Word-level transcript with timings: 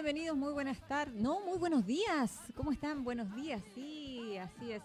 Bienvenidos, 0.00 0.36
muy 0.36 0.52
buenas 0.52 0.80
tardes 0.86 1.20
muy 1.44 1.58
buenos 1.58 1.84
días. 1.84 2.38
¿Cómo 2.54 2.70
están? 2.70 3.02
Buenos 3.02 3.34
días. 3.34 3.64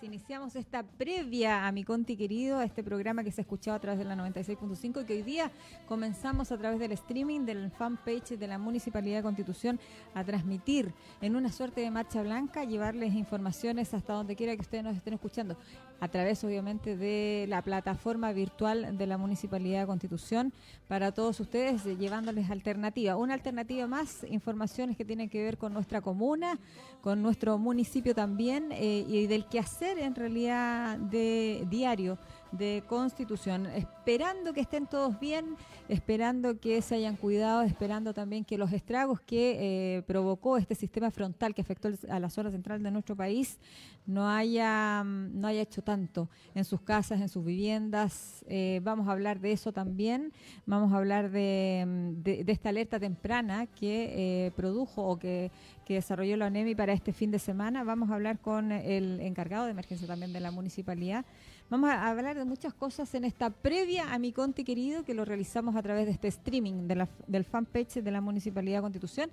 Iniciamos 0.02 0.56
esta 0.56 0.84
previa 0.84 1.68
a 1.68 1.72
mi 1.72 1.84
Conti 1.84 2.18
querido, 2.18 2.58
a 2.58 2.66
este 2.66 2.84
programa 2.84 3.24
que 3.24 3.32
se 3.32 3.42
ha 3.42 3.44
escuchado 3.44 3.78
a 3.78 3.80
través 3.80 4.00
de 4.00 4.06
la 4.06 4.16
96.5 4.16 5.02
y 5.02 5.06
que 5.06 5.14
hoy 5.14 5.22
día 5.22 5.52
comenzamos 5.88 6.52
a 6.52 6.58
través 6.58 6.80
del 6.80 6.92
streaming 6.94 7.42
del 7.42 7.70
fanpage 7.72 8.38
de 8.38 8.48
la 8.48 8.58
Municipalidad 8.58 9.18
de 9.18 9.24
Constitución 9.24 9.80
a 10.14 10.24
transmitir 10.24 10.94
en 11.22 11.36
una 11.36 11.52
suerte 11.52 11.82
de 11.82 11.92
marcha 11.92 12.22
blanca, 12.24 12.64
llevarles 12.64 13.14
informaciones 13.14 13.94
hasta 13.94 14.14
donde 14.14 14.36
quiera 14.36 14.56
que 14.56 14.62
ustedes 14.62 14.84
nos 14.84 14.96
estén 14.96 15.14
escuchando, 15.14 15.58
a 16.00 16.08
través 16.08 16.44
obviamente 16.44 16.98
de 16.98 17.46
la 17.48 17.62
plataforma 17.62 18.32
virtual 18.34 18.98
de 18.98 19.08
la 19.08 19.18
Municipalidad 19.18 19.82
de 19.82 19.88
Constitución 19.88 20.54
para 20.88 21.12
todos 21.12 21.40
ustedes, 21.40 21.86
llevándoles 21.86 22.50
alternativa. 22.50 23.16
Una 23.16 23.36
alternativa 23.36 23.88
más, 23.88 24.26
informaciones 24.30 24.98
que 24.98 25.06
tienen 25.06 25.30
que 25.30 25.44
ver 25.44 25.58
con 25.58 25.74
nuestra 25.74 26.02
comuna, 26.02 26.60
con 27.04 27.22
nuestro 27.22 27.58
municipio 27.58 28.16
también 28.16 28.72
eh, 28.72 29.06
y 29.06 29.28
del 29.28 29.46
quehacer 29.46 30.00
en 30.00 30.16
realidad 30.16 30.98
de 30.98 31.68
diario 31.70 32.18
de 32.54 32.84
Constitución, 32.88 33.66
esperando 33.66 34.54
que 34.54 34.62
estén 34.62 34.86
todos 34.86 35.20
bien, 35.20 35.56
esperando 35.90 36.60
que 36.60 36.82
se 36.82 36.96
hayan 36.96 37.16
cuidado, 37.16 37.64
esperando 37.64 38.14
también 38.14 38.46
que 38.46 38.58
los 38.58 38.72
estragos 38.72 39.20
que 39.22 39.98
eh, 39.98 40.02
provocó 40.04 40.58
este 40.58 40.76
sistema 40.76 41.10
frontal 41.10 41.56
que 41.56 41.62
afectó 41.62 41.90
a 42.10 42.20
la 42.20 42.30
zona 42.30 42.52
central 42.52 42.84
de 42.84 42.92
nuestro 42.92 43.16
país 43.16 43.58
no 44.06 44.30
haya, 44.30 45.04
no 45.04 45.48
haya 45.48 45.62
hecho 45.62 45.82
tanto 45.82 46.30
en 46.54 46.66
sus 46.66 46.82
casas, 46.82 47.22
en 47.22 47.30
sus 47.30 47.44
viviendas. 47.44 48.44
Eh, 48.48 48.82
vamos 48.84 49.08
a 49.08 49.14
hablar 49.14 49.40
de 49.40 49.52
eso 49.52 49.72
también, 49.72 50.32
vamos 50.66 50.94
a 50.94 50.98
hablar 50.98 51.32
de, 51.32 52.14
de, 52.18 52.52
esta 52.52 52.70
alerta 52.70 53.00
temprana 53.00 53.66
que 53.66 54.46
eh, 54.46 54.52
produjo 54.52 55.04
o 55.04 55.18
que, 55.18 55.52
que 55.86 55.96
desarrolló 55.96 56.38
la 56.38 56.48
ONEMI 56.48 56.76
para 56.76 56.94
este 56.94 57.14
fin 57.14 57.32
de 57.32 57.40
semana. 57.40 57.84
Vamos 57.84 58.12
a 58.12 58.16
hablar 58.16 58.40
con 58.40 58.72
el 58.72 59.20
encargado 59.22 59.66
de 59.66 59.72
emergencia 59.72 60.08
también 60.08 60.34
de 60.34 60.40
la 60.40 60.52
municipalidad 60.52 61.26
Vamos 61.74 61.90
a 61.90 62.08
hablar 62.08 62.38
de 62.38 62.46
muchas 62.46 62.72
cosas 62.72 63.16
en 63.16 63.26
esta 63.26 63.50
previa 63.50 64.14
a 64.14 64.20
mi 64.20 64.32
Conti 64.32 64.64
querido, 64.64 65.04
que 65.04 65.16
lo 65.16 65.26
realizamos 65.26 65.76
a 65.76 65.82
través 65.82 66.06
de 66.06 66.12
este 66.12 66.28
streaming 66.28 66.88
del 66.88 67.46
fanpage 67.46 67.96
de 67.96 68.12
la 68.12 68.22
Municipalidad 68.22 68.78
de 68.78 68.82
Constitución 68.84 69.32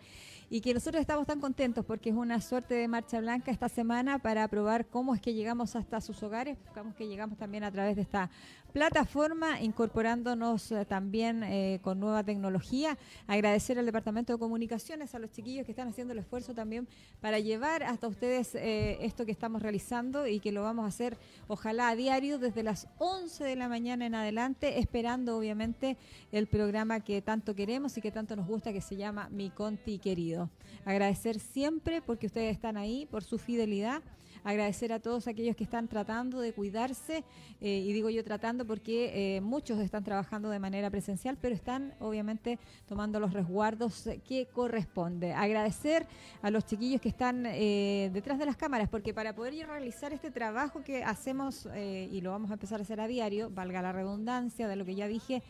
y 0.48 0.62
que 0.62 0.72
nosotros 0.72 1.02
estamos 1.02 1.26
tan 1.26 1.38
contentos 1.38 1.84
porque 1.84 2.08
es 2.08 2.16
una 2.16 2.40
suerte 2.40 2.74
de 2.74 2.88
marcha 2.88 3.20
blanca 3.20 3.50
esta 3.50 3.68
semana 3.68 4.20
para 4.20 4.48
probar 4.48 4.86
cómo 4.86 5.14
es 5.14 5.20
que 5.20 5.34
llegamos 5.34 5.76
hasta 5.76 6.00
sus 6.00 6.22
hogares, 6.22 6.56
buscamos 6.64 6.94
que 6.94 7.06
llegamos 7.06 7.36
también 7.36 7.62
a 7.62 7.70
través 7.70 7.94
de 7.94 8.02
esta 8.02 8.30
plataforma, 8.70 9.60
incorporándonos 9.60 10.72
eh, 10.72 10.84
también 10.84 11.42
eh, 11.42 11.80
con 11.82 12.00
nueva 12.00 12.22
tecnología. 12.22 12.96
Agradecer 13.26 13.78
al 13.78 13.86
Departamento 13.86 14.32
de 14.32 14.38
Comunicaciones, 14.38 15.14
a 15.14 15.18
los 15.18 15.30
chiquillos 15.30 15.66
que 15.66 15.72
están 15.72 15.88
haciendo 15.88 16.12
el 16.12 16.20
esfuerzo 16.20 16.54
también 16.54 16.88
para 17.20 17.38
llevar 17.38 17.82
hasta 17.82 18.08
ustedes 18.08 18.54
eh, 18.54 18.98
esto 19.04 19.26
que 19.26 19.32
estamos 19.32 19.62
realizando 19.62 20.26
y 20.26 20.40
que 20.40 20.52
lo 20.52 20.62
vamos 20.62 20.84
a 20.84 20.88
hacer 20.88 21.16
ojalá 21.48 21.88
a 21.88 21.96
diario 21.96 22.29
desde 22.38 22.62
las 22.62 22.86
11 22.98 23.44
de 23.44 23.56
la 23.56 23.68
mañana 23.68 24.06
en 24.06 24.14
adelante, 24.14 24.78
esperando 24.78 25.36
obviamente 25.36 25.96
el 26.32 26.46
programa 26.46 27.00
que 27.00 27.22
tanto 27.22 27.54
queremos 27.54 27.96
y 27.96 28.00
que 28.00 28.12
tanto 28.12 28.36
nos 28.36 28.46
gusta, 28.46 28.72
que 28.72 28.80
se 28.80 28.96
llama 28.96 29.28
Mi 29.30 29.50
Conti 29.50 29.98
Querido. 29.98 30.50
Agradecer 30.84 31.40
siempre 31.40 32.02
porque 32.02 32.26
ustedes 32.26 32.52
están 32.52 32.76
ahí, 32.76 33.06
por 33.06 33.24
su 33.24 33.38
fidelidad 33.38 34.02
agradecer 34.44 34.92
a 34.92 35.00
todos 35.00 35.26
aquellos 35.26 35.56
que 35.56 35.64
están 35.64 35.88
tratando 35.88 36.40
de 36.40 36.52
cuidarse, 36.52 37.24
eh, 37.60 37.84
y 37.86 37.92
digo 37.92 38.10
yo 38.10 38.24
tratando 38.24 38.66
porque 38.66 39.36
eh, 39.36 39.40
muchos 39.40 39.78
están 39.80 40.04
trabajando 40.04 40.50
de 40.50 40.58
manera 40.58 40.90
presencial, 40.90 41.36
pero 41.40 41.54
están 41.54 41.94
obviamente 42.00 42.58
tomando 42.86 43.20
los 43.20 43.32
resguardos 43.32 44.08
que 44.26 44.46
corresponde. 44.46 45.32
Agradecer 45.32 46.06
a 46.42 46.50
los 46.50 46.64
chiquillos 46.64 47.00
que 47.00 47.08
están 47.08 47.44
eh, 47.46 48.10
detrás 48.12 48.38
de 48.38 48.46
las 48.46 48.56
cámaras, 48.56 48.88
porque 48.88 49.12
para 49.12 49.34
poder 49.34 49.50
realizar 49.66 50.12
este 50.12 50.30
trabajo 50.30 50.82
que 50.82 51.02
hacemos, 51.02 51.68
y 51.74 52.20
lo 52.20 52.30
vamos 52.30 52.50
a 52.50 52.54
empezar 52.54 52.78
a 52.80 52.82
hacer 52.82 53.00
a 53.00 53.06
diario, 53.06 53.50
valga 53.50 53.82
la 53.82 53.92
redundancia 53.92 54.68
de 54.68 54.76
lo 54.76 54.84
que 54.84 54.94
ya 54.94 55.08
dije, 55.08 55.42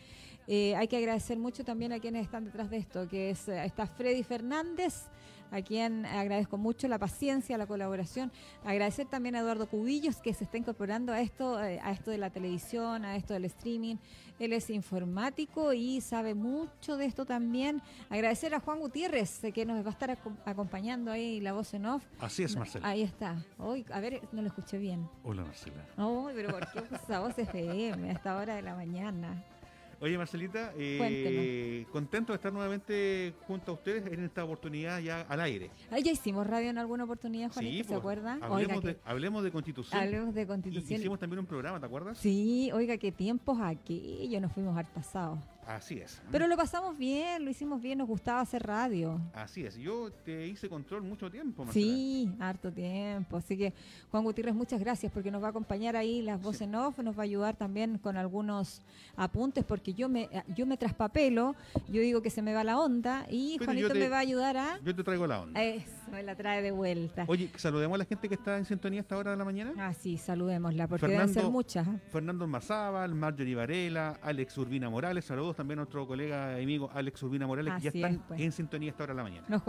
hay 0.48 0.88
que 0.88 0.96
agradecer 0.96 1.38
mucho 1.38 1.64
también 1.64 1.93
a 1.93 2.00
quienes 2.00 2.25
están 2.25 2.44
detrás 2.44 2.70
de 2.70 2.78
esto, 2.78 3.08
que 3.08 3.31
es 3.31 3.48
está 3.48 3.86
Freddy 3.86 4.22
Fernández, 4.22 5.04
a 5.50 5.62
quien 5.62 6.06
agradezco 6.06 6.56
mucho 6.56 6.88
la 6.88 6.99
paciencia, 6.99 7.58
la 7.58 7.67
colaboración. 7.67 8.32
Agradecer 8.64 9.06
también 9.06 9.35
a 9.37 9.41
Eduardo 9.41 9.67
Cubillos 9.67 10.17
que 10.17 10.35
se 10.35 10.44
está 10.44 10.58
incorporando 10.58 11.12
a 11.12 11.20
esto, 11.20 11.62
eh, 11.62 11.81
a 11.82 11.93
esto 11.93 12.11
de 12.11 12.19
la 12.19 12.31
televisión, 12.31 13.05
a 13.05 13.17
esto 13.17 13.35
del 13.35 13.44
streaming. 13.47 13.97
Él 14.38 14.52
es 14.52 14.70
informático 14.70 15.73
y 15.73 16.00
sabe 16.00 16.35
mucho 16.35 16.97
de 16.97 17.05
esto 17.05 17.26
también. 17.26 17.82
Agradecer 18.08 18.55
a 18.55 18.61
Juan 18.61 18.81
Gutiérrez 18.81 19.41
que 19.52 19.67
nos 19.67 19.85
va 19.85 19.88
a 19.88 19.93
estar 19.93 20.19
acompañando 20.44 21.11
ahí 21.11 21.41
la 21.41 21.53
voz 21.53 21.75
en 21.75 21.87
off. 21.87 22.03
Así 22.20 22.43
es, 22.43 22.56
Marcela. 22.56 22.88
Ahí 22.88 23.03
está. 23.03 23.44
Hoy, 23.58 23.85
a 23.93 24.00
ver, 24.00 24.23
no 24.32 24.41
lo 24.41 24.49
escuché 24.49 24.79
bien. 24.79 25.08
Hola, 25.25 25.44
Marcela. 25.44 25.85
Oh, 25.99 26.31
pero 26.35 26.50
¿por 26.50 26.70
qué 26.73 26.94
esa 26.94 27.20
voz 27.20 27.38
FM 27.38 28.08
a 28.08 28.12
esta 28.12 28.37
hora 28.37 28.55
de 28.55 28.62
la 28.62 28.75
mañana? 28.75 29.44
Oye, 30.02 30.17
Marcelita, 30.17 30.73
eh, 30.79 31.85
contento 31.93 32.32
de 32.32 32.37
estar 32.37 32.50
nuevamente 32.50 33.35
junto 33.47 33.73
a 33.73 33.75
ustedes 33.75 34.11
en 34.11 34.25
esta 34.25 34.43
oportunidad 34.43 34.99
ya 35.00 35.20
al 35.23 35.41
aire. 35.43 35.70
ya 35.91 36.11
hicimos 36.11 36.47
radio 36.47 36.70
en 36.70 36.79
alguna 36.79 37.05
oportunidad, 37.05 37.52
Juanito, 37.52 37.85
¿se 37.85 37.88
pues, 37.88 37.99
acuerda? 37.99 38.38
Hablemos, 38.41 38.82
de, 38.82 38.99
hablemos 39.05 39.44
de 39.44 39.50
Constitución. 39.52 40.00
Hablemos 40.00 40.35
de 40.35 40.47
Constitución. 40.47 41.00
hicimos 41.00 41.19
también 41.19 41.41
un 41.41 41.47
programa, 41.47 41.79
¿te 41.79 41.85
acuerdas? 41.85 42.17
Sí, 42.17 42.70
oiga, 42.73 42.97
qué 42.97 43.12
tiempos 43.12 43.58
aquellos, 43.61 44.41
nos 44.41 44.52
fuimos 44.52 44.75
hartasados. 44.75 45.38
Así 45.66 45.98
es. 45.98 46.20
Pero 46.32 46.46
lo 46.46 46.56
pasamos 46.56 46.98
bien, 46.98 47.44
lo 47.44 47.50
hicimos 47.50 47.80
bien, 47.80 47.98
nos 47.98 48.08
gustaba 48.08 48.40
hacer 48.40 48.62
radio. 48.62 49.20
Así 49.32 49.64
es. 49.64 49.76
Yo 49.76 50.10
te 50.24 50.46
hice 50.48 50.68
control 50.68 51.02
mucho 51.02 51.30
tiempo, 51.30 51.64
Marcela. 51.64 51.86
Sí, 51.86 52.32
harto 52.40 52.72
tiempo. 52.72 53.36
Así 53.36 53.56
que, 53.56 53.72
Juan 54.10 54.24
Gutiérrez, 54.24 54.54
muchas 54.54 54.80
gracias 54.80 55.12
porque 55.12 55.30
nos 55.30 55.42
va 55.42 55.48
a 55.48 55.50
acompañar 55.50 55.96
ahí 55.96 56.22
las 56.22 56.40
voces 56.40 56.62
en 56.62 56.74
off, 56.74 56.98
nos 56.98 57.16
va 57.16 57.22
a 57.22 57.24
ayudar 57.24 57.56
también 57.56 57.98
con 57.98 58.16
algunos 58.16 58.82
apuntes 59.16 59.64
porque 59.64 59.94
yo 59.94 60.08
me 60.08 60.28
yo 60.54 60.66
me 60.66 60.76
traspapelo, 60.76 61.54
yo 61.88 62.00
digo 62.00 62.22
que 62.22 62.30
se 62.30 62.42
me 62.42 62.52
va 62.52 62.64
la 62.64 62.78
onda 62.78 63.26
y 63.30 63.58
Juanito 63.62 63.94
me 63.94 64.08
va 64.08 64.18
a 64.18 64.20
ayudar 64.20 64.56
a... 64.56 64.80
Yo 64.84 64.94
te 64.94 65.04
traigo 65.04 65.26
la 65.26 65.42
onda. 65.42 65.62
Eso, 65.62 65.90
me 66.10 66.22
la 66.22 66.34
trae 66.34 66.62
de 66.62 66.70
vuelta. 66.70 67.24
Oye, 67.28 67.50
saludemos 67.56 67.94
a 67.94 67.98
la 67.98 68.04
gente 68.04 68.28
que 68.28 68.34
está 68.34 68.58
en 68.58 68.64
sintonía 68.64 69.00
a 69.00 69.02
esta 69.02 69.16
hora 69.16 69.32
de 69.32 69.36
la 69.36 69.44
mañana. 69.44 69.72
Ah, 69.78 69.92
sí, 69.94 70.16
saludémosla 70.16 70.88
porque 70.88 71.06
deben 71.06 71.28
ser 71.28 71.44
muchas. 71.44 71.86
¿eh? 71.86 72.00
Fernando 72.10 72.46
Mazábal, 72.46 73.14
Marjorie 73.14 73.54
Varela, 73.54 74.18
Alex 74.22 74.56
Urbina 74.58 74.90
Morales, 74.90 75.24
saludos 75.24 75.59
también 75.60 75.78
a 75.78 75.82
nuestro 75.82 76.06
colega 76.06 76.58
y 76.58 76.62
amigo 76.62 76.90
Alex 76.94 77.22
Urbina 77.22 77.46
Morales, 77.46 77.74
que 77.74 77.80
ya 77.82 77.90
están 77.90 78.24
pues. 78.26 78.40
en 78.40 78.50
sintonía 78.50 78.88
a 78.88 78.92
esta 78.92 79.04
hora 79.04 79.12
de 79.12 79.16
la 79.18 79.22
mañana. 79.22 79.62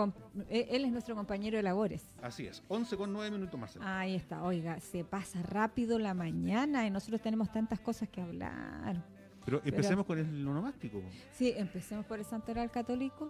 Eh, 0.50 0.68
él 0.72 0.86
es 0.86 0.92
nuestro 0.94 1.16
compañero 1.16 1.58
de 1.58 1.64
labores. 1.64 2.06
Así 2.22 2.48
es, 2.48 2.64
11 2.70 2.96
con 2.96 3.12
9 3.12 3.30
minutos, 3.30 3.60
Marcelo. 3.60 3.84
Ahí 3.86 4.16
está, 4.16 4.42
oiga, 4.42 4.80
se 4.80 5.04
pasa 5.04 5.44
rápido 5.44 6.00
la 6.00 6.14
mañana 6.14 6.88
y 6.88 6.90
nosotros 6.90 7.22
tenemos 7.22 7.52
tantas 7.52 7.82
cosas 7.82 8.08
que 8.08 8.22
hablar. 8.22 9.04
Pero 9.44 9.62
empecemos 9.66 10.06
con 10.06 10.18
el 10.18 10.48
onomástico. 10.48 11.02
Sí, 11.34 11.54
empecemos 11.58 12.06
por 12.06 12.20
el 12.20 12.26
santoral 12.26 12.72
católico. 12.72 13.30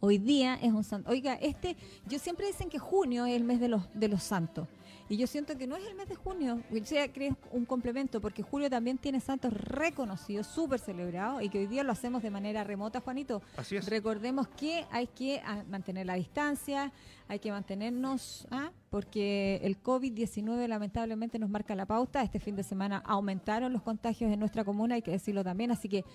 Hoy 0.00 0.16
día 0.16 0.54
es 0.54 0.72
un 0.72 0.84
santo. 0.84 1.10
Oiga, 1.10 1.34
este, 1.34 1.76
yo 2.06 2.18
siempre 2.18 2.46
dicen 2.46 2.70
que 2.70 2.78
junio 2.78 3.26
es 3.26 3.36
el 3.36 3.44
mes 3.44 3.60
de 3.60 3.68
los 3.68 3.82
de 3.92 4.08
los 4.08 4.22
santos. 4.22 4.68
Y 5.12 5.18
yo 5.18 5.26
siento 5.26 5.58
que 5.58 5.66
no 5.66 5.76
es 5.76 5.84
el 5.84 5.94
mes 5.94 6.08
de 6.08 6.14
junio, 6.14 6.62
o 6.70 6.84
sea, 6.86 7.06
un 7.50 7.66
complemento, 7.66 8.18
porque 8.18 8.42
julio 8.42 8.70
también 8.70 8.96
tiene 8.96 9.20
santos 9.20 9.52
reconocidos, 9.52 10.46
súper 10.46 10.80
celebrados, 10.80 11.42
y 11.42 11.50
que 11.50 11.58
hoy 11.58 11.66
día 11.66 11.82
lo 11.82 11.92
hacemos 11.92 12.22
de 12.22 12.30
manera 12.30 12.64
remota, 12.64 13.00
Juanito. 13.00 13.42
Así 13.58 13.76
es. 13.76 13.86
Recordemos 13.90 14.48
que 14.48 14.86
hay 14.90 15.08
que 15.08 15.42
ah, 15.44 15.64
mantener 15.68 16.06
la 16.06 16.14
distancia, 16.14 16.94
hay 17.28 17.40
que 17.40 17.50
mantenernos, 17.50 18.46
¿ah? 18.50 18.70
porque 18.88 19.60
el 19.62 19.82
COVID-19 19.82 20.66
lamentablemente 20.66 21.38
nos 21.38 21.50
marca 21.50 21.74
la 21.74 21.84
pauta. 21.84 22.22
Este 22.22 22.40
fin 22.40 22.56
de 22.56 22.62
semana 22.62 23.02
aumentaron 23.04 23.70
los 23.70 23.82
contagios 23.82 24.32
en 24.32 24.40
nuestra 24.40 24.64
comuna, 24.64 24.94
hay 24.94 25.02
que 25.02 25.10
decirlo 25.10 25.44
también, 25.44 25.72
así 25.72 25.90
que 25.90 26.06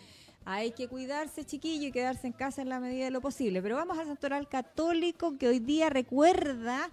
hay 0.43 0.71
que 0.71 0.87
cuidarse, 0.87 1.45
chiquillo, 1.45 1.89
y 1.89 1.91
quedarse 1.91 2.25
en 2.25 2.33
casa 2.33 2.63
en 2.63 2.69
la 2.69 2.79
medida 2.79 3.05
de 3.05 3.11
lo 3.11 3.21
posible. 3.21 3.61
Pero 3.61 3.75
vamos 3.75 3.99
al 3.99 4.07
santoral 4.07 4.47
católico 4.47 5.37
que 5.37 5.47
hoy 5.47 5.59
día 5.59 5.91
recuerda, 5.91 6.89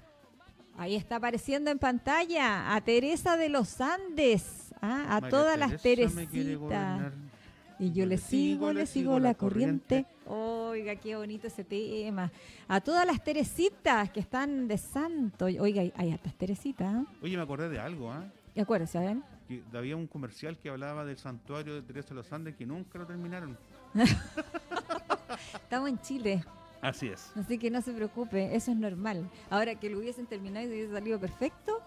ahí 0.77 0.95
está 0.95 1.17
apareciendo 1.17 1.71
en 1.71 1.79
pantalla, 1.79 2.75
a 2.75 2.81
Teresa 2.81 3.37
de 3.37 3.49
los 3.49 3.81
Andes, 3.81 4.73
¿ah? 4.81 5.17
a 5.17 5.29
todas 5.29 5.59
las 5.59 5.81
Teresitas. 5.81 7.13
Y 7.79 7.93
yo 7.93 8.07
le 8.07 8.19
sigo, 8.19 8.73
le 8.73 8.87
sigo 8.87 9.19
la 9.19 9.35
corriente. 9.35 10.07
Oiga, 10.27 10.95
qué 10.97 11.17
bonito 11.17 11.49
ese 11.49 11.65
tema. 11.65 12.31
A 12.69 12.81
todas 12.81 13.05
las 13.05 13.23
Teresitas 13.23 14.11
que 14.11 14.21
están 14.21 14.69
de 14.69 14.79
santo. 14.79 15.47
Oiga, 15.47 15.83
hay, 15.97 16.11
hartas 16.13 16.35
Teresitas. 16.35 16.95
¿ah? 16.95 17.05
Oye, 17.21 17.37
me 17.37 17.43
acordé 17.43 17.69
de 17.69 17.81
algo, 17.81 18.13
¿ah? 18.13 18.25
¿De 18.55 18.63
acuerdo, 18.63 18.87
saben? 18.87 19.25
que 19.49 19.63
había 19.75 19.97
un 19.97 20.07
comercial 20.07 20.57
que 20.57 20.71
hablaba 20.71 21.05
del 21.05 21.19
santuario 21.19 21.75
de 21.75 21.83
Teresa 21.83 22.11
de 22.11 22.15
los 22.15 22.33
Andes 22.33 22.57
que 22.57 22.65
nunca 22.65 22.99
lo 22.99 23.07
terminaron. 23.07 23.59
Estamos 25.55 25.89
en 25.89 26.01
Chile. 26.01 26.45
Así 26.85 27.09
es. 27.09 27.33
Así 27.35 27.59
que 27.59 27.71
no 27.71 27.81
se 27.81 27.93
preocupe, 27.93 28.55
eso 28.55 28.71
es 28.71 28.77
normal. 28.77 29.31
Ahora 29.49 29.75
que 29.75 29.89
lo 29.89 29.99
hubiesen 29.99 30.27
terminado 30.27 30.67
y 30.67 30.69
se 30.69 30.75
hubiese 30.75 30.93
salido 30.93 31.19
perfecto, 31.19 31.81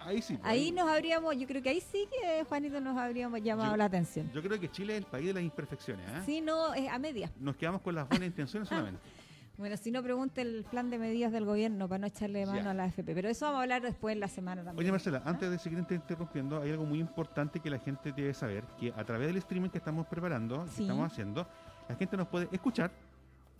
ahí 0.00 0.22
sí. 0.22 0.36
Pues, 0.36 0.48
ahí, 0.48 0.70
nos 0.70 0.88
habríamos, 0.88 1.36
yo 1.36 1.44
creo 1.48 1.60
que 1.60 1.70
ahí 1.70 1.80
sí 1.80 2.06
que 2.08 2.44
Juanito 2.44 2.80
nos 2.80 2.96
habríamos 2.96 3.42
llamado 3.42 3.76
la 3.76 3.86
atención. 3.86 4.30
Yo 4.32 4.40
creo 4.40 4.60
que 4.60 4.70
Chile 4.70 4.92
es 4.92 4.98
el 5.00 5.06
país 5.06 5.26
de 5.26 5.34
las 5.34 5.42
imperfecciones. 5.42 6.08
¿eh? 6.08 6.22
Sí, 6.24 6.40
no, 6.40 6.72
es 6.72 6.88
a 6.88 7.00
media. 7.00 7.32
Nos 7.40 7.56
quedamos 7.56 7.80
con 7.82 7.96
las 7.96 8.08
buenas 8.08 8.28
intenciones 8.28 8.68
solamente. 8.68 9.00
Bueno, 9.56 9.76
si 9.76 9.92
no, 9.92 10.02
pregunte 10.02 10.40
el 10.40 10.64
plan 10.68 10.90
de 10.90 10.98
medidas 10.98 11.30
del 11.30 11.44
gobierno 11.44 11.88
para 11.88 12.00
no 12.00 12.06
echarle 12.08 12.44
mano 12.44 12.70
a 12.70 12.74
la 12.74 12.84
AFP. 12.84 13.14
Pero 13.14 13.28
eso 13.28 13.44
vamos 13.46 13.60
a 13.60 13.62
hablar 13.62 13.82
después 13.82 14.12
en 14.12 14.18
la 14.18 14.26
semana 14.26 14.64
también. 14.64 14.84
Oye, 14.84 14.90
Marcela, 14.90 15.22
antes 15.24 15.48
de 15.48 15.60
seguir 15.60 15.78
interrumpiendo, 15.78 16.60
hay 16.60 16.72
algo 16.72 16.84
muy 16.84 16.98
importante 16.98 17.60
que 17.60 17.70
la 17.70 17.78
gente 17.78 18.10
debe 18.10 18.34
saber, 18.34 18.64
que 18.80 18.92
a 18.96 19.04
través 19.04 19.28
del 19.28 19.36
streaming 19.36 19.68
que 19.68 19.78
estamos 19.78 20.08
preparando, 20.08 20.64
que 20.64 20.82
estamos 20.82 21.12
haciendo, 21.12 21.46
la 21.88 21.94
gente 21.94 22.16
nos 22.16 22.26
puede 22.26 22.48
escuchar, 22.50 22.90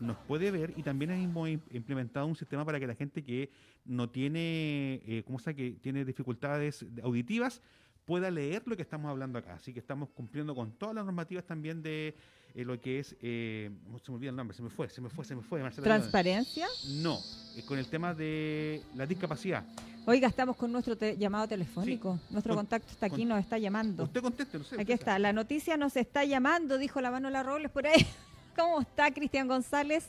nos 0.01 0.17
puede 0.19 0.51
ver 0.51 0.75
y 0.77 0.83
también 0.83 1.11
hemos 1.13 1.49
implementado 1.49 2.27
un 2.27 2.37
sistema 2.37 2.65
para 2.65 2.81
que 2.81 2.87
la 2.87 2.95
gente 2.95 3.23
que 3.23 3.51
no 3.85 4.11
tiene, 4.11 5.03
eh, 5.07 5.23
¿cómo 5.27 5.39
se 5.39 5.55
que 5.55 5.73
tiene 5.73 6.05
dificultades 6.05 6.85
auditivas, 7.03 7.61
pueda 8.05 8.31
leer 8.31 8.63
lo 8.67 8.77
que 8.77 8.83
estamos 8.83 9.11
hablando 9.11 9.39
acá. 9.39 9.55
Así 9.55 9.73
que 9.73 9.81
estamos 9.81 10.09
cumpliendo 10.11 10.55
con 10.55 10.73
todas 10.73 10.95
las 10.95 11.05
normativas 11.05 11.45
también 11.45 11.83
de 11.83 12.15
eh, 12.55 12.65
lo 12.65 12.81
que 12.81 13.01
es, 13.01 13.17
eh, 13.21 13.71
se 14.05 14.11
me 14.11 14.17
olvida 14.17 14.31
el 14.31 14.37
nombre, 14.37 14.57
se 14.57 14.63
me 14.63 14.71
fue, 14.71 14.89
se 14.89 15.01
me 15.01 15.09
fue, 15.09 15.25
se 15.25 15.35
me 15.35 15.43
fue. 15.43 15.61
¿Transparencia? 15.71 16.67
No, 17.03 17.19
eh, 17.57 17.65
con 17.67 17.79
el 17.79 17.87
tema 17.87 18.15
de 18.15 18.83
la 18.95 19.07
discapacidad. 19.07 19.65
Oiga, 20.07 20.29
estamos 20.29 20.57
con 20.57 20.71
nuestro 20.71 20.95
llamado 20.95 21.49
telefónico. 21.49 22.21
Nuestro 22.31 22.55
contacto 22.55 22.93
está 22.93 23.07
aquí, 23.07 23.25
nos 23.25 23.41
está 23.41 23.59
llamando. 23.59 24.05
Usted 24.05 24.21
conteste, 24.21 24.59
no 24.59 24.65
sé. 24.65 24.81
Aquí 24.81 24.93
está, 24.93 25.19
la 25.19 25.33
noticia 25.33 25.77
nos 25.77 25.97
está 25.97 26.25
llamando, 26.25 26.79
dijo 26.79 27.01
la 27.01 27.11
mano 27.11 27.31
la 27.31 27.43
Robles 27.43 27.71
por 27.71 27.87
ahí. 27.87 28.07
¿Cómo 28.57 28.81
está 28.81 29.11
Cristian 29.11 29.49
González? 29.49 30.09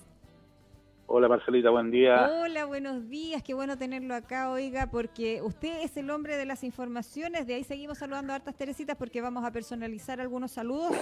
Hola 1.08 1.28
Marcelita, 1.28 1.72
buen 1.72 1.90
día. 1.90 2.30
Hola, 2.30 2.66
buenos 2.66 3.10
días, 3.10 3.42
qué 3.42 3.56
bueno 3.56 3.76
tenerlo 3.78 4.14
acá, 4.14 4.52
oiga, 4.52 4.88
porque 4.92 5.42
usted 5.42 5.82
es 5.82 5.98
el 5.98 6.12
hombre 6.12 6.38
de 6.38 6.46
las 6.46 6.64
informaciones, 6.64 7.48
de 7.48 7.56
ahí 7.56 7.64
seguimos 7.64 7.98
saludando 7.98 8.34
a 8.34 8.36
hartas 8.36 8.56
Teresitas 8.56 8.98
porque 8.98 9.22
vamos 9.22 9.44
a 9.46 9.52
personalizar 9.52 10.22
algunos 10.22 10.52
saludos, 10.52 10.96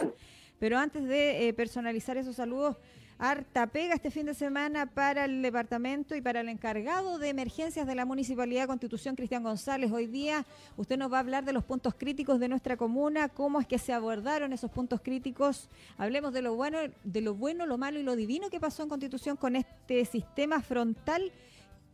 pero 0.60 0.78
antes 0.78 1.06
de 1.06 1.48
eh, 1.48 1.54
personalizar 1.54 2.16
esos 2.16 2.36
saludos, 2.38 2.78
harta 3.18 3.68
pega 3.68 3.96
este 3.96 4.12
fin 4.12 4.26
de 4.26 4.34
semana 4.34 4.86
para 4.86 5.26
el 5.26 5.42
departamento 5.42 6.16
y 6.16 6.22
para 6.22 6.42
el 6.42 6.50
encargado 6.50 7.18
de 7.18 7.30
emergencias 7.30 7.88
de 7.88 7.96
la 7.96 8.06
Municipalidad 8.06 8.62
de 8.62 8.68
Constitución, 8.68 9.16
Cristian 9.16 9.44
González. 9.44 9.92
Hoy 9.92 10.08
día 10.08 10.46
usted 10.78 10.98
nos 10.98 11.12
va 11.12 11.18
a 11.18 11.20
hablar 11.22 11.46
de 11.46 11.54
los 11.54 11.64
puntos 11.64 11.94
críticos 11.96 12.40
de 12.40 12.50
nuestra 12.50 12.78
comuna, 12.78 13.30
cómo 13.30 13.60
es 13.60 13.68
que 13.68 13.78
se 13.78 13.94
abordaron 13.94 14.54
esos 14.54 14.72
puntos 14.72 15.02
críticos. 15.02 15.70
Hablemos 15.98 16.34
de 16.34 16.42
lo 16.42 16.56
bueno, 16.56 16.80
de 17.04 17.22
lo 17.22 17.36
bueno, 17.36 17.66
lo 17.66 17.78
malo 17.78 18.00
y 18.00 18.04
lo 18.04 18.16
divino 18.16 18.50
que 18.50 18.60
pasó 18.60 18.84
en 18.84 18.90
Constitución 18.90 19.38
con 19.38 19.56
este 19.56 20.06
sistema 20.06 20.62
frontal 20.62 21.32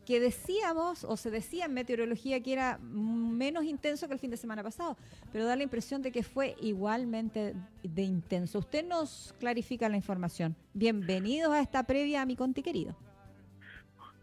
que 0.09 0.19
decíamos 0.19 1.03
o 1.03 1.15
se 1.17 1.29
decía 1.29 1.65
en 1.65 1.75
meteorología 1.75 2.41
que 2.41 2.51
era 2.51 2.79
menos 2.81 3.63
intenso 3.63 4.07
que 4.07 4.15
el 4.15 4.19
fin 4.19 4.31
de 4.31 4.37
semana 4.37 4.63
pasado, 4.63 4.97
pero 5.31 5.45
da 5.45 5.55
la 5.55 5.61
impresión 5.61 6.01
de 6.01 6.11
que 6.11 6.23
fue 6.23 6.55
igualmente 6.61 7.53
de 7.83 8.01
intenso. 8.01 8.57
Usted 8.57 8.83
nos 8.87 9.35
clarifica 9.39 9.87
la 9.87 9.97
información. 9.97 10.55
Bienvenidos 10.73 11.53
a 11.53 11.61
esta 11.61 11.83
previa 11.83 12.23
a 12.23 12.25
mi 12.25 12.35
conti 12.35 12.63
querido. 12.63 12.95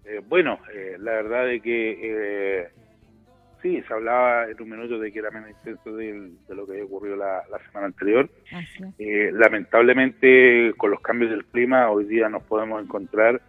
Eh, 0.05 0.21
bueno, 0.29 0.59
eh, 0.75 0.97
la 0.99 1.13
verdad 1.13 1.53
es 1.53 1.63
que 1.63 1.99
eh, 2.03 2.69
sí, 3.63 3.81
se 3.87 3.95
hablaba 3.95 4.51
en 4.51 4.61
un 4.61 4.69
minuto 4.69 4.99
de 4.99 5.13
que 5.13 5.21
era 5.21 5.31
menos 5.31 5.51
intenso 5.51 5.95
de, 5.95 6.33
lo 6.49 6.67
que 6.67 6.73
había 6.73 6.85
ocurrido 6.85 7.15
la, 7.15 7.45
semana 7.69 7.87
anterior. 7.87 8.29
lamentablemente, 8.99 10.75
con 10.79 10.91
los 10.91 11.01
cambios 11.01 11.31
del 11.31 11.45
clima, 11.45 11.89
hoy 11.91 12.07
día 12.07 12.29
nos 12.29 12.43
podemos 12.43 12.83
encontrar 12.83 13.41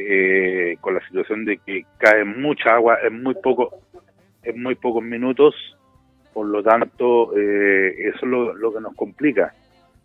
eh, 0.00 0.76
con 0.80 0.94
la 0.94 1.06
situación 1.06 1.44
de 1.44 1.58
que 1.58 1.84
cae 1.98 2.24
mucha 2.24 2.74
agua 2.74 2.98
en 3.02 3.22
muy 3.22 3.34
poco 3.34 3.70
en 4.42 4.62
muy 4.62 4.74
pocos 4.74 5.02
minutos. 5.02 5.54
Por 6.32 6.46
lo 6.46 6.62
tanto 6.62 7.36
eh, 7.36 8.08
eso 8.08 8.18
es 8.24 8.56
lo, 8.58 8.72
que 8.72 8.80
nos 8.80 8.94
complica. 8.94 9.54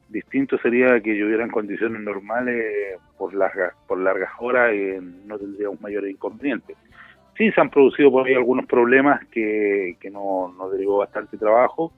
Distinto 0.09 0.57
sería 0.57 0.99
que 0.99 1.15
lloviera 1.15 1.43
en 1.43 1.51
condiciones 1.51 2.01
normales 2.01 2.97
por 3.17 3.33
largas 3.33 3.73
por 3.87 3.99
largas 3.99 4.31
horas 4.39 4.73
y 4.73 4.99
no 5.27 5.37
tendríamos 5.37 5.81
mayores 5.81 6.11
inconvenientes 6.11 6.77
sí 7.37 7.51
se 7.51 7.61
han 7.61 7.69
producido 7.69 8.11
por 8.11 8.27
ahí 8.27 8.33
algunos 8.33 8.65
problemas 8.65 9.25
que, 9.27 9.97
que 9.99 10.09
nos 10.09 10.55
no 10.55 10.69
derivó 10.69 10.97
bastante 10.99 11.37
trabajo 11.37 11.91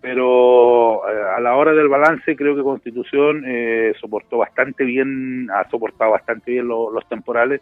pero 0.00 1.08
eh, 1.08 1.22
a 1.36 1.40
la 1.40 1.56
hora 1.56 1.72
del 1.72 1.88
balance 1.88 2.36
creo 2.36 2.54
que 2.54 2.62
Constitución 2.62 3.42
eh, 3.46 3.92
soportó 4.00 4.38
bastante 4.38 4.84
bien, 4.84 5.48
ha 5.50 5.68
soportado 5.68 6.12
bastante 6.12 6.52
bien 6.52 6.68
los 6.68 7.08
temporales. 7.08 7.60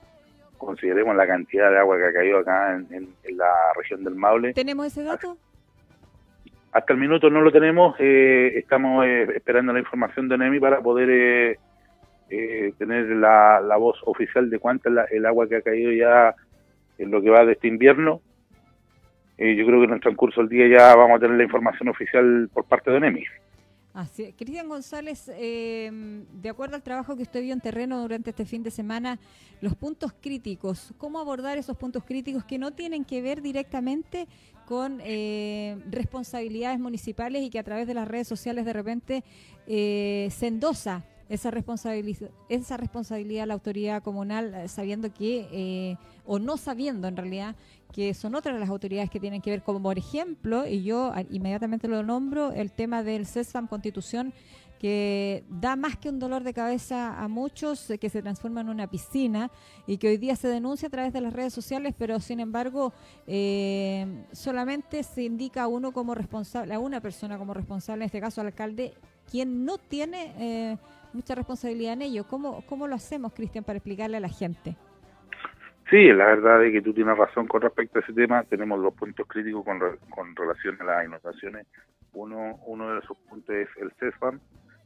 Consideremos 0.59 1.14
la 1.16 1.26
cantidad 1.26 1.71
de 1.71 1.78
agua 1.78 1.99
que 1.99 2.05
ha 2.07 2.12
caído 2.12 2.38
acá 2.38 2.75
en, 2.75 3.09
la 3.37 3.52
región 3.76 4.05
del 4.05 4.14
Maule. 4.14 4.55
¿Tenemos 4.55 4.87
ese 4.87 5.02
dato? 5.02 5.37
Hasta 6.73 6.93
el 6.93 6.99
minuto 6.99 7.31
no 7.31 7.40
lo 7.40 7.50
tenemos, 7.50 7.97
eh, 7.99 8.52
estamos 8.57 9.07
esperando 9.07 9.73
la 9.73 9.78
información 9.78 10.28
de 10.28 10.37
NEMI 10.37 10.61
para 10.61 10.81
poder 10.81 11.59
tener 12.28 13.07
la, 13.16 13.76
voz 13.78 13.99
oficial 14.05 14.50
de 14.50 14.59
cuánta 14.59 14.90
es 15.05 15.12
el 15.12 15.25
agua 15.25 15.49
que 15.49 15.57
ha 15.57 15.62
caído 15.62 15.93
ya 15.93 16.35
en 16.99 17.11
lo 17.11 17.23
que 17.23 17.31
va 17.31 17.47
de 17.47 17.52
este 17.52 17.69
invierno 17.69 18.21
eh, 19.38 19.55
yo 19.55 19.66
creo 19.66 19.81
que 19.81 19.87
en 19.87 19.93
el 19.93 20.00
transcurso 20.00 20.40
del 20.40 20.49
día 20.49 20.66
ya 20.69 20.97
vamos 20.97 21.16
a 21.16 21.21
tener 21.21 21.37
la 21.37 21.45
información 21.45 21.88
oficial 21.88 22.49
por 22.52 22.64
parte 22.64 22.90
de 22.90 23.00
NEMI. 23.00 23.25
Así, 23.93 24.33
Cristian 24.35 24.69
González, 24.69 25.31
eh, 25.35 25.90
de 25.90 26.49
acuerdo 26.50 26.76
al 26.76 26.83
trabajo 26.83 27.16
que 27.16 27.23
usted 27.23 27.40
vio 27.40 27.55
en 27.55 27.61
terreno 27.61 28.00
durante 28.00 28.31
este 28.31 28.45
fin 28.45 28.62
de 28.62 28.71
semana, 28.71 29.19
los 29.62 29.75
puntos 29.75 30.12
críticos, 30.21 30.93
¿cómo 30.99 31.19
abordar 31.19 31.57
esos 31.57 31.76
puntos 31.78 32.05
críticos 32.05 32.45
que 32.45 32.59
no 32.59 32.73
tienen 32.73 33.05
que 33.05 33.23
ver 33.23 33.40
directamente 33.40 34.26
con 34.66 35.00
eh, 35.02 35.78
responsabilidades 35.90 36.78
municipales 36.78 37.43
y 37.43 37.49
que 37.50 37.59
a 37.59 37.62
través 37.62 37.87
de 37.87 37.95
las 37.95 38.07
redes 38.07 38.28
sociales 38.28 38.64
de 38.66 38.73
repente 38.73 39.25
se 39.66 40.47
endosa 40.47 41.05
esa 41.28 41.50
responsabilidad, 41.50 42.31
esa 42.49 42.76
responsabilidad 42.76 43.45
a 43.45 43.47
la 43.47 43.55
autoridad 43.55 44.02
comunal, 44.02 44.69
sabiendo 44.69 45.12
que, 45.12 45.97
o 46.26 46.38
no 46.38 46.57
sabiendo 46.57 47.09
en 47.09 47.16
realidad, 47.16 47.57
que 47.97 48.12
son 48.12 48.35
otras 48.35 48.55
de 48.55 48.61
las 48.61 48.69
autoridades 48.69 49.09
que 49.09 49.19
tienen 49.19 49.41
que 49.41 49.49
ver, 49.49 49.62
como 49.62 49.83
por 49.83 49.97
ejemplo, 49.97 50.67
y 50.67 50.83
yo 50.83 51.15
inmediatamente 51.31 51.88
lo 51.88 52.03
nombro, 52.03 52.53
el 52.53 52.71
tema 52.71 53.03
del 53.03 53.26
CESFAM 53.26 53.69
Constitución, 53.69 54.35
que 54.79 55.45
da 55.49 55.76
más 55.76 55.97
que 55.97 56.11
un 56.11 56.19
dolor 56.19 56.45
de 56.45 56.53
cabeza 56.53 57.19
a 57.19 57.26
muchos, 57.26 57.91
que 57.99 58.11
se 58.11 58.21
transforma 58.21 58.61
en 58.61 58.69
una 58.69 58.87
piscina 58.87 59.50
y 59.87 59.97
que 59.97 60.09
hoy 60.09 60.19
día 60.19 60.37
se 60.37 60.49
denuncia 60.49 60.88
a 60.88 60.91
través 60.91 61.15
de 61.15 61.23
las 61.23 61.33
redes 61.33 61.55
sociales, 61.55 61.95
pero 61.97 62.21
sin 62.21 62.38
embargo 62.41 62.93
eh, 63.26 64.26
solamente 64.31 65.03
se 65.03 65.23
indica 65.23 65.62
a 65.62 65.67
uno 65.67 65.93
como 65.93 66.15
responsable, 66.15 66.75
a 66.75 66.79
una 66.79 67.00
persona 67.00 67.38
como 67.38 67.55
responsable, 67.55 68.05
en 68.05 68.09
este 68.09 68.21
caso 68.21 68.43
al 68.43 68.49
alcalde, 68.49 68.93
quien 69.31 69.65
no 69.65 69.79
tiene 69.79 70.35
eh, 70.38 70.76
mucha 71.15 71.35
responsabilidad 71.35 71.95
en 71.95 72.03
ello. 72.03 72.26
¿Cómo, 72.29 72.62
¿Cómo 72.69 72.87
lo 72.87 72.95
hacemos, 72.95 73.33
Cristian, 73.33 73.65
para 73.65 73.79
explicarle 73.79 74.19
a 74.19 74.21
la 74.21 74.29
gente? 74.29 74.76
Sí, 75.90 76.12
la 76.12 76.26
verdad 76.26 76.64
es 76.64 76.73
que 76.73 76.83
tú 76.83 76.93
tienes 76.93 77.16
razón 77.16 77.47
con 77.47 77.62
respecto 77.62 77.99
a 77.99 78.02
ese 78.02 78.12
tema. 78.12 78.43
Tenemos 78.45 78.83
dos 78.83 78.95
puntos 78.95 79.26
críticos 79.28 79.64
con, 79.64 79.78
con 80.11 80.35
relación 80.35 80.81
a 80.81 80.85
las 80.85 81.07
inundaciones. 81.07 81.66
Uno, 82.12 82.59
uno 82.66 82.93
de 82.93 82.99
esos 82.99 83.16
puntos 83.28 83.55
es 83.55 83.69
el 83.76 83.93
CESFAM 83.93 84.40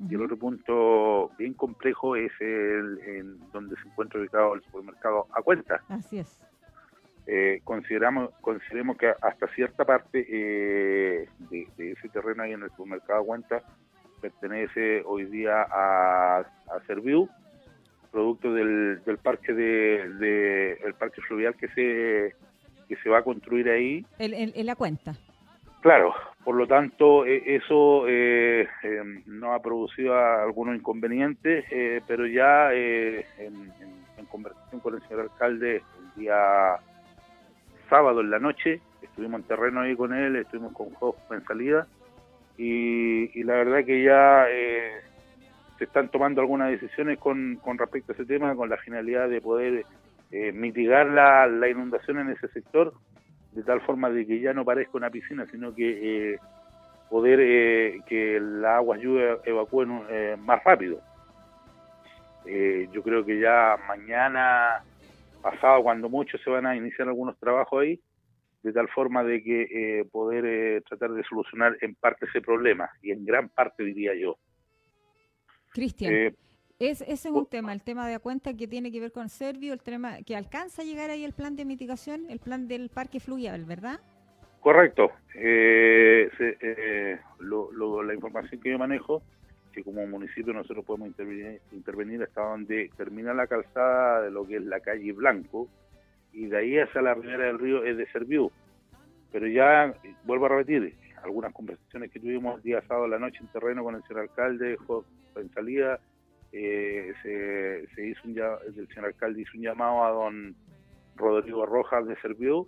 y 0.09 0.15
el 0.15 0.23
otro 0.23 0.37
punto 0.37 1.31
bien 1.39 1.55
complejo 1.55 2.17
es 2.17 2.33
el 2.41 3.01
en 3.05 3.51
donde 3.53 3.77
se 3.77 3.89
encuentra 3.89 4.21
ubicado 4.21 4.55
el 4.55 4.63
supermercado 4.63 5.27
a 5.33 5.43
cuenta. 5.43 5.81
Así 5.89 6.19
es. 6.19 6.41
Eh, 7.27 7.61
consideramos 7.65 8.31
consideremos 8.41 8.97
que 8.97 9.09
hasta 9.09 9.47
cierta 9.55 9.85
parte 9.85 10.27
eh, 10.29 11.29
de, 11.51 11.93
ese 11.93 12.09
terreno 12.09 12.43
ahí 12.43 12.53
en 12.53 12.63
el 12.63 12.71
supermercado 12.71 13.21
a 13.21 13.25
cuenta 13.25 13.63
pertenece 14.21 15.03
hoy 15.07 15.27
día 15.27 15.63
a, 15.63 16.39
a 16.39 16.81
Serviu 16.87 17.29
producto 18.11 18.53
del, 18.53 19.03
del 19.05 19.19
parque 19.19 19.53
de, 19.53 20.73
el 20.85 20.95
parque 20.95 21.21
fluvial 21.23 21.55
que 21.57 21.69
se 21.69 22.35
que 22.89 22.97
se 22.97 23.09
va 23.09 23.19
a 23.19 23.23
construir 23.23 23.69
ahí. 23.69 24.05
En, 24.19 24.67
la 24.67 24.75
cuenta. 24.75 25.15
Claro 25.81 26.13
por 26.45 26.55
lo 26.55 26.67
tanto 26.67 27.27
e, 27.27 27.57
eso 27.57 28.05
eh, 28.09 28.67
em, 28.83 29.23
no 29.27 29.53
ha 29.53 29.61
producido 29.61 30.17
algunos 30.17 30.77
inconvenientes 30.77 31.65
eh, 31.71 32.01
pero 32.07 32.27
ya 32.27 32.73
eh, 32.73 33.27
en, 33.39 33.73
conversación 34.31 34.81
con 34.81 34.95
el 34.95 35.03
señor 35.03 35.23
alcalde 35.23 35.77
el 35.77 36.21
día 36.21 36.77
sábado 37.89 38.21
en 38.21 38.31
la 38.31 38.39
noche 38.39 38.81
estuvimos 39.03 39.41
en 39.41 39.47
terreno 39.47 39.81
ahí 39.81 39.97
con 39.97 40.15
él 40.15 40.37
estuvimos 40.37 40.73
con 40.73 40.91
juegos 40.91 41.17
en 41.31 41.45
salida 41.45 41.87
y, 42.57 43.39
y 43.39 43.43
la 43.43 43.55
verdad 43.55 43.85
que 43.85 44.05
ya 44.05 44.47
se 45.81 45.85
están 45.85 46.11
tomando 46.11 46.43
algunas 46.43 46.71
decisiones 46.71 47.19
con, 47.19 47.57
con 47.57 47.79
respecto 47.79 48.13
a 48.13 48.15
ese 48.15 48.27
tema 48.27 48.55
con 48.55 48.69
la 48.69 48.77
finalidad 48.77 49.31
de 49.31 49.41
poder 49.41 49.87
eh, 50.31 50.53
mitigar 50.53 51.07
la, 51.07 51.69
inundación 51.71 52.19
en 52.19 52.29
ese 52.29 52.49
sector 52.49 52.93
de 53.53 53.63
tal 53.63 53.81
forma 53.81 54.11
de 54.11 54.27
que 54.27 54.41
ya 54.41 54.53
no 54.53 54.63
parezca 54.63 54.99
una 54.99 55.09
piscina, 55.09 55.47
sino 55.51 55.75
que 55.75 56.35
eh, 56.35 56.39
poder 57.09 57.41
eh, 57.41 58.01
que 58.07 58.39
la 58.39 58.77
agua 58.77 58.99
lluvia 58.99 59.39
evacúen 59.43 60.03
más 60.45 60.63
rápido. 60.63 61.01
yo 62.45 63.03
creo 63.03 63.25
que 63.25 63.41
ya 63.41 63.79
mañana, 63.89 64.85
pasado, 65.41 65.83
cuando 65.83 66.11
mucho, 66.11 66.37
se 66.37 66.51
van 66.51 66.67
a 66.67 66.77
iniciar 66.77 67.09
algunos 67.09 67.39
trabajos 67.39 67.81
ahí, 67.81 67.99
de 68.63 68.73
tal 68.75 68.89
forma 68.89 69.25
de 69.25 69.43
que 69.43 70.07
poder 70.13 70.83
tratar 70.83 71.13
de 71.13 71.25
solucionar 71.25 71.75
en 71.81 71.95
parte 71.95 72.27
ese 72.27 72.43
problema, 72.43 72.91
y 73.01 73.13
en 73.13 73.25
gran 73.25 73.49
parte 73.49 73.83
diría 73.83 74.15
yo. 74.15 74.37
Cristian. 75.73 76.13
Eh, 76.13 76.35
Es, 76.79 77.03
ese 77.03 77.29
es 77.29 77.35
un 77.35 77.45
tema, 77.45 77.75
el 77.75 77.83
tema 77.83 78.07
de 78.07 78.15
la 78.15 78.21
cuenta 78.21 78.55
que 78.55 78.67
tiene 78.67 78.91
que 78.91 79.01
ver 79.01 79.13
con 79.13 79.29
Servio, 79.29 79.75
el 79.75 79.83
tema 79.83 80.23
que 80.25 80.35
alcanza 80.35 80.81
a 80.81 80.85
llegar 80.87 81.11
ahí 81.11 81.25
el 81.25 81.35
plan 81.35 81.55
de 81.55 81.67
mitigación, 81.67 82.25
el 82.31 82.39
plan 82.39 82.69
del 82.69 82.89
parque 82.89 83.21
fluvial, 83.21 83.67
¿verdad? 83.67 84.01
Correcto. 84.61 85.11
Eh, 85.35 86.31
eh, 86.39 87.19
la 87.39 88.15
información 88.15 88.63
que 88.63 88.71
yo 88.71 88.79
manejo, 88.79 89.23
que 89.75 89.85
como 89.85 90.07
municipio 90.07 90.55
nosotros 90.55 90.85
podemos 90.87 91.09
intervenir, 91.09 91.61
intervenir 91.73 92.23
hasta 92.23 92.41
donde 92.41 92.91
termina 92.97 93.35
la 93.35 93.47
calzada 93.47 94.23
de 94.23 94.31
lo 94.31 94.47
que 94.47 94.57
es 94.57 94.63
la 94.63 94.81
calle 94.81 95.13
Blanco, 95.13 95.69
y 96.33 96.47
de 96.47 96.57
ahí 96.57 96.79
hacia 96.79 97.03
la 97.03 97.13
ribera 97.13 97.45
del 97.45 97.59
río 97.59 97.85
es 97.85 97.99
de 97.99 98.07
Serviu. 98.11 98.51
Pero 99.33 99.47
ya, 99.47 99.95
vuelvo 100.25 100.47
a 100.47 100.49
repetir, 100.49 100.95
algunas 101.23 101.53
conversaciones 101.53 102.11
que 102.11 102.21
tuvimos 102.21 102.57
el 102.57 102.63
día 102.63 102.83
sábado 102.87 103.09
la 103.09 103.19
noche 103.19 103.39
en 103.41 103.49
terreno 103.49 103.85
con 103.85 103.95
el 103.95 104.03
señor 104.05 104.23
alcalde, 104.23 104.77
en 105.37 105.51
salida, 105.53 106.01
eh, 106.53 107.13
se, 107.23 108.07
hizo 108.07 108.21
un, 108.25 108.37
el 108.39 108.89
señor 108.89 109.07
alcalde 109.07 109.43
hizo 109.43 109.53
un 109.57 109.63
llamado 109.63 110.05
a 110.05 110.11
don 110.11 110.55
Rodrigo 111.17 111.65
Rojas 111.67 112.07
de 112.07 112.17
Serviu 112.21 112.67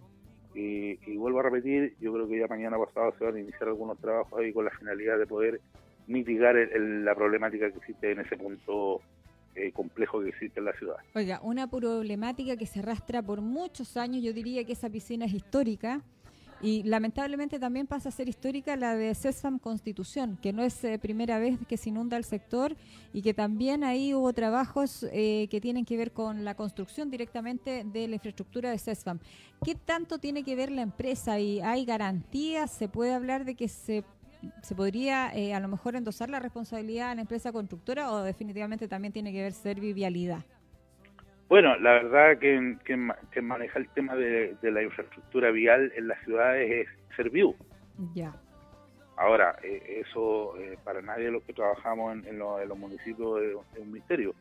y, 0.55 1.17
vuelvo 1.17 1.41
a 1.41 1.45
repetir, 1.45 1.95
yo 2.01 2.13
creo 2.13 2.29
que 2.29 2.39
ya 2.39 2.47
mañana 2.47 2.77
pasado 2.79 3.15
se 3.19 3.25
van 3.25 3.37
a 3.37 3.41
iniciar 3.41 3.69
algunos 3.69 3.99
trabajos 3.99 4.39
ahí 4.39 4.53
con 4.53 4.65
la 4.67 4.71
finalidad 4.71 5.19
de 5.19 5.27
poder 5.27 5.61
mitigar 6.07 6.57
la 6.57 7.15
problemática 7.15 7.71
que 7.71 7.79
existe 7.79 8.13
en 8.13 8.21
ese 8.21 8.37
punto 8.37 9.01
eh, 9.55 9.73
complejo 9.73 10.21
que 10.21 10.29
existe 10.29 10.61
en 10.61 10.67
la 10.67 10.73
ciudad. 10.75 10.97
Oiga, 11.15 11.41
una 11.43 11.69
problemática 11.71 12.57
que 12.57 12.67
se 12.67 12.81
arrastra 12.81 13.23
por 13.23 13.41
muchos 13.41 13.97
años, 13.97 14.23
yo 14.23 14.33
diría 14.33 14.65
que 14.65 14.73
esa 14.73 14.91
piscina 14.91 15.25
es 15.25 15.33
histórica, 15.33 16.03
y 16.63 16.85
lamentablemente 16.85 17.59
también 17.59 17.89
pasa 17.89 18.09
a 18.09 18.13
ser 18.13 18.29
histórica 18.29 18.77
la 18.77 18.95
de 18.95 19.15
CESFAM 19.17 19.59
Constitución, 19.59 20.39
que 20.41 20.53
no 20.53 20.63
es 20.63 20.83
eh, 20.85 20.97
primera 20.97 21.41
vez 21.41 21.59
que 21.69 21.77
se 21.77 21.89
inunda 21.89 22.17
el 22.17 22.25
sector 22.25 22.77
y 23.13 23.21
que 23.21 23.35
también 23.35 23.83
ahí 23.83 24.15
hubo 24.15 24.33
trabajos 24.33 25.05
eh, 25.11 25.49
que 25.51 25.61
tienen 25.61 25.85
que 25.85 25.97
ver 25.97 26.13
con 26.13 26.45
la 26.45 26.55
construcción 26.55 27.11
directamente 27.11 27.85
de 27.85 28.07
la 28.07 28.15
infraestructura 28.15 28.71
de 28.71 28.79
CESFAM. 28.79 29.19
¿Qué 29.65 29.75
tanto 29.75 30.19
tiene 30.19 30.45
que 30.45 30.55
ver 30.55 30.71
la 30.71 30.83
empresa 30.83 31.41
y 31.41 31.61
hay 31.61 31.85
garantías? 31.85 32.71
¿Se 32.71 32.89
puede 32.89 33.13
hablar 33.13 33.45
de 33.45 33.57
que 33.57 33.67
se, 33.67 34.05
se 34.63 34.75
podría 34.77 35.35
eh, 35.35 35.55
a 35.55 35.61
lo 35.61 35.67
mejor 35.67 35.97
endosar 35.97 36.31
la 36.31 36.39
responsabilidad 36.39 37.11
a 37.11 37.15
la 37.17 37.23
empresa 37.23 37.51
constructora 37.51 38.13
o 38.13 38.23
definitivamente 38.23 38.87
también 38.87 39.13
tiene 39.13 39.33
que 39.33 39.43
ver 39.43 39.53
servivialidad? 39.53 40.45
Bueno, 41.53 41.77
la 41.81 41.93
verdad 41.93 42.39
que, 42.39 42.79
que, 42.83 43.43
maneja 43.43 43.79
el 43.79 43.87
tema 43.91 44.17
de, 44.17 44.57
la 44.63 44.83
infraestructura 44.83 45.51
vial 45.51 45.93
en 45.95 46.09
las 46.09 46.19
ciudades 46.25 46.71
es 46.89 47.15
Serviu. 47.15 47.55
Ya. 48.15 48.35
Ahora, 49.19 49.57
eh, 49.63 50.03
eso 50.03 50.57
eh, 50.57 50.79
para 50.83 51.03
nadie 51.03 51.27
de 51.27 51.33
los 51.33 51.43
que 51.43 51.53
trabajamos 51.53 52.25
en, 52.25 52.39
los 52.39 52.79
municipios 52.79 53.43
es, 53.43 53.79
un 53.79 53.93
misterio. 53.93 54.35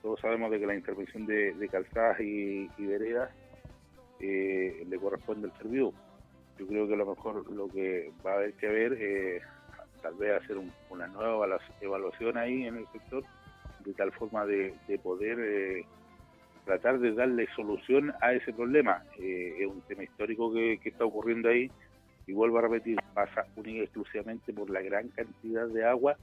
Todos 0.00 0.20
sabemos 0.20 0.50
de 0.50 0.58
que 0.58 0.66
la 0.66 0.74
intervención 0.74 1.26
de, 1.26 1.68
calzadas 1.70 2.18
y, 2.20 2.66
veredas 2.78 3.28
eh, 4.18 4.86
le 4.88 4.96
corresponde 4.96 5.48
al 5.48 5.58
Serviu. 5.58 5.92
Yo 6.58 6.66
creo 6.66 6.88
que 6.88 6.94
a 6.94 6.96
lo 6.96 7.14
mejor 7.14 7.52
lo 7.52 7.68
que 7.68 8.10
va 8.24 8.30
a 8.30 8.36
haber 8.36 8.54
que 8.54 8.68
ver, 8.68 9.42
tal 10.00 10.14
vez 10.14 10.42
hacer 10.42 10.56
una 10.88 11.08
nueva 11.08 11.58
evaluación 11.82 12.38
ahí 12.38 12.64
en 12.64 12.78
el 12.78 12.86
sector, 12.90 13.22
de 13.84 13.92
tal 13.92 14.12
forma 14.12 14.46
de, 14.46 14.74
de 14.88 14.98
poder 14.98 15.84
tratar 16.68 16.98
de 16.98 17.14
darle 17.14 17.48
solución 17.56 18.12
a 18.20 18.34
ese 18.34 18.52
problema. 18.52 19.02
Eh, 19.18 19.56
es 19.58 19.66
un 19.66 19.80
tema 19.88 20.02
histórico 20.02 20.52
que, 20.52 20.78
está 20.84 21.06
ocurriendo 21.06 21.48
ahí 21.48 21.70
y 22.26 22.34
vuelvo 22.34 22.58
a 22.58 22.62
repetir, 22.62 22.98
pasa 23.14 23.46
única 23.56 23.78
y 23.78 23.82
exclusivamente 23.84 24.52
por 24.52 24.68
la 24.68 24.82
gran 24.82 25.08
cantidad 25.08 25.66
de 25.66 25.86
agua 25.86 26.18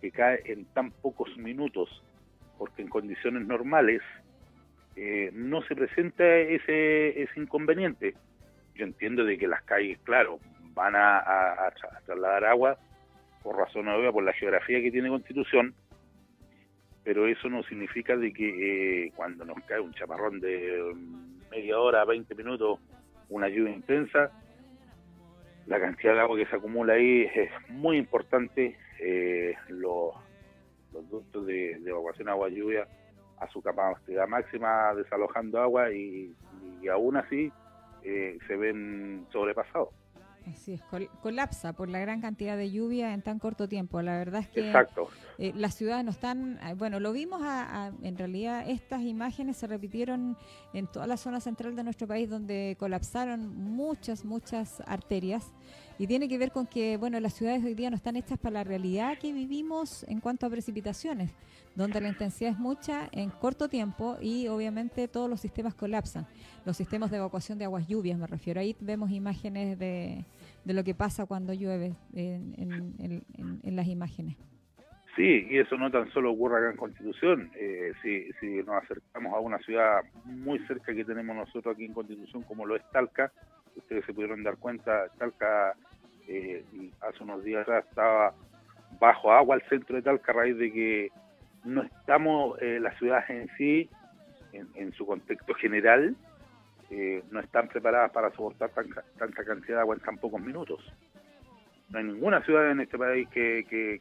que 0.00 0.12
cae 0.12 0.42
en 0.44 0.64
tan 0.66 0.92
pocos 0.92 1.36
minutos, 1.36 2.04
porque 2.56 2.82
en 2.82 2.88
condiciones 2.88 3.44
normales 3.48 4.00
eh, 4.94 5.30
no 5.34 5.60
se 5.62 5.74
presenta 5.74 6.24
ese, 6.24 7.28
inconveniente. 7.34 8.14
Yo 8.76 8.84
entiendo 8.84 9.24
de 9.24 9.38
que 9.38 9.48
las 9.48 9.62
calles, 9.62 9.98
claro, 10.04 10.38
van 10.72 10.94
a, 10.94 11.72
trasladar 12.06 12.44
agua 12.44 12.78
por 13.42 13.56
razón 13.56 13.88
obvia, 13.88 14.12
por 14.12 14.22
la 14.22 14.34
geografía 14.34 14.80
que 14.80 14.92
tiene 14.92 15.08
Constitución, 15.08 15.74
pero 17.04 17.26
eso 17.26 17.48
no 17.48 17.62
significa 17.64 18.16
de 18.16 18.32
que 18.32 19.06
eh, 19.06 19.12
cuando 19.16 19.44
nos 19.44 19.62
cae 19.64 19.80
un 19.80 19.92
chaparrón 19.94 20.40
de 20.40 20.94
media 21.50 21.78
hora, 21.78 22.04
20 22.04 22.34
minutos, 22.34 22.78
una 23.28 23.48
lluvia 23.48 23.72
intensa, 23.72 24.30
la 25.66 25.80
cantidad 25.80 26.14
de 26.14 26.20
agua 26.20 26.36
que 26.36 26.46
se 26.46 26.56
acumula 26.56 26.94
ahí 26.94 27.28
es 27.34 27.50
muy 27.68 27.96
importante. 27.96 28.76
Eh, 28.98 29.54
los, 29.68 30.14
los 30.92 31.08
ductos 31.08 31.46
de, 31.46 31.72
evacuación 31.72 32.28
agua-lluvia 32.28 32.86
a 33.38 33.48
su 33.48 33.62
capacidad 33.62 34.28
máxima 34.28 34.94
desalojando 34.94 35.60
agua 35.60 35.92
y, 35.92 36.34
aún 36.90 37.16
así 37.16 37.52
eh, 38.02 38.38
se 38.46 38.56
ven 38.56 39.26
sobrepasados. 39.32 39.90
Así 40.54 40.72
es, 40.72 40.82
colapsa 41.22 41.72
por 41.72 41.88
la 41.88 41.98
gran 41.98 42.20
cantidad 42.20 42.56
de 42.56 42.70
lluvia 42.70 43.12
en 43.12 43.22
tan 43.22 43.38
corto 43.38 43.68
tiempo. 43.68 44.02
La 44.02 44.18
verdad 44.18 44.42
es 44.42 44.48
que 44.48 44.72
eh, 45.38 45.52
las 45.54 45.74
ciudades 45.74 46.04
no 46.04 46.10
están, 46.10 46.58
eh, 46.62 46.74
bueno, 46.74 47.00
lo 47.00 47.12
vimos, 47.12 47.40
en 48.02 48.18
realidad 48.18 48.68
estas 48.68 49.02
imágenes 49.02 49.56
se 49.56 49.66
repitieron 49.66 50.36
en 50.72 50.86
toda 50.86 51.06
la 51.06 51.16
zona 51.16 51.40
central 51.40 51.76
de 51.76 51.84
nuestro 51.84 52.06
país 52.06 52.28
donde 52.28 52.76
colapsaron 52.78 53.54
muchas, 53.56 54.24
muchas 54.24 54.82
arterias 54.86 55.52
y 56.00 56.06
tiene 56.06 56.28
que 56.28 56.38
ver 56.38 56.50
con 56.50 56.66
que, 56.66 56.96
bueno, 56.96 57.20
las 57.20 57.34
ciudades 57.34 57.62
hoy 57.62 57.74
día 57.74 57.90
no 57.90 57.96
están 57.96 58.16
hechas 58.16 58.38
para 58.38 58.54
la 58.54 58.64
realidad 58.64 59.18
que 59.18 59.34
vivimos 59.34 60.04
en 60.08 60.20
cuanto 60.20 60.46
a 60.46 60.48
precipitaciones, 60.50 61.30
donde 61.76 62.00
la 62.00 62.08
intensidad 62.08 62.52
es 62.52 62.58
mucha 62.58 63.10
en 63.12 63.28
corto 63.28 63.68
tiempo 63.68 64.16
y 64.18 64.48
obviamente 64.48 65.08
todos 65.08 65.28
los 65.28 65.42
sistemas 65.42 65.74
colapsan. 65.74 66.26
Los 66.64 66.78
sistemas 66.78 67.10
de 67.10 67.18
evacuación 67.18 67.58
de 67.58 67.66
aguas 67.66 67.86
lluvias, 67.86 68.18
me 68.18 68.26
refiero. 68.26 68.60
Ahí 68.60 68.74
vemos 68.80 69.10
imágenes 69.10 69.78
de, 69.78 70.24
de 70.64 70.74
lo 70.74 70.84
que 70.84 70.94
pasa 70.94 71.26
cuando 71.26 71.52
llueve 71.52 71.94
en, 72.14 72.54
en, 73.62 73.76
las 73.76 73.86
imágenes. 73.86 74.36
Sí, 75.16 75.46
y 75.50 75.58
eso 75.58 75.76
no 75.76 75.90
tan 75.90 76.10
solo 76.12 76.32
ocurre 76.32 76.58
acá 76.58 76.70
en 76.70 76.76
Constitución. 76.76 77.50
Eh, 77.56 77.92
si, 78.02 78.62
nos 78.62 78.82
acercamos 78.82 79.34
a 79.34 79.40
una 79.40 79.58
ciudad 79.58 80.00
muy 80.24 80.58
cerca 80.66 80.94
que 80.94 81.04
tenemos 81.04 81.34
nosotros 81.34 81.74
aquí 81.74 81.84
en 81.84 81.94
Constitución, 81.94 82.42
como 82.42 82.66
lo 82.66 82.76
es 82.76 82.82
Talca, 82.92 83.32
ustedes 83.76 84.04
se 84.04 84.14
pudieron 84.14 84.42
dar 84.42 84.56
cuenta, 84.56 85.08
Talca 85.18 85.74
eh, 86.28 86.64
hace 87.00 87.24
unos 87.24 87.42
días 87.42 87.66
estaba 87.68 88.34
bajo 89.00 89.32
agua 89.32 89.56
el 89.56 89.62
centro 89.62 89.96
de 89.96 90.02
Talca 90.02 90.32
a 90.32 90.34
raíz 90.36 90.56
de 90.56 90.72
que 90.72 91.08
no 91.64 91.82
estamos, 91.82 92.60
eh, 92.62 92.78
las 92.80 92.96
ciudades 92.98 93.28
en 93.30 93.48
sí, 93.56 93.88
en, 94.52 94.92
su 94.92 95.06
contexto 95.06 95.54
general, 95.54 96.16
eh, 96.90 97.22
no 97.30 97.40
están 97.40 97.68
preparadas 97.68 98.10
para 98.10 98.30
soportar 98.30 98.70
tanta 98.70 99.44
cantidad 99.44 99.76
de 99.76 99.80
agua 99.80 99.94
en 99.94 100.00
tan 100.02 100.18
pocos 100.18 100.40
minutos. 100.40 100.80
No 101.88 101.98
hay 101.98 102.04
ninguna 102.04 102.42
ciudad 102.42 102.70
en 102.70 102.80
este 102.80 102.98
país 102.98 103.28
que, 103.28 103.64
que, 103.68 104.00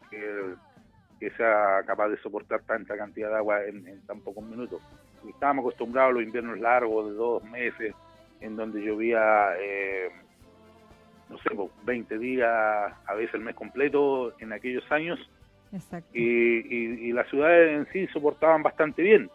que, 1.19 1.29
sea 1.31 1.83
capaz 1.85 2.09
de 2.09 2.17
soportar 2.17 2.61
tanta 2.61 2.97
cantidad 2.97 3.29
de 3.29 3.35
agua 3.35 3.63
en, 3.65 4.01
tan 4.05 4.21
pocos 4.21 4.43
minutos. 4.43 4.81
Estábamos 5.27 5.63
acostumbrados 5.63 6.11
a 6.11 6.13
los 6.13 6.23
inviernos 6.23 6.59
largos 6.59 7.09
de 7.09 7.15
dos 7.15 7.43
meses, 7.43 7.93
en 8.41 8.55
donde 8.55 8.81
llovía 8.81 9.53
eh, 9.59 10.09
no 11.29 11.37
sé, 11.37 11.49
20 11.83 12.17
días, 12.17 12.47
a 12.49 13.13
veces 13.13 13.35
el 13.35 13.41
mes 13.41 13.55
completo 13.55 14.33
en 14.39 14.51
aquellos 14.51 14.83
años. 14.91 15.19
Y, 16.13 17.11
las 17.13 17.29
ciudades 17.29 17.77
en 17.77 17.93
sí 17.93 18.07
soportaban 18.11 18.63
bastante 18.63 19.03
bien. 19.03 19.29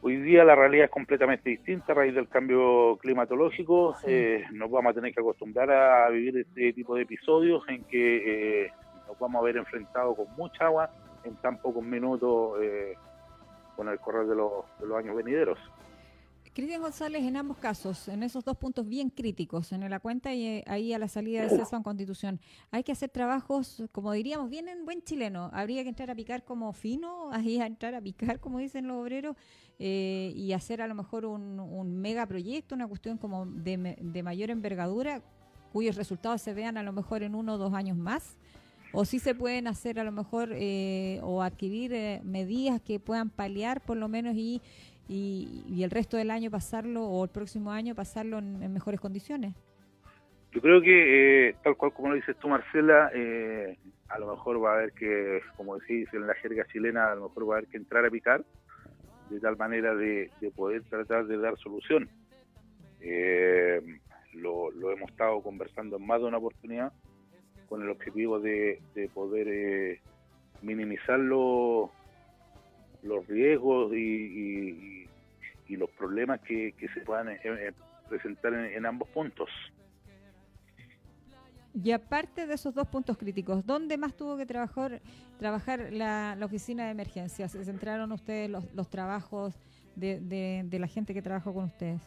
Hoy 0.00 0.16
día 0.16 0.44
la 0.44 0.54
realidad 0.54 0.84
es 0.84 0.90
completamente 0.92 1.50
distinta 1.50 1.90
a 1.90 1.96
raíz 1.96 2.14
del 2.14 2.28
cambio 2.28 2.96
climatológico. 2.98 3.96
Eh, 4.06 4.44
nos 4.52 4.70
vamos 4.70 4.92
a 4.92 4.94
tener 4.94 5.12
que 5.12 5.20
acostumbrar 5.20 5.70
a 5.72 6.08
vivir 6.08 6.38
este 6.38 6.72
tipo 6.72 6.94
de 6.94 7.02
episodios 7.02 7.64
en 7.68 7.82
que 7.82 8.66
eh, 8.66 8.72
nos 9.08 9.18
vamos 9.18 9.40
a 9.40 9.44
ver 9.44 9.56
enfrentados 9.56 10.16
con 10.16 10.26
mucha 10.36 10.66
agua 10.66 10.88
en 11.24 11.34
tan 11.36 11.58
pocos 11.58 11.82
minutos 11.82 12.58
eh, 12.62 12.94
con 13.74 13.88
el 13.88 13.98
correr 13.98 14.26
de 14.28 14.36
los 14.36 14.64
años 14.96 15.16
venideros. 15.16 15.58
Cristian 16.58 16.82
González, 16.82 17.22
en 17.22 17.36
ambos 17.36 17.56
casos, 17.58 18.08
en 18.08 18.24
esos 18.24 18.44
dos 18.44 18.56
puntos 18.56 18.84
bien 18.84 19.10
críticos, 19.10 19.70
en 19.70 19.88
la 19.88 20.00
cuenta 20.00 20.34
y 20.34 20.44
eh, 20.44 20.64
ahí 20.66 20.92
a 20.92 20.98
la 20.98 21.06
salida 21.06 21.46
de 21.46 21.54
en 21.54 21.82
Constitución, 21.84 22.40
hay 22.72 22.82
que 22.82 22.90
hacer 22.90 23.10
trabajos, 23.10 23.84
como 23.92 24.10
diríamos, 24.10 24.50
bien 24.50 24.66
en 24.66 24.84
buen 24.84 25.00
chileno. 25.04 25.50
Habría 25.52 25.84
que 25.84 25.90
entrar 25.90 26.10
a 26.10 26.16
picar 26.16 26.44
como 26.44 26.72
fino, 26.72 27.30
ahí 27.32 27.60
a 27.60 27.66
entrar 27.66 27.94
a 27.94 28.00
picar, 28.00 28.40
como 28.40 28.58
dicen 28.58 28.88
los 28.88 28.96
obreros, 28.96 29.36
eh, 29.78 30.32
y 30.34 30.52
hacer 30.52 30.82
a 30.82 30.88
lo 30.88 30.96
mejor 30.96 31.26
un, 31.26 31.60
un 31.60 31.96
megaproyecto, 31.96 32.74
una 32.74 32.88
cuestión 32.88 33.18
como 33.18 33.46
de, 33.46 33.96
de 34.00 34.22
mayor 34.24 34.50
envergadura, 34.50 35.22
cuyos 35.72 35.94
resultados 35.94 36.42
se 36.42 36.54
vean 36.54 36.76
a 36.76 36.82
lo 36.82 36.92
mejor 36.92 37.22
en 37.22 37.36
uno 37.36 37.54
o 37.54 37.58
dos 37.58 37.72
años 37.72 37.96
más 37.96 38.36
o 38.92 39.04
si 39.04 39.18
se 39.18 39.34
pueden 39.34 39.66
hacer 39.66 40.00
a 40.00 40.04
lo 40.04 40.12
mejor 40.12 40.50
eh, 40.54 41.20
o 41.22 41.42
adquirir 41.42 42.22
medidas 42.24 42.80
que 42.80 42.98
puedan 42.98 43.28
paliar 43.28 43.82
por 43.82 43.96
lo 43.96 44.08
menos 44.08 44.34
y 44.34 44.62
y, 45.08 45.82
el 45.82 45.90
resto 45.90 46.16
del 46.16 46.30
año 46.30 46.50
pasarlo 46.50 47.04
o 47.04 47.24
el 47.24 47.30
próximo 47.30 47.70
año 47.70 47.94
pasarlo 47.94 48.38
en, 48.38 48.72
mejores 48.72 49.00
condiciones? 49.00 49.54
Yo 50.52 50.60
creo 50.60 50.80
que, 50.80 51.48
eh, 51.48 51.56
tal 51.62 51.76
cual 51.76 51.92
como 51.92 52.08
lo 52.10 52.14
dices 52.14 52.36
tú, 52.38 52.48
Marcela, 52.48 53.10
eh, 53.14 53.76
a 54.08 54.18
lo 54.18 54.30
mejor 54.30 54.62
va 54.62 54.72
a 54.72 54.74
haber 54.78 54.92
que, 54.92 55.40
como 55.56 55.78
decís 55.78 56.08
en 56.12 56.26
la 56.26 56.34
jerga 56.34 56.66
chilena, 56.66 57.12
a 57.12 57.14
lo 57.14 57.28
mejor 57.28 57.48
va 57.48 57.54
a 57.54 57.58
haber 57.58 57.70
que 57.70 57.76
entrar 57.76 58.04
a 58.04 58.10
picar, 58.10 58.44
de 59.30 59.40
tal 59.40 59.56
manera 59.56 59.94
de, 59.94 60.30
poder 60.56 60.82
tratar 60.84 61.26
de 61.26 61.38
dar 61.38 61.56
solución. 61.58 62.08
Eh, 63.00 63.80
lo, 64.34 64.70
hemos 64.92 65.10
estado 65.10 65.40
conversando 65.42 65.96
en 65.96 66.06
más 66.06 66.20
de 66.20 66.26
una 66.26 66.38
oportunidad 66.38 66.92
con 67.68 67.82
el 67.82 67.90
objetivo 67.90 68.40
de, 68.40 68.80
poder 69.12 69.46
eh, 69.48 70.00
minimizar 70.62 71.18
los 73.02 73.26
riesgos 73.26 73.92
y, 73.94 75.06
los 75.68 75.90
problemas 75.90 76.40
que, 76.40 76.74
se 76.94 77.00
puedan 77.02 77.28
eh, 77.28 77.72
presentar 78.08 78.54
en 78.54 78.86
ambos 78.86 79.08
puntos. 79.10 79.48
Y 81.74 81.92
aparte 81.92 82.46
de 82.46 82.54
esos 82.54 82.74
dos 82.74 82.88
puntos 82.88 83.16
críticos, 83.16 83.64
¿dónde 83.64 83.96
más 83.98 84.16
tuvo 84.16 84.36
que 84.36 84.46
trabajar, 84.46 85.00
trabajar 85.38 85.92
la, 85.92 86.36
oficina 86.42 86.86
de 86.86 86.90
emergencias? 86.90 87.52
¿Se 87.52 87.64
centraron 87.64 88.10
ustedes 88.10 88.50
los, 88.50 88.72
los 88.74 88.88
trabajos 88.88 89.54
de, 89.94 90.18
de, 90.64 90.78
la 90.78 90.86
gente 90.88 91.14
que 91.14 91.22
trabajó 91.22 91.52
con 91.54 91.64
ustedes? 91.64 92.00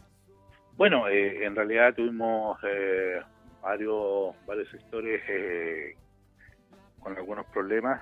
Bueno, 0.76 1.08
eh, 1.08 1.46
en 1.46 1.56
realidad 1.56 1.94
tuvimos 1.94 2.58
eh, 2.64 3.22
varios, 3.62 4.36
varios 4.46 4.70
sectores 4.72 5.22
eh, 5.30 5.96
con 7.00 7.16
algunos 7.16 7.46
problemas. 7.48 8.02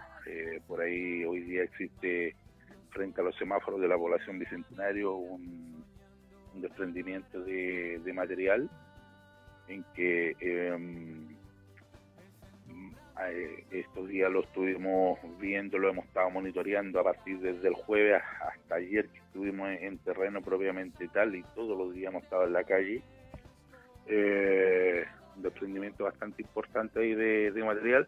por 0.67 0.81
ahí 0.81 1.23
hoy 1.23 1.41
día 1.41 1.63
existe 1.63 2.35
frente 2.89 3.21
a 3.21 3.23
los 3.23 3.35
semáforos 3.37 3.79
de 3.81 3.87
la 3.87 3.97
población 3.97 4.39
bicentenario 4.39 5.15
un, 5.15 5.79
desprendimiento 6.55 7.39
de, 7.41 8.11
material 8.13 8.69
en 9.67 9.85
que 9.95 10.35
em, 10.41 11.29
eh, 13.27 13.65
estos 13.71 14.07
días 14.07 14.31
lo 14.31 14.41
estuvimos 14.41 15.19
viendo, 15.39 15.77
lo 15.77 15.89
hemos 15.89 16.05
estado 16.05 16.29
monitoreando 16.29 16.99
a 16.99 17.03
partir 17.03 17.39
desde 17.39 17.67
el 17.67 17.73
jueves 17.73 18.21
hasta 18.41 18.75
ayer 18.75 19.07
que 19.09 19.19
estuvimos 19.19 19.69
en, 19.69 19.97
terreno 19.99 20.41
propiamente 20.41 21.07
tal 21.09 21.35
y 21.35 21.43
todos 21.55 21.77
los 21.77 21.93
días 21.93 22.11
hemos 22.11 22.23
estado 22.23 22.45
en 22.45 22.53
la 22.53 22.63
calle. 22.63 23.01
Eh, 24.07 25.05
un 25.35 25.43
desprendimiento 25.43 26.05
bastante 26.05 26.41
importante 26.41 26.99
ahí 26.99 27.13
de, 27.13 27.63
material 27.63 28.07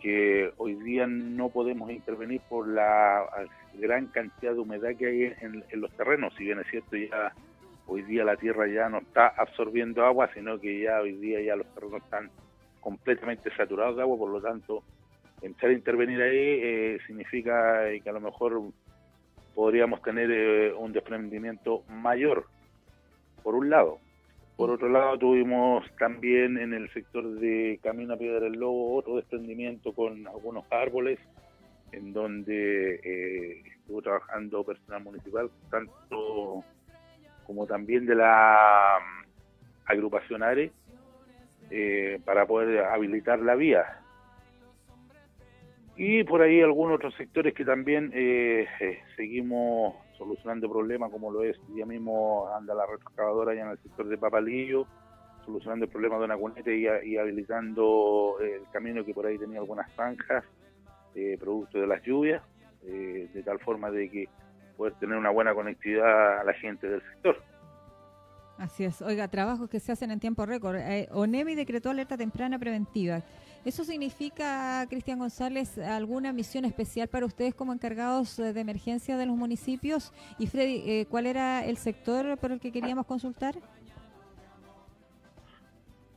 que 0.00 0.52
hoy 0.56 0.74
día 0.74 1.06
no 1.06 1.48
podemos 1.48 1.90
intervenir 1.90 2.40
por 2.48 2.68
la 2.68 3.24
gran 3.74 4.06
cantidad 4.06 4.52
de 4.52 4.58
humedad 4.58 4.90
que 4.98 5.06
hay 5.06 5.34
en, 5.40 5.64
los 5.80 5.90
terrenos, 5.92 6.34
si 6.36 6.44
bien 6.44 6.60
es 6.60 6.66
cierto 6.68 6.96
ya 6.96 7.32
hoy 7.86 8.02
día 8.02 8.24
la 8.24 8.36
tierra 8.36 8.66
ya 8.66 8.88
no 8.88 8.98
está 8.98 9.28
absorbiendo 9.28 10.04
agua, 10.04 10.30
sino 10.34 10.58
que 10.58 10.80
ya 10.80 11.00
hoy 11.00 11.12
día 11.12 11.40
ya 11.40 11.56
los 11.56 11.66
terrenos 11.74 12.02
están 12.02 12.30
completamente 12.80 13.50
saturados 13.56 13.96
de 13.96 14.02
agua, 14.02 14.16
por 14.18 14.30
lo 14.30 14.40
tanto, 14.40 14.82
entrar 15.40 15.70
a 15.70 15.74
intervenir 15.74 16.20
ahí 16.20 16.60
eh, 16.62 16.98
significa 17.06 17.84
que 18.02 18.08
a 18.08 18.12
lo 18.12 18.20
mejor 18.20 18.62
podríamos 19.54 20.02
tener 20.02 20.30
eh, 20.30 20.72
un 20.72 20.92
desprendimiento 20.92 21.82
mayor, 21.88 22.46
por 23.42 23.54
un 23.54 23.70
lado. 23.70 23.98
Por 24.56 24.70
otro 24.70 24.88
lado, 24.88 25.18
tuvimos 25.18 25.84
también 25.98 26.58
en 26.58 26.72
el 26.72 26.88
sector 26.92 27.24
de 27.40 27.80
Camino 27.82 28.14
a 28.14 28.16
Piedra 28.16 28.40
del 28.40 28.52
Lobo 28.52 28.94
otro 28.94 29.16
desprendimiento 29.16 29.92
con 29.92 30.26
algunos 30.28 30.64
árboles, 30.70 31.18
en 31.92 32.12
donde 32.12 32.94
eh, 32.96 33.62
estuvo 33.78 34.02
trabajando 34.02 34.64
personal 34.64 35.02
municipal, 35.02 35.50
tanto 35.70 36.64
como 37.46 37.66
también 37.66 38.06
de 38.06 38.14
la 38.14 38.98
mm, 39.00 39.90
agrupación 39.90 40.42
ARE, 40.42 40.72
eh, 41.70 42.20
para 42.24 42.46
poder 42.46 42.84
habilitar 42.84 43.38
la 43.40 43.54
vía. 43.54 44.02
Y 45.96 46.24
por 46.24 46.42
ahí 46.42 46.60
algunos 46.60 46.96
otros 46.96 47.14
sectores 47.14 47.54
que 47.54 47.64
también 47.64 48.10
eh, 48.14 48.66
eh, 48.80 48.98
seguimos 49.16 49.94
solucionando 50.16 50.70
problemas, 50.70 51.10
como 51.10 51.30
lo 51.30 51.42
es, 51.42 51.56
ya 51.74 51.84
mismo 51.84 52.48
anda 52.54 52.74
la 52.74 52.86
retroexcavadora 52.86 53.54
ya 53.54 53.62
en 53.62 53.70
el 53.70 53.78
sector 53.78 54.06
de 54.06 54.18
Papalillo, 54.18 54.86
solucionando 55.44 55.84
el 55.84 55.90
problema 55.90 56.18
de 56.18 56.24
una 56.24 56.36
cuneta 56.36 56.70
y, 56.70 57.16
habilitando 57.16 58.36
el 58.40 58.62
camino 58.72 59.04
que 59.04 59.12
por 59.14 59.26
ahí 59.26 59.38
tenía 59.38 59.58
algunas 59.58 59.90
zanjas, 59.92 60.44
producto 61.38 61.78
de 61.78 61.86
las 61.86 62.02
lluvias, 62.02 62.42
de 62.82 63.42
tal 63.44 63.58
forma 63.60 63.90
de 63.90 64.08
que 64.08 64.28
poder 64.76 64.94
tener 64.94 65.16
una 65.16 65.30
buena 65.30 65.54
conectividad 65.54 66.40
a 66.40 66.44
la 66.44 66.52
gente 66.54 66.88
del 66.88 67.02
sector. 67.02 67.36
Así 68.58 68.84
es. 68.84 69.02
Oiga, 69.02 69.28
trabajos 69.28 69.68
que 69.68 69.80
se 69.80 69.92
hacen 69.92 70.10
en 70.10 70.20
tiempo 70.20 70.46
récord. 70.46 70.76
Eh, 70.76 71.08
ONEMI 71.10 71.54
decretó 71.54 71.90
alerta 71.90 72.16
temprana 72.16 72.58
preventiva. 72.58 73.22
¿Eso 73.64 73.84
significa, 73.84 74.86
Cristian 74.88 75.18
González, 75.18 75.78
alguna 75.78 76.32
misión 76.32 76.64
especial 76.64 77.08
para 77.08 77.26
ustedes 77.26 77.54
como 77.54 77.72
encargados 77.72 78.36
de 78.36 78.60
emergencia 78.60 79.16
de 79.16 79.26
los 79.26 79.36
municipios? 79.36 80.12
Y 80.38 80.48
Freddy, 80.48 80.82
eh, 80.84 81.06
¿cuál 81.08 81.26
era 81.26 81.64
el 81.64 81.76
sector 81.76 82.36
por 82.38 82.52
el 82.52 82.60
que 82.60 82.72
queríamos 82.72 83.06
consultar? 83.06 83.54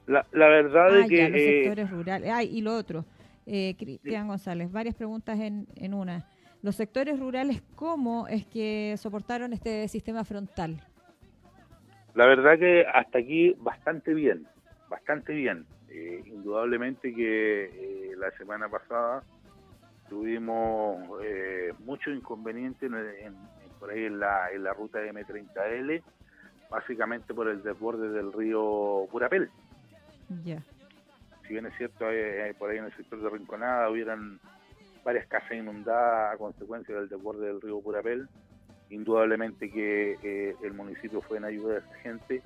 La, 0.08 0.26
verdad 0.32 1.00
es 1.00 1.10
que... 1.10 1.30
los 1.30 1.40
eh, 1.40 1.62
sectores 1.64 1.90
rurales. 1.90 2.32
Ay, 2.32 2.50
y 2.58 2.62
lo 2.62 2.76
otro, 2.76 3.06
Cristian 3.46 4.28
González, 4.28 4.72
varias 4.72 4.96
preguntas 4.96 5.40
en, 5.40 5.68
en 5.76 5.94
una. 5.94 6.28
Los 6.62 6.76
sectores 6.76 7.20
rurales, 7.20 7.62
¿cómo 7.76 8.28
es 8.28 8.46
que 8.48 8.96
soportaron 8.98 9.54
este 9.54 9.88
sistema 9.88 10.24
frontal? 10.24 10.82
La 12.16 12.26
verdad 12.26 12.58
que 12.58 12.86
hasta 12.92 13.20
aquí 13.20 13.56
bastante 13.60 14.14
bien, 14.14 14.48
bastante 14.90 15.34
bien. 15.34 15.66
Eh, 15.90 16.24
indudablemente 16.26 17.14
que 17.14 17.66
eh, 17.66 18.16
la 18.18 18.32
semana 18.32 18.68
pasada 18.68 19.22
tuvimos 20.10 20.98
eh, 21.24 21.72
muchos 21.86 22.16
inconvenientes 22.16 22.92
por 23.80 23.92
ahí 23.92 24.06
en 24.06 24.20
la, 24.20 24.52
en 24.52 24.64
la 24.64 24.74
ruta 24.74 25.00
M30L, 25.00 26.02
básicamente 26.70 27.34
por 27.34 27.48
el 27.48 27.62
desborde 27.64 28.10
del 28.10 28.34
río 28.34 29.08
Purapel. 29.12 29.50
Ya. 30.44 30.64
Si 31.48 31.54
bien 31.54 31.66
es 31.66 31.78
cierto, 31.78 32.06
por 32.58 32.70
ahí 32.70 32.78
en 32.78 32.86
el 32.86 32.96
sector 32.96 33.22
de 33.22 33.30
Rinconada 33.30 33.90
hubieran 33.90 34.40
varias 35.06 35.28
casas 35.28 35.52
inundadas 35.52 36.34
a 36.34 36.38
consecuencia 36.38 36.96
del 36.96 37.08
desborde 37.08 37.46
del 37.46 37.62
río 37.62 37.80
Purapel, 37.80 38.28
indudablemente 38.90 39.70
que 39.70 40.18
eh, 40.24 40.56
el 40.64 40.74
municipio 40.74 41.22
fue 41.22 41.38
en 41.38 41.46
ayuda 41.46 41.74
de 41.74 41.80
esa 41.80 41.96
gente 42.00 42.42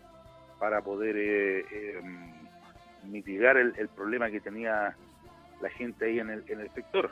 para 0.60 0.82
poder 0.82 1.16
eh, 1.16 1.60
eh, 1.72 2.02
mitigar 3.06 3.56
el, 3.56 3.88
problema 3.90 4.30
que 4.30 4.42
tenía 4.42 4.96
la 5.62 5.70
gente 5.70 6.06
ahí 6.06 6.20
en 6.20 6.30
el, 6.30 6.44
en 6.50 6.60
el 6.60 6.70
sector. 6.74 7.12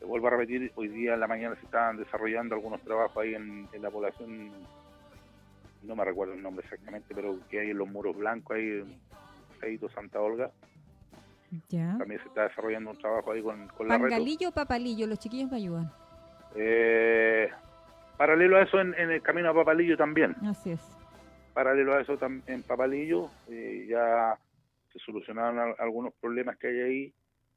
Vuelvo 0.00 0.28
a 0.28 0.30
repetir, 0.30 0.72
hoy 0.76 0.88
día 0.88 1.14
en 1.14 1.20
la 1.20 1.26
mañana 1.26 1.54
se 1.56 1.66
estaban 1.66 1.98
desarrollando 1.98 2.54
algunos 2.54 2.80
trabajos 2.82 3.16
ahí 3.18 3.34
en, 3.34 3.68
la 3.80 3.90
población, 3.90 4.50
no 5.82 5.96
me 5.96 6.04
recuerdo 6.04 6.34
el 6.34 6.42
nombre 6.42 6.64
exactamente, 6.64 7.14
pero 7.14 7.38
que 7.50 7.60
hay 7.60 7.70
en 7.70 7.78
los 7.78 7.88
muros 7.88 8.16
blancos, 8.16 8.56
ahí 8.56 8.82
en 9.60 9.90
Santa 9.90 10.20
Olga. 10.20 10.50
También 11.70 12.20
se 12.20 12.28
está 12.28 12.48
desarrollando 12.48 12.90
un 12.90 12.98
trabajo 12.98 13.32
ahí 13.32 13.42
con, 13.42 13.68
con 13.68 13.88
la 13.88 13.98
¿Pangalillo 13.98 14.50
o 14.50 14.52
papalillo? 14.52 15.06
Los 15.06 15.18
chiquillos 15.18 15.50
me 15.50 15.56
ayudan. 15.56 15.90
Eh, 16.54 17.48
Paralelo 18.16 18.56
a 18.56 18.62
eso 18.62 18.80
en, 18.80 18.94
el 18.94 19.22
camino 19.22 19.50
a 19.50 19.54
Papalillo 19.54 19.96
también. 19.96 20.34
Así 20.44 20.72
es. 20.72 20.80
Paralelo 21.54 21.94
a 21.94 22.00
eso 22.00 22.18
en 22.46 22.62
Papalillo 22.62 23.30
eh, 23.48 23.86
ya 23.88 24.36
se 24.92 24.98
solucionaron 25.00 25.74
algunos 25.78 26.12
problemas 26.20 26.58
que 26.58 26.68
hay 26.68 26.80
ahí. 26.80 27.14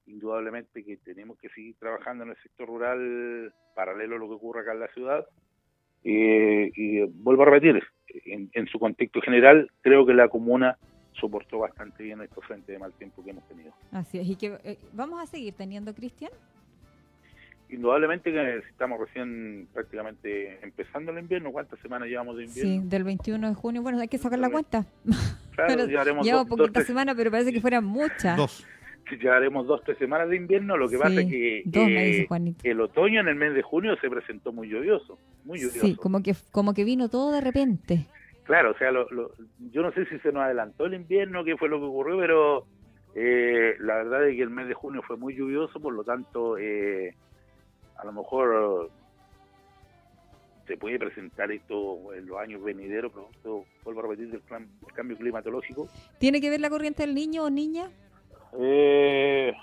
Indudablemente 0.08 0.84
que 0.84 0.98
tenemos 0.98 1.38
que 1.38 1.50
seguir 1.50 1.76
trabajando 1.78 2.24
en 2.24 2.32
el 2.32 2.38
sector 2.38 2.68
rural 2.68 3.54
paralelo 3.76 4.16
a 4.16 4.20
lo 4.20 4.28
que 4.28 4.36
ocurre 4.36 4.62
acá 4.62 4.74
en 4.74 4.80
la 4.80 4.88
ciudad. 4.88 5.26
y 6.04 7.02
vuelvo 7.04 7.44
a 7.44 7.46
repetir, 7.46 7.84
en, 8.26 8.68
su 8.68 8.80
contexto 8.80 9.22
general, 9.22 9.70
creo 9.82 10.06
que 10.06 10.14
la 10.14 10.28
comuna 10.28 10.78
soportó 11.22 11.60
bastante 11.60 12.04
bien 12.04 12.20
estos 12.22 12.44
frentes 12.44 12.68
de 12.68 12.80
mal 12.80 12.92
tiempo 12.94 13.24
que 13.24 13.30
hemos 13.30 13.48
tenido. 13.48 13.72
Así 13.92 14.20
es, 14.20 14.28
y 14.28 14.36
que 14.36 14.60
eh, 14.66 14.78
vamos 14.92 15.22
a 15.22 15.26
seguir 15.26 15.54
teniendo, 15.54 15.94
Cristian 15.94 16.32
indudablemente 17.72 18.32
que 18.32 18.58
estamos 18.70 19.00
recién 19.00 19.68
prácticamente 19.74 20.60
empezando 20.64 21.12
el 21.12 21.20
invierno. 21.20 21.52
¿Cuántas 21.52 21.80
semanas 21.80 22.08
llevamos 22.08 22.38
de 22.38 22.46
invierno? 22.46 22.82
Sí, 22.84 22.88
del 22.88 23.04
21 23.04 23.50
de 23.50 23.56
junio. 23.56 23.82
Bueno, 23.82 24.00
hay 24.00 24.08
que 24.08 24.18
sacar 24.18 24.40
la 24.40 24.50
cuenta. 24.50 24.86
Claro, 25.56 25.86
llevaremos 25.88 26.26
Llevamos 26.26 26.48
poquitas 26.48 26.86
semanas, 26.86 27.16
pero 27.16 27.32
parece 27.32 27.54
que 27.54 27.62
fueran 27.62 27.86
muchas. 27.86 28.38
Dos. 28.38 28.68
Llevaremos 29.22 29.68
dos, 29.68 29.82
tres 29.84 29.98
semanas 29.98 30.30
de 30.30 30.38
invierno. 30.38 30.78
Lo 30.78 30.88
que 30.88 30.98
pasa 30.98 31.22
es 31.22 31.28
que 31.28 31.60
eh, 31.60 32.56
el 32.64 32.82
otoño 32.82 33.20
en 33.20 33.28
el 33.28 33.36
mes 33.36 33.54
de 33.54 33.62
junio 33.62 33.96
se 34.00 34.10
presentó 34.10 34.54
muy 34.54 34.70
lluvioso. 34.70 35.18
Muy 35.44 35.60
lluvioso. 35.60 35.86
Sí, 35.86 35.96
como 35.96 36.22
que, 36.22 36.36
como 36.52 36.74
que 36.74 36.84
vino 36.84 37.10
todo 37.10 37.32
de 37.32 37.42
repente. 37.42 38.08
Claro, 38.52 38.72
o 38.72 38.78
sea, 38.78 38.92
yo 38.92 39.82
no 39.82 39.94
sé 39.94 40.06
si 40.08 40.20
se 40.20 40.34
nos 40.34 40.44
adelantó 40.44 40.86
el 40.86 40.94
invierno, 40.94 41.46
qué 41.46 41.56
fue 41.56 41.70
lo 41.70 41.80
que 41.80 41.86
ocurrió, 41.86 42.18
pero 42.18 42.66
eh, 43.16 43.78
la 43.80 43.96
verdad 43.96 44.28
es 44.28 44.36
que 44.36 44.42
el 44.42 44.50
mes 44.50 44.68
de 44.68 44.74
junio 44.74 45.02
fue 45.08 45.16
muy 45.16 45.34
lluvioso, 45.34 45.80
por 45.80 45.94
lo 45.94 46.04
tanto... 46.04 46.58
Eh, 46.58 47.16
a 47.96 48.04
lo 48.04 48.12
mejor 48.12 48.92
se 50.68 50.76
puede 50.76 51.00
presentar 51.00 51.50
esto 51.50 52.14
en 52.14 52.26
los 52.26 52.40
años 52.40 52.62
venideros, 52.62 53.14
pero 53.42 53.64
vuelvo 53.86 54.02
a 54.02 54.04
repetir, 54.04 54.32
del, 54.32 54.42
cambio 54.96 55.16
climatológico. 55.16 55.88
¿Tiene 56.20 56.42
que 56.42 56.50
ver 56.50 56.60
la 56.60 56.70
corriente 56.70 57.04
del 57.04 57.16
niño 57.16 57.46
o 57.46 57.50
niña? 57.50 57.90
Eh, 58.60 59.54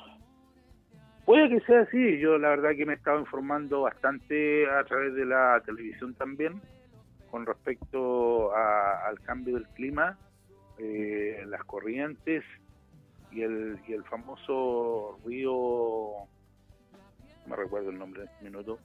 Puede 1.27 1.51
que 1.51 1.61
sea 1.67 1.81
así. 1.81 2.19
Yo 2.21 2.39
la 2.39 2.49
verdad 2.49 2.71
que 2.75 2.87
me 2.87 2.95
he 2.95 2.97
estado 2.97 3.21
informando 3.21 3.83
bastante 3.83 4.67
a 4.67 4.83
través 4.85 5.15
de 5.15 5.27
la 5.27 5.63
televisión 5.67 6.15
también 6.15 6.63
con 7.31 7.47
respecto 7.47 8.55
al 8.55 9.21
cambio 9.21 9.55
del 9.55 9.69
clima, 9.69 10.19
eh, 10.79 11.45
las 11.47 11.65
corrientes 11.65 12.45
y 13.31 13.43
el, 13.43 13.79
y 13.87 13.93
el 13.93 14.05
famoso 14.05 15.19
río, 15.25 15.51
no 15.51 17.49
me 17.49 17.57
recuerdo 17.57 17.91
el 17.91 17.99
nombre 17.99 18.23
en 18.23 18.29
este 18.29 18.45
minuto, 18.45 18.79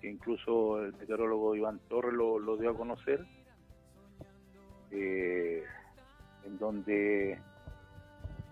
que 0.00 0.08
incluso 0.08 0.82
el 0.82 0.92
meteorólogo 0.94 1.54
Iván 1.54 1.80
Torres 1.88 2.14
lo, 2.14 2.56
dio 2.56 2.70
a 2.70 2.76
conocer, 2.76 3.26
eh, 4.90 5.64
en 6.44 6.58
donde 6.58 7.38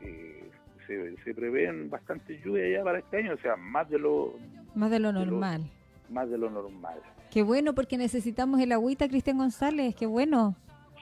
eh, 0.00 0.50
se, 0.86 1.16
se, 1.22 1.34
prevén 1.34 1.88
bastante 1.88 2.38
lluvia 2.44 2.68
ya 2.68 2.84
para 2.84 2.98
este 2.98 3.18
año, 3.18 3.34
o 3.34 3.38
sea, 3.38 3.56
más 3.56 3.88
de 3.88 3.98
lo... 3.98 4.34
Más 4.74 4.90
de 4.90 4.98
lo 4.98 5.12
normal. 5.12 5.70
más 6.10 6.28
de 6.28 6.36
lo 6.36 6.50
normal. 6.50 7.00
Qué 7.30 7.42
bueno, 7.42 7.74
porque 7.74 7.98
necesitamos 7.98 8.60
el 8.60 8.72
agüita, 8.72 9.08
Cristian 9.08 9.38
González, 9.38 9.94
qué 9.94 10.06
bueno. 10.06 10.56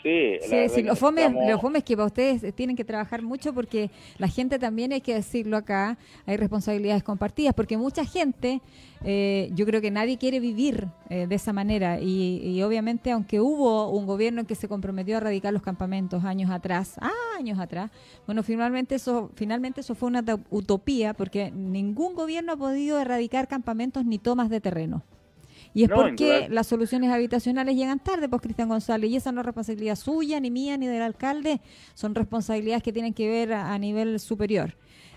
Sí, 0.05 0.69
sí, 0.69 0.83
los 0.83 0.99
fomes, 0.99 1.33
los 1.49 1.59
fomes 1.63 1.83
que 1.83 1.97
para 1.97 2.07
ustedes 2.07 2.55
tienen 2.55 2.77
que 2.77 2.85
trabajar 2.85 3.23
mucho 3.23 3.55
porque 3.55 3.91
la 4.19 4.29
gente 4.29 4.59
también, 4.59 4.93
hay 4.93 5.01
que 5.01 5.15
decirlo 5.15 5.57
acá, 5.57 5.97
hay 6.27 6.37
responsabilidades 6.37 7.03
compartidas, 7.03 7.55
porque 7.55 7.79
mucha 7.79 8.05
gente, 8.05 8.61
eh, 9.03 9.49
yo 9.55 9.65
creo 9.65 9.81
que 9.81 9.91
nadie 9.91 10.19
quiere 10.19 10.41
vivir 10.41 10.89
eh, 11.09 11.27
de 11.27 11.35
esa 11.35 11.55
manera 11.55 12.01
y, 12.03 12.63
obviamente 12.63 13.13
aunque 13.13 13.41
hubo 13.41 13.89
un 13.89 14.05
gobierno 14.05 14.45
que 14.45 14.55
se 14.55 14.69
comprometió 14.69 15.15
a 15.15 15.19
erradicar 15.19 15.55
los 15.55 15.63
campamentos 15.63 16.23
años 16.25 16.51
atrás, 16.51 16.97
años 17.39 17.59
atrás, 17.59 17.91
bueno, 18.27 18.43
finalmente 18.43 18.97
eso, 18.97 19.31
finalmente 19.37 19.81
eso 19.81 19.95
fue 19.95 20.09
una 20.09 20.23
utopía 20.51 21.15
porque 21.15 21.51
ningún 21.51 22.15
gobierno 22.15 22.53
ha 22.53 22.57
podido 22.57 23.01
erradicar 23.01 23.49
campamentos 23.49 24.05
ni 24.05 24.19
tomas 24.19 24.51
de 24.51 24.61
terreno. 24.61 25.03
Y 25.75 25.83
es 25.83 25.91
porque 25.91 26.47
las 26.51 26.69
soluciones 26.69 27.11
habitacionales 27.11 27.75
llegan 27.75 27.99
tarde, 27.99 28.29
pues 28.29 28.41
Cristian 28.41 28.69
González, 28.69 29.11
y 29.11 29.17
esa 29.17 29.33
no 29.33 29.41
es 29.41 29.47
responsabilidad 29.47 29.97
suya, 29.97 30.39
ni 30.39 30.51
mía, 30.51 30.77
ni 30.77 30.87
del 30.87 31.03
alcalde, 31.03 31.61
son 31.95 32.15
responsabilidades 32.15 32.85
que 32.85 32.93
tienen 32.93 33.13
que 33.13 33.29
ver 33.29 33.53
a, 33.53 33.77
nivel 33.79 34.19
superior. 34.21 34.75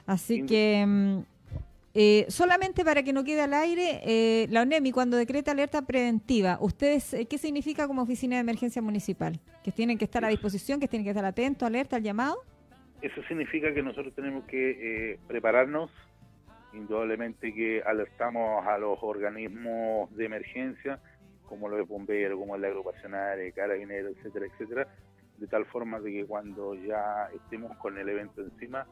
Así 0.07 0.43
que... 0.45 0.83
Mm, 0.85 1.19
eh, 1.99 2.27
solamente 2.29 2.85
para 2.85 3.01
que 3.01 3.11
no 3.11 3.23
quede 3.23 3.41
al 3.41 3.55
aire, 3.55 4.01
eh, 4.05 4.45
la 4.51 4.61
ONEMI 4.61 4.91
cuando 4.91 5.17
decreta 5.17 5.49
alerta 5.49 5.81
preventiva, 5.81 6.59
¿ustedes 6.61 7.11
eh, 7.15 7.25
qué 7.25 7.39
significa 7.39 7.87
como 7.87 8.03
oficina 8.03 8.35
de 8.35 8.41
emergencia 8.41 8.83
municipal? 8.83 9.39
¿Que 9.63 9.71
tienen 9.71 9.97
que 9.97 10.05
estar 10.05 10.23
a 10.23 10.27
disposición, 10.27 10.79
que 10.79 10.87
tienen 10.87 11.05
que 11.05 11.09
estar 11.09 11.25
atentos, 11.25 11.65
alerta 11.65 11.95
al 11.95 12.03
llamado? 12.03 12.37
Eso 13.01 13.19
significa 13.27 13.73
que 13.73 13.81
nosotros 13.81 14.13
tenemos 14.13 14.43
que 14.45 15.17
prepararnos 15.27 15.89
indudablemente 16.77 17.53
que 17.53 17.81
alertamos 17.85 18.65
a 18.65 18.77
los 18.77 18.97
organismos 19.01 20.15
de 20.15 20.25
emergencia, 20.25 20.99
como 21.47 21.69
los 21.69 21.87
bomberos, 21.87 22.39
como 22.39 22.57
la 22.57 22.67
agrupacional, 22.67 23.39
carabineros, 23.53 24.15
etcétera, 24.17 24.45
etcétera, 24.47 24.87
de 25.37 25.47
tal 25.47 25.65
forma 25.65 25.99
de 25.99 26.11
que 26.11 26.25
cuando 26.25 26.75
ya 26.75 27.29
estemos 27.33 27.75
con 27.77 27.97
el 27.97 28.09
evento 28.09 28.41
encima, 28.41 28.85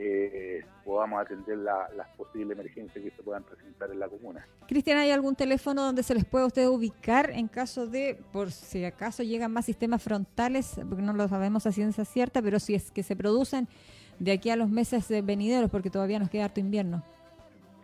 eh, 0.00 0.64
podamos 0.84 1.20
atender 1.20 1.58
las 1.58 2.08
posibles 2.16 2.56
emergencias 2.56 3.04
que 3.04 3.10
se 3.10 3.22
puedan 3.22 3.42
presentar 3.42 3.90
en 3.90 3.98
la 3.98 4.08
comuna. 4.08 4.46
Cristian, 4.68 4.98
¿hay 4.98 5.10
algún 5.10 5.34
teléfono 5.34 5.82
donde 5.82 6.04
se 6.04 6.14
les 6.14 6.24
pueda 6.24 6.46
usted 6.46 6.68
ubicar 6.68 7.30
en 7.30 7.48
caso 7.48 7.88
de, 7.88 8.16
por 8.32 8.52
si 8.52 8.84
acaso 8.84 9.24
llegan 9.24 9.52
más 9.52 9.64
sistemas 9.64 10.00
frontales, 10.00 10.80
porque 10.88 11.02
no 11.02 11.12
lo 11.14 11.26
sabemos 11.26 11.66
a 11.66 11.72
ciencia 11.72 12.04
cierta, 12.04 12.40
pero 12.40 12.60
si 12.60 12.76
es 12.76 12.92
que 12.92 13.02
se 13.02 13.16
producen 13.16 13.66
de 14.18 14.32
aquí 14.32 14.50
a 14.50 14.56
los 14.56 14.70
meses 14.70 15.08
venideros, 15.24 15.70
porque 15.70 15.90
todavía 15.90 16.18
nos 16.18 16.30
queda 16.30 16.46
harto 16.46 16.60
invierno. 16.60 17.02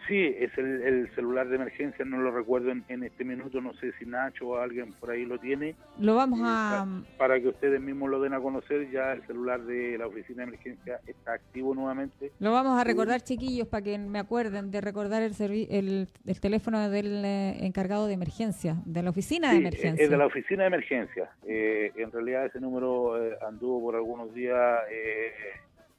Sí, 0.07 0.35
es 0.39 0.51
el, 0.59 1.09
celular 1.15 1.49
de 1.49 1.57
emergencia, 1.57 2.05
no 2.05 2.19
lo 2.19 2.31
recuerdo 2.31 2.71
en, 2.71 3.03
este 3.03 3.25
minuto, 3.25 3.61
no 3.61 3.73
sé 3.75 3.93
si 3.99 4.05
Nacho 4.05 4.49
o 4.49 4.57
alguien 4.59 4.93
por 4.93 5.11
ahí 5.11 5.25
lo 5.25 5.39
tiene. 5.39 5.75
Lo 5.99 6.15
vamos 6.15 6.41
a... 6.43 6.87
Para, 7.17 7.41
que 7.41 7.49
ustedes 7.49 7.81
mismos 7.81 8.11
lo 8.11 8.21
den 8.21 8.35
a 8.35 8.41
conocer, 8.41 8.91
ya 8.91 9.13
el 9.13 9.27
celular 9.27 9.63
de 9.63 9.97
la 9.97 10.07
oficina 10.07 10.43
de 10.43 10.49
emergencia 10.49 11.01
está 11.07 11.33
activo 11.33 11.75
nuevamente. 11.75 12.33
Lo 12.39 12.53
vamos 12.53 12.79
a 12.79 12.85
recordar, 12.85 13.23
chiquillos, 13.23 13.67
para 13.67 13.83
que 13.83 13.97
me 13.97 14.19
acuerden 14.19 14.71
de 14.71 14.81
recordar 14.83 15.23
el, 15.23 15.33
el, 15.71 16.09
el 16.27 16.41
teléfono 16.41 16.91
del 16.91 17.25
eh, 17.25 17.65
encargado 17.65 18.07
de 18.07 18.13
emergencia, 18.13 18.77
de 18.85 19.03
la 19.03 19.11
oficina 19.11 19.53
de 19.53 19.59
emergencia. 19.59 20.05
Es 20.05 20.11
de 20.11 20.17
la 20.19 20.27
oficina 20.27 20.65
de 20.65 20.67
emergencia. 20.67 21.31
Eh, 21.47 21.93
en 21.97 22.13
realidad 22.13 22.45
ese 22.45 22.61
número 22.61 23.25
eh, 23.25 23.39
anduvo 23.47 23.81
por 23.81 23.97
algunos 23.97 24.35
días 24.35 24.81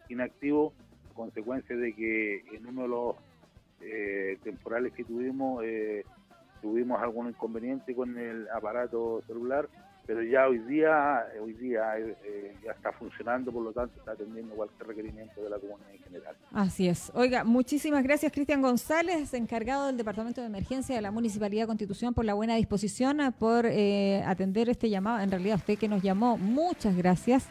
inactivo, 0.09 0.73
consecuencia 1.15 1.75
de 1.75 1.93
que 1.93 2.43
en 2.53 2.67
uno 2.67 2.83
de 2.83 2.87
los 2.87 3.15
eh, 3.81 4.37
temporales 4.43 4.93
que 4.93 5.03
tuvimos 5.03 5.63
eh, 5.63 6.05
tuvimos 6.61 7.01
algún 7.01 7.29
inconveniente 7.29 7.93
con 7.93 8.17
el 8.17 8.47
aparato 8.49 9.21
celular, 9.27 9.69
pero 10.07 10.23
ya 10.23 10.47
hoy 10.47 10.59
día 10.59 11.25
hoy 11.41 11.53
día 11.53 11.97
eh, 11.99 12.55
ya 12.63 12.71
está 12.71 12.91
funcionando, 12.91 13.51
por 13.51 13.63
lo 13.63 13.71
tanto 13.71 13.99
está 13.99 14.13
atendiendo 14.13 14.55
cualquier 14.55 14.87
requerimiento 14.87 15.43
de 15.43 15.49
la 15.49 15.59
comunidad 15.59 15.93
en 15.93 15.99
general. 15.99 16.35
Así 16.51 16.87
es. 16.87 17.11
Oiga, 17.13 17.43
muchísimas 17.43 18.03
gracias 18.03 18.31
Cristian 18.31 18.61
González, 18.61 19.33
encargado 19.33 19.87
del 19.87 19.97
Departamento 19.97 20.41
de 20.41 20.47
Emergencia 20.47 20.95
de 20.95 21.01
la 21.01 21.11
Municipalidad 21.11 21.63
de 21.63 21.67
Constitución, 21.67 22.13
por 22.13 22.25
la 22.25 22.33
buena 22.33 22.55
disposición, 22.55 23.19
por 23.37 23.67
atender 23.67 24.69
este 24.69 24.89
llamado. 24.89 25.21
En 25.21 25.29
realidad, 25.29 25.57
usted 25.57 25.77
que 25.77 25.87
nos 25.87 26.01
llamó, 26.01 26.37
muchas 26.37 26.95
gracias 26.95 27.49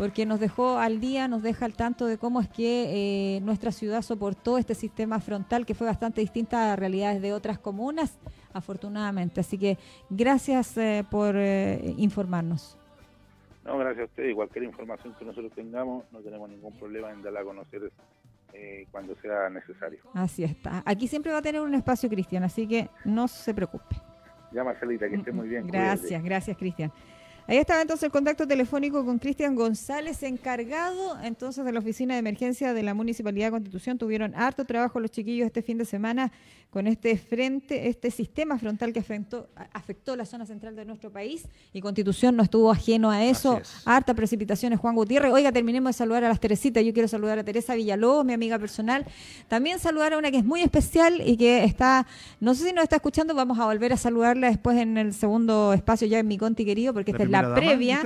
porque 0.00 0.24
nos 0.24 0.40
dejó 0.40 0.78
al 0.78 0.98
día, 0.98 1.28
nos 1.28 1.42
deja 1.42 1.66
al 1.66 1.74
tanto 1.74 2.06
de 2.06 2.16
cómo 2.16 2.40
es 2.40 2.48
que 2.48 3.36
eh, 3.36 3.40
nuestra 3.42 3.70
ciudad 3.70 4.00
soportó 4.00 4.56
este 4.56 4.74
sistema 4.74 5.20
frontal 5.20 5.66
que 5.66 5.74
fue 5.74 5.86
bastante 5.86 6.22
distinta 6.22 6.72
a 6.72 6.76
realidades 6.76 7.20
de 7.20 7.34
otras 7.34 7.58
comunas, 7.58 8.18
afortunadamente. 8.54 9.40
Así 9.40 9.58
que 9.58 9.76
gracias 10.08 10.78
eh, 10.78 11.04
por 11.10 11.34
eh, 11.36 11.92
informarnos. 11.98 12.78
No, 13.62 13.76
gracias 13.76 14.04
a 14.04 14.06
usted. 14.06 14.28
Y 14.30 14.32
cualquier 14.32 14.64
información 14.64 15.14
que 15.18 15.24
nosotros 15.26 15.52
tengamos, 15.52 16.10
no 16.12 16.20
tenemos 16.20 16.48
ningún 16.48 16.72
problema 16.78 17.10
en 17.10 17.20
darla 17.20 17.40
a 17.40 17.44
conocer 17.44 17.92
cuando 18.90 19.14
sea 19.16 19.50
necesario. 19.50 20.00
Así 20.14 20.44
está. 20.44 20.82
Aquí 20.86 21.08
siempre 21.08 21.30
va 21.30 21.38
a 21.38 21.42
tener 21.42 21.60
un 21.60 21.74
espacio, 21.74 22.08
Cristian, 22.08 22.42
así 22.42 22.66
que 22.66 22.88
no 23.04 23.28
se 23.28 23.52
preocupe. 23.52 23.96
Ya, 24.52 24.64
Marcelita, 24.64 25.08
que 25.10 25.16
esté 25.16 25.30
muy 25.30 25.48
bien. 25.48 25.66
Gracias, 25.66 26.22
gracias, 26.22 26.56
Cristian. 26.56 26.90
Ahí 27.50 27.58
estaba 27.58 27.82
entonces 27.82 28.04
el 28.04 28.12
contacto 28.12 28.46
telefónico 28.46 29.04
con 29.04 29.18
Cristian 29.18 29.56
González, 29.56 30.22
encargado 30.22 31.20
entonces 31.20 31.64
de 31.64 31.72
la 31.72 31.80
oficina 31.80 32.14
de 32.14 32.20
emergencia 32.20 32.72
de 32.72 32.84
la 32.84 32.94
Municipalidad 32.94 33.48
de 33.48 33.50
Constitución. 33.50 33.98
Tuvieron 33.98 34.36
harto 34.36 34.64
trabajo 34.64 35.00
los 35.00 35.10
chiquillos 35.10 35.46
este 35.46 35.60
fin 35.60 35.76
de 35.76 35.84
semana 35.84 36.30
con 36.70 36.86
este 36.86 37.18
frente, 37.18 37.88
este 37.88 38.12
sistema 38.12 38.56
frontal 38.56 38.92
que 38.92 39.00
afectó, 39.00 39.48
afectó 39.72 40.14
la 40.14 40.24
zona 40.24 40.46
central 40.46 40.76
de 40.76 40.84
nuestro 40.84 41.10
país 41.10 41.48
y 41.72 41.80
Constitución 41.80 42.36
no 42.36 42.44
estuvo 42.44 42.70
ajeno 42.70 43.10
a 43.10 43.24
eso. 43.24 43.60
Harta 43.84 44.14
precipitaciones, 44.14 44.78
Juan 44.78 44.94
Gutiérrez. 44.94 45.32
Oiga, 45.32 45.50
terminemos 45.50 45.88
de 45.88 45.94
saludar 45.94 46.22
a 46.22 46.28
las 46.28 46.38
Teresitas. 46.38 46.84
Yo 46.84 46.92
quiero 46.92 47.08
saludar 47.08 47.40
a 47.40 47.44
Teresa 47.44 47.74
Villalobos, 47.74 48.24
mi 48.24 48.32
amiga 48.32 48.56
personal. 48.60 49.04
También 49.48 49.80
saludar 49.80 50.12
a 50.12 50.18
una 50.18 50.30
que 50.30 50.36
es 50.36 50.44
muy 50.44 50.62
especial 50.62 51.20
y 51.26 51.36
que 51.36 51.64
está, 51.64 52.06
no 52.38 52.54
sé 52.54 52.68
si 52.68 52.72
nos 52.72 52.84
está 52.84 52.94
escuchando, 52.94 53.34
vamos 53.34 53.58
a 53.58 53.64
volver 53.64 53.92
a 53.92 53.96
saludarla 53.96 54.46
después 54.46 54.78
en 54.78 54.96
el 54.96 55.12
segundo 55.12 55.72
espacio 55.72 56.06
ya 56.06 56.20
en 56.20 56.28
mi 56.28 56.38
conti 56.38 56.64
querido, 56.64 56.94
porque 56.94 57.10
esta 57.10 57.24
es 57.24 57.30
la 57.30 57.39
previa. 57.54 58.02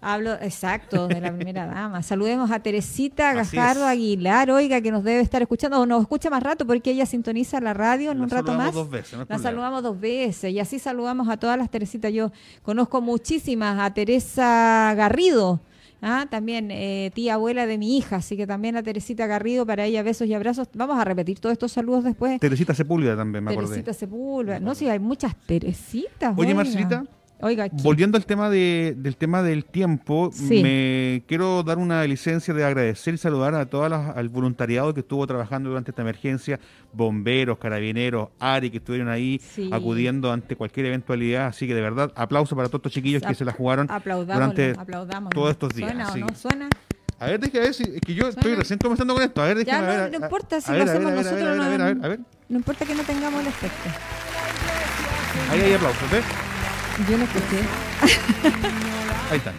Hablo, 0.00 0.34
exacto, 0.34 1.08
de 1.08 1.20
la 1.20 1.34
primera 1.34 1.66
dama. 1.74 2.02
Saludemos 2.02 2.50
a 2.50 2.60
Teresita 2.60 3.32
Gajardo 3.32 3.86
Aguilar, 3.86 4.50
oiga, 4.50 4.80
que 4.80 4.92
nos 4.92 5.02
debe 5.02 5.20
estar 5.20 5.40
escuchando, 5.40 5.80
o 5.80 5.86
nos 5.86 6.02
escucha 6.02 6.28
más 6.28 6.42
rato 6.42 6.66
porque 6.66 6.90
ella 6.90 7.06
sintoniza 7.06 7.60
la 7.60 7.72
radio 7.74 8.12
en 8.12 8.20
un 8.20 8.28
rato 8.28 8.52
más. 8.54 8.74
Dos 8.74 8.90
veces, 8.90 9.18
la 9.28 9.38
saludamos 9.38 9.82
dos 9.82 9.98
veces 9.98 10.52
y 10.52 10.60
así 10.60 10.78
saludamos 10.78 11.28
a 11.28 11.38
todas 11.38 11.58
las 11.58 11.70
Teresitas. 11.70 12.12
Yo 12.12 12.30
conozco 12.62 13.00
muchísimas, 13.00 13.80
a 13.80 13.92
Teresa 13.94 14.92
Garrido, 14.96 15.60
¿ah? 16.02 16.26
también 16.30 16.70
eh, 16.70 17.10
tía 17.14 17.34
abuela 17.34 17.66
de 17.66 17.78
mi 17.78 17.96
hija, 17.96 18.16
así 18.16 18.36
que 18.36 18.46
también 18.46 18.76
a 18.76 18.82
Teresita 18.82 19.26
Garrido, 19.26 19.64
para 19.64 19.86
ella 19.86 20.02
besos 20.02 20.28
y 20.28 20.34
abrazos. 20.34 20.68
Vamos 20.74 20.98
a 20.98 21.04
repetir 21.04 21.40
todos 21.40 21.54
estos 21.54 21.72
saludos 21.72 22.04
después. 22.04 22.38
Teresita 22.38 22.74
Sepúlveda 22.74 23.16
también, 23.16 23.42
me 23.42 23.50
acordé. 23.50 23.68
Teresita 23.68 23.94
Sepúlveda. 23.94 24.60
No, 24.60 24.74
sí, 24.74 24.88
hay 24.88 24.98
muchas 24.98 25.34
Teresitas. 25.46 26.34
Oye, 26.36 26.54
Marcelita. 26.54 27.04
Oiga, 27.40 27.68
Volviendo 27.82 28.16
al 28.16 28.24
tema 28.24 28.48
de, 28.48 28.94
del 28.96 29.16
tema 29.16 29.42
del 29.42 29.66
tiempo, 29.66 30.30
me 30.48 31.22
quiero 31.26 31.62
dar 31.62 31.76
una 31.76 32.02
licencia 32.04 32.54
de 32.54 32.64
agradecer 32.64 33.12
y 33.12 33.18
saludar 33.18 33.54
a 33.54 33.66
todo 33.66 33.84
al 33.84 34.28
voluntariado 34.30 34.94
que 34.94 35.00
estuvo 35.00 35.26
trabajando 35.26 35.68
durante 35.68 35.90
esta 35.90 36.00
emergencia, 36.00 36.58
bomberos, 36.94 37.58
carabineros, 37.58 38.30
ARI 38.40 38.70
que 38.70 38.78
estuvieron 38.78 39.08
ahí 39.10 39.40
acudiendo 39.70 40.32
ante 40.32 40.56
cualquier 40.56 40.86
eventualidad. 40.86 41.48
Así 41.48 41.66
que 41.66 41.74
de 41.74 41.82
verdad, 41.82 42.10
aplauso 42.16 42.56
para 42.56 42.68
todos 42.68 42.78
estos 42.78 42.92
chiquillos 42.92 43.22
que 43.22 43.34
se 43.34 43.44
la 43.44 43.52
jugaron 43.52 43.86
durante 44.26 44.74
todos 45.30 45.50
estos 45.50 45.74
días. 45.74 45.90
¿Suena 45.90 46.12
o 46.12 46.16
no 46.16 46.34
suena? 46.34 46.68
A 47.18 47.26
ver, 47.26 47.40
déjame 47.40 47.64
ver 47.64 47.74
si 47.74 47.82
es 47.82 48.00
que 48.00 48.14
yo 48.14 48.28
estoy 48.28 48.54
recién 48.54 48.78
comenzando 48.78 49.14
con 49.14 49.22
esto. 49.22 49.42
A 49.42 49.46
ver, 49.46 49.64
ya, 49.64 49.80
no, 49.80 49.86
ver, 49.86 50.10
no 50.10 50.24
importa 50.24 50.60
si 50.60 50.72
lo 50.72 50.82
hacemos 50.82 51.12
nosotros. 51.12 52.18
No 52.48 52.56
importa 52.58 52.84
que 52.84 52.94
no 52.94 53.02
tengamos 53.02 53.40
el 53.40 53.46
efecto. 53.48 53.90
Ahí 55.50 55.60
hay 55.60 55.72
aplausos, 55.74 56.10
¿ves? 56.10 56.24
Yo 57.08 57.18
no 57.18 57.24
escuché. 57.24 57.60
Ahí 59.30 59.38
están. 59.38 59.54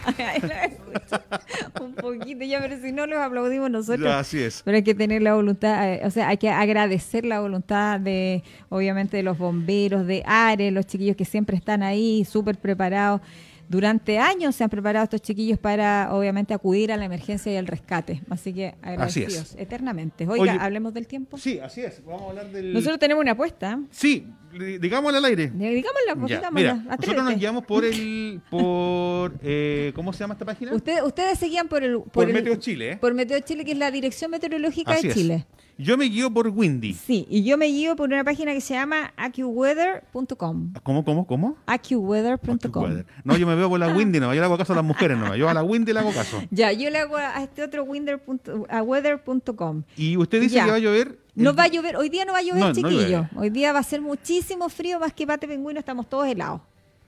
un 1.82 1.93
poquito 1.93 2.43
ya, 2.45 2.60
pero 2.62 2.82
si 2.82 2.91
no 2.91 3.06
los 3.06 3.19
aplaudimos 3.19 3.69
nosotros. 3.69 4.12
así 4.12 4.39
es. 4.39 4.62
Pero 4.63 4.78
hay 4.78 4.84
que 4.84 4.95
tener 4.95 5.21
la 5.21 5.36
voluntad, 5.36 5.93
eh, 5.93 6.02
o 6.04 6.10
sea, 6.10 6.30
hay 6.30 6.38
que 6.38 6.50
agradecer 6.50 7.26
la 7.26 7.39
voluntad 7.39 8.00
de, 8.00 8.43
obviamente, 8.69 9.17
de 9.17 9.23
los 9.23 9.38
bomberos, 9.38 10.08
de 10.08 10.23
ARE, 10.26 10.71
los 10.71 10.88
chiquillos 10.88 11.15
que 11.15 11.26
siempre 11.26 11.58
están 11.58 11.84
ahí, 11.84 12.26
súper 12.26 12.58
preparados. 12.58 13.21
Durante 13.69 14.17
años 14.17 14.56
se 14.56 14.63
han 14.63 14.69
preparado 14.69 15.04
estos 15.04 15.21
chiquillos 15.21 15.60
para, 15.60 16.13
obviamente, 16.13 16.54
acudir 16.54 16.91
a 16.93 16.97
la 16.97 17.04
emergencia 17.04 17.52
y 17.52 17.58
al 17.58 17.67
rescate. 17.67 18.21
Así 18.30 18.54
que 18.54 18.76
agradecidos 18.82 19.56
eternamente. 19.58 20.26
Oiga, 20.26 20.54
hablemos 20.54 20.93
del 20.93 21.06
tiempo. 21.06 21.38
Sí, 21.38 21.60
así 21.60 21.82
es. 21.82 22.02
Vamos 22.06 22.21
a 22.21 22.30
hablar 22.30 22.52
del... 22.52 22.71
Nosotros 22.71 22.97
tenemos 22.97 23.21
una 23.21 23.34
apuesta. 23.34 23.78
Sí, 23.91 24.26
digámosla 24.58 25.20
al 25.20 25.26
aire. 25.26 25.50
Digámosla, 25.50 26.28
ya, 26.28 26.52
mira, 26.52 26.76
nosotros 26.76 27.24
nos 27.24 27.38
guiamos 27.38 27.65
por 27.65 27.86
el... 27.86 28.41
por 28.50 29.34
eh, 29.41 29.91
¿Cómo 29.96 30.13
se 30.13 30.20
llama 30.20 30.34
esta 30.34 30.46
página? 30.46 30.74
Ustedes, 30.74 31.02
ustedes 31.04 31.39
seguían 31.39 31.67
por 31.67 31.84
el... 31.84 32.02
Por, 32.02 32.32
Meteo 32.32 32.56
Chile. 32.56 32.93
¿eh? 32.93 32.98
Por 32.98 33.13
Meteo 33.13 33.39
Chile, 33.41 33.65
que 33.65 33.72
es 33.72 33.78
la 33.78 33.91
Dirección 33.91 34.32
Meteorológica 34.32 34.96
de 34.96 35.13
Chile. 35.13 35.46
Yo 35.80 35.96
me 35.96 36.06
guío 36.06 36.34
por 36.34 36.48
Windy. 36.48 36.96
Sí, 36.96 37.28
y 37.30 37.43
yo 37.43 37.56
me 37.56 37.67
guío 37.67 37.96
por 37.96 38.10
una 38.10 38.24
página 38.24 38.52
que 38.52 38.62
se 38.62 38.74
llama 38.74 39.13
AccuWeather.com. 39.15 40.74
¿Cómo, 40.82 41.06
cómo, 41.06 41.28
cómo? 41.28 41.56
AccuWeather.com. 41.67 43.04
No, 43.24 43.38
yo 43.38 43.46
me 43.46 43.54
veo 43.54 43.70
por 43.70 43.80
la 43.80 43.89
Windy, 43.89 44.20
no, 44.20 44.34
yo 44.34 44.39
le 44.39 44.46
hago 44.46 44.58
caso 44.58 44.74
a 44.74 44.78
las 44.78 44.86
mujeres, 44.86 45.20
no, 45.20 45.36
yo 45.36 45.48
a 45.48 45.54
la 45.54 45.63
Windy 45.63 45.93
le 45.93 46.00
hago 46.00 46.12
caso. 46.12 46.41
Ya, 46.50 46.72
yo 46.72 46.89
le 46.89 46.98
hago 46.98 47.17
a 47.17 47.43
este 47.43 47.62
otro 47.62 47.84
weather.com. 47.84 49.84
Y 49.96 50.17
usted 50.17 50.41
dice 50.41 50.56
que 50.56 50.65
va 50.65 50.76
a 50.76 50.80
llover. 50.80 51.20
No 51.38 51.54
va 51.54 51.63
a 51.63 51.67
llover, 51.67 51.95
hoy 51.95 52.10
día 52.10 52.26
no 52.26 52.34
va 52.34 52.39
a 52.39 52.41
llover, 52.41 52.73
chiquillo. 52.73 53.30
hoy 53.36 53.50
día 53.50 53.71
va 53.71 53.80
a 53.80 53.84
ser 53.84 54.02
muchísimo 54.02 54.69
frío, 54.69 55.00
más 55.00 55.13
que 55.13 55.28
pate 55.28 55.47
pingüino, 55.47 55.80
estamos 55.80 56.10
todos 56.10 56.28
helados. 56.28 56.62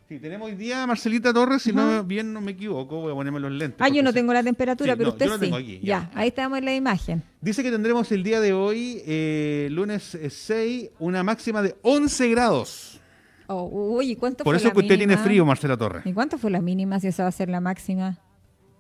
Sí, 0.08 0.18
tenemos 0.18 0.50
hoy 0.50 0.56
día 0.56 0.82
a 0.82 0.88
Marcelita 0.88 1.32
Torres, 1.32 1.62
si 1.62 1.72
no 1.72 2.04
bien 2.04 2.34
no 2.34 2.42
me 2.42 2.54
equivoco, 2.54 3.02
voy 3.02 3.12
a 3.12 3.15
ponerme 3.15 3.39
los 3.39 3.52
lentes. 3.52 3.80
Ah, 3.80 3.89
yo 3.89 4.02
no 4.02 4.12
tengo 4.12 4.34
la 4.34 4.42
temperatura, 4.42 4.96
pero 4.96 5.10
usted 5.10 5.30
sí. 5.39 5.80
ya. 5.84 6.10
ahí 6.15 6.30
estamos 6.30 6.58
en 6.58 6.65
la 6.65 6.74
imagen. 6.74 7.22
Dice 7.42 7.62
que 7.62 7.70
tendremos 7.70 8.12
el 8.12 8.24
día 8.24 8.39
de 8.39 8.54
hoy, 8.54 9.04
eh, 9.06 9.68
lunes 9.72 10.18
6, 10.28 10.84
eh, 10.84 10.92
una 10.98 11.22
máxima 11.22 11.62
de 11.62 11.76
11 11.84 12.30
grados. 12.30 13.00
Oh, 13.46 13.65
uy, 13.98 14.12
¿y 14.12 14.15
cuánto 14.15 14.44
Por 14.44 14.56
eso 14.56 14.72
que 14.72 14.80
usted 14.80 14.98
tiene 14.98 15.18
frío, 15.18 15.46
Marcela 15.46 15.78
Torres. 15.78 16.04
¿Y 16.06 16.13
cuánto 16.13 16.38
fue 16.38 16.52
la 16.52 16.62
mínima 16.62 17.00
si 17.00 17.08
esa 17.08 17.24
va 17.24 17.30
a 17.30 17.32
ser 17.32 17.50
la 17.50 17.62
máxima? 17.62 18.20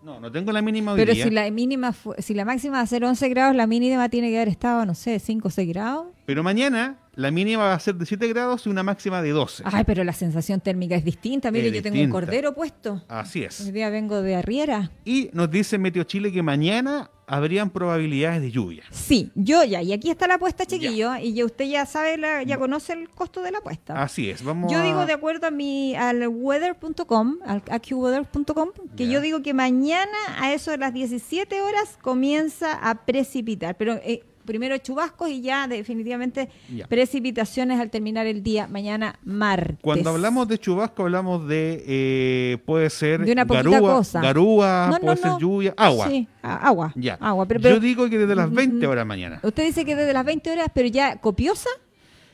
No, 0.01 0.19
no 0.19 0.31
tengo 0.31 0.51
la 0.51 0.61
mínima 0.61 0.95
Pero 0.95 1.13
si 1.13 1.29
la 1.29 1.49
mínima 1.51 1.93
si 2.19 2.33
la 2.33 2.45
máxima 2.45 2.77
va 2.77 2.83
a 2.83 2.87
ser 2.87 3.03
11 3.03 3.29
grados, 3.29 3.55
la 3.55 3.67
mínima 3.67 4.07
tiene 4.09 4.29
que 4.29 4.37
haber 4.37 4.47
estado, 4.47 4.85
no 4.85 4.95
sé, 4.95 5.19
5 5.19 5.47
o 5.47 5.51
6 5.51 5.67
grados. 5.69 6.07
Pero 6.25 6.41
mañana 6.41 6.97
la 7.15 7.31
mínima 7.31 7.63
va 7.63 7.73
a 7.73 7.79
ser 7.79 7.95
de 7.95 8.05
7 8.05 8.27
grados 8.29 8.65
y 8.65 8.69
una 8.69 8.81
máxima 8.81 9.21
de 9.21 9.31
12. 9.31 9.63
Ay, 9.65 9.83
pero 9.83 10.03
la 10.05 10.13
sensación 10.13 10.61
térmica 10.61 10.95
es 10.95 11.03
distinta. 11.03 11.51
Mire, 11.51 11.71
yo 11.71 11.81
tengo 11.81 12.01
un 12.01 12.09
cordero 12.09 12.53
puesto. 12.53 13.03
Así 13.09 13.43
es. 13.43 13.59
Hoy 13.59 13.71
día 13.71 13.89
vengo 13.89 14.21
de 14.21 14.35
Arriera. 14.35 14.91
Y 15.03 15.29
nos 15.33 15.51
dice 15.51 15.77
Meteo 15.77 16.03
Chile 16.03 16.31
que 16.31 16.41
mañana 16.43 17.11
habrían 17.29 17.69
probabilidades 17.69 18.41
de 18.41 18.51
lluvia. 18.51 18.83
Sí, 18.89 19.31
yo 19.35 19.63
ya, 19.63 19.81
y 19.83 19.93
aquí 19.93 20.09
está 20.09 20.27
la 20.27 20.35
apuesta, 20.35 20.65
chiquillo, 20.65 21.15
y 21.15 21.33
ya 21.33 21.45
usted 21.45 21.65
ya 21.65 21.85
sabe, 21.85 22.19
ya 22.45 22.57
conoce 22.57 22.93
el 22.93 23.09
costo 23.09 23.43
de 23.43 23.51
la 23.51 23.59
apuesta. 23.59 24.01
Así 24.01 24.29
es, 24.29 24.43
vamos 24.43 24.71
Yo 24.71 24.81
digo 24.81 25.05
de 25.05 25.13
acuerdo 25.13 25.47
a 25.47 25.51
mi, 25.51 25.95
al 25.95 26.27
weather.com, 26.27 27.37
al 27.45 27.61
AccuWeather.com, 27.69 28.69
que 28.97 29.07
yo 29.07 29.21
digo 29.21 29.43
que 29.43 29.53
mañana 29.53 30.17
a 30.39 30.53
eso 30.53 30.71
de 30.71 30.79
las 30.79 30.91
17 30.91 31.61
horas 31.61 31.99
comienza 32.01 32.73
a 32.73 33.05
precipitar, 33.05 33.77
pero 33.77 33.93
eh, 34.03 34.23
primero 34.49 34.75
chubascos 34.79 35.29
y 35.29 35.41
ya 35.41 35.67
definitivamente 35.67 36.49
precipitaciones 36.87 37.79
al 37.79 37.91
terminar 37.91 38.25
el 38.25 38.41
día 38.41 38.67
mañana 38.67 39.19
martes. 39.23 39.77
Cuando 39.83 40.09
hablamos 40.09 40.47
de 40.47 40.57
chubasco 40.57 41.03
hablamos 41.03 41.47
de 41.47 41.83
eh, 41.85 42.57
puede 42.65 42.89
ser 42.89 43.23
de 43.23 43.31
una 43.31 43.45
garúa, 43.45 43.79
cosa. 43.79 44.21
garúa 44.21 44.97
puede 44.99 45.17
ser 45.17 45.31
lluvia, 45.39 45.75
agua. 45.77 46.07
Sí, 46.07 46.27
agua. 46.41 46.91
Ya. 46.95 47.13
Agua, 47.21 47.45
pero, 47.45 47.59
Yo 47.59 47.79
digo 47.79 48.09
que 48.09 48.17
desde 48.17 48.33
las 48.33 48.51
20 48.51 48.87
horas 48.87 49.05
mañana. 49.05 49.39
Usted 49.43 49.65
dice 49.65 49.85
que 49.85 49.95
desde 49.95 50.13
las 50.13 50.25
20 50.25 50.51
horas, 50.51 50.67
pero 50.73 50.87
ya 50.87 51.17
copiosa? 51.17 51.69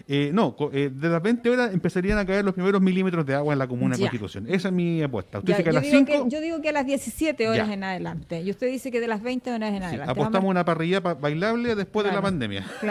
Eh, 0.08 0.30
no, 0.34 0.56
eh, 0.72 0.92
de 0.94 1.10
las 1.10 1.22
20 1.22 1.50
horas 1.50 1.74
empezarían 1.74 2.20
a 2.20 2.26
caer 2.26 2.46
los 2.46 2.54
primeros 2.54 2.80
milímetros 2.80 3.26
de 3.26 3.34
agua 3.34 3.54
en 3.54 3.60
la 3.60 3.68
comuna 3.68 3.96
de 3.96 4.02
Constitución. 4.02 4.46
Esa 4.48 4.68
es 4.68 4.74
mi 4.74 5.02
apuesta. 5.02 5.40
Usted 5.40 5.54
dice 5.54 5.64
que 5.64 5.70
a 5.70 5.74
las 5.74 5.86
5. 5.86 6.28
yo 6.28 6.42
digo 6.42 6.62
que 6.62 6.70
a 6.70 6.74
las 6.74 6.86
17 6.86 7.50
horas 7.50 7.70
en 7.70 7.84
adelante. 7.84 8.42
Y 8.42 8.52
usted 8.52 8.68
dice 8.68 8.92
que 8.92 9.00
de 9.00 9.08
las 9.08 9.24
20 9.24 9.52
horas 9.52 9.74
en 9.74 9.84
adelante. 9.84 10.12
apostamos 10.12 10.50
una 10.50 10.64
parrilla 10.64 11.00
bailable 11.00 11.76
después 11.76 12.06
de 12.06 12.12
la 12.12 12.22
pandemia. 12.22 12.66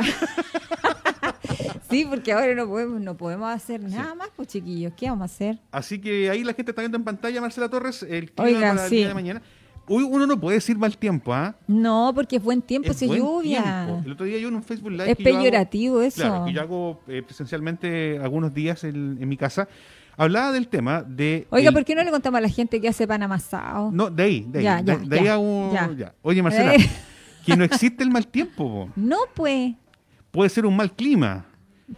sí, 1.90 2.04
porque 2.08 2.32
ahora 2.32 2.54
no 2.54 2.66
podemos, 2.66 3.00
no 3.00 3.16
podemos 3.16 3.48
hacer 3.48 3.80
nada 3.80 4.14
más, 4.16 4.30
pues 4.34 4.48
chiquillos. 4.48 4.92
¿Qué 4.96 5.08
vamos 5.08 5.22
a 5.22 5.24
hacer? 5.26 5.58
Así 5.70 6.00
que 6.00 6.30
ahí 6.30 6.42
la 6.42 6.54
gente 6.54 6.72
está 6.72 6.82
viendo 6.82 6.98
en 6.98 7.04
pantalla, 7.04 7.40
Marcela 7.40 7.68
Torres, 7.68 8.02
el 8.02 8.32
clima 8.32 8.60
para 8.60 8.84
el 8.84 8.90
día 8.90 9.08
de 9.08 9.14
mañana 9.14 9.42
uno 9.86 10.26
no 10.26 10.38
puede 10.40 10.56
decir 10.56 10.76
mal 10.78 10.96
tiempo, 10.96 11.32
¿ah? 11.34 11.54
No, 11.66 12.12
porque 12.14 12.36
es 12.36 12.42
buen 12.42 12.62
tiempo, 12.62 12.92
si 12.92 13.06
lluvia. 13.06 14.00
El 14.04 14.12
otro 14.12 14.26
día 14.26 14.38
yo 14.38 14.48
en 14.48 14.56
un 14.56 14.62
Facebook 14.62 14.92
Live. 14.92 15.10
Es 15.10 15.16
peyorativo 15.16 16.00
eso. 16.02 16.22
Claro, 16.22 16.44
que 16.46 16.52
yo 16.52 16.60
hago 16.60 17.00
eh, 17.08 17.22
presencialmente 17.22 18.18
algunos 18.18 18.54
días 18.54 18.84
en, 18.84 19.28
mi 19.28 19.36
casa. 19.36 19.68
Hablaba 20.16 20.52
del 20.52 20.68
tema 20.68 21.02
de. 21.02 21.46
Oiga, 21.50 21.72
¿por 21.72 21.84
qué 21.84 21.94
no 21.94 22.04
le 22.04 22.10
contamos 22.10 22.38
a 22.38 22.40
la 22.40 22.48
gente 22.48 22.80
que 22.80 22.88
hace 22.88 23.06
pan 23.06 23.22
amasado? 23.22 23.90
No, 23.90 24.10
de 24.10 24.22
ahí, 24.22 24.46
de 24.48 24.68
ahí. 24.68 24.84
de, 24.84 25.18
ahí 25.18 25.26
a 25.26 25.38
un. 25.38 25.96
Ya. 25.96 26.14
Oye, 26.22 26.42
Marcela, 26.42 26.74
eh. 26.74 26.90
que 27.44 27.56
no 27.56 27.64
existe 27.64 28.02
el 28.02 28.10
mal 28.10 28.26
tiempo. 28.26 28.90
No, 28.96 29.18
pues. 29.34 29.74
Puede 30.30 30.50
ser 30.50 30.66
un 30.66 30.76
mal 30.76 30.92
clima. 30.92 31.44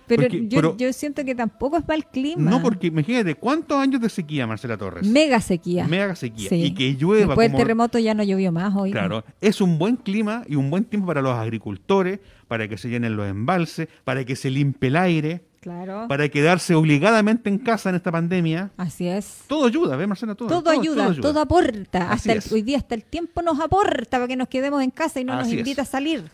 Pero, 0.06 0.76
yo, 0.76 0.92
siento 0.92 1.24
que 1.24 1.34
tampoco 1.34 1.76
es 1.76 1.86
mal 1.86 2.06
clima. 2.06 2.50
No, 2.50 2.60
porque 2.60 2.88
imagínate, 2.88 3.34
¿cuántos 3.36 3.78
años 3.78 4.00
de 4.00 4.08
sequía, 4.08 4.46
Marcela 4.46 4.76
Torres? 4.76 5.06
Mega 5.06 5.40
sequía. 5.40 5.86
Mega 5.86 6.16
sequía. 6.16 6.48
Y 6.52 6.74
que 6.74 6.94
llueva. 6.94 7.26
Después 7.28 7.50
del 7.50 7.58
terremoto 7.58 7.98
ya 7.98 8.14
no 8.14 8.22
llovió 8.24 8.50
más 8.50 8.74
hoy. 8.74 8.90
Claro, 8.90 9.24
es 9.40 9.60
un 9.60 9.78
buen 9.78 9.96
clima 9.96 10.42
y 10.48 10.56
un 10.56 10.70
buen 10.70 10.84
tiempo 10.84 11.06
para 11.06 11.22
los 11.22 11.34
agricultores, 11.34 12.18
para 12.48 12.68
que 12.68 12.78
se 12.78 12.88
llenen 12.88 13.16
los 13.16 13.28
embalses, 13.28 13.88
para 14.04 14.24
que 14.24 14.34
se 14.34 14.50
limpie 14.50 14.88
el 14.88 14.96
aire. 14.96 15.42
Claro. 15.60 16.06
Para 16.08 16.28
quedarse 16.28 16.76
obligadamente 16.76 17.48
en 17.48 17.58
casa 17.58 17.90
en 17.90 17.96
esta 17.96 18.12
pandemia. 18.12 18.70
Así 18.76 19.08
es. 19.08 19.42
Todo 19.48 19.66
ayuda, 19.66 19.96
¿ves, 19.96 20.06
Marcela? 20.06 20.34
Todo, 20.36 20.48
todo, 20.48 20.70
ayuda, 20.70 21.12
todo, 21.20 21.40
aporta. 21.40 22.12
hasta 22.12 22.34
hoy 22.52 22.62
día, 22.62 22.78
hasta 22.78 22.94
el 22.94 23.04
tiempo 23.04 23.42
nos 23.42 23.58
aporta 23.58 24.18
para 24.18 24.28
que 24.28 24.36
nos 24.36 24.48
quedemos 24.48 24.82
en 24.82 24.90
casa 24.90 25.20
y 25.20 25.24
no 25.24 25.34
nos 25.34 25.48
invita 25.48 25.82
a 25.82 25.84
salir. 25.84 26.24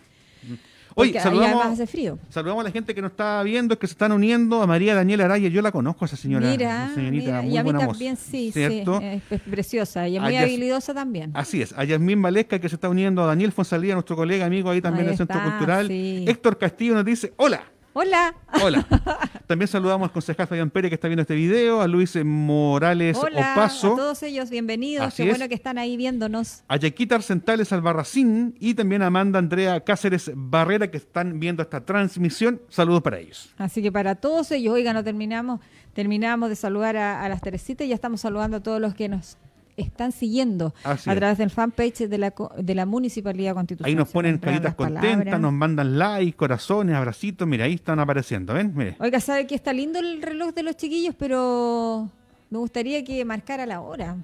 Oye, 0.95 1.19
saludamos, 1.21 1.67
hace 1.67 1.87
frío. 1.87 2.19
saludamos 2.29 2.63
a 2.63 2.65
la 2.65 2.71
gente 2.71 2.95
que 2.95 3.03
nos 3.03 3.13
está 3.13 3.43
viendo, 3.43 3.79
que 3.79 3.87
se 3.87 3.93
están 3.93 4.13
uniendo, 4.13 4.63
a 4.63 4.67
María 4.67 4.95
Daniela 4.95 5.25
Araya, 5.25 5.49
yo 5.49 5.63
la 5.63 5.73
conozco 5.73 6.05
a 6.05 6.07
esa 6.07 6.17
señora. 6.17 6.51
Mira, 6.51 6.91
señorita, 6.95 7.45
y 7.45 7.57
a 7.57 7.65
mí 7.65 7.73
también, 7.73 8.17
sí, 8.17 8.53
sí, 8.53 8.63
es, 8.63 9.41
preciosa 9.43 10.09
y 10.09 10.17
es 10.17 10.23
muy 10.23 10.37
habilidosa 10.37 10.95
también. 10.95 11.31
Así 11.35 11.63
es, 11.63 11.73
a 11.77 11.85
Yasmín 11.85 12.21
Valesca 12.21 12.59
que 12.59 12.69
se 12.69 12.77
está 12.77 12.89
uniendo, 12.89 13.23
a 13.23 13.27
Daniel 13.27 13.53
Fonsalía, 13.53 13.95
nuestro 13.95 14.17
colega 14.17 14.47
amigo 14.47 14.71
ahí 14.71 14.81
también 14.81 15.07
del 15.07 15.17
Centro 15.17 15.43
Cultural. 15.43 15.91
Héctor 15.91 16.59
Castillo 16.59 16.95
nos 16.95 17.05
dice, 17.05 17.33
hola. 17.37 17.72
Hola. 17.95 18.35
Hola. 18.63 18.87
También 19.47 19.69
saludamos 19.69 20.09
al 20.09 20.13
concejal 20.13 20.47
Fabián 20.47 20.71
Pérez 20.71 20.89
que 20.89 20.95
está 20.95 21.09
viendo 21.09 21.21
este 21.21 21.35
video, 21.35 21.83
a 21.83 21.87
Luis 21.87 22.17
Morales 22.25 23.19
Hola, 23.19 23.53
Opaso. 23.53 23.93
A 23.93 23.97
todos 23.97 24.23
ellos, 24.23 24.49
bienvenidos. 24.49 25.13
Qué 25.15 25.29
bueno 25.29 25.47
que 25.47 25.55
están 25.55 25.77
ahí 25.77 25.99
viéndonos. 25.99 26.65
A 26.69 26.77
Yaquita 26.77 27.17
Arcentales 27.17 27.71
Albarracín 27.71 28.55
y 28.59 28.73
también 28.73 29.03
a 29.03 29.09
Amanda 29.09 29.39
Andrea 29.39 29.81
Cáceres 29.81 30.31
Barrera 30.35 30.91
que 30.91 30.97
están 30.97 31.39
viendo 31.39 31.63
esta 31.63 31.85
transmisión. 31.85 32.63
Saludos 32.71 33.03
para 33.03 33.19
ellos. 33.19 33.53
Así 33.59 33.83
que 33.83 33.93
para 33.93 34.15
todos 34.15 34.51
ellos, 34.53 34.73
oiga, 34.73 34.95
no 34.95 35.05
terminamos, 35.05 35.61
terminamos 35.93 36.49
de 36.49 36.57
saludar 36.57 36.97
a, 36.97 37.23
a 37.23 37.29
las 37.29 37.43
Teresitas 37.43 37.85
y 37.85 37.91
ya 37.91 37.95
estamos 37.95 38.23
saludando 38.23 38.57
a 38.57 38.61
todos 38.61 38.81
los 38.81 38.95
que 38.95 39.11
nos 39.11 39.37
están 39.77 40.13
siguiendo 40.13 40.75
a 40.85 40.97
través 40.97 41.39
del 41.39 41.51
fanpage 41.51 42.09
de 42.09 42.19
la, 42.19 42.35
de 42.59 42.75
la 42.75 42.87
Municipalidad 42.87 43.55
Constitucional. 43.55 43.89
Ahí 43.89 43.95
nos 43.95 44.11
ponen 44.11 44.39
caritas 44.39 44.75
contentas, 44.75 45.41
nos 45.41 45.53
mandan 45.53 45.99
likes, 45.99 46.37
corazones, 46.37 46.97
abracitos, 46.97 47.47
mira, 47.47 47.65
ahí 47.65 47.75
están 47.75 47.99
apareciendo, 47.99 48.55
¿ven? 48.55 48.73
Mire. 48.75 48.97
Oiga, 48.99 49.21
sabe 49.21 49.47
que 49.47 49.55
está 49.55 49.73
lindo 49.73 49.99
el 49.99 50.23
reloj 50.23 50.55
de 50.55 50.63
los 50.63 50.77
chiquillos, 50.77 51.15
pero 51.19 52.11
me 52.51 52.59
gustaría 52.59 53.03
que 53.05 53.25
marcara 53.25 53.67
la 53.67 53.81
hora. 53.81 54.17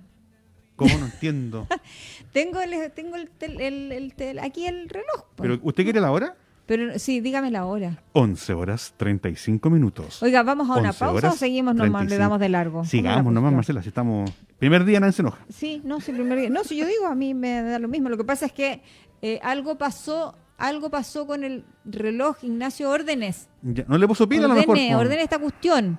¿Cómo 0.76 0.96
no 0.96 1.06
entiendo? 1.06 1.66
tengo 2.32 2.61
el, 2.61 2.92
tengo 2.92 3.16
el, 3.16 4.38
aquí 4.40 4.66
el 4.66 4.88
reloj. 4.88 5.24
¿Pero 5.37 5.58
usted 5.62 5.82
quiere 5.82 6.00
la 6.00 6.12
hora? 6.12 6.37
Pero 6.68 6.98
sí, 6.98 7.20
dígame 7.22 7.50
la 7.50 7.64
hora. 7.64 8.02
11 8.12 8.52
horas 8.52 8.92
35 8.98 9.70
minutos. 9.70 10.22
Oiga, 10.22 10.42
¿vamos 10.42 10.68
a 10.68 10.78
una 10.78 10.92
pausa 10.92 11.31
o 11.31 11.33
seguimos 11.33 11.74
nomás, 11.74 12.07
le 12.07 12.18
damos 12.18 12.38
de 12.38 12.50
largo? 12.50 12.85
Sigamos 12.85 13.33
nomás, 13.33 13.54
Marcela, 13.54 13.83
si 13.83 13.88
estamos... 13.88 14.31
Primer 14.59 14.85
día 14.85 15.00
nadie 15.00 15.14
se 15.14 15.22
enoja. 15.22 15.38
Sí, 15.48 15.81
no, 15.83 16.02
sí, 16.02 16.12
primer 16.12 16.38
día. 16.38 16.50
No, 16.50 16.64
si 16.64 16.76
yo 16.76 16.87
digo, 16.87 17.07
a 17.07 17.14
mí 17.14 17.33
me 17.33 17.62
da 17.62 17.78
lo 17.78 17.88
mismo. 17.88 18.11
Lo 18.11 18.18
que 18.18 18.24
pasa 18.24 18.44
es 18.44 18.52
que 18.52 18.83
eh, 19.22 19.40
algo 19.42 19.78
pasó 19.78 20.35
algo 20.59 20.90
pasó 20.90 21.26
con 21.26 21.42
el 21.42 21.64
reloj 21.87 22.37
Ignacio 22.42 22.90
Órdenes. 22.90 23.48
no 23.62 23.96
le 23.96 24.07
puso 24.07 24.28
pila 24.28 24.44
a 24.44 24.48
lo 24.48 24.54
mejor. 24.54 24.76
Ordene 24.96 25.22
esta 25.22 25.38
cuestión. 25.38 25.98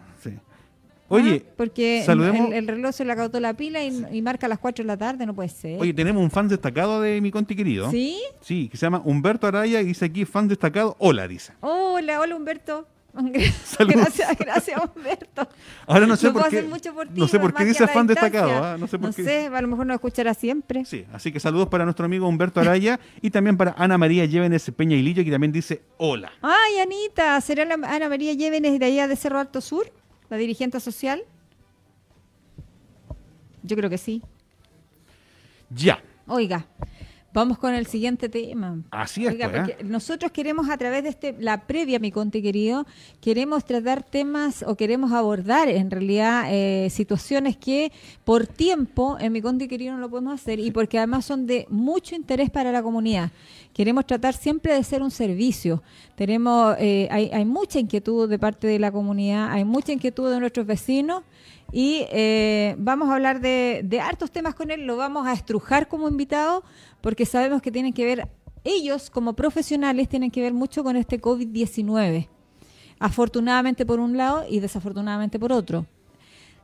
Sí. 1.10 1.16
Oye, 1.16 1.44
ah, 1.44 1.54
porque 1.58 2.06
el, 2.06 2.68
reloj 2.68 2.94
se 2.94 3.04
le 3.04 3.12
acabó 3.12 3.40
la 3.40 3.54
pila 3.56 3.84
y, 3.84 4.22
marca 4.22 4.48
las 4.48 4.60
4 4.60 4.84
de 4.84 4.88
la 4.88 4.98
tarde, 4.98 5.26
no 5.26 5.34
puede 5.34 5.50
ser. 5.50 5.82
Oye, 5.82 5.94
tenemos 5.94 6.22
un 6.22 6.30
fan 6.30 6.48
destacado 6.48 7.02
de 7.02 7.20
mi 7.20 7.32
conti 7.32 7.56
querido. 7.56 7.90
¿Sí? 7.90 8.22
Sí, 8.42 8.70
que 8.70 8.78
se 8.78 8.86
llama 8.86 9.02
Humberto 9.04 9.48
Araya 9.48 9.82
y 9.82 9.86
dice 9.86 10.06
aquí 10.06 10.26
fan 10.26 10.48
destacado. 10.48 10.96
Hola, 11.00 11.28
dice. 11.28 11.54
Hola, 11.62 12.20
hola 12.20 12.36
Humberto. 12.36 12.88
Gracias, 13.80 14.38
gracias, 14.38 14.82
Humberto. 14.96 15.48
Ahora 15.88 16.06
no 16.06 16.16
sé 16.16 16.32
por 16.32 16.48
qué. 16.48 16.62
no 16.62 17.28
sé 17.28 17.40
por 17.40 17.54
qué 17.54 17.66
dice 17.66 17.88
fan 17.88 18.06
destacado. 18.06 18.64
¿ah? 18.64 18.78
No 18.78 18.88
sé, 18.88 19.00
por 19.00 19.12
sé, 19.14 19.48
a 19.48 19.62
lo 19.62 19.68
mejor 19.68 19.88
nos 19.88 19.96
escuchará 19.96 20.34
siempre. 20.34 20.86
Sí, 20.86 21.06
así 21.12 21.32
que 21.32 21.40
saludos 21.40 21.70
para 21.70 21.86
nuestro 21.86 22.06
amigo 22.06 22.28
Humberto 22.28 22.60
Araya 22.60 23.00
y 23.22 23.32
también 23.32 23.58
para 23.58 23.74
Ana 23.78 23.98
María 23.98 24.26
Llévenes 24.26 24.70
Peña 24.76 24.96
y 24.96 25.02
Lillo, 25.02 25.24
que 25.24 25.32
también 25.32 25.52
dice 25.52 25.82
hola. 25.98 26.32
Ay, 26.42 26.80
Anita, 26.80 27.42
¿será 27.42 27.66
la 27.66 27.74
Ana 27.74 28.10
María 28.10 28.34
Llévenes 28.34 28.80
de 28.80 28.86
allá 28.86 29.08
de 29.08 29.16
Cerro 29.16 29.40
Alto 29.40 29.60
Sur? 29.60 29.92
¿La 30.30 30.38
dirigente 30.38 30.80
social? 30.80 31.24
Yo 33.64 33.76
creo 33.76 33.90
que 33.90 33.98
sí. 33.98 34.22
Ya. 35.70 36.02
Oiga, 36.28 36.66
Vamos 37.32 37.60
con 37.60 37.76
el 37.76 37.86
siguiente 37.86 38.28
tema. 38.28 38.82
Así 38.90 39.26
es. 39.26 39.34
Oiga, 39.34 39.50
pues, 39.50 39.70
¿eh? 39.70 39.78
nosotros 39.84 40.32
queremos 40.32 40.68
a 40.70 40.78
través 40.78 41.04
de 41.04 41.10
este, 41.10 41.36
la 41.40 41.68
previa, 41.68 42.00
mi 42.00 42.12
conte 42.12 42.42
querido, 42.42 42.88
queremos 43.22 43.66
tratar 43.66 44.02
temas 44.04 44.64
o 44.66 44.76
queremos 44.76 45.12
abordar 45.12 45.70
en 45.70 45.92
realidad 45.92 46.46
eh, 46.50 46.90
situaciones 46.90 47.56
que 47.56 47.92
por 48.24 48.48
tiempo 48.48 49.18
en 49.20 49.32
mi 49.32 49.42
conte 49.42 49.68
querido 49.68 49.94
no 49.94 50.00
lo 50.00 50.10
podemos 50.10 50.42
hacer 50.42 50.60
y 50.60 50.72
porque 50.72 50.98
además 50.98 51.26
son 51.26 51.46
de 51.46 51.68
mucho 51.70 52.16
interés 52.16 52.50
para 52.50 52.72
la 52.72 52.82
comunidad. 52.82 53.32
Queremos 53.74 54.08
tratar 54.08 54.34
siempre 54.34 54.74
de 54.74 54.84
ser 54.84 55.04
un 55.04 55.12
servicio. 55.12 55.84
Tenemos, 56.16 56.76
eh, 56.80 57.08
hay, 57.12 57.30
hay 57.32 57.46
mucha 57.46 57.80
inquietud 57.80 58.28
de 58.28 58.40
parte 58.40 58.66
de 58.66 58.80
la 58.80 58.92
comunidad, 58.92 59.52
hay 59.52 59.66
mucha 59.66 59.92
inquietud 59.92 60.32
de 60.32 60.40
nuestros 60.40 60.66
vecinos 60.66 61.24
y 61.72 62.06
eh, 62.10 62.76
vamos 62.80 63.10
a 63.10 63.14
hablar 63.14 63.42
de, 63.42 63.82
de, 63.84 64.00
hartos 64.00 64.32
temas 64.32 64.56
con 64.56 64.72
él, 64.72 64.88
lo 64.88 64.98
vamos 64.98 65.28
a 65.28 65.34
estrujar 65.34 65.88
como 65.88 66.08
invitado 66.08 66.64
porque 67.02 67.26
sabemos 67.26 67.62
que 67.62 67.72
tienen 67.72 67.94
que 67.94 68.06
ver, 68.06 68.28
ellos 68.64 69.10
como 69.10 69.34
profesionales 69.34 70.10
tienen 70.10 70.32
que 70.32 70.42
ver 70.42 70.54
mucho 70.54 70.84
con 70.84 70.96
este 70.96 71.22
COVID-19, 71.22 72.28
afortunadamente 73.00 73.86
por 73.86 74.00
un 74.00 74.18
lado 74.18 74.46
y 74.50 74.60
desafortunadamente 74.60 75.40
por 75.40 75.52
otro. 75.52 75.86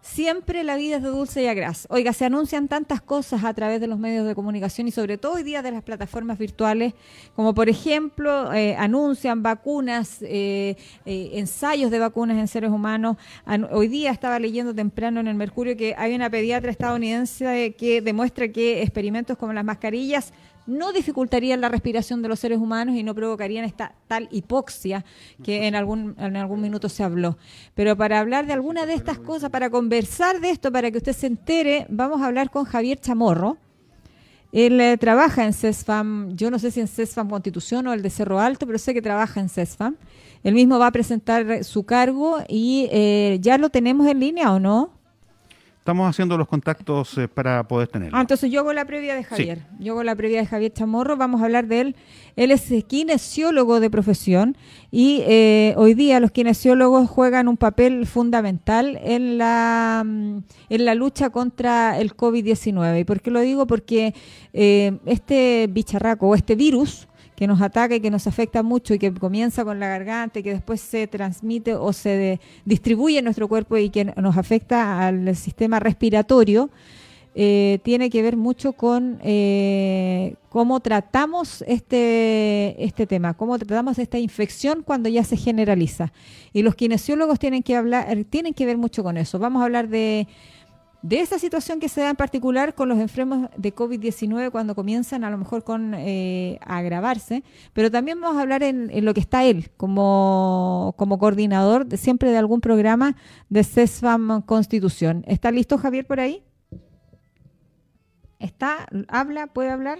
Siempre 0.06 0.64
la 0.64 0.76
vida 0.76 0.98
es 0.98 1.04
de 1.04 1.10
dulce 1.10 1.42
y 1.42 1.48
agraz. 1.48 1.88
Oiga, 1.90 2.14
se 2.14 2.26
anuncian 2.26 2.68
tantas 2.68 3.02
cosas 3.02 3.44
a 3.44 3.54
través 3.56 3.82
de 3.82 3.88
los 3.88 3.98
medios 3.98 4.28
de 4.28 4.36
comunicación 4.36 4.88
y 4.88 4.92
sobre 4.92 5.18
todo 5.18 5.34
hoy 5.34 5.44
día 5.44 5.64
de 5.64 5.72
las 5.72 5.84
plataformas 5.84 6.38
virtuales, 6.38 6.94
como 7.36 7.56
por 7.56 7.70
ejemplo 7.70 8.54
eh, 8.54 8.76
anuncian 8.78 9.42
vacunas, 9.42 10.22
eh, 10.22 10.78
eh, 11.06 11.32
ensayos 11.34 11.90
de 11.90 11.98
vacunas 11.98 12.38
en 12.38 12.48
seres 12.48 12.70
humanos. 12.70 13.18
hoy 13.72 13.88
día 13.88 14.12
estaba 14.12 14.38
leyendo 14.38 14.76
temprano 14.76 15.20
en 15.20 15.28
el 15.28 15.36
Mercurio 15.36 15.76
que 15.76 15.96
hay 15.98 16.14
una 16.14 16.30
pediatra 16.30 16.70
estadounidense 16.70 17.76
que 17.76 18.00
demuestra 18.02 18.48
que 18.48 18.84
experimentos 18.84 19.38
como 19.40 19.54
las 19.54 19.66
mascarillas 19.66 20.34
no 20.68 20.92
dificultarían 20.94 21.62
la 21.62 21.70
respiración 21.70 22.22
de 22.22 22.30
los 22.30 22.40
seres 22.40 22.60
humanos 22.60 22.96
y 22.96 23.04
no 23.04 23.14
provocarían 23.14 23.66
esta 23.66 23.96
tal 24.08 24.28
hipoxia 24.32 25.06
que 25.44 25.68
en 25.68 25.76
algún, 25.76 26.16
en 26.18 26.36
algún 26.36 26.62
minuto 26.62 26.90
se 26.90 27.04
habló. 27.04 27.38
Pero 27.74 27.96
para 27.96 28.20
hablar 28.20 28.46
de 28.48 28.54
alguna 28.54 28.86
de 28.86 28.94
estas 28.94 29.20
cosas, 29.20 29.50
para 29.50 29.70
conversar 29.70 30.40
de 30.40 30.50
esto, 30.50 30.72
para 30.72 30.92
que 30.92 30.98
usted 30.98 31.14
se 31.14 31.28
entere, 31.28 31.86
vamos 31.90 32.22
a 32.22 32.28
hablar 32.28 32.50
con 32.50 32.66
Javier 32.66 33.00
Chamorro. 33.00 33.58
Él 34.52 34.80
eh, 34.80 34.98
trabaja 34.98 35.44
en 35.46 35.54
CESFAM, 35.54 36.36
yo 36.36 36.50
no 36.50 36.60
sé 36.60 36.72
si 36.72 36.80
en 36.80 36.88
CESFAM 36.88 37.30
Constitución 37.30 37.88
o 37.88 37.94
el 37.94 38.02
de 38.02 38.10
Cerro 38.10 38.40
Alto, 38.40 38.66
pero 38.66 38.80
sé 38.80 38.94
que 38.94 39.02
trabaja 39.02 39.42
en 39.42 39.50
CESFAM. 39.50 39.98
Él 40.44 40.54
mismo 40.54 40.80
va 40.80 40.88
a 40.88 40.92
presentar 40.92 41.64
su 41.64 41.84
cargo 41.84 42.38
y 42.48 42.88
eh, 42.92 43.38
ya 43.42 43.58
lo 43.58 43.70
tenemos 43.70 44.08
en 44.08 44.20
línea 44.20 44.54
o 44.54 44.60
no? 44.60 44.95
Estamos 45.86 46.10
haciendo 46.10 46.36
los 46.36 46.48
contactos 46.48 47.16
eh, 47.20 47.28
para 47.28 47.68
poder 47.68 47.88
tenerlo. 47.88 48.18
Ah, 48.18 48.22
entonces 48.22 48.50
yo 48.50 48.62
hago 48.62 48.74
la 48.74 48.86
previa 48.86 49.14
de 49.14 49.24
Javier. 49.24 49.68
Yo 49.78 49.94
hago 49.94 50.02
la 50.02 50.16
previa 50.16 50.40
de 50.40 50.48
Javier 50.48 50.74
Chamorro. 50.74 51.16
Vamos 51.16 51.42
a 51.42 51.46
hablar 51.46 51.68
de 51.68 51.82
él. 51.82 51.96
Él 52.36 52.50
es 52.50 52.74
kinesiólogo 52.88 53.80
de 53.80 53.92
profesión 53.92 54.58
y 54.90 55.22
eh, 55.28 55.76
hoy 55.78 55.94
día 55.94 56.20
los 56.20 56.32
kinesiólogos 56.32 57.08
juegan 57.08 57.48
un 57.48 57.56
papel 57.56 58.08
fundamental 58.08 59.00
en 59.04 59.38
la, 59.38 60.02
mm, 60.04 60.38
en 60.70 60.86
la 60.86 60.96
lucha 60.96 61.30
contra 61.30 62.00
el 62.00 62.18
COVID-19. 62.18 63.02
¿Y 63.02 63.04
por 63.04 63.22
qué 63.22 63.30
lo 63.30 63.42
digo? 63.42 63.68
Porque 63.68 64.16
eh, 64.54 64.98
este 65.06 65.68
bicharraco 65.70 66.30
o 66.30 66.34
este 66.34 66.56
virus 66.56 67.08
que 67.36 67.48
nos 67.48 67.62
ataca 67.62 67.96
y 67.96 68.00
que 68.00 68.12
nos 68.12 68.28
afecta 68.28 68.64
mucho 68.64 68.94
y 68.94 69.00
que 69.00 69.14
comienza 69.14 69.66
con 69.66 69.80
la 69.80 69.88
garganta 69.88 70.40
y 70.40 70.44
que 70.44 70.54
después 70.54 70.82
se 70.82 71.08
transmite 71.08 71.76
o 71.76 71.92
se 71.94 72.40
distribuye 72.64 73.20
en 73.20 73.26
nuestro 73.26 73.48
cuerpo 73.48 73.78
y 73.78 73.90
que 73.90 74.06
nos 74.06 74.38
afecta 74.38 75.06
al 75.06 75.36
sistema 75.36 75.80
respiratorio, 75.80 76.70
eh, 77.38 77.80
tiene 77.84 78.10
que 78.10 78.22
ver 78.22 78.38
mucho 78.38 78.72
con 78.72 79.20
eh, 79.22 80.36
cómo 80.48 80.80
tratamos 80.80 81.66
este, 81.68 82.82
este 82.82 83.06
tema, 83.06 83.34
cómo 83.34 83.60
tratamos 83.60 84.00
esta 84.00 84.18
infección 84.18 84.84
cuando 84.84 85.10
ya 85.10 85.26
se 85.26 85.36
generaliza. 85.36 86.14
Y 86.54 86.62
los 86.62 86.76
kinesiólogos 86.76 87.38
tienen 87.38 87.62
que 87.62 87.76
hablar, 87.76 88.08
tienen 88.30 88.54
que 88.54 88.66
ver 88.66 88.78
mucho 88.78 89.04
con 89.04 89.18
eso. 89.18 89.38
Vamos 89.38 89.62
a 89.62 89.66
hablar 89.66 89.90
de 89.90 90.30
de 91.06 91.20
esa 91.20 91.38
situación 91.38 91.80
que 91.80 91.88
se 91.88 92.02
da 92.02 92.10
en 92.10 92.16
particular 92.16 92.74
con 92.74 92.90
los 92.90 92.98
enfermos 92.98 93.48
de 93.56 93.76
COVID-19 93.76 94.50
cuando 94.50 94.74
comienzan 94.74 95.24
a 95.24 95.30
lo 95.30 95.38
mejor 95.38 95.64
con 95.64 95.94
eh, 95.94 96.58
a 96.66 96.78
agravarse, 96.78 97.44
pero 97.74 97.92
también 97.92 98.20
vamos 98.20 98.40
a 98.40 98.42
hablar 98.42 98.64
en, 98.64 98.90
lo 99.06 99.14
que 99.14 99.20
está 99.20 99.44
él 99.44 99.70
como, 99.78 100.96
como 100.98 101.20
coordinador 101.20 101.86
de, 101.86 101.98
siempre 101.98 102.32
de 102.32 102.40
algún 102.40 102.60
programa 102.60 103.16
de 103.50 103.64
CESFAM 103.64 104.42
Constitución. 104.42 105.24
¿Está 105.28 105.52
listo 105.52 105.78
Javier 105.78 106.08
por 106.08 106.20
ahí? 106.20 106.44
¿Está? 108.40 108.88
¿Habla? 109.08 109.46
¿Puede 109.46 109.70
hablar? 109.70 110.00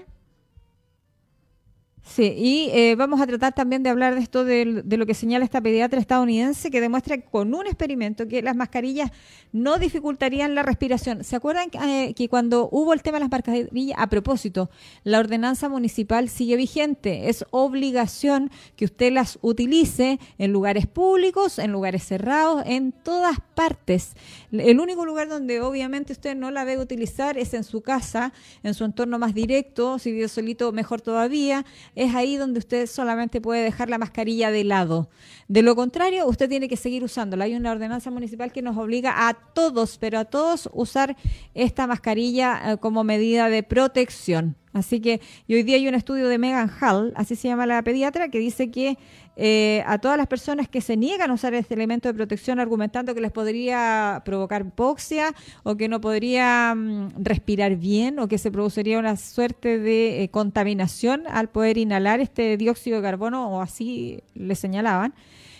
Sí, 2.08 2.34
y 2.38 2.70
eh, 2.72 2.96
vamos 2.96 3.20
a 3.20 3.26
tratar 3.26 3.54
también 3.54 3.82
de 3.82 3.90
hablar 3.90 4.14
de 4.14 4.22
esto 4.22 4.46
de, 4.46 4.84
lo 4.86 5.06
que 5.08 5.16
señala 5.16 5.44
esta 5.44 5.60
pediatra 5.60 6.00
estadounidense 6.00 6.70
que 6.70 6.80
demuestra 6.80 7.20
con 7.20 7.54
un 7.56 7.66
experimento 7.66 8.28
que 8.28 8.44
las 8.44 8.56
mascarillas 8.56 9.12
no 9.52 9.80
dificultarían 9.80 10.54
la 10.54 10.62
respiración. 10.62 11.24
¿Se 11.24 11.36
acuerdan 11.36 11.72
que, 11.72 12.14
eh, 12.16 12.30
cuando 12.30 12.70
hubo 12.72 12.94
el 12.94 13.02
tema 13.02 13.18
de 13.18 13.22
las 13.22 13.32
mascarillas, 13.32 13.98
a 13.98 14.08
propósito, 14.08 14.70
la 15.04 15.20
ordenanza 15.20 15.68
municipal 15.68 16.30
sigue 16.30 16.56
vigente? 16.58 17.28
Es 17.28 17.44
obligación 17.50 18.52
que 18.76 18.86
usted 18.86 19.12
las 19.12 19.40
utilice 19.42 20.20
en 20.38 20.54
lugares 20.54 20.86
públicos, 20.86 21.58
en 21.58 21.72
lugares 21.72 22.04
cerrados, 22.04 22.64
en 22.68 22.92
todas 22.92 23.40
partes. 23.56 24.14
El 24.52 24.80
único 24.80 25.06
lugar 25.06 25.28
donde 25.28 25.60
obviamente 25.60 26.14
usted 26.14 26.36
no 26.36 26.52
la 26.52 26.66
debe 26.66 26.84
utilizar 26.84 27.38
es 27.40 27.56
en 27.56 27.64
su 27.64 27.82
casa, 27.82 28.32
en 28.62 28.76
su 28.76 28.86
entorno 28.86 29.18
más 29.18 29.34
directo, 29.34 29.98
si 29.98 30.12
vive 30.12 30.28
solito 30.28 30.72
mejor 30.72 31.02
todavía 31.02 31.66
es 31.96 32.14
ahí 32.14 32.38
donde 32.38 32.60
usted 32.60 32.88
solamente 32.88 33.42
puede 33.42 33.64
dejar 33.64 33.90
la 33.90 33.98
mascarilla 33.98 34.52
de 34.52 34.64
lado. 34.64 35.10
De 35.48 35.62
lo 35.62 35.76
contrario, 35.76 36.28
usted 36.28 36.50
tiene 36.50 36.68
que 36.68 36.78
seguir 36.78 37.04
usándola. 37.04 37.46
Hay 37.46 37.56
una 37.56 37.72
ordenanza 37.72 38.12
municipal 38.12 38.52
que 38.52 38.62
nos 38.62 38.78
obliga 38.78 39.28
a 39.28 39.34
todos, 39.34 39.98
pero 39.98 40.20
a 40.20 40.26
todos, 40.26 40.70
usar 40.74 41.16
esta 41.54 41.88
mascarilla 41.88 42.74
eh, 42.74 42.78
como 42.78 43.04
medida 43.04 43.50
de 43.50 43.64
protección. 43.64 44.56
Así 44.74 45.00
que 45.00 45.22
hoy 45.48 45.64
día 45.64 45.78
hay 45.78 45.88
un 45.88 45.96
estudio 45.96 46.28
de 46.28 46.38
Megan 46.38 46.70
Hall, 46.82 47.14
así 47.16 47.38
se 47.38 47.48
llama 47.48 47.66
la 47.66 47.82
pediatra, 47.82 48.28
que 48.28 48.40
dice 48.40 48.72
que 48.72 48.98
eh, 49.38 49.84
a 49.86 49.98
todas 49.98 50.18
las 50.18 50.28
personas 50.28 50.70
que 50.70 50.80
se 50.80 50.96
niegan 50.96 51.30
a 51.30 51.34
usar 51.34 51.54
este 51.54 51.74
elemento 51.74 52.08
de 52.08 52.14
protección 52.14 52.60
argumentando 52.60 53.14
que 53.14 53.20
les 53.20 53.34
podría 53.34 54.22
provocar 54.24 54.66
hipoxia 54.66 55.36
o 55.64 55.76
que 55.76 55.90
no 55.90 56.00
podría 56.00 56.74
mm, 56.74 57.22
respirar 57.22 57.76
bien 57.76 58.20
o 58.20 58.30
que 58.30 58.38
se 58.38 58.50
produciría 58.50 58.98
una 58.98 59.18
suerte 59.18 59.78
de 59.78 60.24
eh, 60.24 60.30
contaminación 60.30 61.24
al 61.28 61.50
poder 61.50 61.78
inhalar 61.78 62.22
este 62.22 62.56
dióxido 62.56 62.98
de 62.98 63.04
carbono 63.04 63.50
o 63.50 63.62
así 63.62 64.22
le 64.36 64.56
señalaban. 64.56 65.14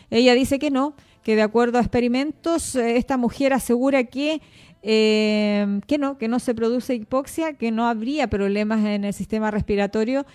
Ella 0.10 0.36
dice 0.36 0.58
que 0.58 0.72
no, 0.72 0.96
que 1.22 1.36
de 1.36 1.42
acuerdo 1.42 1.78
a 1.78 1.82
experimentos 1.82 2.76
eh, 2.76 2.96
esta 2.96 3.18
mujer 3.18 3.52
asegura 3.52 4.06
que 4.06 4.42
que 4.88 5.98
no, 6.00 6.20
que 6.20 6.28
no 6.28 6.38
se 6.38 6.54
produce 6.54 6.94
hipoxia, 6.94 7.54
que 7.54 7.72
no 7.72 7.88
habría 7.88 8.28
problemas 8.28 8.86
en 8.86 9.04
el 9.04 9.16
sistema 9.16 9.50
respiratorio 9.50 10.28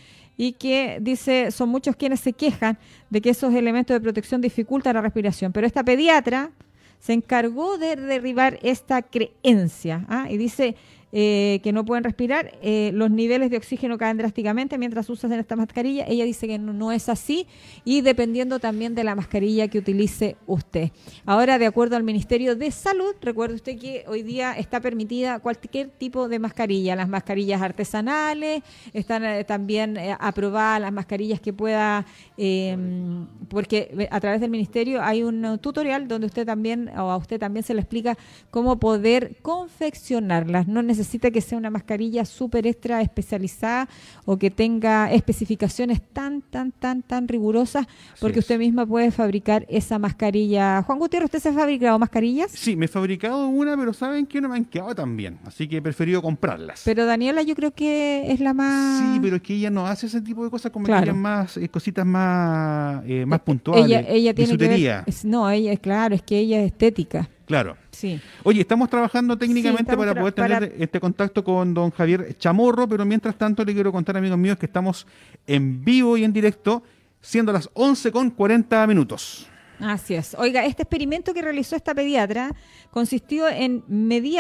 y 0.43 0.53
que 0.53 0.97
dice, 1.03 1.51
son 1.51 1.69
muchos 1.69 1.97
quienes 1.97 2.21
se 2.21 2.33
quejan 2.33 2.79
de 3.11 3.21
que 3.21 3.29
esos 3.29 3.53
elementos 3.53 3.95
de 3.95 4.01
protección 4.01 4.41
dificultan 4.41 4.95
la 4.95 5.03
respiración. 5.03 5.53
Pero 5.53 5.67
esta 5.67 5.85
pediatra 5.85 6.51
se 6.99 7.13
encargó 7.13 7.77
de 7.77 7.95
derribar 7.95 8.59
esta 8.63 9.03
creencia 9.03 10.07
¿ah? 10.09 10.29
y 10.31 10.39
dice, 10.39 10.77
eh, 11.13 11.59
que 11.65 11.73
no 11.73 11.85
pueden 11.85 12.05
respirar, 12.05 12.53
eh, 12.63 12.93
los 12.95 13.11
niveles 13.11 13.51
de 13.51 13.57
oxígeno 13.57 13.99
caen 13.99 14.17
drásticamente 14.17 14.79
mientras 14.79 15.11
usas 15.11 15.33
esta 15.33 15.57
mascarilla. 15.57 16.05
Ella 16.07 16.25
dice 16.25 16.47
que 16.47 16.57
no, 16.57 16.93
es 16.93 17.09
así 17.09 17.49
y 17.85 18.01
dependiendo 18.01 18.61
también 18.61 18.95
de 18.95 19.03
la 19.03 19.17
mascarilla 19.17 19.67
que 19.67 19.79
utilice 19.79 20.37
usted. 20.47 20.91
Ahora, 21.27 21.59
de 21.59 21.67
acuerdo 21.67 21.97
al 21.97 22.05
Ministerio 22.05 22.55
de 22.55 22.71
Salud, 22.71 23.15
recuerde 23.23 23.57
usted 23.57 23.77
que 23.77 24.05
hoy 24.07 24.23
día 24.23 24.53
está 24.53 24.81
permitida 24.81 25.41
cualquier 25.41 25.89
tipo 25.89 26.29
de 26.29 26.39
mascarilla, 26.39 26.95
las 26.95 27.09
mascarillas 27.09 27.61
artesanales, 27.61 28.63
están 28.93 29.25
eh, 29.25 29.43
también 29.43 29.99
aprobadas 30.21 30.81
las 30.81 30.93
mascarillas 30.93 31.41
que 31.41 31.53
pueda, 31.53 32.07
em, 32.37 33.27
porque 33.49 34.09
a 34.13 34.21
través 34.21 34.41
del 34.41 34.51
Ministerio 34.51 35.03
hay 35.03 35.25
un 35.25 35.59
tutorial 35.59 36.07
donde 36.07 36.27
usted 36.27 36.47
también, 36.47 36.89
o 36.97 37.11
a 37.11 37.17
usted 37.17 37.41
también 37.41 37.65
se 37.65 37.75
le 37.75 37.81
explica 37.81 38.17
cómo 38.51 38.79
poder 38.79 39.37
confeccionarlas. 39.43 40.69
No 40.69 40.83
necesariamente 40.83 41.00
necesita 41.01 41.31
que 41.31 41.41
sea 41.41 41.59
una 41.59 41.71
mascarilla 41.71 42.25
súper 42.25 42.67
extra 42.67 43.01
especializada 43.01 43.89
o 44.25 44.39
que 44.39 44.51
tenga 44.51 45.11
especificaciones 45.13 46.01
tan, 46.13 46.43
tan, 46.43 46.73
tan, 46.73 47.03
tan 47.03 47.27
rigurosas, 47.27 47.87
porque 48.21 48.39
usted 48.39 48.59
misma 48.59 48.87
puede 48.87 49.11
fabricar 49.11 49.67
esa 49.69 49.99
mascarilla. 49.99 50.83
Juan 50.83 50.99
Gutiérrez, 50.99 51.27
¿usted 51.27 51.41
se 51.41 51.49
ha 51.49 51.53
fabricado 51.53 51.99
mascarillas? 51.99 52.51
Sí, 52.51 52.77
me 52.77 52.85
he 52.85 52.89
fabricado 52.89 53.49
una, 53.49 53.77
pero 53.77 53.93
¿saben 53.93 54.27
que 54.27 54.41
no 54.41 54.49
me 54.49 54.57
han 54.57 54.65
quedado 54.65 54.95
tan 54.95 55.17
bien? 55.17 55.39
Así 55.45 55.67
que 55.67 55.79
he 55.79 55.83
preferido 55.83 56.21
comprarlas. 56.23 56.83
Pero 56.85 57.07
Daniela 57.07 57.43
yo 57.43 57.55
creo 57.55 57.73
que 57.73 58.31
es 58.31 58.41
la 58.41 58.55
más... 58.55 59.15
Sí, 59.15 59.21
pero 59.23 59.37
es 59.37 59.43
que 59.43 59.55
ella 59.55 59.71
no 59.71 59.87
hace 59.87 60.07
ese 60.07 60.21
tipo 60.21 60.45
de 60.45 60.51
cosas, 60.51 60.71
como 60.71 60.87
que 60.87 61.13
más, 61.13 61.57
eh, 61.57 61.69
cositas 61.69 62.05
más, 62.05 63.03
eh, 63.07 63.25
más 63.27 63.41
puntuales. 63.41 63.87
Ella, 63.87 64.01
ella 64.01 64.35
tiene 64.35 64.57
que 64.57 64.69
ver, 64.69 65.05
no, 65.25 65.51
ella, 65.51 65.77
claro, 65.77 66.15
es 66.15 66.23
que 66.23 66.39
ella 66.39 66.61
es 66.61 66.67
estética. 66.67 67.29
Claro. 67.51 67.77
Sí. 67.91 68.21
Oye, 68.45 68.61
estamos 68.61 68.89
trabajando 68.89 69.37
técnicamente 69.37 69.97
para 69.97 70.15
poder 70.15 70.33
tener 70.33 70.73
este 70.79 71.01
contacto 71.01 71.43
con 71.43 71.75
don 71.75 71.91
Javier 71.91 72.39
Chamorro, 72.39 72.89
pero 72.89 73.05
mientras 73.05 73.37
tanto 73.37 73.65
le 73.65 73.75
quiero 73.75 73.91
contar, 73.91 74.17
amigos 74.17 74.39
míos, 74.39 74.57
que 74.57 74.67
estamos 74.67 75.05
en 75.49 75.85
vivo 75.85 76.17
y 76.17 76.23
en 76.23 76.33
directo, 76.33 76.85
siendo 77.21 77.53
las 77.53 77.69
11 77.73 78.13
con 78.13 78.31
40 78.31 78.87
minutos. 78.87 79.49
Así 79.81 80.15
es. 80.15 80.37
Oiga, 80.39 80.65
este 80.65 80.83
experimento 80.83 81.35
que 81.35 81.43
realizó 81.43 81.75
esta 81.75 81.93
pediatra 81.93 82.55
consistió 82.93 83.49
en 83.49 83.83
medir 83.89 84.39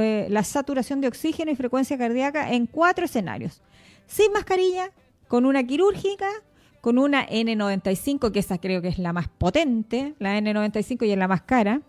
eh, 0.00 0.26
la 0.28 0.42
saturación 0.42 1.00
de 1.00 1.06
oxígeno 1.06 1.52
y 1.52 1.54
frecuencia 1.54 1.96
cardíaca 1.96 2.50
en 2.52 2.66
cuatro 2.66 3.04
escenarios. 3.04 3.62
Sin 4.08 4.32
mascarilla, 4.32 4.90
con 5.28 5.46
una 5.46 5.62
quirúrgica, 5.62 6.26
con 6.80 6.98
una 6.98 7.28
N95, 7.28 8.32
que 8.32 8.40
esa 8.40 8.58
creo 8.58 8.82
que 8.82 8.88
es 8.88 8.98
la 8.98 9.12
más 9.12 9.28
potente, 9.28 10.14
la 10.18 10.36
N95 10.36 11.06
y 11.06 11.12
es 11.12 11.18
la 11.18 11.28
más 11.28 11.42
cara, 11.42 11.82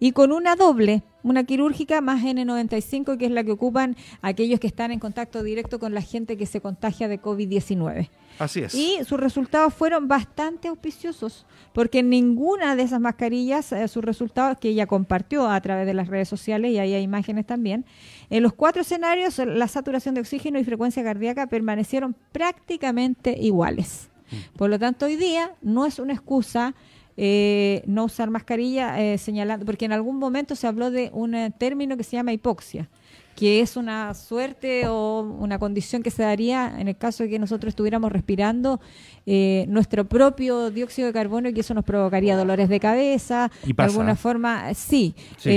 y 0.00 0.12
con 0.12 0.32
una 0.32 0.56
doble, 0.56 1.02
una 1.22 1.44
quirúrgica 1.44 2.00
más 2.00 2.22
N95, 2.22 3.16
que 3.18 3.26
es 3.26 3.30
la 3.30 3.44
que 3.44 3.52
ocupan 3.52 3.96
aquellos 4.22 4.60
que 4.60 4.66
están 4.66 4.92
en 4.92 5.00
contacto 5.00 5.42
directo 5.42 5.78
con 5.78 5.94
la 5.94 6.02
gente 6.02 6.36
que 6.36 6.46
se 6.46 6.60
contagia 6.60 7.08
de 7.08 7.20
COVID-19. 7.20 8.08
Así 8.38 8.60
es. 8.60 8.74
Y 8.74 8.98
sus 9.04 9.18
resultados 9.18 9.74
fueron 9.74 10.06
bastante 10.06 10.68
auspiciosos, 10.68 11.44
porque 11.72 12.02
ninguna 12.02 12.76
de 12.76 12.84
esas 12.84 13.00
mascarillas, 13.00 13.72
eh, 13.72 13.88
sus 13.88 14.04
resultados 14.04 14.58
que 14.58 14.68
ella 14.68 14.86
compartió 14.86 15.48
a 15.48 15.60
través 15.60 15.86
de 15.86 15.94
las 15.94 16.08
redes 16.08 16.28
sociales, 16.28 16.70
y 16.70 16.78
ahí 16.78 16.94
hay 16.94 17.02
imágenes 17.02 17.46
también, 17.46 17.84
en 18.30 18.42
los 18.42 18.52
cuatro 18.52 18.82
escenarios 18.82 19.38
la 19.38 19.66
saturación 19.66 20.14
de 20.14 20.20
oxígeno 20.20 20.58
y 20.58 20.64
frecuencia 20.64 21.02
cardíaca 21.02 21.48
permanecieron 21.48 22.14
prácticamente 22.30 23.36
iguales. 23.38 24.08
Mm. 24.30 24.56
Por 24.56 24.70
lo 24.70 24.78
tanto, 24.78 25.06
hoy 25.06 25.16
día 25.16 25.52
no 25.62 25.86
es 25.86 25.98
una 25.98 26.12
excusa 26.12 26.74
eh, 27.20 27.82
no 27.84 28.04
usar 28.04 28.30
mascarilla, 28.30 29.02
eh, 29.02 29.18
señalando, 29.18 29.66
porque 29.66 29.86
en 29.86 29.92
algún 29.92 30.20
momento 30.20 30.54
se 30.54 30.68
habló 30.68 30.92
de 30.92 31.10
un 31.12 31.34
eh, 31.34 31.52
término 31.58 31.96
que 31.96 32.04
se 32.04 32.12
llama 32.12 32.32
hipoxia, 32.32 32.88
que 33.34 33.60
es 33.60 33.76
una 33.76 34.14
suerte 34.14 34.86
o 34.86 35.22
una 35.22 35.58
condición 35.58 36.04
que 36.04 36.12
se 36.12 36.22
daría 36.22 36.76
en 36.78 36.86
el 36.86 36.96
caso 36.96 37.24
de 37.24 37.30
que 37.30 37.40
nosotros 37.40 37.72
estuviéramos 37.72 38.12
respirando 38.12 38.80
nuestro 39.66 40.06
propio 40.06 40.70
dióxido 40.70 41.08
de 41.08 41.12
carbono 41.12 41.48
y 41.48 41.52
que 41.52 41.60
eso 41.60 41.74
nos 41.74 41.84
provocaría 41.84 42.36
dolores 42.36 42.68
de 42.70 42.80
cabeza, 42.80 43.50
de 43.62 43.82
alguna 43.82 44.16
forma, 44.16 44.72
sí, 44.72 45.14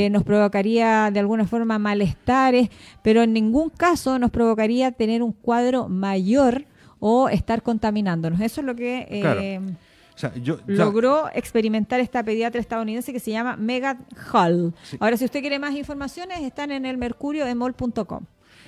nos 0.09 0.23
provocaría 0.23 1.09
de 1.11 1.19
alguna 1.21 1.47
forma 1.47 1.79
malestares, 1.79 2.69
pero 3.01 3.21
en 3.23 3.33
ningún 3.33 3.69
caso 3.69 4.19
nos 4.19 4.29
provocaría 4.29 4.91
tener 4.91 5.23
un 5.23 5.31
cuadro 5.31 5.87
mayor 5.87 6.65
o 6.99 7.29
estar 7.29 7.63
contaminándonos. 7.63 8.41
Eso 8.41 8.61
es 8.61 8.67
lo 8.67 8.75
que 8.75 9.61
logró 10.67 11.29
experimentar 11.33 11.99
esta 11.99 12.23
pediatra 12.23 12.61
estadounidense 12.61 13.13
que 13.13 13.19
se 13.19 13.31
llama 13.31 13.55
Megan 13.57 14.05
Hall. 14.31 14.73
Ahora, 14.99 15.17
si 15.17 15.25
usted 15.25 15.41
quiere 15.41 15.59
más 15.59 15.75
informaciones, 15.75 16.41
están 16.41 16.71
en 16.71 16.85
el 16.85 16.97
mercurioemol.com. 16.97 18.25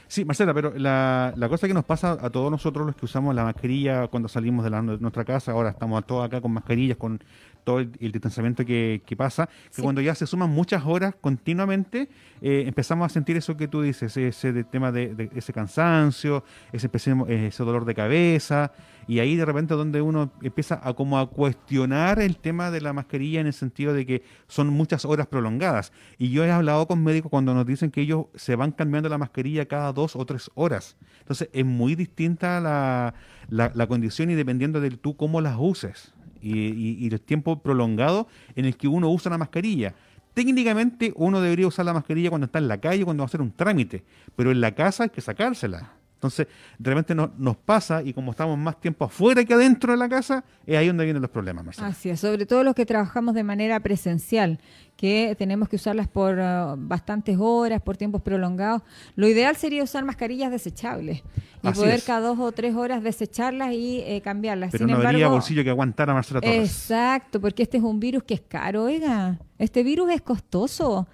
Sí, 0.07 0.25
Marcela, 0.25 0.53
pero 0.53 0.73
la, 0.75 1.33
cosa 1.49 1.67
que 1.67 1.73
nos 1.73 1.85
pasa 1.85 2.11
a 2.11 2.29
todos 2.29 2.51
nosotros 2.51 2.85
los 2.85 2.95
que 2.95 3.05
usamos 3.05 3.33
la 3.33 3.43
mascarilla 3.43 4.07
cuando 4.07 4.29
salimos 4.29 4.63
de, 4.63 4.69
nuestra 4.99 5.25
casa, 5.25 5.53
ahora 5.53 5.71
estamos 5.71 6.05
todos 6.05 6.25
acá 6.25 6.39
con 6.39 6.51
mascarillas, 6.51 6.97
con 6.97 7.19
todo 7.63 7.79
el, 7.79 7.91
distanciamiento 8.11 8.65
que, 8.65 9.01
pasa, 9.17 9.49
que 9.75 9.81
cuando 9.81 10.01
ya 10.01 10.15
se 10.15 10.27
suman 10.27 10.49
muchas 10.49 10.83
horas 10.85 11.15
continuamente, 11.19 12.09
eh, 12.41 12.63
empezamos 12.67 13.05
a 13.05 13.09
sentir 13.09 13.37
eso 13.37 13.55
que 13.57 13.67
tú 13.67 13.81
dices, 13.81 14.15
ese 14.17 14.63
tema 14.65 14.91
de, 14.91 15.29
ese 15.35 15.53
cansancio, 15.53 16.43
ese, 16.71 16.89
ese 16.93 17.63
dolor 17.63 17.85
de 17.85 17.95
cabeza, 17.95 18.71
y 19.07 19.19
ahí 19.19 19.35
de 19.35 19.45
repente 19.45 19.73
donde 19.73 20.01
uno 20.01 20.31
empieza 20.41 20.79
a 20.83 20.93
como 20.93 21.19
a 21.19 21.29
cuestionar 21.29 22.19
el 22.19 22.37
tema 22.37 22.71
de 22.71 22.81
la 22.81 22.93
mascarilla 22.93 23.41
en 23.41 23.47
el 23.47 23.53
sentido 23.53 23.93
de 23.93 24.05
que 24.05 24.23
son 24.47 24.67
muchas 24.67 25.05
horas 25.05 25.27
prolongadas. 25.27 25.91
Y 26.17 26.29
yo 26.29 26.45
he 26.45 26.51
hablado 26.51 26.87
con 26.87 27.03
médicos 27.03 27.29
cuando 27.29 27.53
nos 27.53 27.65
dicen 27.65 27.91
que 27.91 28.01
ellos 28.01 28.25
se 28.35 28.55
van 28.55 28.71
cambiando 28.71 29.09
la 29.09 29.17
mascarilla 29.17 29.65
cada 29.65 29.91
dos 29.93 30.15
o 30.15 30.25
tres 30.25 30.49
horas. 30.55 30.95
Entonces 31.19 31.49
es 31.53 31.65
muy 31.65 31.95
distinta 31.95 32.59
la, 32.59 33.13
la, 33.49 33.87
condición 33.87 34.29
y 34.29 34.35
dependiendo 34.35 34.81
de 34.81 34.91
tú 34.91 35.15
cómo 35.15 35.41
las 35.41 35.55
uses 35.57 36.13
y, 36.43 36.97
y 36.99 37.07
el 37.07 37.21
tiempo 37.21 37.61
prolongado 37.61 38.27
en 38.55 38.65
el 38.65 38.75
que 38.75 38.87
uno 38.87 39.09
usa 39.09 39.31
la 39.31 39.37
mascarilla 39.37 39.95
técnicamente 40.33 41.13
uno 41.15 41.41
debería 41.41 41.67
usar 41.67 41.85
la 41.85 41.93
mascarilla 41.93 42.29
cuando 42.29 42.45
está 42.45 42.59
en 42.59 42.67
la 42.67 42.79
calle, 42.79 43.05
cuando 43.05 43.21
va 43.21 43.25
a 43.25 43.27
hacer 43.27 43.41
un 43.41 43.51
trámite, 43.51 44.03
pero 44.35 44.51
en 44.51 44.61
la 44.61 44.73
casa 44.73 45.03
hay 45.03 45.09
que 45.09 45.21
sacársela. 45.21 45.93
Entonces, 46.23 46.47
de 46.77 46.89
repente 46.89 47.13
nos 47.13 47.57
pasa 47.57 48.01
y 48.01 48.13
como 48.13 48.31
estamos 48.31 48.57
más 48.57 48.79
tiempo 48.79 49.03
afuera 49.03 49.43
que 49.43 49.53
adentro 49.53 49.91
de 49.91 49.97
la 49.97 50.07
casa, 50.07 50.45
es 50.65 50.77
ahí 50.77 50.87
donde 50.87 51.03
vienen 51.03 51.21
los 51.21 51.29
problemas. 51.29 51.65
Marcela. 51.65 51.87
Así 51.87 52.09
es, 52.09 52.21
sobre 52.21 52.45
todo 52.45 52.63
los 52.63 52.75
que 52.75 52.85
trabajamos 52.85 53.35
de 53.35 53.43
manera 53.43 53.77
presencial, 53.81 54.59
que 54.95 55.35
tenemos 55.37 55.67
que 55.67 55.75
usarlas 55.75 56.07
por 56.07 56.37
uh, 56.37 56.75
bastantes 56.77 57.37
horas, 57.37 57.81
por 57.81 57.97
tiempos 57.97 58.21
prolongados. 58.21 58.83
Lo 59.15 59.27
ideal 59.27 59.57
sería 59.57 59.83
usar 59.83 60.05
mascarillas 60.05 60.49
desechables 60.49 61.23
y 61.61 61.71
poder 61.71 62.01
cada 62.03 62.21
dos 62.27 62.39
o 62.39 62.51
tres 62.53 62.73
horas 62.73 63.03
desecharlas 63.03 63.73
y 63.73 63.99
eh, 64.05 64.21
cambiarlas. 64.23 64.71
Pero 64.71 64.87
no 64.87 64.95
habría 64.95 65.27
bolsillo 65.27 65.61
que 65.61 65.71
aguantara 65.71 66.13
Marcela 66.13 66.39
Torres. 66.39 66.69
Exacto, 66.69 67.41
porque 67.41 67.63
este 67.63 67.79
es 67.79 67.83
un 67.83 67.99
virus 67.99 68.23
que 68.23 68.35
es 68.35 68.41
caro, 68.41 68.83
oiga. 68.83 69.39
Este 69.57 69.83
virus 69.83 70.09
es 70.11 70.21
costoso. 70.21 71.05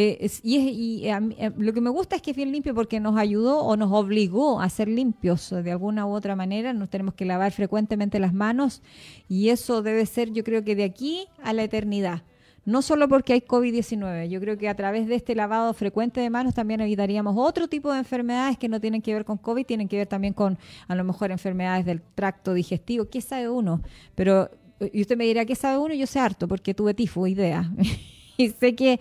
Eh, 0.00 0.30
y, 0.44 1.08
eh, 1.08 1.50
lo 1.56 1.72
que 1.72 1.80
me 1.80 1.90
gusta 1.90 2.14
es 2.14 2.22
que 2.22 2.30
es 2.30 2.36
bien 2.36 2.52
limpio 2.52 2.72
porque 2.72 3.00
nos 3.00 3.16
ayudó 3.18 3.64
o 3.64 3.76
nos 3.76 3.90
obligó 3.90 4.60
a 4.60 4.70
ser 4.70 4.86
limpios 4.86 5.50
de 5.50 5.72
alguna 5.72 6.06
u 6.06 6.10
otra 6.10 6.36
manera. 6.36 6.72
Nos 6.72 6.88
tenemos 6.88 7.14
que 7.14 7.24
lavar 7.24 7.50
frecuentemente 7.50 8.20
las 8.20 8.32
manos 8.32 8.80
y 9.28 9.48
eso 9.48 9.82
debe 9.82 10.06
ser, 10.06 10.30
yo 10.30 10.44
creo 10.44 10.62
que 10.62 10.76
de 10.76 10.84
aquí 10.84 11.26
a 11.42 11.52
la 11.52 11.64
eternidad. 11.64 12.22
No 12.64 12.80
solo 12.80 13.08
porque 13.08 13.32
hay 13.32 13.40
COVID-19, 13.40 14.28
yo 14.28 14.40
creo 14.40 14.56
que 14.56 14.68
a 14.68 14.76
través 14.76 15.08
de 15.08 15.16
este 15.16 15.34
lavado 15.34 15.74
frecuente 15.74 16.20
de 16.20 16.30
manos 16.30 16.54
también 16.54 16.80
evitaríamos 16.80 17.34
otro 17.36 17.66
tipo 17.66 17.92
de 17.92 17.98
enfermedades 17.98 18.56
que 18.56 18.68
no 18.68 18.80
tienen 18.80 19.02
que 19.02 19.12
ver 19.12 19.24
con 19.24 19.36
COVID, 19.36 19.66
tienen 19.66 19.88
que 19.88 19.96
ver 19.96 20.06
también 20.06 20.32
con 20.32 20.58
a 20.86 20.94
lo 20.94 21.02
mejor 21.02 21.32
enfermedades 21.32 21.84
del 21.84 22.02
tracto 22.14 22.54
digestivo. 22.54 23.06
¿Qué 23.06 23.20
sabe 23.20 23.48
uno? 23.48 23.82
Pero, 24.14 24.48
y 24.92 25.00
usted 25.00 25.16
me 25.16 25.24
dirá, 25.24 25.44
¿qué 25.44 25.56
sabe 25.56 25.78
uno? 25.78 25.92
Yo 25.92 26.06
sé 26.06 26.20
harto 26.20 26.46
porque 26.46 26.72
tuve 26.72 26.94
tifo, 26.94 27.26
idea. 27.26 27.68
y 28.38 28.50
sé 28.50 28.76
que 28.76 29.00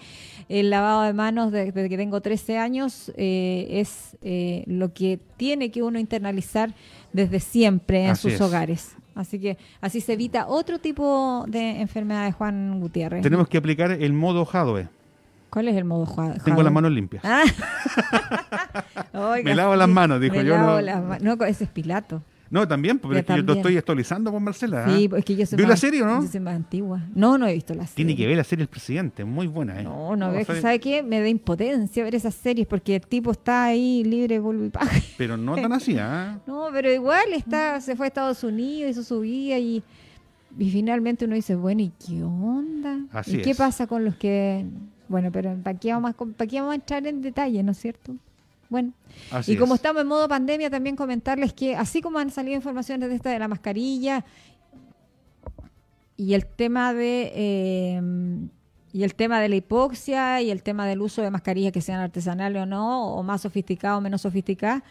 el 0.49 0.69
lavado 0.69 1.03
de 1.03 1.13
manos 1.13 1.51
desde 1.51 1.89
que 1.89 1.97
tengo 1.97 2.21
13 2.21 2.57
años 2.57 3.11
eh, 3.17 3.67
es 3.69 4.17
eh, 4.21 4.63
lo 4.67 4.93
que 4.93 5.19
tiene 5.37 5.71
que 5.71 5.83
uno 5.83 5.99
internalizar 5.99 6.73
desde 7.13 7.39
siempre 7.39 8.05
en 8.05 8.15
sus 8.15 8.39
hogares. 8.39 8.95
Así 9.15 9.39
que 9.39 9.57
así 9.81 9.99
se 9.99 10.13
evita 10.13 10.47
otro 10.47 10.79
tipo 10.79 11.45
de 11.47 11.81
enfermedades, 11.81 12.35
Juan 12.35 12.79
Gutiérrez. 12.79 13.23
Tenemos 13.23 13.47
que 13.47 13.57
aplicar 13.57 13.91
el 13.91 14.13
modo 14.13 14.45
Jadwe. 14.45 14.87
¿Cuál 15.49 15.69
es 15.69 15.75
el 15.75 15.85
modo 15.85 16.05
Jadwe? 16.05 16.39
Tengo 16.43 16.61
las 16.61 16.71
manos 16.71 16.91
limpias. 16.91 17.23
Ah. 17.25 17.43
me 19.43 19.55
lavo 19.55 19.75
las 19.75 19.89
manos, 19.89 20.21
dijo 20.21 20.35
yo. 20.41 20.57
no, 20.57 21.19
no, 21.19 21.45
ese 21.45 21.63
es 21.63 21.69
Pilato. 21.69 22.21
No, 22.49 22.67
también, 22.67 22.99
porque 22.99 23.23
yo 23.45 23.53
estoy 23.53 23.77
actualizando 23.77 24.31
con 24.31 24.43
Marcela. 24.43 24.85
Sí, 24.87 25.09
¿ah? 25.11 25.17
es 25.17 25.25
que 25.25 25.35
yo 25.35 25.45
soy 25.45 25.57
¿Vio 25.57 25.67
la 25.67 25.77
serie 25.77 26.01
o 26.01 26.05
no? 26.05 26.21
Yo 26.21 26.27
soy 26.27 26.39
más 26.39 26.55
antigua. 26.55 27.01
No, 27.13 27.37
no 27.37 27.47
he 27.47 27.53
visto 27.53 27.73
la 27.73 27.85
serie. 27.85 27.95
Tiene 27.95 28.15
que 28.15 28.27
ver 28.27 28.37
la 28.37 28.43
serie 28.43 28.63
El 28.63 28.69
Presidente, 28.69 29.25
muy 29.25 29.47
buena. 29.47 29.79
¿eh? 29.79 29.83
No, 29.83 30.15
no, 30.15 30.31
no 30.31 30.45
¿sabe 30.45 30.79
qué? 30.79 31.03
Me 31.03 31.19
da 31.19 31.27
impotencia 31.27 32.03
ver 32.03 32.15
esas 32.15 32.35
series 32.35 32.67
porque 32.67 32.95
el 32.95 33.01
tipo 33.01 33.31
está 33.31 33.65
ahí 33.65 34.03
libre, 34.03 34.39
vuelve 34.39 34.67
y. 34.67 34.71
Pero 35.17 35.37
no 35.37 35.55
tan 35.55 35.73
así, 35.73 35.97
¿ah? 35.97 36.39
No, 36.47 36.69
pero 36.71 36.91
igual 36.91 37.33
está, 37.33 37.81
se 37.81 37.95
fue 37.95 38.05
a 38.05 38.07
Estados 38.07 38.43
Unidos, 38.43 38.91
hizo 38.91 39.03
su 39.03 39.21
vida 39.21 39.57
y, 39.57 39.83
y 40.57 40.71
finalmente 40.71 41.25
uno 41.25 41.35
dice, 41.35 41.55
bueno, 41.55 41.81
¿y 41.81 41.91
qué 42.05 42.23
onda? 42.23 42.99
Así 43.11 43.37
¿Y 43.37 43.41
qué 43.41 43.55
pasa 43.55 43.87
con 43.87 44.05
los 44.05 44.15
que... 44.15 44.65
Bueno, 45.09 45.31
pero 45.31 45.55
¿para 45.63 45.77
qué, 45.77 45.93
vamos 45.93 46.15
¿para 46.15 46.49
qué 46.49 46.59
vamos 46.59 46.73
a 46.73 46.75
entrar 46.75 47.07
en 47.07 47.21
detalle, 47.21 47.63
no 47.63 47.71
es 47.71 47.77
cierto? 47.77 48.15
Bueno, 48.69 48.91
y 49.45 49.57
como 49.57 49.75
estamos 49.75 50.01
en 50.01 50.07
modo 50.07 50.27
pandemia, 50.27 50.69
también 50.69 50.95
comentarles 50.95 51.53
que 51.53 51.75
así 51.75 52.01
como 52.01 52.19
han 52.19 52.31
salido 52.31 52.55
informaciones 52.55 53.09
de 53.09 53.15
esta 53.15 53.29
de 53.29 53.39
la 53.39 53.47
mascarilla 53.47 54.25
y 56.15 56.33
el 56.33 56.45
tema 56.45 56.93
de 56.93 57.31
eh, 57.35 58.01
y 58.97 59.03
el 59.03 59.13
tema 59.13 59.39
de 59.39 59.49
la 59.49 59.55
hipoxia 59.55 60.41
y 60.41 60.49
el 60.49 60.63
tema 60.63 60.87
del 60.87 61.01
uso 61.01 61.21
de 61.21 61.29
mascarillas 61.29 61.71
que 61.71 61.81
sean 61.81 61.99
artesanales 61.99 62.63
o 62.63 62.65
no, 62.65 63.13
o 63.13 63.21
más 63.21 63.41
sofisticadas 63.41 63.97
o 63.97 64.01
menos 64.01 64.21
sofisticadas, 64.21 64.81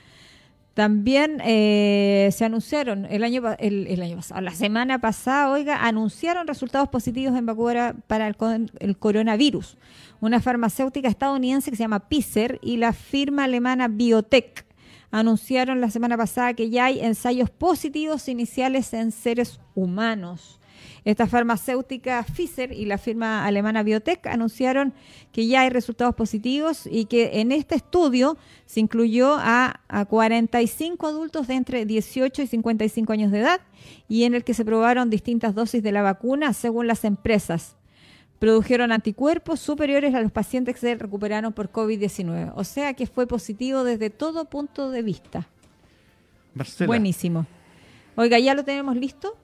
También 0.75 1.41
eh, 1.45 2.29
se 2.33 2.45
anunciaron 2.45 3.07
el 3.07 3.25
año, 3.25 3.43
el, 3.59 4.01
año 4.01 4.17
pasado, 4.17 4.41
la 4.43 4.53
semana 4.53 5.01
pasada, 5.01 5.51
oiga, 5.51 5.85
anunciaron 5.85 6.47
resultados 6.47 6.89
positivos 6.89 7.37
en 7.37 7.47
vacuna 7.47 7.97
para 8.07 8.29
el, 8.29 8.97
coronavirus. 8.97 9.77
Una 10.21 10.41
farmacéutica 10.41 11.09
estadounidense 11.09 11.71
que 11.71 11.77
se 11.77 11.83
llama 11.83 12.09
Pfizer 12.09 12.59
y 12.63 12.79
la 12.79 12.93
firma 12.93 13.45
alemana 13.45 13.89
Biotech 13.89 14.67
anunciaron 15.11 15.81
la 15.81 15.91
semana 15.91 16.17
pasada 16.17 16.55
que 16.55 16.71
ya 16.71 16.87
hay 16.87 17.01
ensayos 17.01 17.51
positivos 17.51 18.29
iniciales 18.29 18.93
en 18.93 19.13
seres 19.13 19.61
humanos. 19.75 20.61
Esta 21.05 21.27
farmacéutica 21.27 22.25
Pfizer 22.25 22.73
y 22.73 22.85
la 22.85 22.99
firma 22.99 23.47
alemana 23.47 23.83
Biotech 23.83 24.27
anunciaron 24.27 24.93
que 25.33 25.47
ya 25.47 25.61
hay 25.63 25.71
resultados 25.71 26.15
positivos 26.15 26.89
y 26.91 27.05
que 27.05 27.41
en 27.41 27.53
este 27.53 27.77
estudio 27.77 28.37
se 28.67 28.81
incluyó 28.81 29.37
a, 29.39 29.81
45 30.09 31.07
adultos 31.07 31.47
de 31.47 31.55
entre 31.55 31.87
18 31.87 32.43
y 32.43 32.47
55 32.47 33.13
años 33.13 33.31
de 33.31 33.41
edad 33.41 33.61
y 34.09 34.25
en 34.25 34.35
el 34.35 34.45
que 34.45 34.55
se 34.55 34.65
probaron 34.65 35.09
distintas 35.11 35.55
dosis 35.55 35.83
de 35.83 35.93
la 35.93 36.03
vacuna 36.03 36.53
según 36.53 36.87
las 36.87 37.05
empresas. 37.05 37.76
Produjeron 38.39 38.93
anticuerpos 38.93 39.61
superiores 39.61 40.15
a 40.15 40.21
los 40.21 40.31
pacientes 40.31 40.75
que 40.75 40.81
se 40.81 40.95
recuperaron 40.95 41.53
por 41.53 41.73
COVID-19. 41.73 42.53
O 42.55 42.65
sea 42.65 42.95
que 42.95 43.07
fue 43.07 43.27
positivo 43.27 43.83
desde 43.85 44.11
todo 44.11 44.45
punto 44.45 44.91
de 44.91 45.03
vista. 45.03 45.47
Buenísimo. 46.87 47.47
Oiga, 48.15 48.39
¿ya 48.39 48.55
lo 48.55 48.65
tenemos 48.65 48.97
listo? 48.97 49.37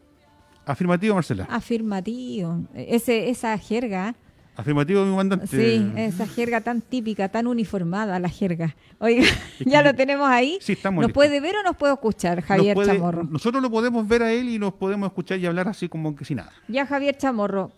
Afirmativo, 0.65 1.15
Marcela. 1.15 1.47
Afirmativo. 1.51 2.61
Ese, 2.75 3.31
esa 3.31 3.57
jerga. 3.59 4.15
Afirmativo, 4.55 5.05
mi 5.05 5.17
mandante. 5.17 5.47
Sí, 5.47 5.93
esa 5.97 6.27
jerga 6.27 6.61
tan 6.61 6.83
típica, 6.83 7.29
tan 7.29 7.47
uniformada, 7.47 8.19
la 8.19 8.29
jerga. 8.29 8.77
Oiga, 8.99 9.25
ya 9.61 9.83
lo 9.83 9.95
tenemos 9.95 10.29
ahí. 10.29 10.59
Sí, 10.61 10.73
estamos 10.73 11.03
¿Nos 11.03 11.13
puede 11.13 11.41
ver 11.41 11.57
o 11.57 11.63
nos 11.63 11.77
puede 11.77 11.95
escuchar, 11.95 12.43
Javier 12.43 12.77
Chamorro? 12.85 13.25
Nosotros 13.25 13.63
lo 13.63 13.71
podemos 13.71 14.07
ver 14.07 14.23
a 14.23 14.33
él 14.33 14.51
y 14.51 14.59
nos 14.59 14.75
podemos 14.75 15.07
escuchar 15.07 15.39
y 15.39 15.47
hablar 15.47 15.69
así 15.69 15.89
como 15.89 16.15
que 16.15 16.25
sin 16.25 16.37
nada. 16.37 16.53
Ya, 16.69 16.87
Javier 16.87 17.17
Chamorro. 17.17 17.73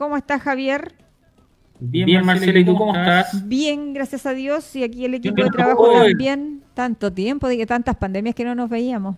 ¿Cómo 0.00 0.16
estás, 0.16 0.40
Javier? 0.40 0.94
Bien, 1.78 2.24
Marcela, 2.24 2.58
¿y 2.58 2.64
tú 2.64 2.74
cómo 2.74 2.96
estás? 2.96 3.46
Bien, 3.46 3.92
gracias 3.92 4.24
a 4.24 4.32
Dios. 4.32 4.74
Y 4.74 4.82
aquí 4.82 5.04
el 5.04 5.12
equipo 5.12 5.42
de 5.44 5.50
trabajo 5.50 5.92
también. 5.92 6.62
Tanto 6.72 7.12
tiempo, 7.12 7.46
de 7.46 7.58
que 7.58 7.66
tantas 7.66 7.96
pandemias 7.96 8.34
que 8.34 8.42
no 8.42 8.54
nos 8.54 8.70
veíamos. 8.70 9.16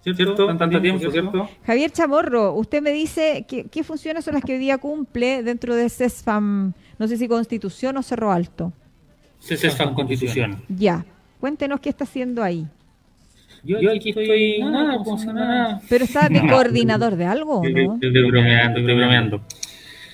¿Cierto? 0.00 0.56
Tanto 0.56 0.80
tiempo, 0.80 1.10
¿cierto? 1.10 1.50
Javier 1.66 1.90
Chamorro, 1.90 2.54
usted 2.54 2.80
me 2.80 2.90
dice 2.90 3.44
que, 3.46 3.64
qué 3.64 3.84
funciones 3.84 4.24
son 4.24 4.32
las 4.32 4.42
que 4.42 4.54
hoy 4.54 4.58
día 4.58 4.78
cumple 4.78 5.42
dentro 5.42 5.76
de 5.76 5.90
CESFAM, 5.90 6.72
no 6.98 7.06
sé 7.06 7.18
si 7.18 7.28
Constitución 7.28 7.98
o 7.98 8.02
Cerro 8.02 8.32
Alto. 8.32 8.72
CESFAM 9.42 9.92
Constitución. 9.92 10.62
Ya, 10.70 11.04
cuéntenos 11.38 11.80
qué 11.80 11.90
está 11.90 12.04
haciendo 12.04 12.42
ahí. 12.42 12.66
Yo, 13.62 13.76
aquí 13.90 14.08
estoy, 14.08 14.62
nada, 14.62 14.98
nada. 15.34 15.82
Pero 15.86 16.04
está 16.04 16.30
de 16.30 16.40
coordinador 16.48 17.16
de 17.16 17.26
algo, 17.26 17.62
¿no? 17.62 17.94
Estoy 17.94 18.30
bromeando, 18.30 18.78
estoy 18.78 18.94
bromeando. 18.94 19.42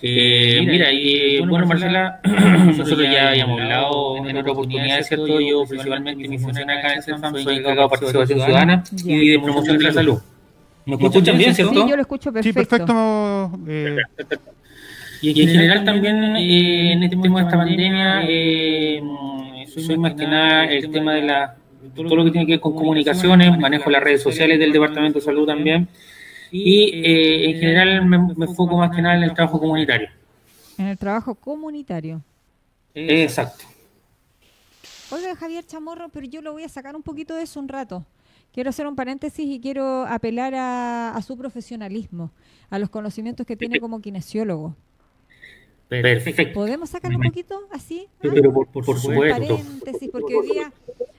Eh, 0.07 0.61
mira, 0.67 0.93
y 0.93 1.41
bueno, 1.47 1.65
Marcela, 1.65 2.21
nosotros 2.77 3.09
ya 3.11 3.31
habíamos 3.31 3.59
hablado 3.59 4.17
en 4.19 4.37
otra 4.37 4.53
oportunidad, 4.53 5.01
¿cierto? 5.01 5.41
Yo 5.41 5.65
principalmente 5.65 6.29
mi 6.29 6.39
función 6.39 6.69
acá 6.69 6.93
en 6.93 7.03
CEFAM 7.03 7.35
soy 7.39 7.57
encargado 7.57 7.89
de 7.89 7.89
participación 7.89 8.39
ciudadana 8.41 8.85
y 9.03 9.29
de 9.31 9.39
promoción 9.39 9.79
de 9.79 9.85
la 9.85 9.93
salud. 9.95 10.19
¿Me 10.85 10.97
escuchan 10.97 11.39
bien, 11.39 11.55
cierto? 11.55 11.73
Sí, 11.73 11.89
yo 11.89 11.97
lo 11.97 12.03
escucho 12.03 12.31
perfecto. 12.31 12.61
Sí, 12.61 12.67
perfecto. 12.67 13.59
Eh. 13.67 13.97
Y 15.23 15.43
en 15.43 15.49
general 15.49 15.85
también 15.87 16.37
eh, 16.37 16.93
en 16.93 17.03
este 17.03 17.17
tema 17.17 17.41
de 17.41 17.47
esta 17.47 17.57
pandemia, 17.57 18.25
eh, 18.29 19.03
soy 19.75 19.97
más 19.97 20.13
que 20.13 20.27
nada 20.27 20.67
el 20.67 20.91
tema 20.91 21.15
de 21.15 21.23
la 21.23 21.57
todo 21.97 22.17
lo 22.17 22.25
que 22.27 22.31
tiene 22.31 22.47
que 22.47 22.53
ver 22.53 22.61
con 22.61 22.75
comunicaciones, 22.75 23.59
manejo 23.59 23.89
las 23.89 24.03
redes 24.03 24.23
sociales 24.23 24.59
del 24.59 24.71
Departamento 24.71 25.19
de 25.19 25.25
Salud 25.25 25.47
también 25.47 25.89
y 26.57 27.03
eh, 27.05 27.51
en 27.51 27.59
general 27.59 28.07
me, 28.07 28.17
enfoco 28.45 28.77
más 28.77 28.95
que 28.95 29.03
nada 29.03 29.17
en 29.17 29.25
el 29.25 29.35
trabajo 29.35 29.59
comunitario. 29.59 30.09
En 30.79 30.87
el 30.87 30.97
trabajo 30.97 31.35
comunitario. 31.35 32.23
Exacto. 32.95 33.65
Oiga, 35.11 35.35
Javier 35.35 35.67
Chamorro, 35.67 36.11
pero 36.11 36.27
yo 36.27 36.43
lo 36.43 36.53
voy 36.53 36.63
a 36.63 36.69
sacar 36.69 36.95
un 36.95 37.03
poquito 37.03 37.35
de 37.35 37.43
eso 37.43 37.59
un 37.59 37.67
rato. 37.67 38.07
Quiero 38.53 38.71
hacer 38.71 38.87
un 38.87 38.95
paréntesis 38.95 39.45
y 39.45 39.59
quiero 39.59 40.07
apelar 40.07 40.55
a, 40.55 41.21
su 41.27 41.37
profesionalismo, 41.37 42.31
a 42.71 42.79
los 42.79 42.89
conocimientos 42.89 43.45
que 43.45 43.57
tiene 43.57 43.81
como 43.81 44.01
kinesiólogo. 44.01 44.77
Perfecto. 45.89 46.55
¿Podemos 46.55 46.91
sacar 46.91 47.15
un 47.15 47.23
poquito 47.23 47.69
así? 47.71 48.09
Pero 48.21 48.53
por, 48.53 48.69
por, 48.69 48.85
por 48.85 48.99
supuesto. 48.99 49.57
Paréntesis, 49.57 50.09
porque 50.11 50.35
hoy 50.35 50.51
día 50.51 50.73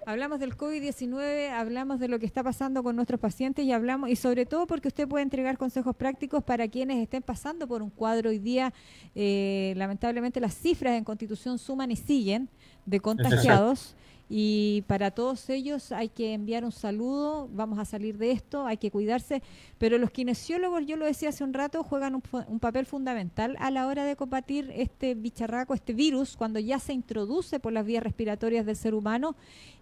Hablamos 0.08 0.40
del 0.40 0.56
COVID-19, 0.56 1.50
hablamos 1.50 2.00
de 2.00 2.08
lo 2.08 2.20
que 2.20 2.28
está 2.28 2.44
pasando 2.44 2.84
con 2.84 2.96
nuestros 2.96 3.20
pacientes 3.20 3.66
y 3.66 3.72
hablamos, 3.72 4.12
y 4.12 4.16
sobre 4.16 4.46
todo 4.46 4.68
porque 4.68 4.88
usted 4.88 5.08
puede 5.08 5.24
entregar 5.24 5.58
consejos 5.58 5.96
prácticos 5.96 6.44
para 6.44 6.68
quienes 6.68 6.98
estén 6.98 7.24
pasando 7.24 7.68
por 7.68 7.82
un 7.82 7.90
cuadro 7.90 8.30
hoy 8.30 8.38
día. 8.38 8.72
Eh, 9.16 9.74
lamentablemente 9.78 10.40
las 10.40 10.54
cifras 10.54 10.96
en 10.96 11.04
Constitución 11.04 11.58
suman 11.58 11.90
y 11.90 11.96
siguen 11.96 12.50
de 12.86 13.00
contagiados. 13.00 13.96
Y 14.28 14.84
para 14.88 15.12
todos 15.12 15.50
ellos 15.50 15.92
hay 15.92 16.10
que 16.10 16.34
enviar 16.34 16.66
un 16.66 16.72
saludo, 16.72 17.48
vamos 17.54 17.78
a 17.78 17.86
salir 17.86 18.18
de 18.18 18.32
esto, 18.32 18.66
hay 18.66 18.78
que 18.78 18.90
cuidarse, 18.90 19.44
pero 19.78 20.00
los 20.00 20.10
kinesiólogos, 20.10 20.86
yo 20.88 20.98
lo 20.98 21.06
decía 21.06 21.30
hace 21.30 21.44
un 21.44 21.54
rato, 21.54 21.84
juegan 21.84 22.16
un, 22.16 22.60
papel 22.60 22.88
fundamental 22.88 23.56
a 23.60 23.70
la 23.70 23.86
hora 23.86 24.04
de 24.04 24.16
combatir 24.16 24.72
este 24.76 25.14
bicharraco, 25.14 25.76
este 25.76 25.94
virus, 25.94 26.38
cuando 26.38 26.60
ya 26.60 26.80
se 26.80 26.94
introduce 26.94 27.60
por 27.60 27.72
las 27.72 27.86
vías 27.86 28.02
respiratorias 28.02 28.66
del 28.66 28.76
ser 28.76 28.96
humano 28.96 29.36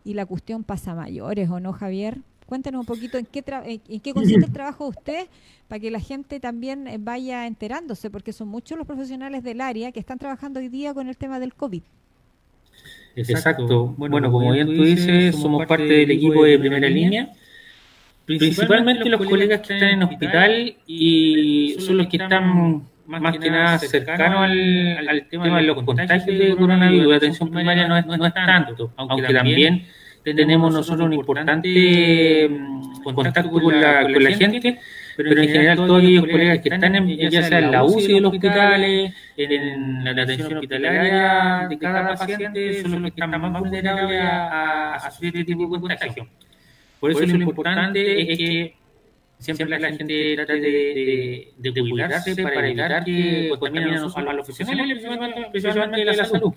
y 0.03 0.13
la 0.13 0.25
cuestión 0.25 0.65
pasa 0.65 0.91
a 0.91 0.95
mayores, 0.95 1.49
¿o 1.49 1.61
no, 1.61 1.71
Javier? 1.71 2.19
Cuéntenos 2.45 2.81
un 2.81 2.85
poquito 2.85 3.17
en 3.17 3.25
qué, 3.25 3.41
en 3.65 4.01
qué 4.01 4.13
consiste 4.13 4.45
el 4.45 4.51
trabajo 4.53 4.83
de 4.83 4.89
usted 4.89 5.27
para 5.69 5.79
que 5.79 5.89
la 5.89 6.01
gente 6.01 6.41
también 6.41 6.87
eh, 6.87 6.97
vaya 6.99 7.47
enterándose, 7.47 8.09
porque 8.09 8.33
son 8.33 8.49
muchos 8.49 8.77
los 8.77 8.85
profesionales 8.85 9.41
del 9.41 9.61
área 9.61 9.93
que 9.93 10.01
están 10.01 10.19
trabajando 10.19 10.59
hoy 10.59 10.67
día 10.67 10.93
con 10.93 11.07
el 11.07 11.15
tema 11.15 11.39
del 11.39 11.53
COVID. 11.53 11.83
Exacto. 13.15 13.93
Bueno, 13.97 14.31
como 14.31 14.51
bien 14.51 14.67
tú 14.67 14.83
dices, 14.83 15.35
somos 15.35 15.65
parte 15.65 15.85
del 15.85 16.11
equipo 16.11 16.43
de 16.43 16.59
primera 16.59 16.87
línea. 16.87 17.29
Principalmente 18.25 19.09
los 19.09 19.25
colegas 19.25 19.61
que 19.61 19.73
están 19.73 19.89
en 19.89 20.03
hospital 20.03 20.75
y 20.87 21.75
son 21.79 21.97
los 21.97 22.07
que 22.07 22.17
están 22.17 22.83
más 23.05 23.37
que 23.37 23.51
nada 23.51 23.77
cercanos 23.79 24.43
al, 24.43 25.27
tema 25.29 25.57
de 25.57 25.63
los 25.63 25.83
contagios 25.83 26.25
de 26.25 26.55
coronavirus. 26.55 27.07
La 27.07 27.17
atención 27.17 27.51
primaria 27.51 27.87
no 27.87 27.97
es, 27.97 28.05
no 28.05 28.25
es 28.25 28.33
tanto, 28.33 28.91
aunque 28.95 29.33
también 29.33 29.85
tenemos 30.23 30.73
nosotros 30.73 31.05
un 31.05 31.13
importante 31.13 32.49
contacto 33.03 33.51
con 33.51 33.81
la, 33.81 34.03
con 34.03 34.23
la 34.23 34.31
gente 34.31 34.79
pero, 35.15 35.41
en 35.41 35.49
general 35.49 35.77
todos 35.77 35.99
aquellos 35.99 36.25
colegas 36.25 36.59
que 36.59 36.69
están 36.69 36.95
en, 36.95 37.07
ya 37.29 37.43
sea 37.43 37.59
en 37.59 37.71
la 37.71 37.83
UCI 37.83 38.13
de 38.13 38.21
los 38.21 38.33
hospitales, 38.33 39.13
en 39.37 40.03
la 40.03 40.23
atención 40.23 40.53
hospitalaria 40.53 41.67
de 41.69 41.77
cada 41.77 42.15
paciente, 42.15 42.81
son 42.81 42.91
los 42.91 43.01
que 43.01 43.07
están 43.21 43.41
más 43.41 43.59
vulnerables 43.59 44.21
a, 44.21 44.95
a 44.95 45.11
sufrir 45.11 45.37
este 45.37 45.53
tipo 45.53 45.73
de 45.75 45.81
contagio. 45.81 46.27
Por 46.99 47.11
eso 47.11 47.25
lo 47.25 47.43
importante 47.43 48.31
es 48.31 48.37
que 48.37 48.75
siempre 49.43 49.67
la 49.67 49.91
gente 49.91 50.35
trate 50.35 50.53
de, 50.53 51.53
de, 51.57 51.89
cuidarse 51.89 52.35
para 52.41 52.65
evitar 52.65 53.03
que 53.03 53.49
contaminen 53.59 53.97
a 53.97 54.33
los 54.33 54.45
profesionales, 54.45 54.99
principalmente 55.51 55.99
de 55.99 56.05
la 56.05 56.25
salud. 56.25 56.53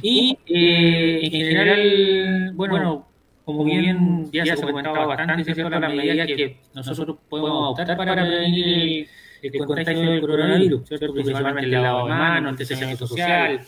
Y 0.00 0.38
eh, 0.46 1.20
en 1.24 1.30
general, 1.30 2.52
bueno, 2.54 3.06
como 3.44 3.64
bien 3.64 4.30
ya 4.32 4.44
se 4.44 4.52
ha 4.52 4.66
comentado 4.66 5.06
bastante, 5.06 5.44
¿cierto? 5.44 5.68
Las 5.68 5.94
medidas 5.94 6.26
que 6.26 6.56
nosotros 6.74 7.18
podemos 7.28 7.50
adoptar 7.50 7.96
para 7.96 8.14
prevenir 8.14 8.66
el, 8.68 9.08
contagio 9.50 10.10
del 10.10 10.20
coronavirus, 10.20 10.88
¿cierto? 10.88 11.12
principalmente 11.12 11.66
el 11.66 11.82
lavado 11.82 12.06
de 12.06 12.12
manos, 12.12 12.70
el 12.70 12.96
social, 12.96 13.60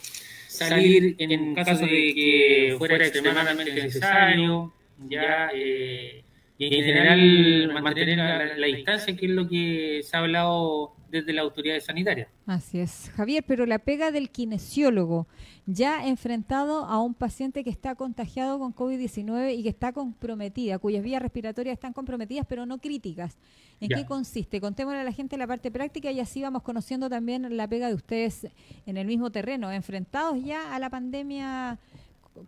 salir 0.49 1.17
en 1.19 1.55
caso 1.55 1.85
de 1.85 1.87
que 2.15 2.75
fuera 2.79 2.97
extremadamente 2.97 3.75
necesario, 3.75 4.73
ya, 5.09 5.51
eh, 5.55 6.23
y 6.57 6.67
en 6.67 6.85
general 6.85 7.83
mantener 7.83 8.59
la 8.59 8.67
distancia, 8.67 9.17
que 9.17 9.27
es 9.27 9.33
lo 9.33 9.49
que 9.49 10.01
se 10.03 10.17
ha 10.17 10.21
hablado 10.21 10.95
desde 11.15 11.33
la 11.33 11.43
autoridad 11.43 11.79
sanitaria. 11.79 12.29
Así 12.45 12.81
es, 12.81 13.11
Javier, 13.15 13.45
pero 13.47 13.67
la 13.67 13.79
pega 13.79 14.11
del 14.11 14.31
kinesiólogo, 14.31 15.29
ya 15.65 16.09
enfrentado 16.09 16.85
a 16.87 17.01
un 17.01 17.15
paciente 17.15 17.63
que 17.63 17.71
está 17.71 17.95
contagiado 17.95 18.59
con 18.59 18.75
COVID-19 18.75 19.57
y 19.57 19.63
que 19.63 19.69
está 19.69 19.93
comprometida, 19.93 20.81
cuyas 20.81 21.05
vías 21.05 21.23
respiratorias 21.23 21.75
están 21.75 21.93
comprometidas, 21.93 22.47
pero 22.49 22.67
no 22.67 22.79
críticas. 22.79 23.39
¿En 23.81 23.91
qué 23.91 24.05
consiste? 24.07 24.61
Contémosle 24.61 25.01
a 25.01 25.05
la 25.05 25.13
gente 25.13 25.37
la 25.37 25.47
parte 25.47 25.71
práctica 25.71 26.11
y 26.11 26.19
así 26.19 26.43
vamos 26.43 26.63
conociendo 26.63 27.09
también 27.09 27.57
la 27.57 27.69
pega 27.69 27.87
de 27.87 27.95
ustedes 27.95 28.49
en 28.85 28.97
el 28.97 29.07
mismo 29.07 29.31
terreno, 29.31 29.71
enfrentados 29.71 30.43
ya 30.43 30.75
a 30.75 30.79
la 30.81 30.91
pandemia 30.91 31.79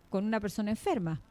con 0.09 0.25
una 0.25 0.41
persona 0.41 0.71
enferma. 0.71 1.21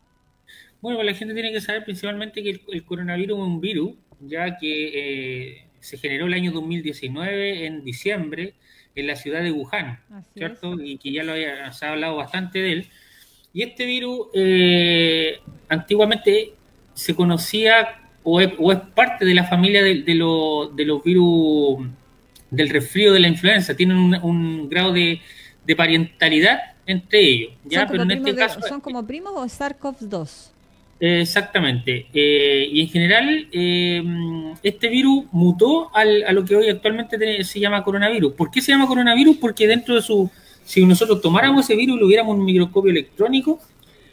Bueno, 0.81 1.03
la 1.03 1.13
gente 1.13 1.35
tiene 1.35 1.53
que 1.53 1.61
saber 1.61 1.85
principalmente 1.85 2.43
que 2.43 2.63
el, 2.69 2.85
coronavirus 2.85 3.39
es 3.39 3.45
un 3.45 3.61
virus, 3.61 3.93
ya 4.21 4.57
que... 4.57 5.51
Eh, 5.59 5.66
se 5.87 5.99
generó 5.99 6.27
el 6.27 6.35
año 6.35 6.51
2019 6.51 7.65
en 7.65 7.85
diciembre 7.85 8.55
en 8.97 9.07
la 9.07 9.15
ciudad 9.15 9.43
de 9.43 9.53
Wuhan, 9.53 10.01
¿cierto? 10.35 10.81
Y 10.81 10.99
que 10.99 11.13
ya 11.13 11.23
lo 11.23 11.33
había, 11.33 11.71
se 11.73 11.87
ha 11.87 11.93
hablado 11.93 12.17
bastante 12.17 12.59
de 12.59 12.73
él. 12.73 12.89
Y 13.53 13.63
este 13.63 13.87
virus 13.87 14.27
eh, 14.35 15.39
antiguamente 15.69 16.55
se 16.93 17.15
conocía 17.15 18.01
o 18.25 18.41
es, 18.41 18.51
parte 18.97 19.25
de 19.25 19.35
la 19.35 19.45
familia 19.45 19.85
de, 19.85 20.03
de, 20.03 20.15
los 20.17 21.05
virus 21.05 21.87
del 22.51 22.69
resfrío 22.69 23.13
de 23.13 23.21
la 23.21 23.29
influenza, 23.29 23.77
tienen 23.77 23.97
un, 23.97 24.69
grado 24.69 24.93
de, 24.93 25.21
de, 25.65 25.77
parentalidad 25.77 26.59
entre 26.85 27.21
ellos. 27.21 27.53
¿ya? 27.65 27.87
Pero 27.87 28.03
en 28.03 28.11
este 28.11 28.35
caso, 28.35 28.61
¿Son 28.63 28.81
como 28.81 29.07
primos 29.07 29.35
o 29.37 29.45
SARS-CoV-2? 29.45 30.51
Exactamente. 31.01 32.07
Eh, 32.13 32.69
y 32.73 32.81
en 32.81 32.89
general, 32.89 33.49
eh, 33.53 34.03
este 34.63 34.89
virus 34.89 35.25
mutó 35.33 35.91
al, 35.95 36.25
a 36.25 36.33
lo 36.33 36.45
que 36.45 36.57
hoy 36.57 36.69
actualmente 36.69 37.45
se 37.45 37.61
llama 37.61 37.83
coronavirus. 37.83 38.33
¿Por 38.33 38.51
qué 38.51 38.61
se 38.61 38.73
llama 38.73 38.87
coronavirus? 38.87 39.37
Porque 39.37 39.67
dentro 39.67 39.95
de 39.95 40.03
su, 40.03 40.31
si 40.65 40.85
nosotros 40.85 41.21
tomáramos 41.21 41.65
ese 41.65 41.77
virus 41.77 41.97
y 41.97 42.01
lo 42.01 42.07
hubiéramos 42.07 42.37
un 42.37 42.45
microscopio 42.45 42.91
electrónico, 42.91 43.61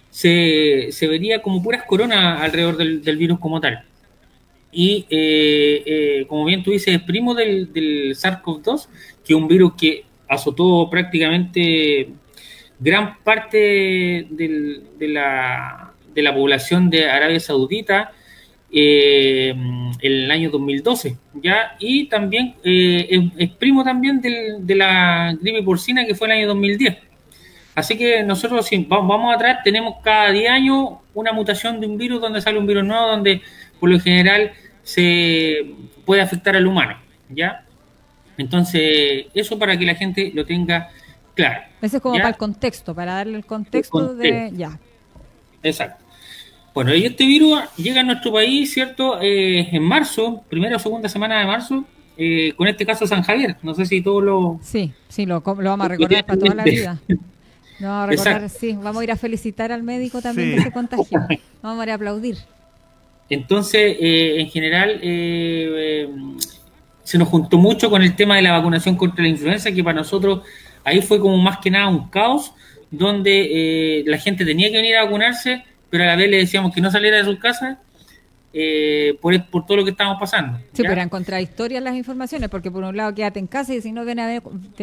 se, 0.09 0.89
se 0.91 1.07
vería 1.07 1.41
como 1.41 1.63
puras 1.63 1.84
coronas 1.88 2.41
alrededor 2.41 2.77
del, 2.77 3.17
virus 3.17 3.39
como 3.39 3.59
tal. 3.59 3.84
Y 4.71 5.05
eh, 5.09 6.25
como 6.27 6.45
bien 6.45 6.63
tú 6.63 6.71
dices, 6.71 6.95
es 6.95 7.01
primo 7.01 7.34
del, 7.34 7.71
del 7.71 8.15
SARS-CoV-2, 8.15 8.88
que 9.23 9.34
es 9.34 9.38
un 9.39 9.47
virus 9.47 9.73
que 9.75 10.05
azotó 10.27 10.89
prácticamente 10.89 12.09
gran 12.79 13.17
parte 13.23 14.27
del, 14.29 14.84
de 14.97 15.07
la 15.07 15.93
de 16.14 16.22
la 16.22 16.34
población 16.34 16.89
de 16.89 17.09
Arabia 17.09 17.39
Saudita 17.39 18.11
eh, 18.72 19.49
en 19.49 19.93
el 20.01 20.32
año 20.32 20.49
2012, 20.49 21.18
¿ya? 21.36 21.76
Y 21.80 22.07
también 22.07 22.55
eh, 22.64 23.30
es, 23.38 23.51
primo 23.51 23.84
también 23.84 24.20
de 24.20 24.76
la 24.76 25.38
gripe 25.39 25.61
porcina 25.61 26.05
que 26.05 26.16
fue 26.16 26.28
el 26.28 26.34
año 26.34 26.47
2010. 26.47 26.97
Así 27.76 27.97
que 27.97 28.24
nosotros 28.24 28.66
si 28.66 28.78
vamos 28.86 29.34
atrás, 29.34 29.59
tenemos 29.64 29.95
cada 30.03 30.32
10 30.32 30.49
años 30.49 30.89
una 31.14 31.34
mutación 31.34 31.80
de 31.80 31.88
un 31.88 31.97
virus 31.97 32.22
donde 32.22 32.41
sale 32.41 32.57
un 32.57 32.68
virus 32.68 32.84
nuevo, 32.84 33.07
donde 33.07 33.41
por 33.80 33.89
lo 33.89 33.99
general 33.99 34.51
se 34.84 35.74
puede 36.05 36.22
afectar 36.22 36.55
al 36.55 36.68
humano, 36.68 36.97
¿ya? 37.30 37.66
Entonces, 38.38 39.28
eso 39.34 39.57
para 39.59 39.78
que 39.78 39.86
la 39.86 39.95
gente 39.95 40.32
lo 40.34 40.45
tenga 40.45 40.89
claro. 41.36 41.61
Eso 41.82 41.97
es 41.97 42.03
como 42.03 42.16
para 42.16 42.30
el 42.30 42.38
contexto, 42.38 42.95
para 42.95 43.14
darle 43.16 43.38
el 43.38 43.45
contexto, 43.45 44.16
de... 44.16 44.51
Ya. 44.53 44.80
Exacto. 45.61 46.03
Bueno, 46.74 46.93
y 46.95 47.05
este 47.05 47.26
virus 47.28 47.59
llega 47.78 48.01
a 48.01 48.03
nuestro 48.03 48.34
país, 48.34 48.74
¿cierto? 48.74 49.21
Eh, 49.21 49.69
en 49.71 49.84
marzo, 49.84 50.43
primera 50.49 50.78
o 50.78 50.80
segunda 50.80 51.07
semana 51.07 51.39
de 51.39 51.45
marzo, 51.45 51.86
eh, 52.17 52.51
con 52.55 52.67
este 52.67 52.84
caso 52.84 53.05
San 53.05 53.21
Javier. 53.21 53.57
No 53.61 53.76
sé 53.76 53.86
si 53.86 54.01
todo 54.01 54.21
lo... 54.21 54.59
Sí, 54.63 54.91
sí, 55.07 55.28
lo, 55.28 55.41
vamos 55.41 55.86
a 55.86 55.89
recordar 55.89 56.26
para 56.26 56.39
toda 56.39 56.55
la 56.55 56.63
vida. 56.63 56.99
Lo 57.80 57.89
vamos 57.89 58.03
a 58.03 58.07
recordar, 58.07 58.49
sí. 58.49 58.74
Vamos 58.82 59.01
a 59.01 59.03
ir 59.03 59.11
a 59.11 59.15
felicitar 59.17 59.71
al 59.71 59.84
médico 59.84 60.19
también 60.21 60.55
que 60.55 60.63
se 60.63 60.71
contagió. 60.71 61.19
Vamos 61.61 61.80
a 61.80 61.84
ir 61.84 61.91
a 61.91 61.93
aplaudir. 61.93 62.38
Entonces, 63.30 63.97
eh, 63.99 64.41
en 64.41 64.49
general, 64.49 64.99
se 67.03 67.17
nos 67.17 67.28
juntó 67.28 67.57
mucho 67.57 67.89
con 67.89 68.01
el 68.01 68.15
tema 68.15 68.36
de 68.36 68.41
la 68.41 68.51
vacunación 68.51 68.95
contra 68.95 69.24
la 69.24 69.30
influenza, 69.30 69.71
que 69.71 69.84
para 69.84 69.97
nosotros 69.97 70.41
ahí 70.84 71.01
fue 71.01 71.19
como 71.19 71.38
más 71.38 71.59
que 71.59 71.69
nada 71.69 71.88
un 71.88 72.09
caos, 72.09 72.53
donde 72.89 74.03
la 74.05 74.17
gente 74.17 74.43
tenía 74.43 74.69
que 74.71 74.78
venir 74.78 74.95
a 74.95 75.03
vacunarse 75.03 75.63
pero 75.94 76.06
a 76.06 76.08
la 76.08 76.16
vez 76.16 76.28
le 76.28 76.38
decíamos 76.38 76.74
que 76.74 76.82
no 76.82 76.89
saliera 76.89 77.18
de 77.18 77.24
su 77.24 77.38
casa 77.38 77.80
eh, 78.52 79.16
por, 79.22 79.38
todo 79.64 79.78
lo 79.78 79.84
que 79.84 79.91
estamos 79.91 80.18
pasando. 80.20 80.58
Sí, 80.74 80.82
pero 80.82 80.94
eran 80.94 81.08
contradictorias 81.08 81.84
las 81.84 81.96
informaciones, 81.96 82.50
porque 82.50 82.72
por 82.72 82.84
un 82.84 82.98
lado 82.98 83.14
quédate 83.14 83.38
en 83.38 83.46
casa 83.46 83.76
y 83.76 83.82
si 83.82 83.91
no 83.91 84.04
ven 84.04 84.20
a 84.20 84.26
ver, 84.26 84.41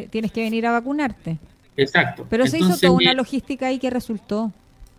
tienes 0.08 0.30
que 0.30 0.42
venir 0.42 0.68
a 0.68 0.70
vacunarte. 0.70 1.38
Exacto. 1.76 2.28
Pero 2.30 2.46
se 2.46 2.58
hizo 2.58 2.78
toda 2.78 2.92
una 2.92 3.12
logística 3.12 3.66
ahí 3.66 3.80
que 3.80 3.90
resultó. 3.90 4.52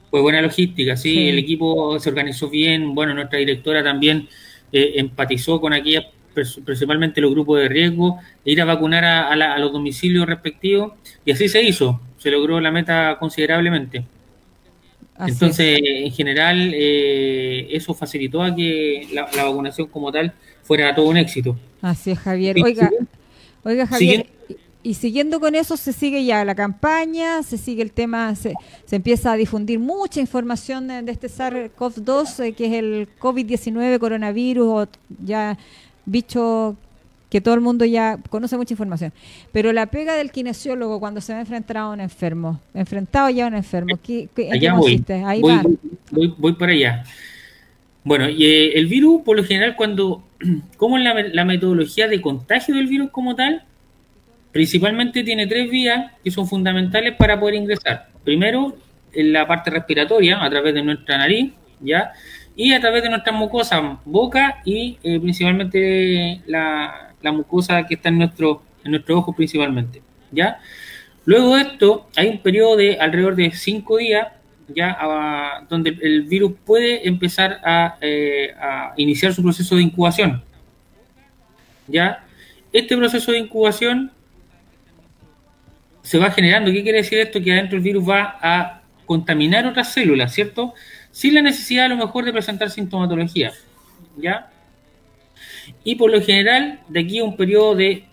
Fue 0.10 0.20
buena 0.20 0.42
logística, 0.42 0.98
sí, 0.98 1.30
el 1.30 1.40
equipo 1.40 1.98
se 1.98 2.10
organizó 2.10 2.50
bien, 2.50 2.94
bueno, 2.94 3.14
nuestra 3.14 3.40
directora 3.40 3.82
también 3.82 4.28
eh, 4.74 4.96
empatizó 4.96 5.62
con 5.62 5.72
aquellas, 5.72 6.08
principalmente 6.66 7.22
los 7.22 7.32
grupos 7.32 7.62
de 7.62 7.70
riesgo, 7.70 8.20
e 8.44 8.52
ir 8.52 8.62
a 8.62 8.66
vacunar 8.66 9.06
a, 9.06 9.30
a 9.30 9.60
los 9.60 9.72
domicilios 9.72 10.26
respectivos, 10.26 10.92
y 11.24 11.32
así 11.32 11.48
se 11.48 11.64
hizo, 11.64 12.02
se 12.18 12.32
logró 12.32 12.60
la 12.60 12.70
meta 12.70 13.16
considerablemente. 13.18 14.04
Entonces, 15.20 15.80
en 15.84 16.12
general, 16.12 16.72
eh, 16.74 17.68
eso 17.72 17.94
facilitó 17.94 18.42
a 18.42 18.56
que 18.56 19.08
la, 19.14 19.26
vacunación 19.26 19.88
como 19.88 20.12
tal 20.12 20.34
fuera 20.64 20.96
todo 20.96 21.10
un 21.10 21.18
éxito. 21.18 21.58
Así 21.82 22.12
es, 22.12 22.20
Javier. 22.20 22.58
Oiga, 22.64 22.90
oiga 23.64 23.86
Javier, 23.86 24.28
y 24.84 24.96
siguiendo 24.96 25.40
con 25.40 25.54
eso, 25.54 25.78
se 25.78 25.94
sigue 25.94 26.26
ya 26.26 26.44
la 26.44 26.56
campaña, 26.56 27.44
se 27.44 27.58
sigue 27.58 27.84
el 27.84 27.92
tema, 27.92 28.36
se, 28.36 28.56
se 28.86 28.96
empieza 28.96 29.32
a 29.32 29.36
difundir 29.36 29.78
mucha 29.80 30.20
información 30.20 30.88
de, 30.88 31.12
este 31.12 31.28
SARS-CoV-2, 31.28 32.46
eh, 32.46 32.54
que 32.54 32.66
es 32.66 32.74
el 32.74 33.08
COVID-19, 33.20 34.00
coronavirus, 34.00 34.68
o 34.68 34.88
ya 35.24 35.58
bicho 36.06 36.76
que 37.32 37.40
todo 37.40 37.54
el 37.56 37.62
mundo 37.62 37.86
ya 37.86 38.20
conoce 38.30 38.58
mucha 38.58 38.74
información. 38.74 39.14
Pero 39.54 39.72
la 39.72 39.86
pega 39.86 40.16
del 40.16 40.32
kinesiólogo 40.32 41.00
cuando 41.00 41.22
se 41.22 41.32
va 41.32 41.40
a 41.40 41.42
enfrentar 41.42 41.78
a 41.78 41.88
un 41.88 42.02
enfermo, 42.02 42.60
enfrentado 42.74 43.30
ya 43.30 43.46
a 43.46 43.48
un 43.48 43.56
enfermo, 43.56 43.98
¿qué, 44.04 44.28
allá 44.52 44.74
voy, 44.74 45.02
Ahí 45.26 45.40
voy, 45.40 45.54
va. 45.54 45.64
Voy, 46.38 46.54
para 46.54 46.74
allá. 46.74 47.06
Bueno, 48.04 48.28
y, 48.28 48.46
eh, 48.46 48.74
el 48.74 48.88
virus, 48.88 49.22
por 49.22 49.38
lo 49.38 49.46
general, 49.46 49.78
cuando, 49.78 50.28
¿cómo 50.78 50.98
es 50.98 51.34
la, 51.34 51.46
metodología 51.46 52.10
de 52.10 52.20
contagio 52.20 52.76
del 52.76 52.88
virus 52.88 53.12
como 53.12 53.34
tal? 53.34 53.64
Principalmente 54.52 55.24
tiene 55.24 55.48
tres 55.48 55.72
vías 55.72 56.12
que 56.22 56.32
son 56.32 56.50
fundamentales 56.50 57.16
para 57.16 57.40
poder 57.40 57.56
ingresar. 57.56 58.10
Primero, 58.26 58.76
en 59.14 59.32
la 59.32 59.48
parte 59.48 59.70
respiratoria, 59.70 60.44
a 60.44 60.50
través 60.50 60.74
de 60.74 60.84
nuestra 60.84 61.18
nariz, 61.18 61.54
¿ya? 61.80 62.12
Y 62.58 62.74
a 62.74 62.82
través 62.82 63.04
de 63.04 63.10
nuestra 63.10 63.32
mucosa, 63.32 64.00
boca 64.04 64.62
y 64.66 64.98
eh, 65.02 65.18
principalmente 65.22 66.42
la, 66.46 67.11
la 67.22 67.32
mucosa 67.32 67.86
que 67.86 67.96
está 67.96 68.10
en 68.10 68.20
nuestro, 68.20 68.64
en 68.84 68.92
nuestro 68.92 69.18
ojo 69.18 69.34
principalmente, 69.34 70.02
¿ya? 70.32 70.60
Luego 71.26 71.56
de 71.56 71.62
esto, 71.62 72.10
hay 72.16 72.28
un 72.30 72.40
periodo 72.40 72.78
de 72.78 72.98
alrededor 73.00 73.36
de 73.36 73.52
cinco 73.52 73.98
días, 73.98 74.28
ya, 74.68 74.98
donde 75.70 75.98
el 76.02 76.24
virus 76.24 76.54
puede 76.66 77.08
empezar 77.08 77.60
eh, 78.02 78.54
a, 78.60 78.94
iniciar 78.98 79.34
su 79.34 79.44
proceso 79.44 79.76
de 79.76 79.84
incubación, 79.84 80.44
¿ya? 81.88 82.24
Este 82.74 82.96
proceso 82.96 83.32
de 83.32 83.40
incubación 83.40 84.12
se 86.02 86.18
va 86.18 86.32
generando. 86.32 86.72
¿Qué 86.72 86.84
quiere 86.84 87.00
decir 87.00 87.20
esto? 87.20 87.42
Que 87.42 87.52
adentro 87.52 87.78
el 87.78 87.84
virus 87.84 88.08
va 88.08 88.38
a 88.42 88.82
contaminar 89.06 89.68
otras 89.68 89.92
células, 89.92 90.34
¿cierto? 90.34 90.74
Sin 91.12 91.36
la 91.36 91.42
necesidad 91.42 91.86
a 91.86 91.90
lo 91.90 91.98
mejor 91.98 92.24
de 92.24 92.32
presentar 92.32 92.70
sintomatología, 92.70 93.52
¿ya? 94.18 94.51
Y 95.84 95.96
por 95.96 96.12
lo 96.12 96.22
general, 96.22 96.80
de 96.88 97.00
aquí 97.00 97.20
a 97.20 97.24
un 97.24 97.36
periodo 97.36 97.76
de 97.76 98.06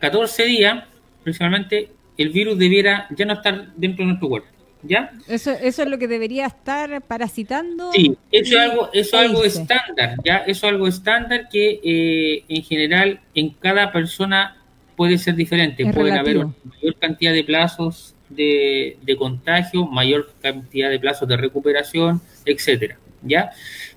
14 0.00 0.42
eh, 0.42 0.46
días, 0.46 0.84
principalmente, 1.22 1.90
el 2.18 2.30
virus 2.30 2.58
debiera 2.58 3.06
ya 3.10 3.24
no 3.24 3.34
estar 3.34 3.72
dentro 3.76 4.04
de 4.04 4.08
nuestro 4.08 4.28
cuerpo. 4.28 4.48
¿Ya? 4.84 5.12
Eso, 5.28 5.52
eso 5.52 5.82
es 5.82 5.88
lo 5.88 5.96
que 5.96 6.08
debería 6.08 6.46
estar 6.46 7.02
parasitando. 7.02 7.92
Sí, 7.92 8.16
eso 8.32 8.56
es 8.56 8.60
algo, 8.60 8.90
eso 8.92 9.16
algo 9.16 9.44
estándar, 9.44 10.16
¿ya? 10.24 10.38
Eso 10.38 10.66
es 10.66 10.72
algo 10.72 10.88
estándar 10.88 11.48
que 11.48 11.80
eh, 11.84 12.44
en 12.48 12.64
general 12.64 13.20
en 13.32 13.50
cada 13.50 13.92
persona 13.92 14.56
puede 14.96 15.18
ser 15.18 15.36
diferente. 15.36 15.86
Pueden 15.92 16.16
haber 16.16 16.46
mayor 16.64 16.96
cantidad 16.98 17.32
de 17.32 17.44
plazos 17.44 18.16
de, 18.28 18.96
de 19.02 19.16
contagio, 19.16 19.86
mayor 19.86 20.32
cantidad 20.40 20.90
de 20.90 20.98
plazos 20.98 21.28
de 21.28 21.36
recuperación, 21.36 22.20
etcétera, 22.44 22.98
¿ya? 23.22 23.50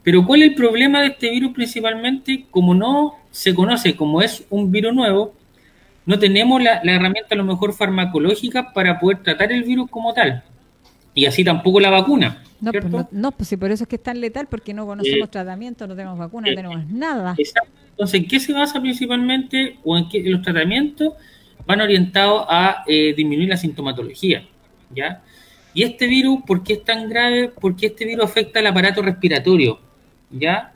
Pero 0.04 0.26
¿cuál 0.26 0.44
es 0.44 0.50
el 0.50 0.56
problema 0.56 1.02
de 1.02 1.08
este 1.08 1.30
virus 1.32 1.54
principalmente? 1.54 2.46
Como 2.52 2.74
no 2.74 3.16
se 3.32 3.54
conoce 3.54 3.96
como 3.96 4.22
es 4.22 4.46
un 4.50 4.72
virus 4.72 4.94
nuevo, 4.94 5.34
no 6.06 6.20
tenemos 6.20 6.62
la, 6.62 6.82
herramienta 6.84 7.34
a 7.34 7.38
lo 7.38 7.44
mejor 7.44 7.74
farmacológica 7.74 8.72
para 8.74 9.00
poder 9.00 9.24
tratar 9.24 9.52
el 9.52 9.64
virus 9.64 9.90
como 9.90 10.14
tal. 10.14 10.44
Y 11.14 11.26
así 11.26 11.44
tampoco 11.44 11.80
la 11.80 11.90
vacuna. 11.90 12.44
No, 12.62 12.72
pues, 12.72 13.06
no, 13.12 13.32
pues 13.32 13.50
sí, 13.50 13.58
por 13.58 13.72
eso 13.72 13.84
es 13.84 13.88
que 13.88 13.96
es 13.98 14.04
tan 14.04 14.20
letal, 14.22 14.48
porque 14.48 14.74
no 14.74 14.86
conocemos 14.86 15.28
eh, 15.28 15.32
tratamiento, 15.32 15.88
no 15.88 15.96
tenemos 15.96 16.18
vacuna, 16.18 16.48
no 16.48 16.54
eh, 16.54 16.56
tenemos 16.56 16.88
nada. 16.88 17.36
Exacto. 17.38 17.72
Entonces, 17.92 18.22
¿en 18.22 18.28
qué 18.28 18.40
se 18.40 18.54
basa 18.54 18.82
principalmente 18.82 19.78
o 19.84 19.98
en 19.98 20.10
qué 20.10 20.22
los 20.30 20.42
tratamientos 20.42 21.14
van 21.66 21.82
orientados 21.82 22.46
a 22.50 22.84
eh, 22.88 23.14
disminuir 23.16 23.50
la 23.50 23.58
sintomatología? 23.58 24.46
¿Ya? 24.94 25.22
Y 25.76 25.84
este 25.84 26.08
virus, 26.08 26.40
¿por 26.48 26.64
qué 26.64 26.74
es 26.74 26.84
tan 26.84 27.08
grave? 27.10 27.50
Porque 27.50 27.88
este 27.88 28.06
virus 28.06 28.26
afecta 28.26 28.60
al 28.60 28.68
aparato 28.68 29.04
respiratorio. 29.04 29.80
¿ya? 30.32 30.74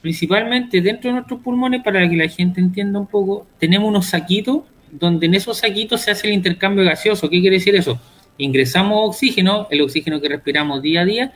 Principalmente 0.00 0.80
dentro 0.80 1.08
de 1.08 1.14
nuestros 1.14 1.40
pulmones, 1.40 1.82
para 1.82 2.08
que 2.08 2.16
la 2.16 2.28
gente 2.28 2.60
entienda 2.60 2.98
un 2.98 3.06
poco, 3.06 3.46
tenemos 3.58 3.88
unos 3.88 4.06
saquitos 4.06 4.62
donde 4.90 5.26
en 5.26 5.34
esos 5.34 5.58
saquitos 5.58 6.00
se 6.00 6.10
hace 6.10 6.28
el 6.28 6.34
intercambio 6.34 6.84
gaseoso. 6.84 7.28
¿Qué 7.28 7.40
quiere 7.40 7.56
decir 7.56 7.74
eso? 7.74 7.98
Ingresamos 8.38 9.08
oxígeno, 9.08 9.66
el 9.70 9.80
oxígeno 9.80 10.20
que 10.20 10.28
respiramos 10.28 10.82
día 10.82 11.00
a 11.00 11.04
día, 11.04 11.32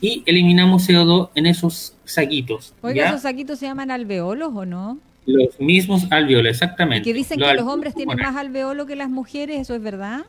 y 0.00 0.22
eliminamos 0.26 0.88
CO2 0.88 1.30
en 1.34 1.46
esos 1.46 1.94
saquitos. 2.04 2.74
Oiga, 2.82 3.08
¿esos 3.08 3.22
saquitos 3.22 3.58
se 3.58 3.66
llaman 3.66 3.90
alveolos 3.90 4.52
o 4.54 4.64
no? 4.64 4.98
Los 5.26 5.58
mismos 5.58 6.06
alveolos, 6.10 6.52
exactamente. 6.52 7.04
que 7.04 7.14
dicen 7.14 7.38
que 7.38 7.54
los 7.54 7.66
hombres 7.66 7.94
tienen 7.94 8.18
más 8.18 8.36
alveolo 8.36 8.86
que 8.86 8.96
las 8.96 9.08
mujeres, 9.08 9.60
¿eso 9.60 9.74
es 9.74 9.82
verdad? 9.82 10.24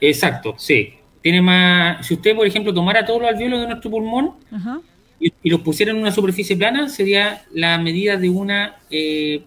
Exacto, 0.00 0.54
sí. 0.58 0.94
Tiene 1.26 1.42
más. 1.42 2.06
Si 2.06 2.14
usted, 2.14 2.36
por 2.36 2.46
ejemplo, 2.46 2.72
tomara 2.72 3.04
todos 3.04 3.20
los 3.20 3.28
alveolos 3.28 3.60
de 3.60 3.66
nuestro 3.66 3.90
pulmón, 3.90 4.34
y, 5.18 5.32
los 5.50 5.60
pusieran 5.62 5.96
en 5.96 6.02
una 6.02 6.12
superficie 6.12 6.56
plana, 6.56 6.88
sería 6.88 7.42
la 7.52 7.78
medida 7.78 8.16
de 8.16 8.28
una, 8.28 8.76
eh, 8.92 9.42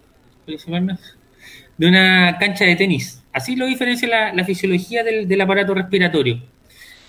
de 0.45 1.87
una 1.87 2.37
cancha 2.37 2.65
de 2.65 2.75
tenis. 2.75 3.23
Así 3.31 3.55
lo 3.55 3.65
diferencia 3.65 4.33
la, 4.33 4.43
fisiología 4.43 5.05
del, 5.05 5.39
aparato 5.39 5.73
respiratorio. 5.73 6.41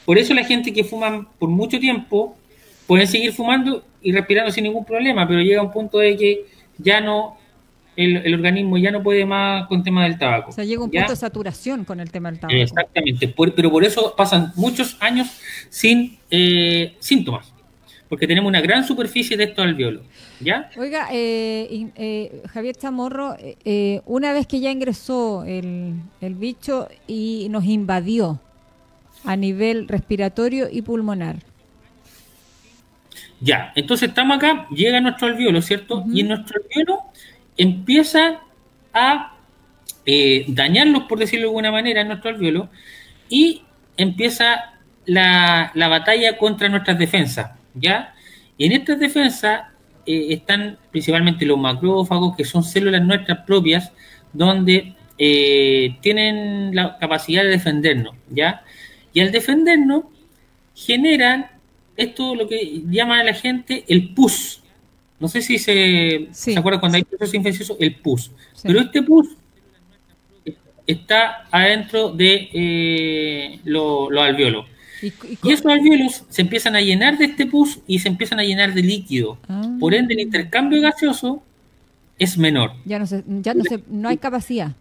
Por 0.04 0.18
eso 0.18 0.34
la 0.34 0.44
gente 0.44 0.72
que 0.72 0.84
fuma 0.84 1.28
por 1.40 1.48
mucho 1.48 1.80
tiempo 1.80 2.38
pueden 2.86 3.08
seguir 3.08 3.32
fumando 3.32 3.84
y 4.00 4.12
respirando 4.12 4.52
sin 4.52 4.62
ningún 4.62 4.84
problema, 4.84 5.26
pero 5.26 5.40
llega 5.40 5.62
un 5.62 5.72
punto 5.72 5.98
de 5.98 6.16
que 6.16 6.44
ya 6.78 7.00
no, 7.00 7.38
el, 7.96 8.34
organismo 8.34 8.78
ya 8.78 8.90
no 8.90 9.02
puede 9.02 9.24
más 9.24 9.66
con 9.66 9.78
el 9.78 9.84
tema 9.84 10.04
del 10.04 10.18
tabaco. 10.18 10.50
O 10.50 10.52
sea, 10.52 10.64
llega 10.64 10.82
un 10.82 10.90
punto 10.90 11.10
de 11.10 11.16
saturación 11.16 11.84
con 11.84 12.00
el 12.00 12.10
tema 12.10 12.30
del 12.30 12.40
tabaco. 12.40 12.56
Exactamente, 12.58 13.28
pero 13.28 13.70
por 13.70 13.84
eso 13.84 14.14
pasan 14.16 14.52
muchos 14.56 14.96
años 15.00 15.28
sin 15.68 16.18
eh, 16.30 16.96
síntomas 16.98 17.52
porque 18.08 18.26
tenemos 18.26 18.48
una 18.48 18.60
gran 18.60 18.84
superficie 18.84 19.36
de 19.36 19.44
estos 19.44 19.64
alveolos. 19.64 20.02
¿Ya? 20.40 20.68
Oiga, 20.76 21.06
eh, 21.12 21.92
eh, 21.94 22.42
Javier 22.52 22.74
Chamorro, 22.74 23.36
una 24.04 24.32
vez 24.32 24.48
que 24.48 24.58
ya 24.58 24.72
ingresó 24.72 25.44
el, 25.44 25.94
bicho 26.20 26.88
y 27.06 27.46
nos 27.50 27.66
invadió 27.66 28.40
a 29.24 29.36
nivel 29.36 29.86
respiratorio 29.86 30.66
y 30.68 30.82
pulmonar. 30.82 31.36
Ya, 33.40 33.72
entonces 33.76 34.08
estamos 34.08 34.38
acá, 34.38 34.66
llega 34.70 35.00
nuestro 35.00 35.28
alveolo, 35.28 35.62
¿cierto? 35.62 36.04
Y 36.12 36.22
en 36.22 36.28
nuestro 36.28 36.60
alveolo 36.60 37.04
empieza 37.56 38.40
a 38.92 39.36
dañarlos, 40.48 41.04
por 41.04 41.18
decirlo 41.18 41.44
de 41.44 41.50
alguna 41.50 41.70
manera, 41.70 42.00
en 42.00 42.08
nuestro 42.08 42.30
alveolo, 42.30 42.68
y 43.28 43.62
empieza 43.96 44.74
la, 45.06 45.70
la 45.74 45.88
batalla 45.88 46.36
contra 46.36 46.68
nuestras 46.68 46.98
defensas. 46.98 47.52
¿ya? 47.74 48.14
Y 48.56 48.66
en 48.66 48.72
estas 48.72 48.98
defensas 48.98 49.62
eh, 50.06 50.26
están 50.30 50.78
principalmente 50.90 51.44
los 51.46 51.58
macrófagos, 51.58 52.36
que 52.36 52.44
son 52.44 52.62
células 52.62 53.02
nuestras 53.02 53.38
propias, 53.46 53.92
donde 54.32 54.94
eh, 55.18 55.96
tienen 56.00 56.74
la 56.74 56.98
capacidad 56.98 57.42
de 57.42 57.50
defendernos, 57.50 58.14
¿ya? 58.30 58.62
Y 59.12 59.20
al 59.20 59.32
defendernos, 59.32 60.04
generan 60.74 61.46
esto 61.96 62.34
lo 62.34 62.48
que 62.48 62.82
llama 62.88 63.20
a 63.20 63.24
la 63.24 63.34
gente 63.34 63.84
el 63.88 64.14
pus. 64.14 64.59
No 65.20 65.28
sé 65.28 65.42
si 65.42 65.58
se, 65.58 66.28
¿se 66.32 66.58
acuerdan 66.58 66.80
cuando 66.80 66.96
hay 66.96 67.04
procesos 67.04 67.34
infecciosos, 67.34 67.76
el 67.78 67.94
pus. 67.96 68.30
Pero 68.62 68.80
este 68.80 69.02
pus 69.02 69.28
está 70.86 71.46
adentro 71.50 72.10
de 72.10 72.48
eh, 72.52 73.60
los 73.64 74.10
alveolos. 74.18 74.66
¿Y, 75.02 75.12
esos 75.50 75.66
alveolos 75.66 76.24
se 76.28 76.42
empiezan 76.42 76.74
a 76.74 76.80
llenar 76.80 77.18
de 77.18 77.26
este 77.26 77.46
pus 77.46 77.80
y 77.86 77.98
se 77.98 78.08
empiezan 78.08 78.40
a 78.40 78.44
llenar 78.44 78.74
de 78.74 78.82
líquido. 78.82 79.38
Ah. 79.48 79.76
Por 79.78 79.94
ende, 79.94 80.14
el 80.14 80.20
intercambio 80.20 80.80
gaseoso 80.80 81.42
es 82.18 82.36
menor. 82.36 82.72
Ya 82.84 82.98
no 82.98 83.06
ya 83.42 83.54
no, 83.54 83.64
no 83.88 84.08
hay 84.08 84.16
capacidad. 84.16 84.72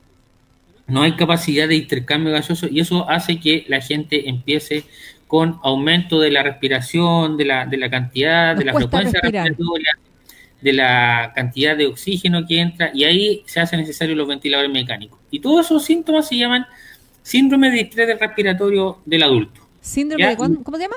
No 0.87 1.03
hay 1.03 1.15
capacidad 1.15 1.67
de 1.67 1.75
intercambio 1.75 2.33
gaseoso 2.33 2.67
y 2.69 2.79
eso 2.79 3.09
hace 3.09 3.39
que 3.39 3.65
la 3.67 3.79
gente 3.79 4.29
empiece 4.29 4.85
con 5.27 5.59
aumento 5.63 6.19
de 6.19 6.31
la 6.31 6.41
respiración, 6.41 7.37
de 7.37 7.45
la, 7.45 7.65
de 7.67 7.77
la 7.77 7.89
cantidad, 7.89 8.55
de 8.55 8.65
la 8.65 8.73
frecuencia 8.73 9.19
respiratoria, 9.21 9.99
de 10.61 10.73
la 10.73 11.31
cantidad 11.35 11.77
de 11.77 11.87
oxígeno 11.87 12.45
que 12.45 12.59
entra 12.59 12.91
y 12.93 13.03
ahí 13.03 13.43
se 13.45 13.59
hace 13.59 13.77
necesario 13.77 14.15
los 14.15 14.27
ventiladores 14.27 14.71
mecánicos. 14.71 15.19
Y 15.31 15.39
todos 15.39 15.65
esos 15.65 15.85
síntomas 15.85 16.27
se 16.27 16.37
llaman 16.37 16.65
síndrome 17.21 17.69
de 17.71 17.81
estrés 17.81 18.19
respiratorio 18.19 18.99
del 19.05 19.23
adulto. 19.23 19.61
¿Síndrome 19.81 20.27
de 20.27 20.35
¿Cómo 20.35 20.77
se 20.77 20.83
llama? 20.83 20.95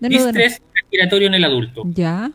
Distrés 0.00 0.60
respiratorio 0.74 1.28
en 1.28 1.34
el 1.34 1.44
adulto. 1.44 1.82
Ya. 1.86 2.32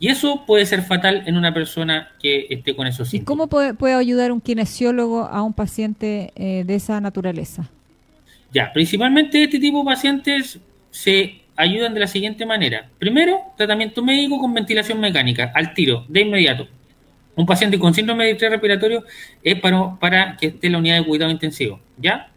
Y 0.00 0.08
eso 0.08 0.44
puede 0.46 0.64
ser 0.66 0.82
fatal 0.82 1.24
en 1.26 1.36
una 1.36 1.52
persona 1.52 2.12
que 2.20 2.46
esté 2.50 2.76
con 2.76 2.86
esos 2.86 3.08
síntomas. 3.08 3.22
¿Y 3.22 3.26
cómo 3.26 3.74
puede, 3.76 3.94
ayudar 3.94 4.30
un 4.30 4.40
kinesiólogo 4.40 5.22
a 5.22 5.42
un 5.42 5.52
paciente 5.52 6.32
eh, 6.36 6.64
de 6.64 6.74
esa 6.74 7.00
naturaleza? 7.00 7.68
Ya, 8.52 8.72
principalmente 8.72 9.42
este 9.42 9.58
tipo 9.58 9.80
de 9.80 9.84
pacientes 9.84 10.58
se 10.90 11.42
ayudan 11.58 11.92
de 11.92 12.00
la 12.00 12.06
siguiente 12.06 12.46
manera. 12.46 12.88
Primero, 12.98 13.40
tratamiento 13.56 14.02
médico 14.02 14.38
con 14.38 14.54
ventilación 14.54 15.00
mecánica, 15.00 15.50
al 15.54 15.74
tiro, 15.74 16.06
de 16.08 16.20
inmediato. 16.20 16.68
Un 17.34 17.46
paciente 17.46 17.78
con 17.78 17.92
síndrome 17.92 18.24
de 18.24 18.30
estrés 18.30 18.52
respiratorio 18.52 19.04
es 19.42 19.60
para, 19.60 19.98
para 19.98 20.36
que 20.36 20.46
esté 20.46 20.68
en 20.68 20.74
la 20.74 20.78
unidad 20.78 20.98
de 20.98 21.04
cuidado 21.04 21.30
intensivo, 21.32 21.80
¿ya? 21.96 22.30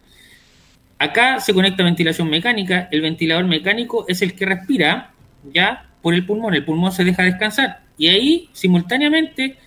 Acá 0.97 1.39
se 1.39 1.53
conecta 1.53 1.83
ventilación 1.83 2.29
mecánica. 2.29 2.89
El 2.91 3.01
ventilador 3.01 3.45
mecánico 3.45 4.05
es 4.07 4.21
el 4.23 4.35
que 4.35 4.45
respira 4.45 5.11
ya 5.53 5.89
por 6.01 6.13
el 6.13 6.25
pulmón. 6.25 6.53
El 6.55 6.65
pulmón 6.65 6.91
se 6.91 7.03
deja 7.03 7.23
descansar. 7.23 7.81
Y 7.97 8.07
ahí, 8.07 8.49
simultáneamente, 8.53 9.57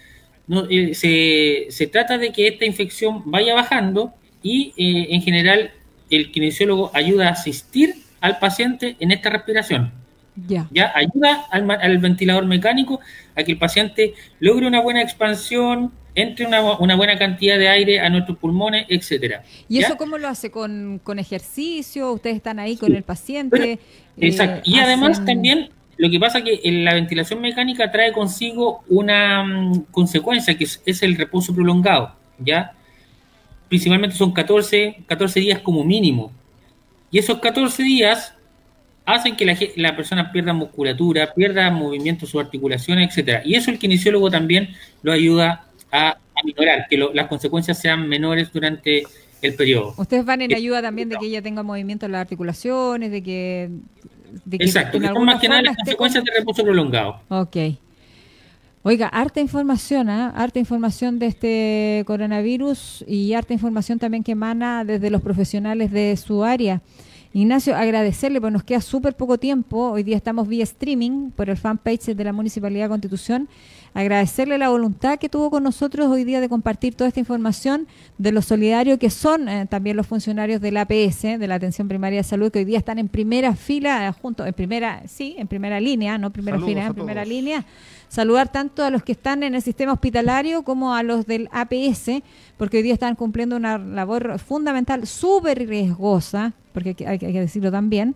eh, 0.71 1.69
se, 1.71 1.87
trata 1.89 2.19
de 2.19 2.33
que 2.33 2.49
esta 2.49 2.65
infección 2.65 3.23
vaya 3.27 3.55
bajando 3.55 4.15
y, 4.43 4.73
eh, 4.77 5.15
en 5.15 5.23
general, 5.23 5.73
el 6.11 6.31
kinesiólogo 6.31 6.91
ayuda 6.95 7.29
a 7.29 7.33
asistir 7.33 8.04
al 8.25 8.39
paciente 8.39 8.97
en 9.01 9.11
esta 9.11 9.31
respiración. 9.31 9.93
Ya. 10.49 10.67
ya 10.73 10.91
ayuda 10.97 11.45
al, 11.53 11.71
al, 11.71 11.99
ventilador 11.99 12.45
mecánico 12.45 12.99
a 13.37 13.45
que 13.45 13.53
el 13.53 13.59
paciente 13.59 14.15
logre 14.41 14.67
una 14.67 14.81
buena 14.81 15.01
expansión, 15.01 15.93
entre 16.17 16.47
una, 16.47 16.61
una, 16.79 16.97
buena 16.97 17.17
cantidad 17.19 17.57
de 17.57 17.69
aire 17.69 18.01
a 18.01 18.09
nuestros 18.09 18.39
pulmones, 18.39 18.87
etcétera. 18.89 19.45
¿Y 19.69 19.79
eso 19.79 19.97
cómo 19.97 20.19
lo 20.19 20.27
hace? 20.27 20.51
¿Con, 20.51 21.01
ejercicio? 21.19 22.13
¿Ustedes 22.13 22.37
están 22.37 22.59
ahí 22.59 22.77
con 22.77 22.95
el 22.97 23.05
paciente? 23.05 23.79
exacto. 24.17 24.63
y 24.65 24.79
además 24.81 25.25
también 25.25 25.71
lo 25.97 26.11
que 26.11 26.19
pasa 26.19 26.39
es 26.39 26.45
que 26.45 26.73
la 26.73 26.95
ventilación 26.95 27.41
mecánica 27.41 27.91
trae 27.91 28.13
consigo 28.13 28.83
una 28.89 29.45
mm, 29.45 29.87
consecuencia 29.91 30.57
que 30.57 30.65
es, 30.65 31.03
el 31.03 31.17
reposo 31.17 31.55
prolongado, 31.55 32.13
¿ya? 32.39 32.73
Principalmente 33.69 34.17
son 34.17 34.33
14, 34.33 35.05
14 35.07 35.41
días 35.41 35.61
como 35.61 35.85
mínimo. 35.85 36.33
Y 37.15 37.19
esos 37.21 37.39
14 37.39 37.81
días 37.85 38.35
hacen 39.07 39.37
que 39.37 39.47
la, 39.47 39.57
la 39.77 39.95
persona 39.95 40.33
pierda 40.33 40.53
musculatura, 40.53 41.33
pierda 41.33 41.71
movimiento, 41.71 42.27
sus 42.27 42.43
articulaciones, 42.43 43.09
etcétera. 43.09 43.41
Y 43.45 43.55
eso 43.55 43.71
el 43.71 43.79
kinesiólogo 43.79 44.33
también 44.33 44.71
lo 45.05 45.13
ayuda 45.13 45.65
a, 45.93 46.19
minorar, 46.45 46.89
que 46.91 46.99
las 46.99 47.29
consecuencias 47.29 47.79
sean 47.79 48.09
menores 48.09 48.53
durante 48.53 49.05
el 49.43 49.55
periodo. 49.55 49.95
Ustedes 49.97 50.25
van 50.25 50.43
en 50.43 50.57
ayuda 50.57 50.83
también 50.83 51.09
de 51.09 51.17
que 51.17 51.27
ella 51.27 51.41
tenga 51.41 51.63
movimiento 51.63 52.07
en 52.07 52.13
las 52.13 52.23
articulaciones, 52.23 53.13
de 53.13 53.23
que... 53.23 53.71
De 54.45 54.59
que 54.59 54.65
Exacto, 54.65 54.99
que 54.99 55.07
son 55.07 55.25
más 55.25 55.41
que 55.41 55.49
nada 55.49 55.63
las 55.63 55.77
consecuencias 55.77 56.25
de 56.25 56.33
reposo 56.37 56.65
prolongado. 56.65 57.21
Ok. 57.29 57.57
Oiga, 58.87 59.09
harta 59.09 59.41
información, 59.41 60.11
¿eh? 60.11 60.31
harta 60.35 60.59
información 60.59 61.19
de 61.19 61.25
este 61.25 62.05
coronavirus 62.07 63.03
y 63.09 63.33
harta 63.33 63.55
información 63.55 63.99
también 63.99 64.23
que 64.23 64.33
emana 64.33 64.85
desde 64.85 65.09
los 65.09 65.23
profesionales 65.23 65.91
de 65.91 66.15
su 66.19 66.45
área. 66.45 66.83
Ignacio, 67.33 67.75
agradecerle, 67.75 68.43
porque 68.43 68.53
nos 68.53 68.63
queda 68.63 68.83
súper 68.83 69.17
poco 69.17 69.39
tiempo. 69.39 69.93
Hoy 69.93 70.03
día 70.03 70.19
estamos 70.19 70.49
vía 70.49 70.65
streaming 70.65 71.31
por 71.31 71.49
el 71.49 71.57
fanpage 71.57 72.15
de 72.15 72.25
la 72.25 72.35
Municipalidad 72.35 72.85
de 72.85 72.89
Constitución 72.91 73.49
agradecerle 73.95 74.59
la 74.59 74.69
voluntad 74.69 75.19
que 75.19 75.29
tuvo 75.29 75.51
con 75.51 75.63
nosotros 75.63 76.09
hoy 76.09 76.25
día 76.25 76.41
de 76.41 76.49
compartir 76.49 76.97
toda 76.97 77.09
esta 77.09 77.21
información 77.21 77.87
de 78.19 78.33
los 78.33 78.45
solidarios 78.45 78.99
que 78.99 79.09
son 79.09 79.49
eh, 79.49 79.67
también 79.71 79.97
los 79.97 80.07
funcionarios 80.07 80.61
del 80.61 80.77
APS, 80.77 81.23
de 81.23 81.47
la 81.47 81.55
Atención 81.55 81.87
Primaria 81.87 82.19
de 82.19 82.25
Salud, 82.25 82.51
que 82.51 82.59
hoy 82.59 82.65
día 82.65 82.79
están 82.79 82.99
en 82.99 83.09
primera 83.09 83.55
fila, 83.55 84.09
eh, 84.09 84.13
junto, 84.21 84.45
en 84.45 84.53
primera, 84.53 85.03
sí, 85.07 85.37
en 85.39 85.47
primera 85.47 85.79
línea, 85.79 86.19
no 86.19 86.31
primera 86.33 86.59
fila, 86.59 86.87
en 86.87 86.95
primera 86.95 87.25
línea. 87.25 87.65
Saludar 88.15 88.53
tanto 88.53 88.85
a 88.85 88.91
los 88.91 89.03
que 89.03 89.11
están 89.11 89.43
en 89.43 89.57
el 89.57 89.63
sistema 89.63 89.93
hospitalario 89.93 90.63
como 90.63 90.95
a 90.95 91.03
los 91.03 91.27
del 91.27 91.49
APS, 91.51 92.23
porque 92.57 92.77
hoy 92.77 92.85
día 92.85 92.93
están 92.93 93.17
cumpliendo 93.17 93.57
una 93.57 93.77
labor 93.77 94.39
fundamental, 94.39 95.05
súper 95.09 95.67
riesgosa, 95.67 96.53
porque 96.73 96.95
hay 97.09 97.19
que 97.19 97.41
decirlo 97.41 97.73
también, 97.73 98.15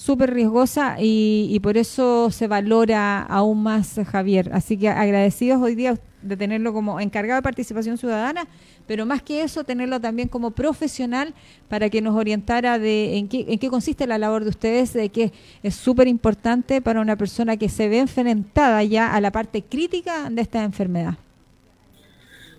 súper 0.00 0.32
riesgosa 0.32 0.96
y, 0.98 1.60
por 1.62 1.76
eso 1.76 2.30
se 2.30 2.46
valora 2.46 3.20
aún 3.20 3.62
más 3.62 4.00
Javier. 4.10 4.50
Así 4.54 4.78
que 4.78 4.88
agradecidos 4.88 5.60
hoy 5.60 5.74
día 5.74 5.98
de 6.22 6.36
tenerlo 6.38 6.72
como 6.72 7.00
encargado 7.00 7.36
de 7.36 7.42
participación 7.42 7.98
ciudadana, 7.98 8.46
pero 8.86 9.04
más 9.04 9.20
que 9.20 9.42
eso, 9.42 9.62
tenerlo 9.62 10.00
también 10.00 10.28
como 10.28 10.52
profesional 10.52 11.34
para 11.68 11.90
que 11.90 12.00
nos 12.00 12.16
orientara 12.16 12.78
de 12.78 13.18
en 13.18 13.28
qué, 13.28 13.44
en 13.46 13.58
qué 13.58 13.68
consiste 13.68 14.06
la 14.06 14.16
labor 14.16 14.44
de 14.44 14.50
ustedes, 14.50 14.94
de 14.94 15.10
que 15.10 15.32
es 15.62 15.74
súper 15.74 16.08
importante 16.08 16.80
para 16.80 17.02
una 17.02 17.16
persona 17.16 17.58
que 17.58 17.68
se 17.68 17.90
ve 17.90 17.98
enfrentada 17.98 18.82
ya 18.82 19.14
a 19.14 19.20
la 19.20 19.30
parte 19.30 19.60
crítica 19.62 20.30
de 20.30 20.40
esta 20.40 20.64
enfermedad. 20.64 21.18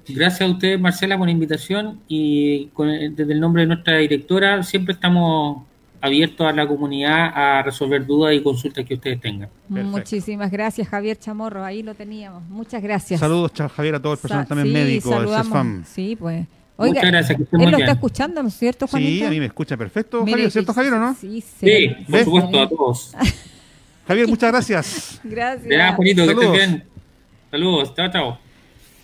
Gracias 0.07 0.47
a 0.47 0.51
usted, 0.51 0.79
Marcela, 0.79 1.17
por 1.17 1.25
la 1.25 1.31
invitación 1.31 2.01
y 2.07 2.69
desde 3.15 3.33
el 3.33 3.39
nombre 3.39 3.63
de 3.63 3.67
nuestra 3.67 3.97
directora 3.97 4.61
siempre 4.61 4.93
estamos 4.93 5.70
abierto 6.02 6.47
a 6.47 6.52
la 6.52 6.68
comunidad 6.68 7.32
a 7.34 7.62
resolver 7.62 8.06
dudas 8.06 8.34
y 8.34 8.41
consultas 8.41 8.84
que 8.86 8.95
ustedes 8.95 9.22
tengan. 9.22 9.49
Muchísimas 9.70 10.52
gracias, 10.52 10.88
Javier 10.88 11.18
Chamorro. 11.18 11.64
Ahí 11.64 11.84
lo 11.84 11.93
teníamos. 11.93 12.43
Muchas 12.49 12.82
gracias. 12.82 13.20
Saludos, 13.20 13.52
Javier, 13.76 13.95
a 13.95 14.02
todo 14.02 14.14
el 14.14 14.20
personal 14.20 14.47
también 14.47 14.74
médico 14.74 15.10
del 15.22 15.86
Sí, 15.86 16.16
pues. 16.20 16.45
Muchas 16.78 17.06
gracias. 17.06 17.38
Que 17.38 17.64
él 17.64 17.72
lo 17.72 17.78
está 17.78 17.91
escuchando, 17.91 18.41
¿no 18.41 18.49
es 18.49 18.56
cierto, 18.56 18.88
Juanito? 18.88 19.12
Sí, 19.12 19.24
a 19.24 19.30
mí 19.30 19.39
me 19.39 19.45
escucha 19.45 19.78
perfecto, 19.78 20.26
Javier, 20.26 20.49
¿cierto, 20.49 20.74
Javier, 20.74 20.93
o 20.93 20.99
no? 20.99 21.14
Sí, 21.14 21.41
sí. 21.41 21.95
por 22.10 22.24
supuesto, 22.24 22.62
a 22.62 22.70
todos. 22.70 23.16
Javier, 24.08 24.28
muchas 24.28 24.52
gracias. 24.52 25.22
gracias. 25.24 25.70
Ya, 25.70 25.93
Juanito, 25.93 26.26
que 26.26 26.32
estés 26.32 26.52
bien. 26.52 26.84
Saludos, 27.52 27.93
chao, 27.95 28.12
chao. 28.12 28.51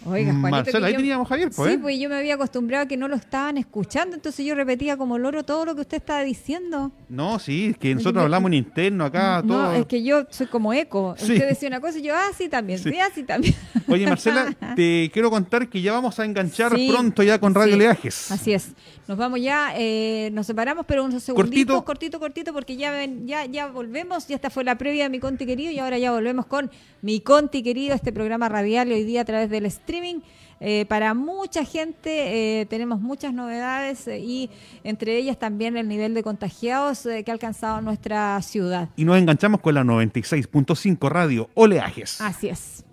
Oiga, 0.05 0.31
Juanito, 0.31 0.49
Marcelo, 0.49 0.85
ahí 0.85 0.95
teníamos 0.95 1.27
Javier, 1.27 1.49
pues. 1.55 1.69
Sí, 1.69 1.75
¿eh? 1.75 1.79
pues 1.81 1.99
yo 1.99 2.07
me 2.09 2.15
había 2.15 2.35
acostumbrado 2.35 2.85
a 2.85 2.87
que 2.87 2.95
no 2.97 3.07
lo 3.07 3.15
estaban 3.15 3.57
escuchando, 3.57 4.15
entonces 4.15 4.45
yo 4.45 4.55
repetía 4.55 4.95
como 4.97 5.17
loro 5.17 5.43
todo 5.43 5.65
lo 5.65 5.75
que 5.75 5.81
usted 5.81 5.97
estaba 5.97 6.21
diciendo. 6.23 6.91
No, 7.09 7.39
sí, 7.39 7.67
es 7.71 7.77
que 7.77 7.93
nosotros 7.95 8.23
hablamos 8.23 8.49
en 8.49 8.53
interno 8.55 9.05
acá, 9.05 9.41
no, 9.43 9.53
todo. 9.53 9.73
es 9.73 9.85
que 9.85 10.03
yo 10.03 10.25
soy 10.29 10.47
como 10.47 10.71
eco. 10.73 11.15
Sí. 11.17 11.33
Usted 11.33 11.49
decía 11.49 11.67
una 11.67 11.81
cosa 11.81 11.97
y 11.99 12.03
yo, 12.03 12.13
ah, 12.15 12.29
sí, 12.37 12.47
también, 12.47 12.79
sí, 12.79 12.89
Sí. 12.91 12.97
ah, 12.99 13.09
sí, 13.13 13.23
también. 13.23 13.55
Oye, 13.87 14.05
Marcela, 14.07 14.53
te 14.75 15.09
quiero 15.13 15.29
contar 15.29 15.67
que 15.67 15.81
ya 15.81 15.93
vamos 15.93 16.19
a 16.19 16.25
enganchar 16.25 16.75
Sí, 16.75 16.89
pronto 16.91 17.23
ya 17.23 17.39
con 17.39 17.53
Radio 17.53 17.75
Leajes. 17.75 18.31
Así 18.31 18.53
es. 18.53 18.69
Nos 19.07 19.17
vamos 19.17 19.41
ya, 19.41 19.71
eh, 19.77 20.29
nos 20.33 20.45
separamos, 20.47 20.85
pero 20.85 21.05
unos 21.05 21.23
segunditos, 21.23 21.83
Cortito. 21.83 21.85
cortito, 21.85 22.19
cortito, 22.19 22.53
porque 22.53 22.75
ya, 22.75 22.91
ven- 22.91 23.25
ya, 23.25 23.45
ya 23.45 23.67
volvemos. 23.67 24.27
Ya 24.27 24.35
esta 24.35 24.49
fue 24.49 24.63
la 24.65 24.77
previa 24.77 25.03
de 25.03 25.09
Mi 25.09 25.19
Conti 25.19 25.45
Querido 25.45 25.71
y 25.71 25.79
ahora 25.79 25.97
ya 25.97 26.11
volvemos 26.11 26.45
con 26.45 26.69
Mi 27.01 27.21
Conti 27.21 27.63
Querido, 27.63 27.95
este 27.95 28.11
programa 28.11 28.49
radial 28.49 28.91
hoy 28.91 29.03
día 29.05 29.21
a 29.21 29.25
través 29.25 29.49
del 29.49 29.65
streaming. 29.87 30.19
Eh, 30.59 30.85
para 30.87 31.13
mucha 31.13 31.63
gente 31.63 32.61
eh, 32.61 32.65
tenemos 32.65 32.99
muchas 32.99 33.31
novedades 33.31 34.07
eh, 34.07 34.19
y 34.19 34.49
entre 34.83 35.15
ellas 35.15 35.37
también 35.37 35.77
el 35.77 35.87
nivel 35.87 36.15
de 36.15 36.23
contagiados 36.23 37.03
que 37.03 37.25
ha 37.27 37.33
alcanzado 37.33 37.79
nuestra 37.81 38.41
ciudad. 38.41 38.89
Y 38.95 39.05
nos 39.05 39.17
enganchamos 39.17 39.61
con 39.61 39.75
la 39.75 39.83
96.5 39.83 41.09
Radio 41.09 41.49
Oleajes. 41.53 42.19
Así 42.21 42.49
es. 42.49 42.83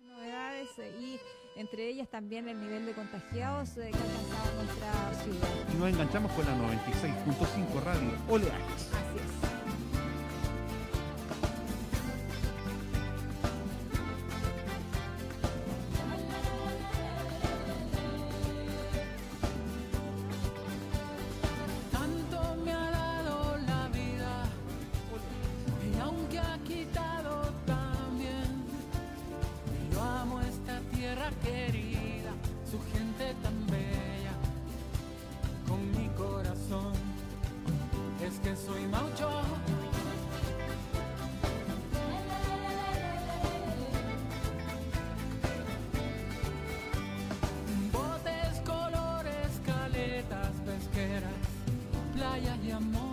novedades 0.00 0.68
y 0.98 1.20
entre 1.60 1.88
ellas 1.88 2.08
también 2.08 2.48
el 2.48 2.58
nivel 2.58 2.86
de 2.86 2.92
contagiados 2.92 3.70
que 3.74 3.82
ha 3.82 3.86
alcanzado 3.86 4.62
nuestra 4.62 5.22
ciudad. 5.22 5.48
Y 5.74 5.76
nos 5.76 5.88
enganchamos 5.90 6.32
con 6.32 6.46
la 6.46 6.52
96.5 6.52 7.82
Radio 7.84 8.10
Oleajes. 8.28 8.88
Así 8.94 9.18
es. 9.18 9.57
querida, 31.44 32.32
su 32.70 32.78
gente 32.92 33.34
tan 33.42 33.66
bella, 33.66 34.34
con 35.66 35.90
mi 35.92 36.08
corazón, 36.16 36.92
es 38.24 38.38
que 38.40 38.56
soy 38.56 38.86
maucho. 38.86 39.28
Botes, 47.92 48.60
colores, 48.64 49.60
caletas, 49.64 50.52
pesqueras, 50.64 51.32
playa 52.14 52.56
y 52.64 52.70
amor. 52.70 53.07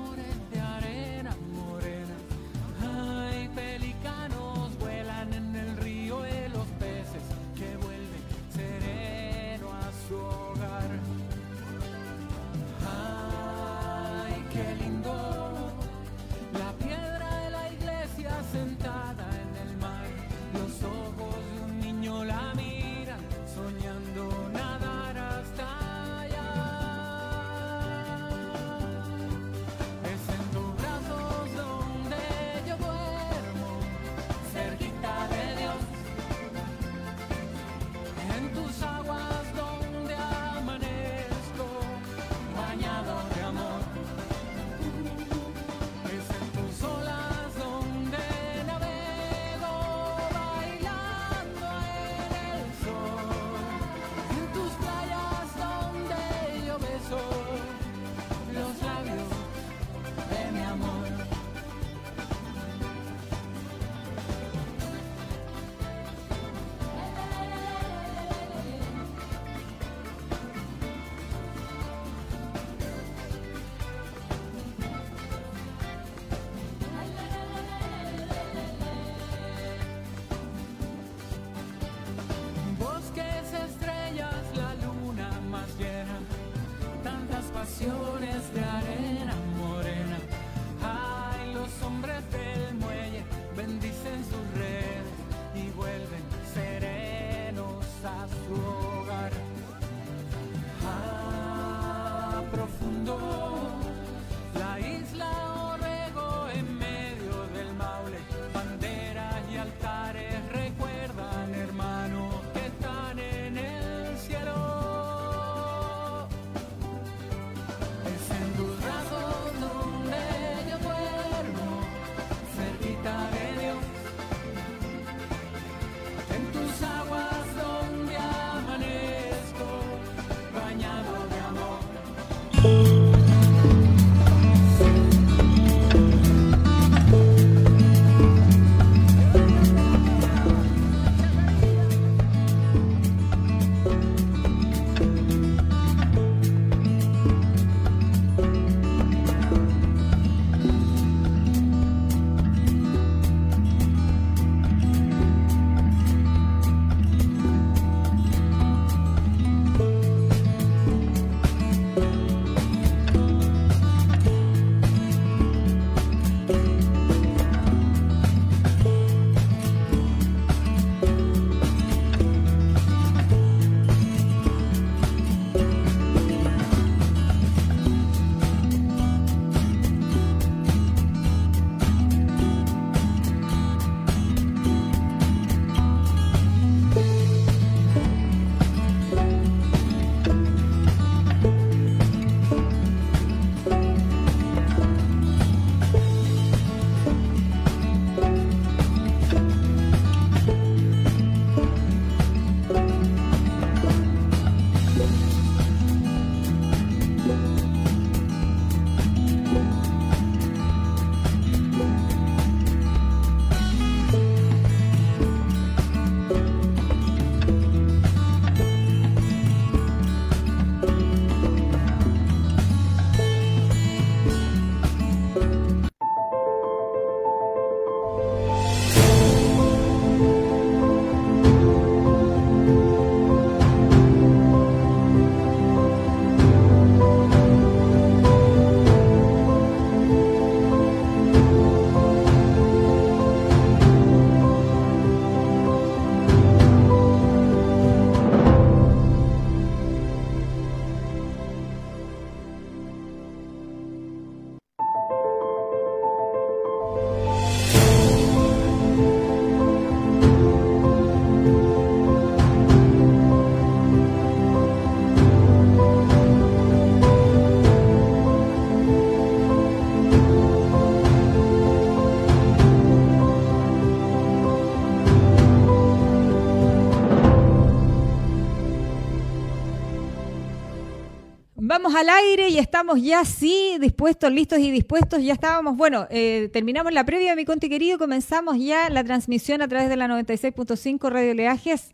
Al 281.94 282.10
aire 282.10 282.50
y 282.50 282.58
estamos 282.58 283.00
ya 283.00 283.24
sí 283.26 283.78
dispuestos, 283.80 284.32
listos 284.32 284.58
y 284.58 284.72
dispuestos. 284.72 285.24
Ya 285.24 285.34
estábamos, 285.34 285.78
bueno, 285.78 286.08
eh, 286.10 286.50
terminamos 286.52 286.92
la 286.92 287.04
previa, 287.04 287.36
mi 287.36 287.46
conti 287.46 287.70
querido, 287.70 288.00
comenzamos 288.00 288.58
ya 288.58 288.90
la 288.90 289.04
transmisión 289.04 289.62
a 289.62 289.68
través 289.68 289.88
de 289.88 289.96
la 289.96 290.08
96.5 290.08 291.12
Radio 291.12 291.36
Leajes 291.36 291.92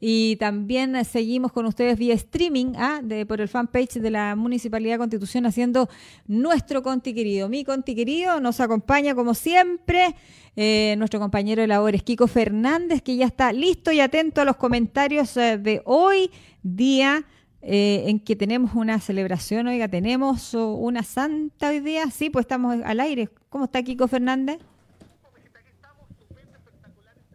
y 0.00 0.36
también 0.36 1.04
seguimos 1.04 1.52
con 1.52 1.66
ustedes 1.66 1.98
vía 1.98 2.14
streaming 2.14 2.72
¿ah? 2.76 3.00
de, 3.02 3.26
por 3.26 3.42
el 3.42 3.48
fanpage 3.48 4.00
de 4.00 4.10
la 4.10 4.34
Municipalidad 4.34 4.96
Constitución 4.96 5.44
haciendo 5.44 5.90
nuestro 6.26 6.82
conti 6.82 7.12
querido. 7.12 7.50
Mi 7.50 7.64
conti 7.64 7.94
querido 7.94 8.40
nos 8.40 8.60
acompaña 8.60 9.14
como 9.14 9.34
siempre. 9.34 10.14
Eh, 10.56 10.94
nuestro 10.98 11.18
compañero 11.18 11.62
de 11.62 11.66
labores, 11.68 12.02
Kiko 12.02 12.28
Fernández, 12.28 13.02
que 13.02 13.16
ya 13.16 13.26
está 13.26 13.52
listo 13.52 13.90
y 13.90 14.00
atento 14.00 14.40
a 14.40 14.44
los 14.44 14.56
comentarios 14.56 15.36
eh, 15.36 15.58
de 15.58 15.82
hoy, 15.84 16.30
día 16.62 17.26
eh, 17.66 18.04
en 18.08 18.20
que 18.20 18.36
tenemos 18.36 18.74
una 18.74 19.00
celebración, 19.00 19.66
oiga, 19.66 19.88
tenemos 19.88 20.54
una 20.54 21.02
santa 21.02 21.70
hoy 21.70 21.80
día, 21.80 22.10
sí, 22.10 22.30
pues 22.30 22.44
estamos 22.44 22.76
al 22.84 23.00
aire. 23.00 23.28
¿Cómo 23.48 23.64
está 23.64 23.82
Kiko 23.82 24.06
Fernández? 24.08 24.58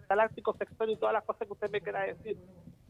galáctico 0.09 0.53
sector 0.57 0.89
y 0.89 0.97
todas 0.97 1.13
las 1.13 1.23
cosas 1.23 1.45
que 1.47 1.53
usted 1.53 1.69
me 1.69 1.82
quiera 1.82 2.01
decir. 2.01 2.36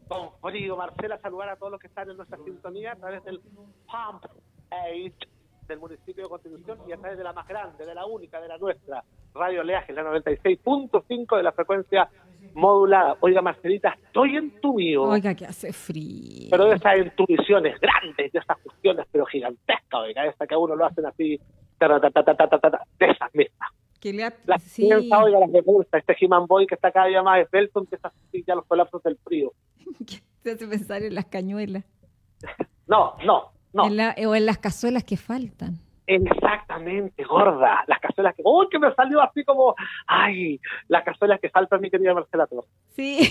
Con 0.08 0.30
frío, 0.40 0.76
Marcela, 0.76 1.20
saludar 1.20 1.50
a 1.50 1.56
todos 1.56 1.70
los 1.70 1.80
que 1.80 1.86
están 1.86 2.10
en 2.10 2.16
nuestra 2.16 2.38
sintonía 2.38 2.92
a 2.92 2.96
través 2.96 3.22
del 3.24 3.40
Pump 3.40 4.24
8 4.70 5.28
del 5.70 5.78
municipio 5.78 6.24
de 6.24 6.28
Constitución 6.28 6.78
y 6.86 6.92
a 6.92 6.96
través 6.96 7.16
de 7.16 7.24
la 7.24 7.32
más 7.32 7.46
grande, 7.46 7.86
de 7.86 7.94
la 7.94 8.04
única, 8.04 8.40
de 8.40 8.48
la 8.48 8.58
nuestra, 8.58 9.04
Radio 9.32 9.62
Leaje, 9.62 9.92
la 9.92 10.02
96.5 10.02 11.36
de 11.36 11.42
la 11.42 11.52
frecuencia 11.52 12.10
modulada. 12.54 13.16
Oiga, 13.20 13.40
Marcelita, 13.40 13.96
estoy 14.04 14.36
en 14.36 14.60
tu 14.60 14.74
mío. 14.74 15.04
Oiga, 15.04 15.32
que 15.34 15.46
hace 15.46 15.72
frío. 15.72 16.48
Pero 16.50 16.64
de 16.66 16.74
esas 16.74 16.98
intuiciones 16.98 17.80
grandes, 17.80 18.32
de 18.32 18.38
esas 18.38 18.58
cuestiones, 18.58 19.06
pero 19.12 19.24
gigantescas, 19.26 20.00
oiga, 20.00 20.26
esa 20.26 20.46
que 20.46 20.54
a 20.54 20.58
uno 20.58 20.74
lo 20.74 20.84
hacen 20.84 21.06
así, 21.06 21.40
de 21.78 23.06
esas 23.06 23.34
mismas. 23.34 23.70
Que 24.00 24.12
le 24.12 24.24
ha... 24.24 24.34
Las 24.46 24.62
sí. 24.62 24.82
piensa, 24.82 25.22
oiga, 25.22 25.38
las 25.38 25.50
me 25.50 25.60
gusta. 25.60 25.98
Este 25.98 26.16
He-Man 26.20 26.46
Boy 26.46 26.66
que 26.66 26.74
está 26.74 26.90
cada 26.90 27.06
día 27.06 27.22
más 27.22 27.40
esbelto, 27.40 27.78
empieza 27.78 28.08
a 28.08 28.10
sentir 28.10 28.44
ya 28.44 28.56
los 28.56 28.66
colapsos 28.66 29.02
del 29.04 29.16
frío. 29.18 29.52
Te 30.42 30.52
hace 30.52 30.66
pensar 30.66 31.02
en 31.02 31.14
las 31.14 31.26
cañuelas. 31.26 31.84
no, 32.88 33.14
no, 33.24 33.52
no. 33.72 33.86
En 33.86 33.96
la, 33.96 34.14
o 34.26 34.34
en 34.34 34.46
las 34.46 34.58
cazuelas 34.58 35.04
que 35.04 35.16
faltan. 35.16 35.78
Exactamente, 36.06 37.22
gorda. 37.24 37.84
Las 37.86 38.00
cazuelas 38.00 38.34
que. 38.34 38.42
¡Uy, 38.44 38.66
que 38.70 38.78
me 38.78 38.92
salió 38.94 39.20
así 39.22 39.44
como! 39.44 39.74
¡Ay! 40.06 40.60
Las 40.88 41.04
cazuelas 41.04 41.40
que 41.40 41.50
faltan, 41.50 41.80
mi 41.80 41.90
querida 41.90 42.14
Marcela 42.14 42.46
Torres. 42.46 42.70
Sí. 42.88 43.30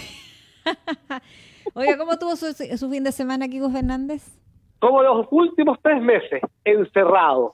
Oiga, 1.73 1.97
¿cómo 1.97 2.17
tuvo 2.17 2.35
su, 2.35 2.53
su, 2.53 2.89
fin 2.89 3.03
de 3.03 3.11
semana, 3.11 3.47
Kiko 3.47 3.69
Fernández? 3.69 4.39
Como 4.79 5.03
los 5.03 5.27
últimos 5.31 5.77
tres 5.81 6.01
meses, 6.01 6.41
encerrado. 6.63 7.53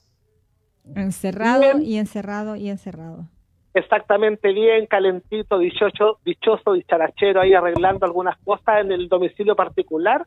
Encerrado 0.95 1.61
bien. 1.61 1.81
y 1.81 1.97
encerrado 1.97 2.55
y 2.55 2.69
encerrado. 2.69 3.27
Exactamente 3.73 4.53
bien, 4.53 4.85
calentito, 4.85 5.57
dichoso, 5.57 6.19
dichoso, 6.23 6.73
dicharachero, 6.73 7.41
ahí 7.41 7.53
arreglando 7.53 8.05
algunas 8.05 8.37
cosas 8.39 8.81
en 8.81 8.91
el 8.91 9.09
domicilio 9.09 9.55
particular. 9.55 10.25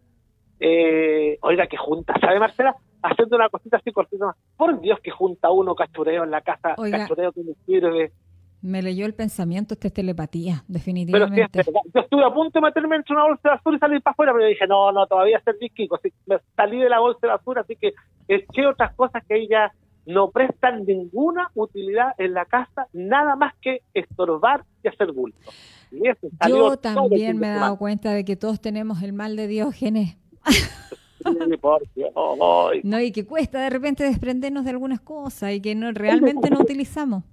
Eh, 0.61 1.39
oiga, 1.43 1.67
que 1.67 1.77
junta, 1.77 2.15
¿sabe 2.21 2.41
Marcela? 2.41 2.75
Haciendo 3.03 3.37
una 3.37 3.49
cosita 3.49 3.77
así 3.77 3.93
cortita. 3.93 4.35
Por 4.57 4.81
Dios 4.81 4.99
que 5.01 5.11
junta 5.11 5.51
uno 5.51 5.75
cachureo 5.75 6.25
en 6.25 6.31
la 6.31 6.41
casa, 6.41 6.75
oiga, 6.77 6.99
cachureo 6.99 7.33
que 7.33 7.43
me 7.45 7.55
sirve. 7.65 8.13
Me 8.61 8.83
leyó 8.83 9.07
el 9.07 9.15
pensamiento, 9.15 9.75
esta 9.75 9.87
es 9.87 9.95
telepatía, 9.95 10.65
definitivamente. 10.67 11.49
Pero 11.53 11.65
sí, 11.65 11.91
yo 11.95 12.01
estuve 12.01 12.25
a 12.25 12.35
punto 12.35 12.59
de 12.59 12.67
meterme 12.67 12.97
entre 12.97 13.15
una 13.15 13.25
bolsa 13.25 13.41
de 13.45 13.55
basura 13.55 13.77
y 13.77 13.79
salir 13.79 14.03
para 14.03 14.13
afuera, 14.13 14.33
pero 14.33 14.47
dije, 14.47 14.67
no, 14.67 14.91
no, 14.91 15.07
todavía 15.07 15.41
ser 15.41 15.57
Kiko. 15.59 15.95
Así 15.95 16.13
me 16.27 16.39
salí 16.57 16.79
de 16.81 16.89
la 16.89 16.99
bolsa 16.99 17.21
de 17.23 17.29
basura, 17.29 17.61
así 17.61 17.77
que 17.77 17.93
eché 18.27 18.67
otras 18.67 18.95
cosas 18.97 19.25
que 19.29 19.37
ella 19.37 19.73
no 20.07 20.31
prestan 20.31 20.85
ninguna 20.87 21.51
utilidad 21.55 22.15
en 22.19 22.33
la 22.33 22.47
casa, 22.47 22.89
nada 22.93 23.37
más 23.37 23.55
que 23.61 23.83
estorbar 23.95 24.65
y 24.83 24.89
hacer 24.89 25.13
bulto. 25.13 25.39
Y 25.93 26.09
eso 26.09 26.29
Yo 26.49 26.77
también 26.79 27.39
me 27.39 27.49
he 27.49 27.55
dado 27.55 27.77
cuenta 27.77 28.13
de 28.13 28.25
que 28.25 28.35
todos 28.35 28.61
tenemos 28.61 29.03
el 29.03 29.13
mal 29.13 29.37
de 29.37 29.47
Diógenes. 29.47 30.17
No, 32.83 33.01
y 33.01 33.13
que 33.13 33.27
cuesta 33.27 33.61
de 33.61 33.71
repente 33.71 34.05
desprendernos 34.05 34.65
de 34.65 34.71
algunas 34.71 35.01
cosas 35.01 35.53
y 35.53 35.61
que 35.61 35.75
no 35.75 35.93
realmente 35.93 36.51
no 36.51 36.61
utilizamos. 36.61 37.25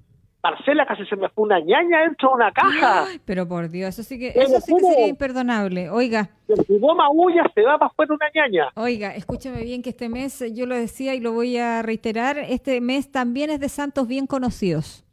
Marcela 0.45 0.85
casi 0.85 1.03
se 1.07 1.15
me 1.15 1.27
fue 1.29 1.45
una 1.45 1.59
ñaña 1.59 2.01
dentro 2.01 2.29
de 2.29 2.35
una 2.35 2.51
caja. 2.51 3.05
Ay, 3.07 3.19
pero 3.25 3.47
por 3.47 3.67
Dios, 3.67 3.89
eso 3.89 4.03
sí 4.03 4.19
que, 4.19 4.27
eso 4.27 4.61
sí 4.61 4.75
que 4.75 4.85
sería 4.85 5.07
imperdonable. 5.07 5.89
Oiga. 5.89 6.29
Si 6.67 6.73
huya 6.73 7.51
se 7.55 7.61
va 7.63 7.79
para 7.79 7.87
afuera 7.87 8.13
una 8.13 8.27
ñaña. 8.35 8.67
Oiga, 8.75 9.15
escúchame 9.15 9.63
bien 9.63 9.81
que 9.81 9.89
este 9.89 10.07
mes, 10.07 10.43
yo 10.53 10.67
lo 10.67 10.75
decía 10.75 11.15
y 11.15 11.19
lo 11.19 11.31
voy 11.31 11.57
a 11.57 11.81
reiterar, 11.81 12.37
este 12.37 12.79
mes 12.79 13.11
también 13.11 13.49
es 13.49 13.59
de 13.59 13.69
santos 13.69 14.07
bien 14.07 14.27
conocidos. 14.27 15.03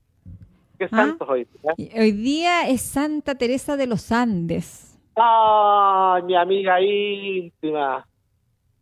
¿Qué 0.78 0.86
santos 0.88 1.26
hoy? 1.26 1.49
¿eh? 1.78 1.99
Hoy 1.99 2.12
día 2.12 2.68
es 2.68 2.82
Santa 2.82 3.34
Teresa 3.36 3.78
de 3.78 3.86
los 3.86 4.12
Andes. 4.12 4.91
Ah, 5.17 6.21
mi 6.25 6.37
amiga 6.37 6.81
íntima. 6.81 8.07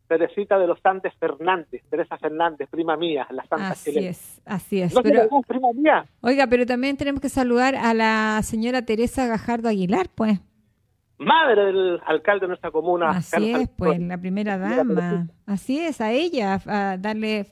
Teresita 0.09 0.59
de 0.59 0.67
los 0.67 0.81
Andes 0.83 1.15
Fernández, 1.21 1.83
Teresa 1.89 2.19
Fernández, 2.19 2.69
prima 2.69 2.97
mía, 2.97 3.29
la 3.31 3.45
santa 3.45 3.69
así 3.69 3.93
chilena. 3.93 4.11
es, 4.11 4.43
así 4.45 4.83
es. 4.83 4.93
¿No 4.93 5.05
pero, 5.05 5.29
prima 5.47 5.69
mía? 5.73 6.05
Oiga, 6.21 6.49
pero 6.49 6.67
también 6.67 6.97
tenemos 6.97 7.21
que 7.21 7.29
saludar 7.29 7.77
a 7.77 7.95
la 7.95 8.41
señora 8.43 8.83
Teresa 8.83 9.29
Gajardo 9.29 9.69
Aguilar, 9.69 10.09
pues. 10.13 10.41
Madre 11.19 11.67
del 11.67 12.01
alcalde 12.07 12.47
de 12.47 12.49
nuestra 12.49 12.73
comuna. 12.73 13.11
Así 13.11 13.31
Carlos 13.31 13.61
es, 13.61 13.69
pues, 13.69 14.01
la 14.01 14.19
primera 14.19 14.59
dama. 14.59 15.29
Así 15.47 15.79
es, 15.79 16.01
a 16.01 16.11
ella, 16.11 16.61
a 16.67 16.97
darle 16.99 17.47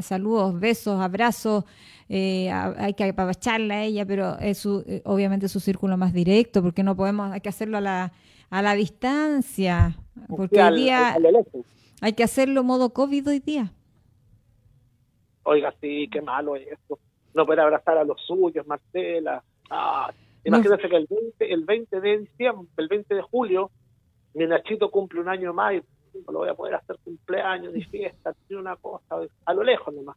saludos, 0.00 0.60
besos, 0.60 1.00
abrazos. 1.00 1.64
Eh, 2.08 2.50
hay 2.50 2.94
que 2.94 3.04
apapacharla 3.04 3.74
a 3.74 3.82
ella, 3.84 4.06
pero 4.06 4.38
es 4.38 4.58
su, 4.58 4.84
eh, 4.86 5.02
obviamente 5.04 5.48
su 5.48 5.60
círculo 5.60 5.96
más 5.96 6.12
directo, 6.12 6.62
porque 6.62 6.82
no 6.82 6.96
podemos, 6.96 7.32
hay 7.32 7.40
que 7.40 7.48
hacerlo 7.48 7.78
a 7.78 7.80
la, 7.80 8.12
a 8.50 8.62
la 8.62 8.74
distancia. 8.74 9.96
Porque 10.28 10.60
al, 10.60 10.74
hoy 10.74 10.82
día 10.82 11.14
al, 11.14 11.26
al 11.26 11.46
hay 12.00 12.12
que 12.12 12.24
hacerlo 12.24 12.62
modo 12.62 12.90
COVID 12.90 13.28
hoy 13.28 13.40
día. 13.40 13.72
Oiga, 15.42 15.74
sí, 15.80 16.08
qué 16.10 16.20
malo 16.20 16.56
es 16.56 16.66
esto. 16.68 16.98
No 17.34 17.46
poder 17.46 17.60
abrazar 17.60 17.98
a 17.98 18.04
los 18.04 18.20
suyos, 18.26 18.66
Marcela. 18.66 19.42
Ah, 19.70 20.12
imagínense 20.44 20.84
no. 20.84 20.88
que 20.88 20.96
el 20.96 21.06
20, 21.08 21.52
el 21.52 21.64
20 21.64 22.00
de 22.00 22.18
diciembre, 22.18 22.68
el 22.76 22.88
20 22.88 23.14
de 23.14 23.22
julio, 23.22 23.70
mi 24.34 24.46
Nachito 24.46 24.90
cumple 24.90 25.20
un 25.20 25.28
año 25.28 25.54
más 25.54 25.74
y 25.74 25.82
no 26.26 26.32
lo 26.32 26.38
voy 26.40 26.48
a 26.48 26.54
poder 26.54 26.74
hacer 26.74 26.96
cumpleaños 27.02 27.72
ni 27.72 27.82
fiesta, 27.84 28.34
ni 28.48 28.56
una 28.56 28.76
cosa, 28.76 29.16
a 29.44 29.54
lo 29.54 29.62
lejos 29.62 29.94
nomás. 29.94 30.16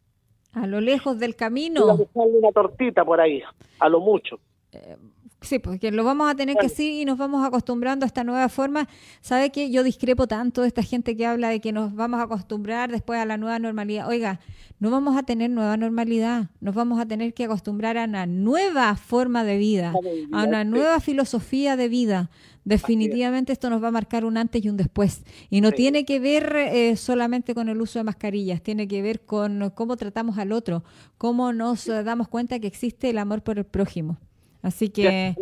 A 0.54 0.68
lo 0.68 0.82
lejos 0.82 1.20
del 1.20 1.36
camino. 1.36 1.98
una 2.14 2.52
tortita 2.52 3.06
por 3.06 3.22
ahí, 3.22 3.42
a 3.80 3.90
lo 3.90 4.00
mucho. 4.00 4.40
Eh, 4.72 4.98
Sí, 5.42 5.58
porque 5.58 5.92
lo 5.92 6.04
vamos 6.04 6.30
a 6.30 6.36
tener 6.36 6.58
que 6.58 6.68
sí 6.68 7.02
y 7.02 7.06
nos 7.06 7.18
vamos 7.18 7.46
acostumbrando 7.46 8.06
a 8.06 8.08
esta 8.08 8.26
nueva 8.26 8.50
forma. 8.50 8.90
¿Sabe 9.22 9.52
que 9.52 9.72
yo 9.72 9.84
discrepo 9.84 10.28
tanto 10.28 10.64
de 10.64 10.68
esta 10.68 10.84
gente 10.84 11.16
que 11.16 11.26
habla 11.26 11.48
de 11.48 11.62
que 11.62 11.72
nos 11.72 11.96
vamos 11.96 12.20
a 12.20 12.24
acostumbrar 12.24 12.92
después 12.92 13.20
a 13.20 13.26
la 13.26 13.38
nueva 13.38 13.58
normalidad? 13.58 14.10
Oiga, 14.10 14.42
no 14.80 14.92
vamos 14.92 15.18
a 15.18 15.24
tener 15.24 15.50
nueva 15.50 15.78
normalidad, 15.78 16.50
nos 16.60 16.76
vamos 16.76 17.00
a 17.00 17.06
tener 17.06 17.34
que 17.34 17.46
acostumbrar 17.46 17.98
a 17.98 18.04
una 18.04 18.26
nueva 18.26 18.96
forma 18.98 19.46
de 19.46 19.58
vida, 19.58 19.94
a 20.34 20.44
una 20.44 20.66
nueva 20.66 21.00
filosofía 21.00 21.78
de 21.78 21.88
vida. 21.88 22.30
Definitivamente 22.66 23.54
esto 23.54 23.70
nos 23.70 23.82
va 23.82 23.88
a 23.88 23.92
marcar 23.92 24.26
un 24.26 24.36
antes 24.36 24.64
y 24.64 24.70
un 24.70 24.76
después. 24.76 25.24
Y 25.50 25.62
no 25.62 25.70
sí. 25.70 25.76
tiene 25.78 26.04
que 26.04 26.20
ver 26.20 26.54
eh, 26.58 26.98
solamente 26.98 27.56
con 27.56 27.70
el 27.70 27.82
uso 27.82 27.98
de 27.98 28.04
mascarillas, 28.04 28.62
tiene 28.62 28.90
que 28.90 29.02
ver 29.02 29.22
con 29.22 29.72
cómo 29.74 29.96
tratamos 29.96 30.38
al 30.38 30.52
otro, 30.52 30.84
cómo 31.18 31.54
nos 31.54 31.88
eh, 31.88 32.04
damos 32.04 32.28
cuenta 32.28 32.60
que 32.60 32.68
existe 32.68 33.10
el 33.10 33.18
amor 33.18 33.42
por 33.42 33.58
el 33.58 33.66
prójimo. 33.66 34.18
Así 34.62 34.90
que... 34.90 35.36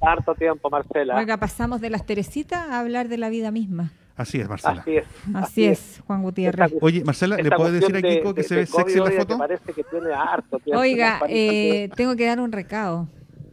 harto 0.00 0.34
tiempo, 0.34 0.68
Marcela. 0.70 1.16
Oiga, 1.16 1.36
pasamos 1.36 1.80
de 1.80 1.90
las 1.90 2.04
Teresitas 2.04 2.68
a 2.68 2.80
hablar 2.80 3.08
de 3.08 3.18
la 3.18 3.28
vida 3.28 3.50
misma. 3.50 3.92
Así 4.16 4.40
es, 4.40 4.48
Marcela. 4.48 4.80
Así 4.80 4.96
es, 4.96 5.06
así 5.32 5.64
es, 5.64 6.02
Juan 6.04 6.24
Gutiérrez. 6.24 6.72
Esta, 6.72 6.84
Oye, 6.84 7.04
Marcela, 7.04 7.36
¿le 7.36 7.50
puedes 7.52 7.80
decir 7.80 7.96
a 7.96 8.02
Kiko 8.02 8.34
que 8.34 8.42
de, 8.42 8.48
se 8.48 8.56
ve 8.56 8.66
sexy 8.66 8.98
en 8.98 9.04
la 9.04 9.10
foto? 9.12 9.38
Parece 9.38 9.72
que 9.72 9.84
tiene 9.84 10.12
harto 10.12 10.58
tiempo. 10.58 10.80
Oiga, 10.80 11.20
eh, 11.28 11.88
tengo 11.94 12.16
que 12.16 12.26
dar 12.26 12.40
un 12.40 12.50
recado. 12.50 13.06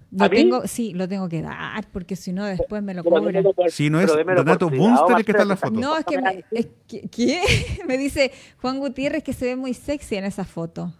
Lo 0.09 0.29
tengo, 0.29 0.65
sí, 0.65 0.93
lo 0.93 1.07
tengo 1.07 1.29
que 1.29 1.41
dar, 1.41 1.85
porque 1.91 2.15
si 2.15 2.31
no 2.31 2.45
después 2.45 2.81
me 2.81 2.93
lo 2.95 3.03
cobran. 3.03 3.43
Si 3.69 3.91
no 3.91 3.99
es 3.99 4.07
Donato 4.07 4.69
Bunster 4.69 5.17
el 5.17 5.25
que 5.25 5.31
está 5.33 5.43
en 5.43 5.49
la 5.49 5.55
foto. 5.55 5.79
No, 5.79 5.97
es 5.97 6.05
que, 6.05 6.19
me, 6.19 6.43
es 6.51 6.67
que 6.87 7.01
¿qué? 7.09 7.41
me 7.87 7.97
dice 7.97 8.31
Juan 8.61 8.79
Gutiérrez 8.79 9.23
que 9.23 9.33
se 9.33 9.45
ve 9.45 9.55
muy 9.55 9.73
sexy 9.75 10.15
en 10.15 10.25
esa 10.25 10.45
foto. 10.45 10.93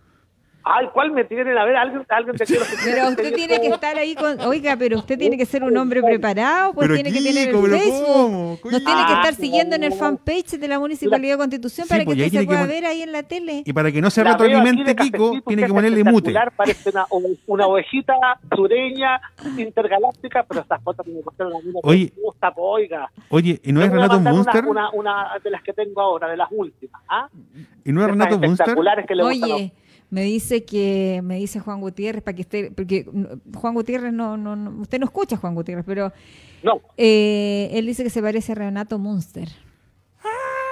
Ay, 0.68 0.88
¿cuál 0.91 1.11
me 1.11 1.24
tienen? 1.24 1.55
A 1.59 1.63
ver, 1.63 1.76
alguien, 1.76 2.03
alguien 2.09 2.36
te 2.36 2.43
quiero 2.43 2.66
Pero 2.84 3.07
usted 3.09 3.36
tiene 3.36 3.61
que 3.61 3.68
estar 3.68 3.95
ahí 3.97 4.16
con. 4.16 4.41
Oiga, 4.41 4.76
pero 4.76 4.97
usted 4.97 5.16
tiene 5.16 5.38
que 5.38 5.45
ser 5.45 5.63
un 5.63 5.78
hombre 5.78 6.01
preparado, 6.01 6.74
pues 6.74 6.88
Pero 6.88 6.95
tiene 6.95 7.13
que 7.13 7.24
tener 7.24 7.49
el 7.49 7.80
Facebook. 7.80 8.59
Nos 8.72 8.84
tiene 8.84 9.05
que 9.05 9.13
Ah, 9.13 9.22
estar 9.22 9.36
siguiendo 9.36 9.76
en 9.76 9.84
el 9.84 9.93
fanpage 9.93 10.57
de 10.57 10.68
la 10.68 10.80
Municipalidad 10.80 11.36
de 11.36 11.38
Constitución 11.38 11.88
para 11.88 11.99
que 11.99 12.05
pues, 12.05 12.18
usted 12.18 12.39
se 12.39 12.45
pueda 12.47 12.66
ver 12.66 12.84
ahí 12.86 13.03
en 13.03 13.11
la 13.11 13.22
tele. 13.22 13.61
Y 13.63 13.74
para 13.74 13.91
que 13.91 14.01
no 14.01 14.09
se 14.09 14.24
retroalimente 14.24 14.84
de 14.84 14.95
Kiko, 14.95 15.39
tiene 15.45 15.68
que 15.68 15.74
ponerle 15.74 16.03
mute. 16.03 16.34
Parece 16.55 16.89
una, 16.89 17.05
una 17.45 17.68
ovejita 17.68 18.16
sureña 18.55 19.22
intergaláctica, 19.57 20.43
pero 20.47 20.61
estas 20.61 20.82
fotos 20.82 21.05
me 21.05 21.22
mostraron 21.22 21.57
a 21.57 21.59
mí 21.59 21.74
Oye. 21.84 22.11
me 22.16 22.24
gusta, 22.24 22.51
po, 22.51 22.63
oiga. 22.72 23.11
Oye, 23.30 23.59
¿y 23.63 23.72
no 23.72 23.84
es 23.84 23.91
Renato 23.91 24.20
Munster? 24.20 24.66
Una, 24.66 24.89
una, 24.91 25.28
de 25.43 25.51
las 25.51 25.61
que 25.61 25.74
tengo 25.74 26.01
ahora, 26.01 26.28
de 26.28 26.38
las 26.38 26.47
últimas. 26.51 27.01
¿ah? 27.07 27.30
¿Y 27.84 27.91
no 27.91 28.01
es 28.01 28.07
Renato 28.07 28.39
Munster? 28.39 28.51
espectaculares 28.51 29.05
que 29.05 29.16
le 29.16 29.24
gustan 29.24 29.51
a 29.51 29.55
Oye, 29.55 29.74
me 30.10 30.24
dice 30.24 30.64
que 30.66 31.22
me 31.24 31.38
dice 31.38 31.60
Juan 31.60 31.82
Gutiérrez 31.82 32.22
para 32.24 32.36
que 32.36 32.41
esté 32.43 32.72
porque 32.72 33.06
mm, 33.12 33.56
Juan 33.58 33.74
Gutiérrez 33.74 34.14
no, 34.14 34.38
no, 34.38 34.56
no- 34.56 34.82
usted 34.82 34.99
no 34.99 35.06
escucha 35.06 35.36
a 35.36 35.39
Juan 35.39 35.56
Gutiérrez, 35.56 35.86
pero 35.86 36.12
No, 36.64 36.82
eh, 36.97 37.70
él 37.74 37.86
dice 37.86 38.03
que 38.03 38.10
se 38.10 38.22
parece 38.22 38.51
a 38.51 38.56
Renato 38.56 38.97
Munster. 38.99 39.49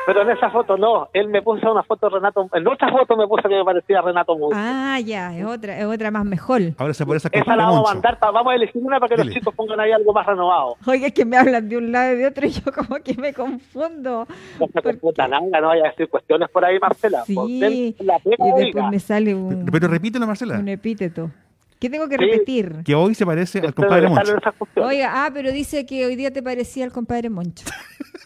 Pero 0.06 0.22
en 0.24 0.30
esa 0.32 0.50
foto 0.50 0.78
no. 0.78 1.10
Él 1.14 1.28
me 1.30 1.42
puso 1.42 1.72
una 1.72 1.84
foto 1.84 2.08
de 2.10 2.16
Renato. 2.16 2.50
En 2.54 2.68
otra 2.68 2.92
foto 2.92 3.16
me 3.18 3.28
puso 3.28 3.48
que 3.48 3.56
me 3.56 3.64
parecía 3.64 4.02
Renato 4.02 4.38
Mundo. 4.38 4.56
Ah, 4.58 5.00
ya, 5.00 5.38
es 5.38 5.46
otra, 5.46 5.78
es 5.80 5.86
otra 5.86 6.12
más 6.12 6.26
mejor. 6.26 6.62
Ahora 6.78 6.94
se 6.94 7.04
a 7.04 7.16
Esa 7.16 7.30
compadre 7.30 7.58
la 7.58 7.66
vamos 7.66 7.90
a 7.90 7.94
mandar. 7.94 8.20
pa- 8.20 8.32
vamos 8.32 8.52
a 8.52 8.56
elegir 8.56 8.82
una 8.84 9.00
para 9.00 9.10
que 9.10 9.16
Dile. 9.22 9.26
los 9.26 9.34
chicos 9.36 9.56
pongan 9.56 9.80
ahí 9.80 9.92
algo 9.92 10.12
más 10.14 10.26
renovado. 10.26 10.76
Oiga, 10.86 11.08
es 11.08 11.14
que 11.14 11.26
me 11.26 11.38
hablan 11.38 11.70
de 11.70 11.78
un 11.78 11.92
lado 11.92 12.14
y 12.14 12.18
de 12.18 12.28
otro 12.28 12.46
y 12.46 12.50
yo 12.52 12.72
como 12.74 12.96
que 13.04 13.14
me 13.16 13.34
confundo. 13.34 14.28
No 14.60 14.68
se 14.74 14.82
computa 14.82 15.28
nada, 15.28 15.62
no 15.62 15.68
vaya 15.68 15.86
a 15.86 15.90
decir 15.90 16.10
cuestiones 16.10 16.50
por 16.50 16.66
ahí, 16.66 16.80
Marcela. 16.80 17.24
Sí, 17.26 17.36
Usted 17.38 18.06
la 18.06 18.20
pega, 18.20 18.36
Y 18.40 18.52
después 18.52 18.66
oiga. 18.76 18.90
me 18.90 19.00
sale 19.00 19.34
un, 19.36 19.66
Pero 19.72 19.88
repítelo, 19.88 20.28
Marcela. 20.28 20.60
un 20.60 20.68
epíteto. 20.68 21.32
¿Qué 21.80 21.90
tengo 21.90 22.08
que 22.08 22.16
Sí. 22.18 22.24
repetir? 22.24 22.84
Que 22.86 22.96
hoy 22.96 23.14
se 23.14 23.26
parece 23.26 23.60
al 23.60 23.66
Usted 23.66 23.76
compadre 23.76 24.08
Moncho. 24.08 24.34
Oiga, 24.78 25.26
ah, 25.26 25.32
pero 25.34 25.52
dice 25.52 25.86
que 25.86 26.06
hoy 26.06 26.16
día 26.16 26.32
te 26.32 26.42
parecía 26.42 26.86
al 26.86 26.92
compadre 26.94 27.30
Moncho. 27.30 27.66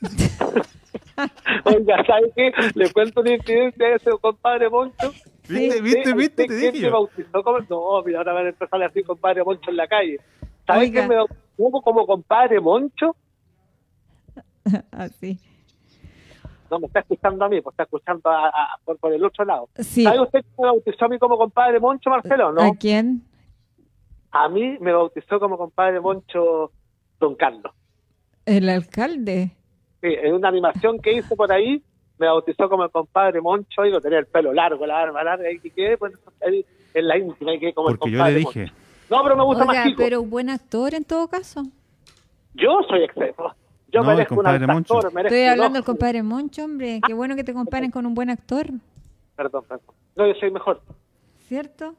Oiga, 1.65 2.03
¿sabe 2.05 2.31
qué? 2.35 2.51
Le 2.75 2.91
cuento 2.93 3.21
una 3.21 3.33
incidencia 3.33 3.85
a 3.87 3.95
ese 3.95 4.11
compadre 4.21 4.69
Moncho. 4.69 5.11
¿Viste, 5.49 5.81
viste, 5.81 5.99
¿Usted- 5.99 6.15
viste? 6.15 6.45
Te 6.45 6.53
dije 6.55 6.71
me 6.73 6.79
yo. 6.79 6.91
bautizó 6.91 7.43
como? 7.43 7.59
No, 7.69 8.03
mira, 8.03 8.19
ahora 8.19 8.33
van 8.33 8.45
a 8.45 8.49
empezar 8.49 8.83
así 8.83 9.03
compadre 9.03 9.43
Moncho 9.43 9.69
en 9.71 9.77
la 9.77 9.87
calle. 9.87 10.19
¿Sabe 10.65 10.79
Oiga. 10.81 10.93
quién 10.93 11.09
me 11.09 11.15
bautizó 11.15 11.81
como 11.83 12.05
compadre 12.05 12.59
Moncho? 12.59 13.15
Así. 14.91 15.39
No 16.69 16.79
me 16.79 16.87
está 16.87 16.99
escuchando 16.99 17.45
a 17.45 17.49
mí, 17.49 17.61
pues 17.61 17.73
está 17.73 17.83
escuchando 17.83 18.29
a- 18.29 18.49
a- 18.49 18.77
por, 18.83 18.97
por 18.97 19.13
el 19.13 19.23
otro 19.23 19.45
lado. 19.45 19.69
Sí. 19.77 20.03
¿Sabe 20.03 20.19
usted 20.21 20.41
quién 20.41 20.53
me 20.59 20.65
bautizó 20.67 21.05
a 21.05 21.07
mí 21.07 21.17
como 21.17 21.37
compadre 21.37 21.79
Moncho, 21.79 22.09
Marcelo? 22.09 22.51
No. 22.51 22.61
¿A 22.61 22.71
quién? 22.75 23.23
A 24.31 24.49
mí 24.49 24.77
me 24.81 24.91
bautizó 24.91 25.39
como 25.39 25.57
compadre 25.57 26.01
Moncho 26.01 26.71
Don 27.19 27.35
Carlos. 27.35 27.71
El 28.45 28.67
alcalde. 28.67 29.51
Sí, 30.01 30.07
en 30.09 30.33
una 30.33 30.47
animación 30.49 30.99
que 30.99 31.13
hice 31.13 31.35
por 31.35 31.51
ahí, 31.51 31.81
me 32.19 32.27
bautizó 32.27 32.69
como 32.69 32.83
el 32.83 32.91
compadre 32.91 33.41
Moncho, 33.41 33.81
digo, 33.83 33.99
tenía 34.01 34.19
el 34.19 34.25
pelo 34.27 34.53
largo, 34.53 34.85
la 34.85 34.95
barba 34.95 35.23
larga, 35.23 35.51
y 35.51 35.59
quedé 35.59 35.97
pues, 35.97 36.13
ahí 36.45 36.65
en 36.93 37.07
la 37.07 37.17
íntima, 37.17 37.53
y 37.53 37.59
quedé 37.59 37.73
como 37.73 37.89
Porque 37.89 38.09
el 38.09 38.13
yo 38.13 38.17
compadre 38.19 38.37
le 38.39 38.43
Moncho. 38.43 38.59
dije. 38.59 38.71
No, 39.09 39.23
pero 39.23 39.35
me 39.37 39.43
gusta 39.43 39.63
Oiga, 39.63 39.73
más 39.73 39.83
chico. 39.87 39.97
pero 40.03 40.21
un 40.21 40.29
buen 40.29 40.49
actor 40.49 40.93
en 40.93 41.03
todo 41.05 41.27
caso. 41.27 41.63
Yo 42.53 42.79
soy 42.89 43.03
exceso. 43.03 43.55
Yo 43.91 44.01
No, 44.01 44.07
merezco 44.07 44.35
un 44.35 44.43
Moncho. 44.43 44.97
actor, 44.97 45.13
merezco 45.13 45.35
Estoy 45.35 45.47
hablando 45.49 45.75
del 45.75 45.85
compadre 45.85 46.23
Moncho, 46.23 46.65
hombre. 46.65 46.99
Qué 47.05 47.13
bueno 47.13 47.35
que 47.35 47.43
te 47.43 47.53
comparen 47.53 47.89
con 47.91 48.05
un 48.05 48.13
buen 48.13 48.29
actor, 48.29 48.67
Perdón, 49.35 49.63
perdón. 49.67 49.95
No, 50.15 50.27
yo 50.27 50.33
soy 50.39 50.49
mejor. 50.51 50.81
¿cierto? 51.47 51.93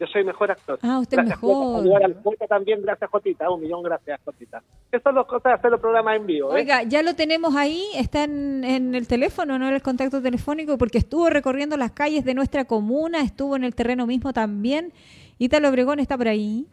Yo 0.00 0.06
soy 0.08 0.24
mejor 0.24 0.50
actor. 0.50 0.78
Ah, 0.82 0.98
usted 0.98 1.18
es 1.18 1.24
gracias, 1.26 1.42
mejor. 1.42 1.54
Jota. 1.64 1.78
Saludar 1.78 2.04
al 2.04 2.22
Jota 2.22 2.46
también, 2.48 2.82
gracias, 2.82 3.08
Jotita. 3.10 3.50
Un 3.50 3.60
millón 3.60 3.82
gracias, 3.84 4.20
Jotita. 4.24 4.62
Esas 4.90 5.02
son 5.04 5.14
las 5.14 5.26
cosas 5.26 5.44
de 5.44 5.52
hacer 5.52 5.70
los 5.70 5.80
programas 5.80 6.16
en 6.16 6.26
vivo. 6.26 6.50
¿eh? 6.56 6.60
Oiga, 6.62 6.82
ya 6.82 7.02
lo 7.02 7.14
tenemos 7.14 7.54
ahí, 7.54 7.84
está 7.94 8.24
en, 8.24 8.64
en 8.64 8.94
el 8.96 9.06
teléfono, 9.06 9.58
no 9.60 9.68
en 9.68 9.74
el 9.74 9.82
contacto 9.82 10.20
telefónico, 10.20 10.76
porque 10.76 10.98
estuvo 10.98 11.30
recorriendo 11.30 11.76
las 11.76 11.92
calles 11.92 12.24
de 12.24 12.34
nuestra 12.34 12.64
comuna, 12.64 13.20
estuvo 13.20 13.54
en 13.54 13.62
el 13.64 13.74
terreno 13.76 14.06
mismo 14.06 14.32
también. 14.32 14.92
Ítalo 15.38 15.68
Obregón 15.68 16.00
está 16.00 16.16
por 16.18 16.26
ahí. 16.28 16.66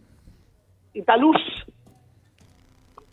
Italuz. 0.94 1.38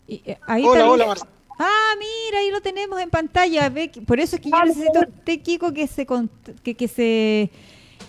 Y, 0.07 0.21
eh, 0.25 0.37
ahí 0.47 0.63
Hola, 0.63 0.79
está 0.79 0.91
hola. 0.91 1.05
Marcelo. 1.07 1.31
Ah, 1.59 1.93
mira, 1.99 2.39
ahí 2.39 2.51
lo 2.51 2.61
tenemos 2.61 2.99
en 3.01 3.09
pantalla. 3.09 3.69
Ve 3.69 3.89
que- 3.89 4.01
por 4.01 4.19
eso 4.19 4.35
es 4.35 4.41
que 4.41 4.49
yo 4.49 4.63
necesito 4.63 4.99
a 4.99 5.07
usted, 5.07 5.41
Kiko, 5.41 5.73
que 5.73 5.87
se 5.87 6.07
que, 6.63 6.75
que 6.75 6.87
se 6.87 7.49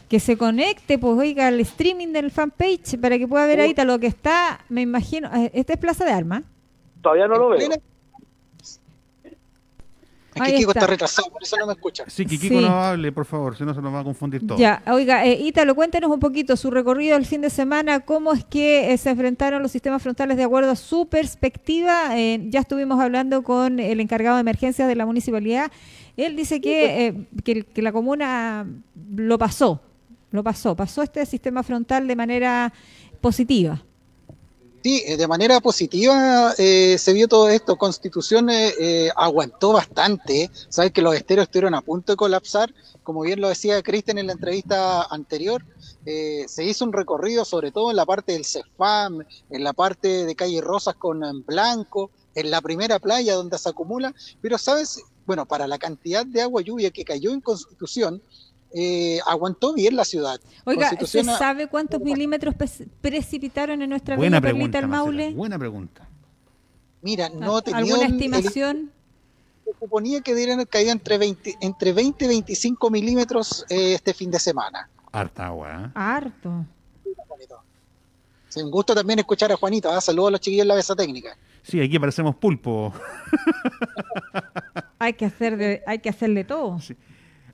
que 0.09 0.20
se 0.20 0.36
conecte, 0.39 0.98
pues 0.98 1.18
oiga, 1.18 1.48
al 1.48 1.60
streaming 1.60 2.09
del 2.09 2.30
fanpage 2.30 2.98
para 3.01 3.18
que 3.18 3.28
pueda 3.28 3.47
ver 3.47 3.60
ahí 3.60 3.74
lo 3.85 3.98
que 3.98 4.06
está, 4.06 4.60
me 4.68 4.80
imagino, 4.82 5.28
eh, 5.35 5.51
esta 5.55 5.74
es 5.74 5.78
Plaza 5.78 6.05
de 6.05 6.12
Armas. 6.12 6.43
Todavía 7.02 7.28
no 7.28 7.36
lo 7.36 7.48
veo. 7.51 7.59
Plena- 7.59 7.76
Es 10.35 10.43
Ahí 10.43 10.52
que 10.52 10.59
Kiko 10.59 10.70
está. 10.70 10.80
está 10.80 10.90
retrasado, 10.93 11.30
por 11.30 11.43
eso 11.43 11.56
no 11.56 11.66
me 11.66 11.72
escucha. 11.72 12.05
Sí, 12.06 12.24
que 12.24 12.39
Kiko 12.39 12.60
Sí. 12.60 12.64
no 12.64 12.68
hable, 12.80 13.10
por 13.10 13.24
favor, 13.24 13.56
si 13.56 13.64
no 13.64 13.74
se 13.74 13.82
nos 13.82 13.93
va 13.93 14.01
a 14.01 14.05
confundir 14.05 14.47
todo. 14.47 14.56
Ya, 14.56 14.82
oiga, 14.86 15.24
eh, 15.26 15.32
Ítalo, 15.40 15.74
cuéntenos 15.74 16.10
un 16.12 16.20
poquito 16.20 16.56
su 16.56 16.70
recorrido 16.70 17.16
el 17.16 17.26
fin 17.26 17.40
de 17.40 17.51
semana, 17.51 18.01
cómo 18.01 18.32
es 18.35 18.44
que 18.44 18.93
eh, 18.93 18.98
se 18.98 19.10
enfrentaron 19.10 19.62
los 19.62 19.72
sistemas 19.72 20.01
frontales 20.01 20.36
de 20.36 20.44
acuerdo 20.44 20.70
a 20.70 20.76
su 20.76 21.06
perspectiva. 21.09 22.16
Eh, 22.16 22.40
ya 22.51 22.60
estuvimos 22.60 23.01
hablando 23.01 23.43
con 23.43 23.80
el 23.80 23.98
encargado 23.98 24.36
de 24.36 24.43
emergencias 24.43 24.86
de 24.86 24.94
la 24.94 25.06
municipalidad. 25.06 25.72
Él 26.16 26.36
dice 26.36 26.60
que, 26.60 27.06
eh, 27.09 27.26
que, 27.43 27.64
que 27.64 27.82
la 27.82 27.90
comuna 27.90 28.64
lo 29.16 29.39
pasó, 29.39 29.80
lo 30.30 30.42
pasó, 30.42 30.76
pasó 30.76 31.02
este 31.02 31.24
sistema 31.26 31.62
frontal 31.62 32.06
de 32.06 32.16
manera 32.16 32.72
positiva. 33.20 33.82
Sí, 34.82 35.02
eh, 35.06 35.16
de 35.16 35.26
manera 35.26 35.60
positiva 35.60 36.55
eh, 36.56 36.96
se 36.98 37.12
vio 37.12 37.26
todo 37.26 37.48
esto. 37.48 37.76
Constitución 37.76 38.48
eh, 38.48 38.72
eh, 38.78 39.10
aguantó 39.16 39.72
bastante. 39.72 40.50
Sabes 40.68 40.92
que 40.92 41.02
los 41.02 41.16
esteros 41.16 41.44
estuvieron 41.44 41.74
a 41.74 41.80
punto 41.80 42.12
de 42.12 42.16
colapsar. 42.16 42.72
Como 43.02 43.22
bien 43.22 43.40
lo 43.40 43.48
decía 43.48 43.82
Cristian 43.82 44.18
en 44.18 44.28
la 44.28 44.34
entrevista 44.34 45.02
anterior, 45.05 45.64
eh, 46.06 46.44
se 46.46 46.64
hizo 46.64 46.84
un 46.84 46.92
recorrido 46.92 47.44
sobre 47.44 47.72
todo 47.72 47.90
en 47.90 47.96
la 47.96 48.06
parte 48.06 48.32
del 48.32 48.44
CEFAM, 48.44 49.24
en 49.50 49.64
la 49.64 49.72
parte 49.72 50.24
de 50.24 50.36
Calle 50.36 50.60
Rosas 50.60 50.94
con 50.94 51.24
eh, 51.24 51.32
Blanco, 51.44 52.10
en 52.34 52.50
la 52.50 52.60
primera 52.60 53.00
playa 53.00 53.34
donde 53.34 53.59
se 53.59 53.68
acumula. 53.68 54.14
Pero, 54.40 54.59
¿sabes? 54.59 55.02
Bueno, 55.26 55.44
para 55.44 55.66
la 55.66 55.78
cantidad 55.78 56.24
de 56.24 56.40
agua 56.40 56.62
lluvia 56.62 56.90
que 56.90 57.05
cayó 57.05 57.32
en 57.32 57.40
Constitución, 57.40 58.22
eh, 58.74 59.19
aguantó 59.27 59.73
bien 59.74 59.97
la 59.97 60.05
ciudad. 60.05 60.40
Oiga, 60.65 60.90
¿se 61.05 61.24
sabe 61.24 61.69
cuántos 61.69 62.01
milímetros 62.01 62.55
precipitaron 63.01 63.81
en 63.82 63.90
nuestra 63.90 64.16
Buena 64.16 64.40
bella 64.40 64.53
perlita 64.53 64.78
pregunta, 64.81 64.86
Marcela, 64.86 65.05
Maule? 65.23 65.35
buena 65.36 65.59
pregunta. 65.59 66.09
Mira, 67.03 67.28
no 67.28 67.62
tenía 67.62 67.78
¿Alguna 67.78 68.07
el- 68.07 68.12
estimación? 68.12 68.93
se 69.65 69.70
suponía 69.78 70.20
que 70.23 70.32
debieran 70.32 70.55
haber 70.55 70.69
caído 70.69 70.93
entre 70.93 71.19
20, 71.19 71.57
entre 71.61 71.93
20 71.93 72.24
y 72.24 72.28
25 72.28 72.90
milímetros 72.90 73.65
eh, 73.69 73.95
este 73.95 74.15
fin 74.15 74.31
de 74.31 74.39
semana. 74.39 74.89
Harta 75.12 75.47
agua, 75.47 75.85
¿eh? 75.86 75.90
Harto. 75.95 76.65
Sí, 78.49 78.62
un 78.62 78.70
gusto 78.70 78.95
también 78.95 79.19
escuchar 79.19 79.53
a 79.53 79.57
Juanito. 79.57 79.90
¿ah? 79.93 80.01
Saludos 80.01 80.28
a 80.28 80.31
los 80.32 80.40
chiquillos 80.40 80.62
en 80.62 80.69
la 80.69 80.74
mesa 80.74 80.97
técnica. 80.97 81.36
Sí, 81.62 81.81
aquí 81.82 81.99
parecemos 81.99 82.35
pulpo. 82.36 82.95
Hay 84.99 85.12
que 85.12 85.27
hacer 85.27 85.57
de, 85.59 85.82
hay 85.86 85.99
que 85.99 86.09
hacerle 86.09 86.45
todo. 86.45 86.78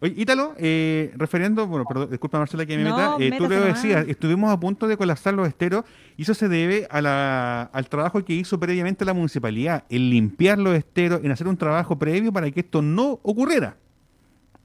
Oye, 0.04 0.12
Ítalo, 0.18 0.52
eh, 0.58 1.14
refiriendo, 1.16 1.66
bueno, 1.66 1.86
perdón, 1.88 2.10
disculpa 2.10 2.38
Marcela 2.38 2.66
que 2.66 2.76
me 2.76 2.84
No, 2.84 3.18
meta, 3.18 3.36
eh, 3.36 3.38
tú 3.38 3.48
lo 3.48 3.58
decías, 3.58 4.06
estuvimos 4.06 4.52
a 4.52 4.60
punto 4.60 4.86
de 4.86 4.98
colapsar 4.98 5.32
los 5.32 5.48
esteros 5.48 5.86
y 6.18 6.24
eso 6.24 6.34
se 6.34 6.46
debe 6.46 6.86
a 6.90 7.00
la, 7.00 7.62
al 7.72 7.88
trabajo 7.88 8.22
que 8.22 8.34
hizo 8.34 8.60
previamente 8.60 9.06
la 9.06 9.14
municipalidad, 9.14 9.84
en 9.88 10.10
limpiar 10.10 10.58
los 10.58 10.76
esteros, 10.76 11.24
en 11.24 11.32
hacer 11.32 11.48
un 11.48 11.56
trabajo 11.56 11.98
previo 11.98 12.30
para 12.34 12.50
que 12.50 12.60
esto 12.60 12.82
no 12.82 13.18
ocurriera. 13.22 13.78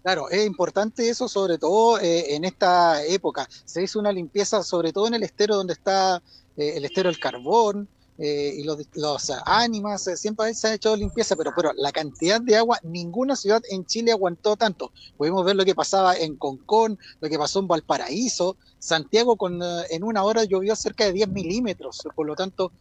Claro, 0.04 0.30
es 0.30 0.46
importante 0.46 1.10
eso, 1.10 1.30
sobre 1.30 1.58
todo 1.58 2.02
eh, 2.02 2.36
en 2.36 2.44
esta 2.44 3.02
época. 3.06 3.48
Se 3.64 3.82
hizo 3.82 3.98
una 3.98 4.12
limpieza, 4.12 4.62
sobre 4.62 4.92
todo 4.92 5.08
en 5.08 5.14
el 5.14 5.24
estero 5.24 5.56
donde 5.56 5.72
está 5.72 6.22
eh, 6.58 6.74
el 6.76 6.84
estero 6.84 7.08
del 7.10 7.18
carbón 7.18 7.88
eh, 8.22 8.54
y 8.58 8.64
los, 8.64 8.78
los 8.96 9.32
ánimas. 9.46 10.06
eh, 10.08 10.18
siempre 10.18 10.54
se 10.54 10.68
ha 10.68 10.74
hecho 10.74 10.96
limpieza, 10.96 11.38
pero, 11.38 11.52
pero 11.56 11.72
la 11.78 11.92
cantidad 11.94 12.42
de 12.42 12.58
agua, 12.58 12.78
ninguna 12.84 13.38
ciudad 13.38 13.62
en 13.70 13.86
Chile 13.86 14.12
aguantó 14.12 14.58
tanto. 14.58 14.92
Pudimos 15.18 15.46
ver 15.46 15.56
lo 15.56 15.64
que 15.64 15.74
pasaba 15.74 16.18
en 16.18 16.36
Concón, 16.36 17.00
lo 17.22 17.30
que 17.30 17.40
pasó 17.40 17.60
en 17.60 17.68
Valparaíso. 17.68 18.58
Santiago 18.78 19.38
con, 19.38 19.62
eh, 19.64 19.84
en 19.92 20.04
una 20.04 20.24
hora 20.24 20.44
llovió 20.44 20.76
cerca 20.76 21.06
de 21.06 21.14
10 21.14 21.30
milímetros, 21.30 22.02
por 22.16 22.28
lo 22.28 22.36
tanto 22.36 22.72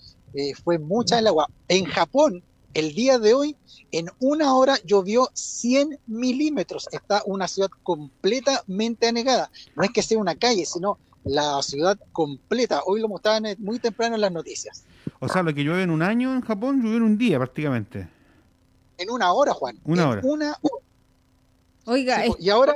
fue 0.62 0.78
mucha 0.78 1.18
el 1.18 1.26
agua. 1.26 1.48
En 1.68 1.86
Japón, 1.86 2.44
el 2.74 2.94
día 2.94 3.18
de 3.18 3.32
hoy, 3.32 3.56
en 3.92 4.08
una 4.20 4.54
hora 4.54 4.76
llovió 4.84 5.30
100 5.32 5.98
milímetros. 6.06 6.86
Está 6.92 7.22
una 7.24 7.48
ciudad 7.48 7.70
completamente 7.82 9.08
anegada. 9.08 9.50
No 9.74 9.84
es 9.84 9.90
que 9.90 10.02
sea 10.02 10.18
una 10.18 10.34
calle, 10.34 10.66
sino 10.66 10.98
la 11.28 11.60
ciudad 11.62 11.98
completa. 12.12 12.82
Hoy 12.86 13.00
lo 13.00 13.08
mostraban 13.08 13.46
eh, 13.46 13.56
muy 13.58 13.78
temprano 13.78 14.14
en 14.14 14.20
las 14.20 14.32
noticias. 14.32 14.84
O 15.20 15.28
sea, 15.28 15.42
lo 15.42 15.54
que 15.54 15.62
llueve 15.64 15.82
en 15.82 15.90
un 15.90 16.02
año 16.02 16.32
en 16.34 16.40
Japón, 16.40 16.80
llueve 16.82 16.96
en 16.98 17.02
un 17.02 17.18
día 17.18 17.38
prácticamente. 17.38 18.08
En 18.98 19.10
una 19.10 19.32
hora, 19.32 19.52
Juan. 19.52 19.78
Una 19.84 20.02
En 20.02 20.08
hora. 20.08 20.20
Una 20.24 20.56
hora. 20.60 20.84
Oiga, 21.86 22.16
Sí, 22.16 22.22
es- 22.22 22.28
po, 22.28 22.36
y 22.40 22.50
ahora, 22.50 22.74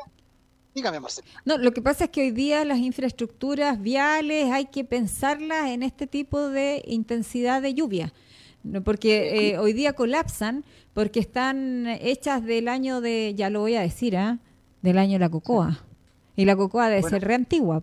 Dígame, 0.75 1.01
Marcelo. 1.01 1.29
No, 1.45 1.59
lo 1.59 1.73
que 1.73 1.83
pasa 1.83 2.05
es 2.05 2.11
que 2.11 2.23
hoy 2.23 2.31
día 2.31 2.65
las 2.65 2.79
infraestructuras 2.79 3.79
viales 3.83 4.51
hay 4.51 4.65
que 4.65 4.85
pensarlas 4.85 5.69
en 5.69 5.83
este 5.83 6.07
tipo 6.07 6.49
de 6.49 6.83
intensidad 6.87 7.61
de 7.61 7.75
lluvia. 7.75 8.15
No, 8.63 8.83
porque 8.83 9.51
eh, 9.51 9.59
hoy 9.59 9.75
día 9.75 9.93
colapsan 9.93 10.65
porque 10.95 11.21
están 11.21 11.87
hechas 12.01 12.43
del 12.43 12.69
año 12.69 13.03
de, 13.03 13.35
ya 13.37 13.51
lo 13.51 13.61
voy 13.61 13.75
a 13.75 13.83
decir, 13.83 14.17
¿ah? 14.17 14.39
del 14.81 14.97
año 14.97 15.13
de 15.15 15.19
la 15.19 15.29
cocoa. 15.29 15.79
Y 16.37 16.47
la 16.47 16.57
cocoa 16.57 16.89
debe 16.89 17.03
Bueno. 17.03 17.19
ser 17.19 17.29
re 17.29 17.35
antigua. 17.35 17.83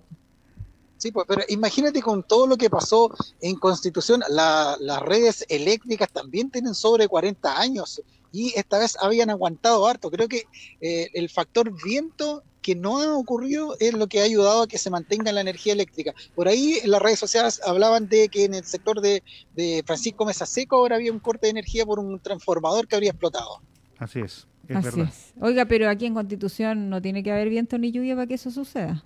Sí, 0.99 1.11
pues, 1.11 1.25
pero 1.27 1.41
imagínate 1.47 2.01
con 2.01 2.21
todo 2.23 2.45
lo 2.45 2.57
que 2.57 2.69
pasó 2.69 3.09
en 3.41 3.55
Constitución, 3.55 4.21
la- 4.29 4.75
las 4.81 5.01
redes 5.01 5.45
eléctricas 5.49 6.11
también 6.11 6.51
tienen 6.51 6.75
sobre 6.75 7.07
40 7.07 7.59
años 7.59 8.01
y 8.31 8.53
esta 8.55 8.77
vez 8.77 8.95
habían 9.01 9.29
aguantado 9.31 9.87
harto. 9.87 10.11
Creo 10.11 10.27
que 10.27 10.43
eh, 10.81 11.07
el 11.13 11.29
factor 11.29 11.71
viento 11.83 12.43
que 12.61 12.75
no 12.75 12.99
ha 13.01 13.17
ocurrido 13.17 13.77
es 13.79 13.93
lo 13.93 14.07
que 14.07 14.19
ha 14.19 14.25
ayudado 14.25 14.63
a 14.63 14.67
que 14.67 14.77
se 14.77 14.89
mantenga 14.89 15.31
la 15.31 15.39
energía 15.39 15.71
eléctrica. 15.71 16.13
Por 16.35 16.49
ahí 16.49 16.77
en 16.83 16.91
las 16.91 17.01
redes 17.01 17.17
sociales 17.17 17.61
hablaban 17.65 18.09
de 18.09 18.27
que 18.27 18.43
en 18.43 18.53
el 18.53 18.65
sector 18.65 18.99
de, 18.99 19.23
de 19.55 19.81
Francisco 19.87 20.25
Mesa 20.25 20.45
Seco 20.45 20.75
ahora 20.75 20.97
había 20.97 21.13
un 21.13 21.19
corte 21.19 21.47
de 21.47 21.51
energía 21.51 21.85
por 21.85 21.97
un 21.99 22.19
transformador 22.19 22.87
que 22.87 22.95
habría 22.97 23.11
explotado. 23.11 23.61
Así 23.97 24.19
es, 24.19 24.45
es 24.67 24.75
Así 24.75 24.97
verdad. 24.97 25.07
es. 25.13 25.33
Oiga, 25.41 25.65
pero 25.65 25.89
aquí 25.89 26.05
en 26.05 26.13
Constitución 26.13 26.89
no 26.89 27.01
tiene 27.01 27.23
que 27.23 27.31
haber 27.31 27.47
viento 27.47 27.77
ni 27.77 27.91
lluvia 27.93 28.15
para 28.15 28.27
que 28.27 28.33
eso 28.33 28.51
suceda. 28.51 29.05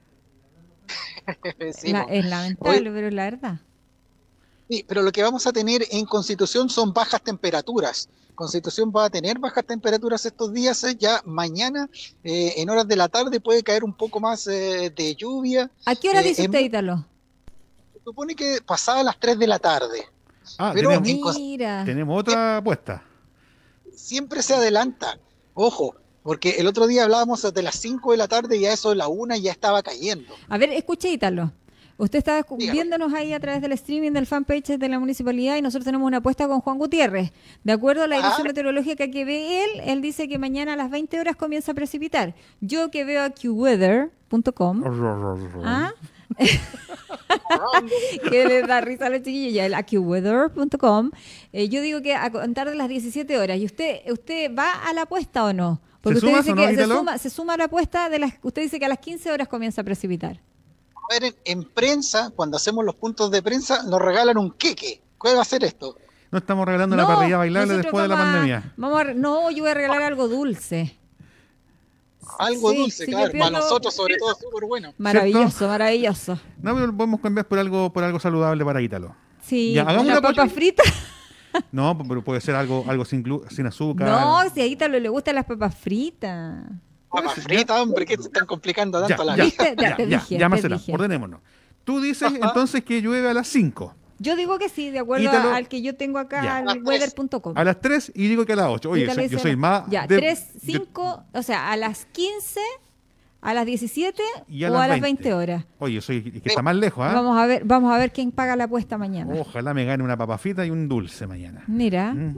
Sí, 1.77 1.91
La- 1.91 2.03
po. 2.05 2.09
es 2.11 2.25
lamentable, 2.25 2.91
pero 2.91 3.07
es 3.07 3.13
la 3.13 3.23
verdad. 3.25 3.59
Sí, 4.69 4.85
pero 4.87 5.01
lo 5.01 5.11
que 5.11 5.21
vamos 5.23 5.45
a 5.47 5.51
tener 5.53 5.83
en 5.91 6.05
Constitución 6.05 6.69
son 6.69 6.93
bajas 6.93 7.21
temperaturas. 7.21 8.09
Constitución 8.35 8.91
va 8.95 9.05
a 9.05 9.09
tener 9.09 9.37
bajas 9.37 9.65
temperaturas 9.65 10.25
estos 10.25 10.51
días. 10.53 10.83
eh, 10.85 10.95
Ya 10.99 11.21
mañana, 11.25 11.87
eh, 12.23 12.53
en 12.57 12.69
horas 12.69 12.87
de 12.87 12.95
la 12.95 13.07
tarde, 13.07 13.39
puede 13.39 13.61
caer 13.61 13.83
un 13.83 13.93
poco 13.93 14.19
más 14.19 14.47
eh, 14.47 14.91
de 14.95 15.15
lluvia. 15.15 15.69
¿A 15.85 15.95
qué 15.95 16.09
hora 16.09 16.21
Eh, 16.21 16.29
dice 16.29 16.43
en- 16.43 16.49
usted, 16.49 16.61
Ítalo? 16.61 17.05
Se 17.93 17.99
supone 18.03 18.35
que 18.35 18.59
pasada 18.65 19.03
las 19.03 19.19
3 19.19 19.37
de 19.37 19.47
la 19.47 19.59
tarde. 19.59 20.07
Ah, 20.57 20.71
Pero 20.73 20.89
tenemos, 21.01 21.35
Mira. 21.37 21.83
tenemos 21.85 22.19
otra 22.19 22.57
apuesta. 22.57 23.03
Siempre 23.95 24.41
se 24.41 24.53
adelanta. 24.55 25.17
Ojo, 25.53 25.95
porque 26.23 26.51
el 26.59 26.67
otro 26.67 26.87
día 26.87 27.03
hablábamos 27.03 27.41
de 27.53 27.61
las 27.61 27.75
5 27.75 28.11
de 28.11 28.17
la 28.17 28.27
tarde 28.27 28.57
y 28.57 28.65
a 28.65 28.73
eso 28.73 28.89
de 28.89 28.95
la 28.95 29.07
1 29.07 29.35
ya 29.37 29.51
estaba 29.51 29.83
cayendo. 29.83 30.33
A 30.49 30.57
ver, 30.57 30.71
escuche, 30.71 31.09
Ítalo. 31.11 31.51
Usted 31.95 32.17
está 32.17 32.41
Dígame. 32.41 32.71
viéndonos 32.71 33.13
ahí 33.13 33.33
a 33.33 33.39
través 33.39 33.61
del 33.61 33.71
streaming 33.73 34.11
del 34.13 34.25
fanpage 34.25 34.79
de 34.79 34.89
la 34.89 34.97
municipalidad 34.99 35.57
y 35.57 35.61
nosotros 35.61 35.85
tenemos 35.85 36.07
una 36.07 36.17
apuesta 36.17 36.47
con 36.47 36.59
Juan 36.59 36.79
Gutiérrez. 36.79 37.31
De 37.63 37.71
acuerdo 37.71 38.03
a 38.03 38.07
la 38.07 38.15
dirección 38.15 38.41
Ah. 38.47 38.47
meteorológica 38.47 39.07
que 39.11 39.23
ve 39.25 39.63
él, 39.63 39.69
él 39.85 40.01
dice 40.01 40.27
que 40.27 40.39
mañana 40.39 40.73
a 40.73 40.75
las 40.75 40.89
20 40.89 41.19
horas 41.19 41.35
comienza 41.35 41.71
a 41.71 41.75
precipitar. 41.75 42.33
Yo 42.61 42.89
que 42.89 43.03
veo 43.05 43.21
a 43.23 43.29
qweather.com, 43.29 44.83
¿ah? 45.63 45.93
que 48.29 48.45
les 48.45 48.67
da 48.67 48.81
risa 48.81 49.05
a 49.05 49.09
los 49.09 49.19
chiquillos, 49.21 49.53
ya 49.53 49.65
el 49.67 49.73
AccuWeather.com, 49.75 51.11
eh, 51.51 51.69
yo 51.69 51.81
digo 51.81 52.01
que 52.01 52.15
a 52.15 52.31
contar 52.31 52.69
de 52.69 52.75
las 52.75 52.89
17 52.89 53.37
horas. 53.37 53.57
¿Y 53.59 53.65
usted 53.65 53.99
usted 54.11 54.51
va 54.57 54.71
a 54.71 54.93
la 54.93 55.03
apuesta 55.03 55.45
o 55.45 55.53
no? 55.53 55.79
Porque 56.03 56.19
¿Se 56.19 56.25
usted 56.25 56.37
dice 56.39 56.53
no, 56.53 56.67
que 56.67 56.75
se 56.75 56.85
suma, 56.85 57.17
se 57.17 57.29
suma 57.29 57.53
a 57.53 57.57
la 57.57 57.63
apuesta 57.63 58.09
de 58.09 58.19
las 58.19 58.33
usted 58.41 58.61
dice 58.61 58.77
que 58.77 58.85
a 58.85 58.89
las 58.89 58.99
15 58.99 59.31
horas 59.31 59.47
comienza 59.47 59.81
a 59.81 59.83
precipitar. 59.85 60.41
A 60.95 61.13
ver, 61.13 61.23
en, 61.23 61.35
en 61.45 61.63
prensa, 61.63 62.29
cuando 62.35 62.57
hacemos 62.57 62.83
los 62.83 62.95
puntos 62.95 63.31
de 63.31 63.41
prensa, 63.41 63.83
nos 63.83 64.01
regalan 64.01 64.37
un 64.37 64.51
queque. 64.51 65.01
¿Cuál 65.17 65.37
va 65.37 65.43
a 65.43 65.45
ser 65.45 65.63
esto? 65.63 65.95
No 66.29 66.39
estamos 66.39 66.65
regalando 66.65 66.97
la 66.97 67.07
parrilla 67.07 67.37
bailable 67.37 67.77
después 67.77 68.03
de 68.03 68.09
la 68.09 68.17
pandemia. 68.17 68.73
Vamos 68.75 68.99
a, 68.99 69.13
no, 69.13 69.49
yo 69.49 69.63
voy 69.63 69.71
a 69.71 69.75
regalar 69.75 70.01
algo 70.01 70.27
dulce. 70.27 70.97
Algo 72.37 72.71
Sí, 72.71 72.77
dulce, 72.77 73.05
sí, 73.05 73.11
claro. 73.11 73.31
Para 73.31 73.51
nosotros, 73.51 73.93
sobre 73.93 74.17
todo, 74.17 74.35
súper 74.35 74.65
bueno. 74.65 74.93
Maravilloso, 74.97 75.69
maravilloso. 75.69 76.37
No, 76.61 76.75
pero 76.75 76.97
podemos 76.97 77.21
cambiar 77.21 77.47
por 77.47 77.59
algo, 77.59 77.93
por 77.93 78.03
algo 78.03 78.19
saludable 78.19 78.65
para 78.65 78.81
Ítalo. 78.81 79.15
Sí, 79.41 79.71
Ya, 79.73 79.83
hagamos 79.83 80.03
una 80.03 80.19
una 80.19 80.21
papa 80.21 80.49
frita. 80.49 80.83
No, 81.71 81.97
pero 82.07 82.23
puede 82.23 82.41
ser 82.41 82.55
algo, 82.55 82.85
algo 82.87 83.05
sin, 83.05 83.23
glu- 83.23 83.47
sin 83.49 83.65
azúcar. 83.65 84.07
No, 84.07 84.49
si 84.53 84.61
a 84.61 84.65
Ítalo 84.65 84.99
le 84.99 85.09
gustan 85.09 85.35
las 85.35 85.45
papas 85.45 85.75
fritas. 85.75 86.63
Papas 87.09 87.35
fritas, 87.35 87.79
hombre, 87.79 88.05
¿qué 88.05 88.17
te 88.17 88.23
están 88.23 88.45
complicando 88.45 88.99
Ya, 89.01 89.07
tanto 89.15 89.23
la 89.23 89.37
ya, 89.37 89.43
vida? 89.45 89.55
Ya, 89.57 89.89
ya, 89.89 89.95
te 89.95 90.07
ya, 90.09 90.17
dije, 90.19 90.37
ya, 90.37 90.49
te 90.49 90.67
dije. 90.69 90.93
ordenémonos. 90.93 91.41
Tú 91.83 91.99
dices 92.01 92.31
entonces 92.41 92.83
que 92.83 93.01
llueve 93.01 93.29
a 93.29 93.33
las 93.33 93.47
5, 93.49 93.93
Yo 94.19 94.35
digo 94.35 94.57
que 94.57 94.69
sí, 94.69 94.89
de 94.89 94.99
acuerdo 94.99 95.25
Ítalo- 95.29 95.53
al 95.53 95.67
que 95.67 95.81
yo 95.81 95.95
tengo 95.95 96.17
acá, 96.17 96.41
Ya. 96.43 96.57
al 96.57 96.81
weather.com. 96.83 97.53
a 97.57 97.63
las 97.63 97.81
3 97.81 98.11
y 98.15 98.27
digo 98.29 98.45
que 98.45 98.53
a 98.53 98.55
las 98.55 98.67
8. 98.69 98.89
Oye, 98.91 99.27
yo 99.29 99.39
soy 99.39 99.55
más. 99.55 99.83
Ya, 99.89 100.07
de- 100.07 100.17
3, 100.17 100.53
yo- 100.53 100.59
5, 100.79 101.23
o 101.33 101.43
sea, 101.43 101.71
a 101.71 101.75
las 101.77 102.05
15, 102.05 102.61
a 103.43 103.53
las 103.53 103.65
17 103.65 104.23
Y 104.47 104.63
o 104.63 104.67
a 104.67 104.69
las 104.71 104.81
a 104.81 104.87
las 104.87 105.01
20. 105.01 105.23
20 105.29 105.33
horas. 105.33 105.65
Oye, 105.79 106.01
soy 106.01 106.23
que 106.31 106.49
está 106.49 106.61
más 106.61 106.75
lejos, 106.75 107.05
¿ah? 107.05 107.13
Vamos 107.13 107.37
a 107.37 107.45
ver, 107.45 107.63
vamos 107.65 107.93
a 107.93 107.97
ver 107.97 108.11
quién 108.11 108.31
paga 108.31 108.55
la 108.55 108.63
apuesta 108.63 108.97
mañana. 108.97 109.33
Ojalá 109.37 109.73
me 109.73 109.85
gane 109.85 110.03
una 110.03 110.15
papa 110.17 110.37
frita 110.37 110.65
y 110.65 110.69
un 110.69 110.87
dulce 110.87 111.27
mañana. 111.27 111.63
Mira, 111.67 112.13
Mm. 112.13 112.33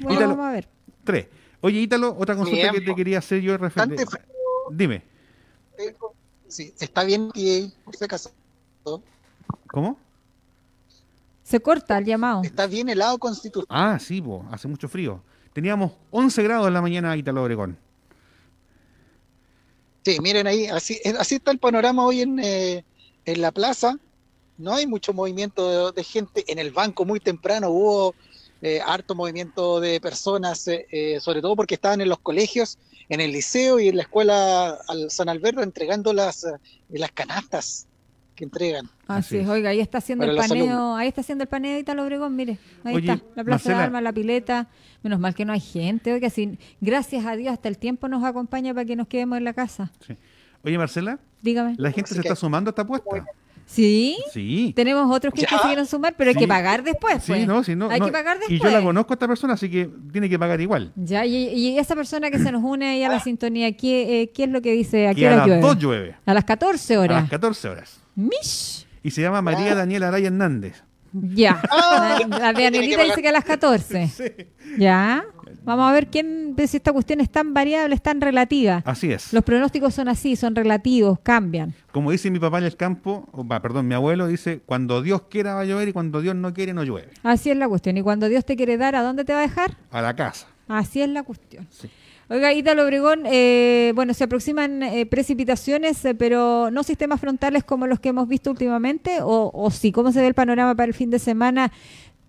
bueno, 0.00 0.18
Ítalo- 0.20 0.28
vamos 0.36 0.46
a 0.46 0.52
ver. 0.52 0.68
3. 1.04 1.26
Oye, 1.60 1.80
Ítalo, 1.80 2.14
otra 2.18 2.36
consulta 2.36 2.70
que 2.72 2.80
te 2.80 2.94
quería 2.94 3.18
hacer 3.18 3.40
yo 3.40 3.56
referente. 3.56 4.04
Dime, 4.70 5.02
Sí, 6.48 6.72
está 6.80 7.02
bien 7.04 7.30
que 7.32 7.68
por 7.84 7.96
si 7.96 8.04
acaso, 8.04 8.30
¿cómo? 9.68 9.98
Se 11.42 11.60
corta 11.60 11.98
el 11.98 12.04
llamado. 12.04 12.42
está 12.42 12.66
bien 12.66 12.88
helado 12.88 13.18
Constitución. 13.18 13.66
Ah, 13.68 13.98
sí, 14.00 14.20
po, 14.20 14.44
hace 14.50 14.66
mucho 14.68 14.88
frío. 14.88 15.22
Teníamos 15.52 15.92
11 16.10 16.42
grados 16.42 16.66
en 16.68 16.74
la 16.74 16.82
mañana 16.82 17.16
Ítalo 17.16 17.42
Obregón. 17.42 17.78
Sí, 20.06 20.20
miren 20.20 20.46
ahí, 20.46 20.66
así, 20.66 21.00
así 21.18 21.34
está 21.34 21.50
el 21.50 21.58
panorama 21.58 22.06
hoy 22.06 22.20
en, 22.20 22.38
eh, 22.38 22.84
en 23.24 23.40
la 23.40 23.50
plaza. 23.50 23.98
No 24.56 24.72
hay 24.72 24.86
mucho 24.86 25.12
movimiento 25.12 25.90
de, 25.90 26.04
gente. 26.04 26.44
En 26.46 26.60
el 26.60 26.70
banco 26.70 27.04
muy 27.04 27.18
temprano 27.18 27.70
hubo 27.70 28.14
eh, 28.62 28.80
harto 28.86 29.16
movimiento 29.16 29.80
de 29.80 30.00
personas, 30.00 30.68
eh, 30.68 30.86
eh, 30.92 31.18
sobre 31.18 31.42
todo 31.42 31.56
porque 31.56 31.74
estaban 31.74 32.00
en 32.00 32.08
los 32.08 32.20
colegios, 32.20 32.78
en 33.08 33.20
el 33.20 33.32
liceo 33.32 33.80
y 33.80 33.88
en 33.88 33.96
la 33.96 34.02
escuela 34.02 34.78
al 34.86 35.10
San 35.10 35.28
Alberto 35.28 35.64
entregando 35.64 36.12
las, 36.12 36.46
las 36.88 37.10
canastas 37.10 37.88
que 38.36 38.44
entregan. 38.44 38.84
Así 39.08 39.18
Así 39.18 39.36
es, 39.38 39.42
es. 39.44 39.48
oiga, 39.48 39.70
ahí 39.70 39.80
está 39.80 39.98
haciendo 39.98 40.24
Para 40.26 40.32
el 40.44 40.48
paneo, 40.48 40.94
ahí 40.94 41.08
está 41.08 41.22
haciendo 41.22 41.42
el 41.42 41.48
paneo 41.48 41.72
de 41.74 41.80
Italo 41.80 42.04
Obregón, 42.04 42.36
mire, 42.36 42.58
ahí 42.84 42.94
Oye, 42.94 43.12
está, 43.12 43.24
la 43.34 43.42
Plaza 43.42 43.50
Marcela. 43.70 43.78
de 43.78 43.84
Armas, 43.84 44.02
la 44.04 44.12
pileta, 44.12 44.68
menos 45.02 45.18
mal 45.18 45.34
que 45.34 45.44
no 45.44 45.52
hay 45.52 45.60
gente, 45.60 46.12
oiga, 46.12 46.30
sin, 46.30 46.58
gracias 46.80 47.26
a 47.26 47.34
Dios 47.34 47.52
hasta 47.52 47.68
el 47.68 47.78
tiempo 47.78 48.06
nos 48.08 48.22
acompaña 48.22 48.72
para 48.74 48.84
que 48.84 48.94
nos 48.94 49.08
quedemos 49.08 49.38
en 49.38 49.44
la 49.44 49.52
casa, 49.54 49.90
Sí. 50.06 50.16
Oye, 50.62 50.78
Marcela, 50.78 51.18
dígame. 51.42 51.74
la 51.78 51.90
gente 51.90 52.06
Así 52.08 52.14
se 52.16 52.22
que- 52.22 52.28
está 52.28 52.36
sumando 52.36 52.68
a 52.68 52.72
esta 52.72 52.82
apuesta. 52.82 53.24
¿Sí? 53.68 54.16
Sí. 54.32 54.72
Tenemos 54.76 55.14
otros 55.14 55.34
que, 55.34 55.42
que 55.44 55.48
se 55.54 55.60
quieren 55.62 55.84
sumar, 55.86 56.14
pero 56.16 56.28
hay 56.30 56.34
Sí. 56.34 56.40
que 56.40 56.48
pagar 56.48 56.82
después, 56.84 57.22
pues. 57.26 57.40
Sí, 57.40 57.46
no, 57.46 57.64
sí, 57.64 57.74
no. 57.74 57.90
Hay 57.90 57.98
no. 58.00 58.06
que 58.06 58.12
pagar 58.12 58.38
después. 58.38 58.58
Y 58.60 58.62
yo 58.62 58.70
la 58.70 58.80
conozco 58.80 59.12
a 59.12 59.14
esta 59.16 59.26
persona, 59.26 59.54
así 59.54 59.68
que 59.68 59.90
tiene 60.12 60.28
que 60.28 60.38
pagar 60.38 60.60
igual. 60.60 60.92
Ya, 60.94 61.26
y, 61.26 61.48
y 61.48 61.76
esa 61.78 61.94
persona 61.96 62.30
que 62.30 62.38
se 62.38 62.52
nos 62.52 62.62
une 62.62 62.86
ahí 62.88 63.02
a 63.02 63.08
la 63.08 63.18
sintonía, 63.20 63.76
¿qué, 63.76 64.22
eh, 64.22 64.30
qué 64.30 64.44
es 64.44 64.50
lo 64.50 64.62
que 64.62 64.72
dice? 64.72 65.08
¿A 65.08 65.14
qué 65.14 65.20
Que 65.22 65.26
a 65.28 65.30
hora 65.32 65.36
las 65.38 65.46
llueve? 65.48 65.60
2 65.62 65.78
llueve. 65.78 66.14
A 66.24 66.32
las 66.34 66.44
14 66.44 66.94
A 66.94 67.00
horas. 67.00 67.22
las 67.22 67.30
14 67.30 67.68
horas. 67.68 68.00
Mish. 68.14 68.86
Y 69.02 69.10
se 69.10 69.20
llama 69.22 69.42
María 69.42 69.74
Daniela 69.74 70.08
Araya 70.08 70.28
Hernández. 70.28 70.82
Ya. 71.12 71.60
Ah, 71.70 72.18
la, 72.28 72.38
la 72.38 72.52
de 72.52 72.66
Anelita 72.66 73.02
dice 73.02 73.20
que 73.22 73.28
a 73.28 73.32
las 73.32 73.44
14. 73.44 74.48
Ya. 74.78 75.24
Vamos 75.66 75.90
a 75.90 75.92
ver 75.92 76.06
quién, 76.06 76.54
ve 76.54 76.68
si 76.68 76.76
esta 76.76 76.92
cuestión 76.92 77.20
es 77.20 77.28
tan 77.28 77.52
variable, 77.52 77.96
es 77.96 78.00
tan 78.00 78.20
relativa. 78.20 78.82
Así 78.86 79.10
es. 79.10 79.32
Los 79.32 79.42
pronósticos 79.42 79.92
son 79.92 80.06
así, 80.06 80.36
son 80.36 80.54
relativos, 80.54 81.18
cambian. 81.24 81.74
Como 81.90 82.12
dice 82.12 82.30
mi 82.30 82.38
papá 82.38 82.58
en 82.58 82.64
el 82.64 82.76
campo, 82.76 83.28
o, 83.32 83.44
perdón, 83.44 83.88
mi 83.88 83.94
abuelo 83.94 84.28
dice, 84.28 84.60
cuando 84.64 85.02
Dios 85.02 85.22
quiera 85.28 85.56
va 85.56 85.62
a 85.62 85.64
llover 85.64 85.88
y 85.88 85.92
cuando 85.92 86.20
Dios 86.20 86.36
no 86.36 86.54
quiere 86.54 86.72
no 86.72 86.84
llueve. 86.84 87.08
Así 87.24 87.50
es 87.50 87.56
la 87.56 87.68
cuestión. 87.68 87.96
Y 87.96 88.02
cuando 88.02 88.28
Dios 88.28 88.44
te 88.44 88.54
quiere 88.54 88.76
dar, 88.76 88.94
¿a 88.94 89.02
dónde 89.02 89.24
te 89.24 89.32
va 89.32 89.40
a 89.40 89.42
dejar? 89.42 89.76
A 89.90 90.00
la 90.00 90.14
casa. 90.14 90.46
Así 90.68 91.02
es 91.02 91.08
la 91.08 91.24
cuestión. 91.24 91.66
Sí. 91.70 91.90
Oiga, 92.28 92.52
Ítalo 92.52 92.84
Obregón, 92.84 93.22
eh, 93.26 93.92
bueno, 93.94 94.12
se 94.12 94.24
aproximan 94.24 94.82
eh, 94.82 95.06
precipitaciones, 95.06 96.04
eh, 96.04 96.14
pero 96.14 96.70
no 96.72 96.82
sistemas 96.82 97.20
frontales 97.20 97.62
como 97.62 97.86
los 97.86 98.00
que 98.00 98.08
hemos 98.08 98.26
visto 98.26 98.50
últimamente, 98.50 99.18
o, 99.20 99.52
o 99.54 99.70
sí, 99.70 99.92
¿cómo 99.92 100.10
se 100.10 100.20
ve 100.20 100.26
el 100.26 100.34
panorama 100.34 100.74
para 100.74 100.88
el 100.88 100.94
fin 100.94 101.10
de 101.10 101.20
semana? 101.20 101.70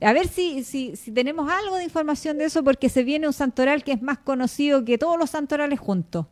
A 0.02 0.14
ver 0.14 0.28
si, 0.28 0.64
si, 0.64 0.96
si 0.96 1.12
tenemos 1.12 1.50
algo 1.50 1.76
de 1.78 1.84
información 1.84 2.38
de 2.38 2.46
eso, 2.46 2.64
porque 2.64 2.90
se 2.90 3.04
viene 3.04 3.28
un 3.28 3.34
santoral 3.34 3.84
que 3.84 3.94
es 3.94 4.02
más 4.02 4.20
conocido 4.20 4.86
que 4.86 4.98
todos 4.98 5.18
los 5.18 5.32
santorales 5.32 5.80
juntos, 5.80 6.28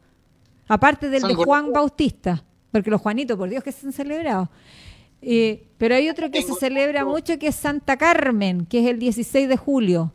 aparte 0.67 1.09
del 1.09 1.21
San 1.21 1.29
de 1.29 1.35
Juan 1.35 1.73
Bautista, 1.73 2.43
porque 2.71 2.91
los 2.91 3.01
Juanitos, 3.01 3.37
por 3.37 3.49
Dios 3.49 3.63
que 3.63 3.71
se 3.71 3.87
han 3.87 3.93
celebrado. 3.93 4.51
Eh, 5.21 5.67
pero 5.79 5.95
hay 5.95 6.09
otro 6.09 6.29
que 6.29 6.43
se 6.43 6.53
celebra 6.53 7.03
mucho 7.03 7.39
que 7.39 7.47
es 7.47 7.55
Santa 7.55 7.97
Carmen, 7.97 8.67
que 8.67 8.79
es 8.81 8.87
el 8.87 8.99
16 8.99 9.49
de 9.49 9.57
julio. 9.57 10.13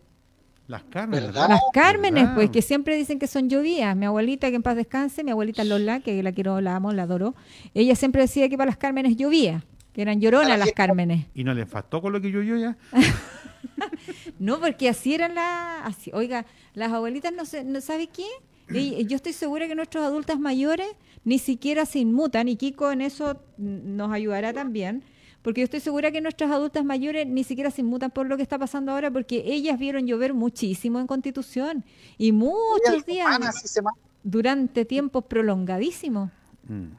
Las 0.69 0.85
Carmen. 0.85 1.21
¿Verdad? 1.21 1.49
Las 1.49 1.61
Cármenes, 1.73 2.23
¿Verdad? 2.23 2.35
pues, 2.37 2.51
que 2.51 2.63
siempre 2.63 2.97
dicen 2.97 3.19
que 3.19 3.27
son 3.27 3.49
llovías. 3.49 3.97
Mi 3.97 4.07
abuelita, 4.07 4.49
que 4.51 4.55
en 4.55 4.63
paz 4.63 4.77
descanse, 4.77 5.25
mi 5.25 5.33
abuelita 5.33 5.65
Lola, 5.65 5.99
que 5.99 6.23
la 6.23 6.31
quiero, 6.31 6.61
la 6.61 6.77
amo, 6.77 6.93
la 6.93 7.03
adoro, 7.03 7.35
ella 7.75 7.97
siempre 7.97 8.23
decía 8.23 8.49
que 8.49 8.57
para 8.57 8.71
las 8.71 8.77
Cármenes 8.77 9.17
llovía, 9.17 9.65
que 9.93 10.03
eran 10.03 10.21
lloronas 10.21 10.59
las 10.59 10.73
Cármenes. 10.73 11.27
Y 11.35 11.45
no 11.45 11.55
le 11.55 11.67
faltó 11.67 12.01
con 12.01 12.13
lo 12.13 12.21
que 12.21 12.31
yo 12.31 12.43
yo 12.43 12.57
ya. 12.57 12.77
No, 14.39 14.59
porque 14.59 14.89
así 14.89 15.15
eran 15.15 15.35
las... 15.35 15.87
Así, 15.87 16.11
oiga, 16.15 16.47
las 16.75 16.93
abuelitas 16.93 17.33
no 17.33 17.45
sé, 17.45 17.63
no 17.63 17.81
¿sabe 17.81 18.07
qué? 18.07 18.27
Y 18.73 19.05
yo 19.07 19.17
estoy 19.17 19.33
segura 19.33 19.67
que 19.67 19.75
nuestros 19.75 20.05
adultos 20.05 20.39
mayores 20.39 20.89
ni 21.25 21.39
siquiera 21.39 21.85
se 21.87 21.99
inmutan, 21.99 22.49
y 22.49 22.57
Kiko 22.57 22.91
en 22.93 23.03
eso 23.03 23.43
nos 23.59 24.13
ayudará 24.13 24.53
también, 24.53 25.03
porque 25.43 25.61
yo 25.61 25.65
estoy 25.65 25.81
segura 25.81 26.11
que 26.11 26.21
nuestras 26.21 26.51
adultas 26.51 26.85
mayores 26.85 27.27
ni 27.27 27.45
siquiera 27.45 27.71
se 27.71 27.81
inmutan 27.81 28.11
por 28.11 28.27
lo 28.27 28.37
que 28.37 28.43
está 28.43 28.59
pasando 28.59 28.93
ahora, 28.93 29.11
porque 29.11 29.43
ellas 29.47 29.79
vieron 29.79 30.07
llover 30.07 30.35
muchísimo 30.35 31.01
en 31.01 31.07
Constitución 31.07 31.85
y 32.17 32.33
muchos 32.33 33.05
días 33.07 33.27
durante 34.23 34.85
tiempos 34.85 35.25
prolongadísimos. 35.25 36.31
Mm. 36.69 36.93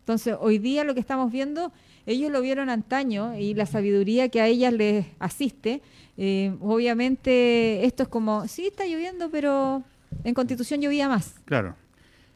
Entonces, 0.00 0.36
hoy 0.38 0.58
día 0.58 0.84
lo 0.84 0.92
que 0.92 1.00
estamos 1.00 1.32
viendo, 1.32 1.72
ellos 2.06 2.30
lo 2.30 2.40
vieron 2.40 2.70
antaño 2.70 3.36
y 3.38 3.54
la 3.54 3.66
sabiduría 3.66 4.28
que 4.28 4.40
a 4.40 4.46
ellas 4.46 4.72
les 4.72 5.06
asiste, 5.18 5.82
eh, 6.16 6.54
obviamente 6.60 7.84
esto 7.84 8.04
es 8.04 8.08
como, 8.08 8.46
sí, 8.46 8.66
está 8.66 8.84
lloviendo, 8.86 9.30
pero 9.30 9.82
en 10.22 10.34
Constitución 10.34 10.80
llovía 10.80 11.08
más. 11.08 11.34
Claro. 11.44 11.76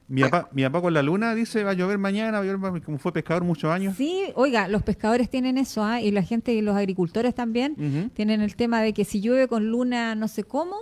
Mi 0.08 0.22
papá, 0.22 0.48
mi 0.52 0.62
papá 0.62 0.80
con 0.80 0.94
la 0.94 1.02
luna 1.02 1.34
dice 1.34 1.64
va 1.64 1.72
a 1.72 1.74
llover 1.74 1.98
mañana, 1.98 2.38
va 2.38 2.44
a 2.44 2.46
llover, 2.46 2.82
como 2.82 2.98
fue 2.98 3.12
pescador 3.12 3.44
muchos 3.44 3.70
años. 3.70 3.94
Sí, 3.96 4.24
oiga, 4.36 4.66
los 4.66 4.82
pescadores 4.82 5.28
tienen 5.28 5.58
eso, 5.58 5.84
¿ah? 5.84 6.00
y 6.00 6.10
la 6.10 6.22
gente 6.22 6.54
y 6.54 6.62
los 6.62 6.76
agricultores 6.76 7.34
también 7.34 8.10
tienen 8.14 8.40
el 8.40 8.56
tema 8.56 8.80
de 8.80 8.94
que 8.94 9.04
si 9.04 9.20
llueve 9.20 9.48
con 9.48 9.68
luna 9.68 10.14
no 10.14 10.26
sé 10.26 10.44
cómo, 10.44 10.76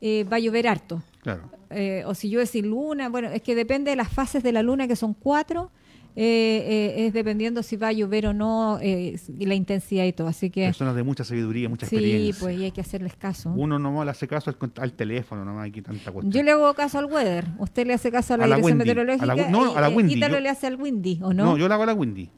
eh, 0.00 0.24
va 0.24 0.38
a 0.38 0.40
llover 0.40 0.66
harto. 0.66 1.00
Claro. 1.22 1.48
Eh, 1.70 2.02
o 2.06 2.14
si 2.14 2.28
llueve 2.28 2.46
sin 2.46 2.68
luna, 2.68 3.08
bueno, 3.08 3.28
es 3.28 3.40
que 3.40 3.54
depende 3.54 3.92
de 3.92 3.96
las 3.96 4.12
fases 4.12 4.42
de 4.42 4.50
la 4.50 4.64
luna, 4.64 4.88
que 4.88 4.96
son 4.96 5.14
cuatro, 5.14 5.70
eh, 6.14 6.94
eh, 6.96 7.06
es 7.06 7.12
dependiendo 7.14 7.62
si 7.62 7.76
va 7.76 7.88
a 7.88 7.92
llover 7.92 8.26
o 8.26 8.34
no 8.34 8.78
eh, 8.82 9.18
la 9.38 9.54
intensidad 9.54 10.04
y 10.04 10.12
todo. 10.12 10.28
Así 10.28 10.50
que 10.50 10.66
personas 10.66 10.94
de 10.94 11.02
mucha 11.02 11.24
sabiduría, 11.24 11.68
mucha 11.68 11.86
experiencia. 11.86 12.32
Sí, 12.34 12.40
pues 12.40 12.58
y 12.58 12.64
hay 12.64 12.70
que 12.70 12.82
hacerles 12.82 13.16
caso. 13.16 13.50
Uno 13.50 13.78
no 13.78 14.04
le 14.04 14.10
hace 14.10 14.28
caso 14.28 14.50
al, 14.50 14.72
al 14.76 14.92
teléfono, 14.92 15.44
no 15.44 15.60
hay 15.60 15.70
tanta 15.70 16.12
cuestión. 16.12 16.32
Yo 16.32 16.42
le 16.42 16.50
hago 16.50 16.72
caso 16.74 16.98
al 16.98 17.06
weather. 17.06 17.46
Usted 17.58 17.86
le 17.86 17.94
hace 17.94 18.10
caso 18.10 18.34
a 18.34 18.36
la, 18.36 18.46
dirección 18.46 18.78
meteorológica. 18.78 19.48
no, 19.48 19.74
a 19.74 19.80
la 19.80 19.88
Windy. 19.88 20.14
Ítalo 20.14 20.40
le 20.40 20.48
hace 20.48 20.66
al 20.66 20.76
Windy, 20.76 21.20
¿o 21.22 21.32
no? 21.32 21.44
No, 21.44 21.56
yo 21.56 21.68
le 21.68 21.74
hago 21.74 21.84
a 21.84 21.86
la 21.86 21.94
Windy. 21.94 22.28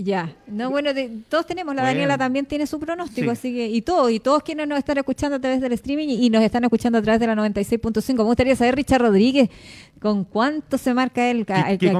Ya, 0.00 0.32
no, 0.46 0.70
bueno, 0.70 0.90
todos 1.28 1.44
tenemos, 1.44 1.74
la 1.74 1.82
Daniela 1.82 2.16
también 2.16 2.46
tiene 2.46 2.68
su 2.68 2.78
pronóstico, 2.78 3.32
así 3.32 3.52
que, 3.52 3.66
y 3.66 3.82
todos, 3.82 4.12
y 4.12 4.20
todos 4.20 4.44
quienes 4.44 4.68
nos 4.68 4.78
están 4.78 4.96
escuchando 4.96 5.38
a 5.38 5.40
través 5.40 5.60
del 5.60 5.72
streaming 5.72 6.06
y, 6.06 6.30
nos 6.30 6.40
están 6.44 6.62
escuchando 6.62 6.98
a 6.98 7.02
través 7.02 7.18
de 7.18 7.26
la 7.26 7.34
96.5. 7.34 8.18
Me 8.18 8.22
gustaría 8.22 8.54
saber, 8.54 8.76
Richard 8.76 9.02
Rodríguez, 9.02 9.50
con 10.00 10.22
cuánto 10.22 10.78
se 10.78 10.94
marca 10.94 11.28
él, 11.28 11.44
a, 11.48 11.76
que, 11.76 11.78
que, 11.78 11.92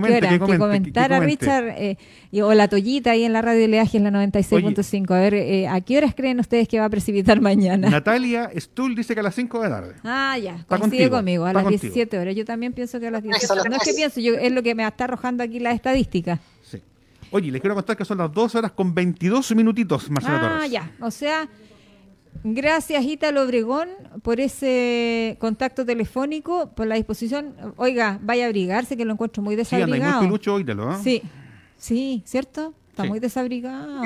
comentar 0.58 1.12
a 1.12 1.18
Richard, 1.18 1.74
eh, 1.76 1.96
o 2.40 2.54
la 2.54 2.68
Tollita 2.68 3.10
ahí 3.10 3.24
en 3.24 3.32
la 3.32 3.42
radio 3.42 3.62
de 3.62 3.66
Leaje 3.66 3.96
en 3.96 4.04
la 4.04 4.10
96.5. 4.12 5.10
A 5.10 5.18
ver, 5.18 5.34
eh, 5.34 5.66
¿a 5.66 5.80
qué 5.80 5.98
horas 5.98 6.14
creen 6.14 6.38
ustedes 6.38 6.68
que 6.68 6.78
va 6.78 6.84
a 6.84 6.90
precipitar 6.90 7.40
mañana? 7.42 7.90
Natalia 7.90 8.48
Stull 8.56 8.94
dice 8.94 9.14
que 9.14 9.20
a 9.20 9.24
las 9.24 9.34
5 9.34 9.60
de 9.60 9.68
la 9.68 9.74
tarde. 9.74 9.94
Ah, 10.04 10.38
ya, 10.38 10.64
coincide 10.68 11.10
conmigo, 11.10 11.46
a 11.46 11.52
las 11.52 11.66
17 11.66 12.16
horas. 12.16 12.36
Yo 12.36 12.44
también 12.44 12.72
pienso 12.72 13.00
que 13.00 13.08
a 13.08 13.10
las 13.10 13.24
17 13.24 13.52
horas. 13.52 13.64
No 13.68 13.76
es 13.76 13.82
que 13.82 13.94
pienso, 13.94 14.20
yo, 14.20 14.34
es 14.34 14.52
lo 14.52 14.62
que 14.62 14.76
me 14.76 14.86
está 14.86 15.02
arrojando 15.02 15.42
aquí 15.42 15.58
la 15.58 15.72
estadística. 15.72 16.38
Oye, 17.30 17.50
les 17.50 17.60
quiero 17.60 17.74
contar 17.74 17.96
que 17.96 18.04
son 18.04 18.18
las 18.18 18.32
dos 18.32 18.54
horas 18.54 18.72
con 18.72 18.94
22 18.94 19.54
minutitos, 19.54 20.10
Marcelo 20.10 20.38
ah, 20.40 20.66
ya. 20.66 20.90
O 21.00 21.10
sea, 21.10 21.48
gracias 22.42 23.04
Ítalo 23.04 23.42
Obregón 23.42 23.88
por 24.22 24.40
ese 24.40 25.36
contacto 25.40 25.84
telefónico, 25.84 26.70
por 26.74 26.86
la 26.86 26.94
disposición. 26.94 27.54
Oiga, 27.76 28.18
vaya 28.22 28.44
a 28.44 28.48
abrigarse, 28.48 28.96
que 28.96 29.04
lo 29.04 29.12
encuentro 29.12 29.42
muy 29.42 29.56
desabrigado. 29.56 29.94
Sí, 29.94 30.02
anda 30.02 30.18
muy 30.18 30.26
pilucho, 30.26 30.60
Ítalo, 30.60 30.92
¿eh? 30.92 30.96
Sí, 31.02 31.22
sí, 31.76 32.22
¿cierto? 32.24 32.74
Está 32.90 33.04
muy 33.04 33.20
desabrigado. 33.20 34.04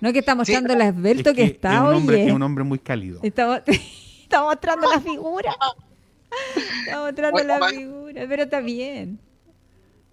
No, 0.00 0.08
es 0.08 0.12
que 0.12 0.20
está 0.20 0.34
mostrando 0.34 0.72
el 0.72 0.80
esbelto 0.80 1.34
que, 1.34 1.44
está, 1.44 1.74
es 1.74 1.80
un 1.80 1.94
hombre, 1.94 2.16
oye. 2.16 2.26
Es 2.28 2.32
un 2.32 2.42
hombre 2.42 2.64
muy 2.64 2.78
cálido. 2.78 3.20
Está, 3.22 3.62
está 4.22 4.42
mostrando 4.42 4.88
la 4.88 5.00
figura. 5.00 5.54
Está 6.84 7.00
mostrando 7.00 7.44
la 7.44 7.68
figura, 7.68 8.26
pero 8.28 8.42
está 8.42 8.60
bien. 8.60 9.18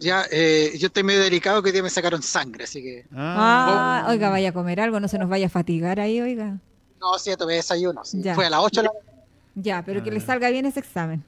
Ya, 0.03 0.25
eh, 0.29 0.75
yo 0.77 0.87
estoy 0.87 1.03
medio 1.03 1.21
delicado 1.21 1.63
que 1.63 1.71
día 1.71 1.81
me 1.81 1.89
sacaron 1.89 2.21
sangre, 2.21 2.65
así 2.65 2.81
que. 2.81 3.05
Ah, 3.15 4.05
oiga, 4.09 4.29
vaya 4.29 4.49
a 4.49 4.51
comer 4.51 4.81
algo, 4.81 4.99
no 4.99 5.07
se 5.07 5.17
nos 5.17 5.29
vaya 5.29 5.47
a 5.47 5.49
fatigar 5.49 6.01
ahí, 6.01 6.19
oiga. 6.19 6.59
No, 6.99 7.17
sí, 7.17 7.31
tomé 7.37 7.55
desayuno. 7.55 8.01
Fue 8.35 8.45
a 8.45 8.49
las 8.49 8.59
8 8.59 8.81
de 8.81 8.87
la 8.87 8.91
Ya, 9.55 9.83
pero 9.85 10.03
que 10.03 10.11
le 10.11 10.17
ah. 10.17 10.25
salga 10.25 10.49
bien 10.49 10.65
ese 10.65 10.81
examen. 10.81 11.23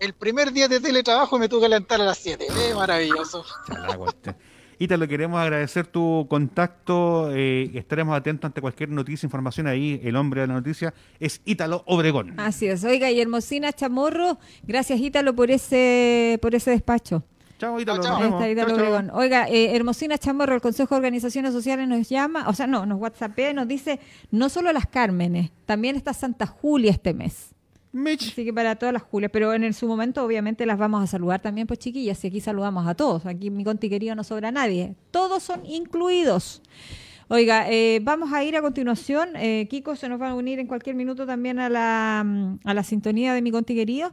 El 0.00 0.14
primer 0.14 0.52
día 0.52 0.66
de 0.66 0.80
teletrabajo 0.80 1.38
me 1.38 1.48
tuve 1.48 1.62
que 1.62 1.68
levantar 1.68 2.00
a 2.00 2.04
las 2.04 2.18
7. 2.18 2.44
¡Eh, 2.44 2.74
maravilloso! 2.74 3.44
Te 4.78 4.96
lo 4.96 5.06
queremos 5.06 5.40
agradecer 5.40 5.86
tu 5.86 6.26
contacto. 6.28 7.30
Eh, 7.32 7.70
estaremos 7.74 8.16
atentos 8.16 8.48
ante 8.48 8.60
cualquier 8.60 8.88
noticia, 8.88 9.26
información 9.26 9.66
ahí. 9.68 10.00
El 10.02 10.16
hombre 10.16 10.40
de 10.40 10.46
la 10.48 10.54
noticia 10.54 10.92
es 11.20 11.40
Ítalo 11.44 11.82
Obregón. 11.86 12.38
Así 12.38 12.66
es. 12.66 12.84
Oiga, 12.84 13.10
y 13.10 13.20
Hermosina 13.20 13.72
Chamorro, 13.72 14.38
gracias 14.64 15.00
Ítalo 15.00 15.34
por 15.34 15.50
ese, 15.50 16.38
por 16.42 16.54
ese 16.54 16.70
despacho. 16.72 17.24
Chao, 17.58 17.78
Ítalo. 17.80 19.14
Oiga, 19.14 19.48
eh, 19.48 19.74
Hermosina 19.74 20.16
Chamorro, 20.16 20.54
el 20.54 20.60
Consejo 20.60 20.94
de 20.94 20.98
Organizaciones 20.98 21.52
Sociales 21.52 21.88
nos 21.88 22.08
llama, 22.08 22.48
o 22.48 22.54
sea, 22.54 22.68
no, 22.68 22.86
nos 22.86 23.00
WhatsAppea 23.00 23.50
y 23.50 23.54
nos 23.54 23.66
dice, 23.66 23.98
no 24.30 24.48
solo 24.48 24.72
las 24.72 24.86
Cármenes, 24.86 25.50
también 25.66 25.96
está 25.96 26.14
Santa 26.14 26.46
Julia 26.46 26.92
este 26.92 27.14
mes. 27.14 27.54
Mitch. 27.90 28.30
Así 28.32 28.44
que 28.44 28.52
para 28.52 28.76
todas 28.76 28.92
las 28.92 29.02
Julias, 29.02 29.30
pero 29.32 29.52
en 29.52 29.74
su 29.74 29.88
momento 29.88 30.24
obviamente 30.24 30.66
las 30.66 30.78
vamos 30.78 31.02
a 31.02 31.08
saludar 31.08 31.40
también, 31.40 31.66
pues 31.66 31.80
chiquillas, 31.80 32.22
y 32.24 32.28
aquí 32.28 32.40
saludamos 32.40 32.86
a 32.86 32.94
todos. 32.94 33.26
Aquí 33.26 33.50
mi 33.50 33.64
conti 33.64 33.88
querido 33.88 34.14
no 34.14 34.22
sobra 34.22 34.52
nadie. 34.52 34.94
Todos 35.10 35.42
son 35.42 35.66
incluidos. 35.66 36.62
Oiga, 37.26 37.68
eh, 37.68 38.00
vamos 38.02 38.32
a 38.32 38.44
ir 38.44 38.56
a 38.56 38.62
continuación. 38.62 39.30
Eh, 39.34 39.66
Kiko 39.68 39.96
se 39.96 40.08
nos 40.08 40.20
va 40.20 40.30
a 40.30 40.34
unir 40.34 40.60
en 40.60 40.66
cualquier 40.66 40.94
minuto 40.96 41.26
también 41.26 41.58
a 41.58 41.68
la, 41.68 42.22
mm, 42.24 42.60
a 42.64 42.72
la 42.72 42.82
sintonía 42.84 43.34
de 43.34 43.42
mi 43.42 43.50
conti 43.50 43.74
querido 43.74 44.12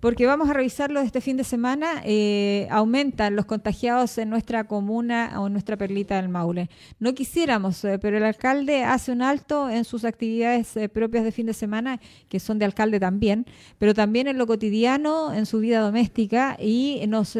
porque 0.00 0.26
vamos 0.26 0.48
a 0.48 0.52
revisarlo 0.52 1.00
este 1.00 1.20
fin 1.20 1.36
de 1.36 1.44
semana. 1.44 2.02
Eh, 2.04 2.68
aumentan 2.70 3.34
los 3.34 3.46
contagiados 3.46 4.16
en 4.18 4.30
nuestra 4.30 4.64
comuna 4.64 5.40
o 5.40 5.48
en 5.48 5.52
nuestra 5.52 5.76
perlita 5.76 6.16
del 6.16 6.28
Maule. 6.28 6.70
No 7.00 7.14
quisiéramos, 7.14 7.84
eh, 7.84 7.98
pero 7.98 8.16
el 8.16 8.24
alcalde 8.24 8.84
hace 8.84 9.10
un 9.10 9.22
alto 9.22 9.68
en 9.68 9.84
sus 9.84 10.04
actividades 10.04 10.76
eh, 10.76 10.88
propias 10.88 11.24
de 11.24 11.32
fin 11.32 11.46
de 11.46 11.54
semana, 11.54 12.00
que 12.28 12.38
son 12.38 12.58
de 12.58 12.64
alcalde 12.64 13.00
también, 13.00 13.46
pero 13.78 13.92
también 13.92 14.28
en 14.28 14.38
lo 14.38 14.46
cotidiano, 14.46 15.32
en 15.32 15.46
su 15.46 15.58
vida 15.58 15.80
doméstica 15.80 16.56
y 16.60 17.02
nos, 17.08 17.36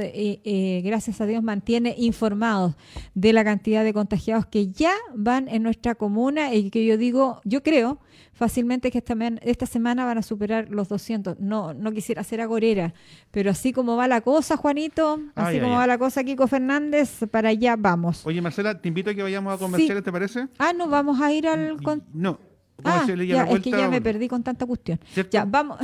gracias 0.82 1.20
a 1.20 1.26
Dios, 1.26 1.42
mantiene 1.42 1.94
informados 1.96 2.74
de 3.14 3.32
la 3.32 3.44
cantidad 3.44 3.84
de 3.84 3.92
contagiados 3.92 4.46
que 4.46 4.68
ya 4.68 4.92
van 5.14 5.48
en 5.48 5.62
nuestra 5.62 5.94
comuna 5.94 6.52
y 6.54 6.70
que 6.70 6.84
yo 6.84 6.96
digo, 6.96 7.40
yo 7.44 7.62
creo 7.62 8.00
fácilmente 8.38 8.92
que 8.92 8.98
esta, 8.98 9.16
esta 9.42 9.66
semana 9.66 10.04
van 10.04 10.18
a 10.18 10.22
superar 10.22 10.68
los 10.70 10.88
200. 10.88 11.40
No, 11.40 11.74
no 11.74 11.90
quisiera 11.90 12.22
ser 12.22 12.40
agorera, 12.40 12.94
pero 13.32 13.50
así 13.50 13.72
como 13.72 13.96
va 13.96 14.06
la 14.06 14.20
cosa, 14.20 14.56
Juanito, 14.56 15.20
así 15.34 15.58
como 15.58 15.74
va 15.74 15.88
la 15.88 15.98
cosa, 15.98 16.22
Kiko 16.22 16.46
Fernández, 16.46 17.24
para 17.32 17.48
allá 17.48 17.74
vamos. 17.76 18.24
Oye, 18.24 18.40
Marcela, 18.40 18.80
te 18.80 18.86
invito 18.86 19.10
a 19.10 19.14
que 19.14 19.24
vayamos 19.24 19.52
a 19.52 19.58
comerciales, 19.58 20.04
¿te 20.04 20.12
parece? 20.12 20.46
Ah, 20.56 20.72
no, 20.72 20.88
vamos 20.88 21.20
a 21.20 21.32
ir 21.32 21.48
al... 21.48 21.76
No. 22.14 22.38
Ah, 22.84 23.04
ya, 23.08 23.42
es 23.42 23.60
que 23.60 23.70
ya 23.70 23.88
me 23.88 24.00
perdí 24.00 24.28
con 24.28 24.44
tanta 24.44 24.64
cuestión. 24.64 25.00
Ya, 25.32 25.44
vamos, 25.44 25.78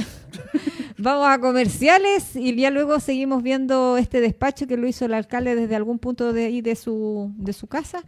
vamos 0.97 1.27
a 1.27 1.41
comerciales 1.41 2.37
y 2.37 2.55
ya 2.55 2.71
luego 2.71 3.01
seguimos 3.01 3.43
viendo 3.43 3.97
este 3.97 4.21
despacho 4.21 4.69
que 4.69 4.77
lo 4.77 4.87
hizo 4.87 5.07
el 5.07 5.15
alcalde 5.15 5.57
desde 5.57 5.75
algún 5.75 5.99
punto 5.99 6.33
de 6.33 6.45
ahí 6.45 6.61
de 6.61 6.77
su, 6.77 7.33
de 7.37 7.53
su 7.53 7.67
casa 7.67 8.05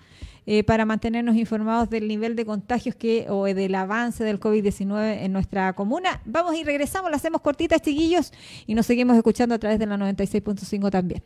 eh, 0.47 0.65
para 0.65 0.85
mantenernos 0.85 1.37
informados 1.37 1.91
del 1.91 2.09
nivel 2.09 2.37
de 2.37 2.47
contagios 2.47 2.95
que 2.95 3.27
o 3.29 3.45
del 3.45 3.75
avance 3.75 4.25
del 4.25 4.41
COVID-19 4.41 5.25
en 5.25 5.33
nuestra 5.33 5.73
comuna. 5.75 6.23
Vamos 6.25 6.55
y 6.55 6.65
regresamos, 6.65 7.11
lo 7.11 7.17
hacemos 7.17 7.41
cortitas, 7.41 7.83
chiquillos, 7.83 8.33
y 8.67 8.75
nos 8.75 8.87
seguimos 8.87 9.17
escuchando 9.17 9.55
a 9.55 9.59
través 9.59 9.79
de 9.79 9.87
la 9.87 9.97
96.5 9.97 10.91
también. 10.91 11.23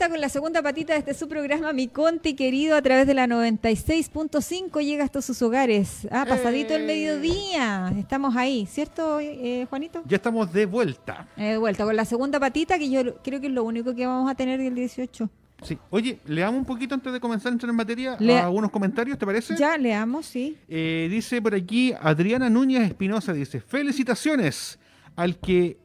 Vuelta 0.00 0.14
con 0.14 0.20
la 0.22 0.28
segunda 0.30 0.62
patita 0.62 0.94
de 0.94 1.00
este 1.00 1.12
su 1.12 1.28
programa, 1.28 1.74
Mi 1.74 1.86
Conti 1.86 2.32
querido, 2.34 2.74
a 2.74 2.80
través 2.80 3.06
de 3.06 3.12
la 3.12 3.26
96.5 3.26 4.80
llega 4.82 5.04
hasta 5.04 5.20
sus 5.20 5.42
hogares. 5.42 6.08
Ah, 6.10 6.24
pasadito 6.26 6.74
el 6.74 6.84
Eh. 6.84 6.86
mediodía. 6.86 7.92
Estamos 7.98 8.34
ahí, 8.34 8.64
¿cierto, 8.66 9.20
eh, 9.20 9.66
Juanito? 9.68 10.02
Ya 10.06 10.16
estamos 10.16 10.50
de 10.54 10.64
vuelta. 10.64 11.28
Eh, 11.36 11.50
de 11.52 11.58
vuelta 11.58 11.84
con 11.84 11.94
la 11.94 12.06
segunda 12.06 12.40
patita, 12.40 12.78
que 12.78 12.88
yo 12.88 13.16
creo 13.22 13.42
que 13.42 13.48
es 13.48 13.52
lo 13.52 13.62
único 13.62 13.94
que 13.94 14.06
vamos 14.06 14.30
a 14.30 14.34
tener 14.34 14.58
el 14.60 14.74
18. 14.74 15.28
Sí. 15.62 15.76
Oye, 15.90 16.18
leamos 16.24 16.58
un 16.60 16.64
poquito 16.64 16.94
antes 16.94 17.12
de 17.12 17.20
comenzar 17.20 17.50
a 17.50 17.52
entrar 17.52 17.68
en 17.68 17.76
materia 17.76 18.16
Lea- 18.18 18.44
algunos 18.44 18.70
comentarios, 18.70 19.18
¿te 19.18 19.26
parece? 19.26 19.54
Ya 19.58 19.76
leamos, 19.76 20.24
sí. 20.24 20.56
Eh, 20.66 21.08
dice 21.10 21.42
por 21.42 21.54
aquí 21.54 21.92
Adriana 22.00 22.48
Núñez 22.48 22.84
Espinosa, 22.88 23.34
dice, 23.34 23.60
felicitaciones 23.60 24.78
al 25.14 25.36
que 25.38 25.76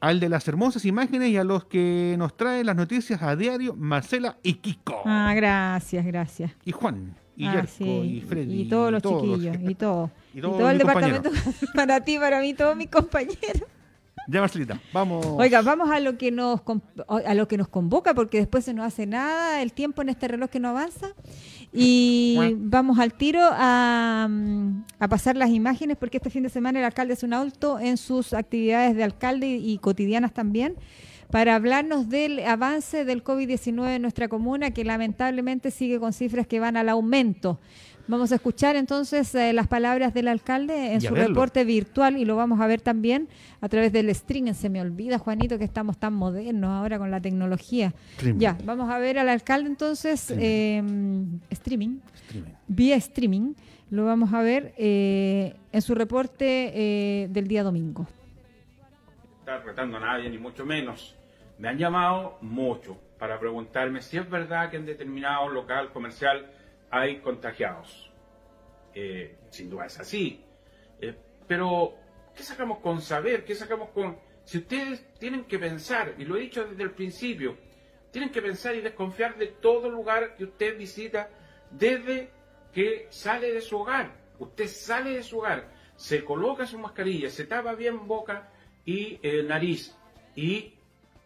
al 0.00 0.18
de 0.20 0.28
las 0.28 0.46
hermosas 0.48 0.84
imágenes 0.84 1.28
y 1.30 1.36
a 1.36 1.44
los 1.44 1.64
que 1.66 2.14
nos 2.18 2.36
traen 2.36 2.66
las 2.66 2.76
noticias 2.76 3.22
a 3.22 3.36
diario, 3.36 3.74
Marcela 3.76 4.36
y 4.42 4.54
Kiko. 4.54 5.02
Ah, 5.04 5.32
gracias, 5.36 6.04
gracias. 6.06 6.52
Y 6.64 6.72
Juan, 6.72 7.14
y 7.36 7.46
Ah, 7.46 7.52
Yerko, 7.54 7.68
sí, 7.78 7.84
y 7.84 8.20
Freddy. 8.22 8.62
y 8.62 8.68
todos 8.68 8.92
los 8.92 9.02
todos. 9.02 9.22
chiquillos, 9.22 9.56
y 9.70 9.74
todo. 9.74 10.10
Y 10.34 10.38
Y 10.38 10.40
todos 10.42 10.58
todo 10.58 10.70
el 10.70 10.78
departamento, 10.78 11.30
para 11.74 12.00
ti, 12.04 12.18
para 12.18 12.40
mí, 12.40 12.54
todos 12.54 12.76
mis 12.76 12.88
compañeros. 12.88 13.64
Ya, 14.28 14.40
Marcelita, 14.40 14.78
vamos. 14.92 15.26
Oiga, 15.26 15.60
vamos 15.62 15.90
a 15.90 15.98
lo 15.98 16.16
que 16.16 16.30
nos 16.30 16.60
a 17.08 17.34
lo 17.34 17.48
que 17.48 17.56
nos 17.56 17.66
convoca 17.68 18.14
porque 18.14 18.38
después 18.38 18.64
se 18.64 18.72
nos 18.74 18.86
hace 18.86 19.06
nada 19.06 19.60
el 19.62 19.72
tiempo 19.72 20.02
en 20.02 20.08
este 20.10 20.28
reloj 20.28 20.50
que 20.50 20.60
no 20.60 20.68
avanza 20.68 21.08
y 21.72 22.36
vamos 22.58 22.98
al 22.98 23.14
tiro 23.14 23.40
a, 23.42 24.26
mm, 24.28 24.84
a 24.98 25.08
pasar 25.08 25.36
las 25.36 25.50
imágenes 25.50 25.96
porque 25.96 26.16
este 26.16 26.30
fin 26.30 26.42
de 26.42 26.48
semana 26.48 26.80
el 26.80 26.84
alcalde 26.84 27.14
hace 27.14 27.26
un 27.26 27.34
alto 27.34 27.78
en 27.78 27.96
sus 27.96 28.32
actividades 28.32 28.96
de 28.96 29.04
alcalde 29.04 29.46
y, 29.46 29.72
y 29.72 29.78
cotidianas 29.78 30.32
también 30.32 30.74
para 31.30 31.54
hablarnos 31.54 32.08
del 32.08 32.40
avance 32.40 33.04
del 33.04 33.22
COVID-19 33.22 33.96
en 33.96 34.02
nuestra 34.02 34.28
comuna 34.28 34.72
que 34.72 34.84
lamentablemente 34.84 35.70
sigue 35.70 36.00
con 36.00 36.12
cifras 36.12 36.46
que 36.46 36.60
van 36.60 36.76
al 36.76 36.88
aumento. 36.88 37.60
Vamos 38.10 38.32
a 38.32 38.34
escuchar 38.34 38.74
entonces 38.74 39.32
eh, 39.36 39.52
las 39.52 39.68
palabras 39.68 40.12
del 40.12 40.26
alcalde 40.26 40.94
en 40.94 40.98
Y 40.98 41.00
su 41.02 41.14
reporte 41.14 41.64
virtual 41.64 42.16
y 42.16 42.24
lo 42.24 42.34
vamos 42.34 42.60
a 42.60 42.66
ver 42.66 42.80
también 42.80 43.28
a 43.60 43.68
través 43.68 43.92
del 43.92 44.08
streaming. 44.10 44.52
Se 44.54 44.68
me 44.68 44.80
olvida, 44.80 45.18
Juanito, 45.18 45.58
que 45.58 45.64
estamos 45.64 45.96
tan 45.96 46.14
modernos 46.14 46.70
ahora 46.70 46.98
con 46.98 47.12
la 47.12 47.20
tecnología. 47.20 47.94
Streaming. 48.16 48.40
Ya, 48.40 48.58
vamos 48.64 48.90
a 48.90 48.98
ver 48.98 49.16
al 49.20 49.28
alcalde 49.28 49.68
entonces 49.68 50.28
eh, 50.36 50.82
streaming, 51.50 52.00
Streaming. 52.26 52.50
vía 52.66 52.96
streaming. 52.96 53.54
Lo 53.90 54.06
vamos 54.06 54.32
a 54.32 54.42
ver 54.42 54.74
eh, 54.76 55.54
en 55.70 55.80
su 55.80 55.94
reporte 55.94 56.72
eh, 56.74 57.28
del 57.30 57.46
día 57.46 57.62
domingo. 57.62 58.08
estar 59.38 59.64
retando 59.64 59.98
a 59.98 60.00
nadie, 60.00 60.28
ni 60.28 60.38
mucho 60.38 60.66
menos. 60.66 61.14
Me 61.60 61.68
han 61.68 61.78
llamado 61.78 62.38
mucho 62.40 62.96
para 63.20 63.38
preguntarme 63.38 64.02
si 64.02 64.16
es 64.16 64.28
verdad 64.28 64.68
que 64.68 64.78
en 64.78 64.86
determinado 64.86 65.48
local 65.48 65.92
comercial 65.92 66.50
hay 66.90 67.20
contagiados. 67.20 68.10
Eh, 68.94 69.38
sin 69.50 69.70
duda 69.70 69.86
es 69.86 69.98
así. 69.98 70.44
Eh, 71.00 71.14
pero, 71.46 71.94
¿qué 72.34 72.42
sacamos 72.42 72.78
con 72.78 73.00
saber? 73.00 73.44
¿Qué 73.44 73.54
sacamos 73.54 73.90
con...? 73.90 74.18
Si 74.44 74.58
ustedes 74.58 75.06
tienen 75.18 75.44
que 75.44 75.58
pensar, 75.58 76.14
y 76.18 76.24
lo 76.24 76.36
he 76.36 76.40
dicho 76.40 76.64
desde 76.64 76.82
el 76.82 76.90
principio, 76.90 77.56
tienen 78.10 78.30
que 78.30 78.42
pensar 78.42 78.74
y 78.74 78.80
desconfiar 78.80 79.36
de 79.36 79.46
todo 79.46 79.88
lugar 79.88 80.34
que 80.36 80.44
usted 80.44 80.76
visita 80.76 81.30
desde 81.70 82.30
que 82.72 83.06
sale 83.10 83.52
de 83.52 83.60
su 83.60 83.78
hogar. 83.78 84.12
Usted 84.38 84.66
sale 84.66 85.10
de 85.10 85.22
su 85.22 85.38
hogar, 85.38 85.70
se 85.96 86.24
coloca 86.24 86.66
su 86.66 86.78
mascarilla, 86.78 87.30
se 87.30 87.44
tapa 87.44 87.74
bien 87.74 88.06
boca 88.06 88.48
y 88.84 89.18
eh, 89.22 89.42
nariz 89.42 89.94
y 90.34 90.74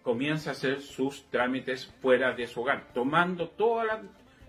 comienza 0.03 0.51
a 0.51 0.53
hacer 0.53 0.83
sus 0.83 1.31
trámites 1.31 1.87
fuera 1.87 2.33
de 2.33 2.47
su 2.47 2.61
hogar, 2.61 2.93
tomando 2.93 3.49
todas 3.49 3.87
las, 3.87 4.01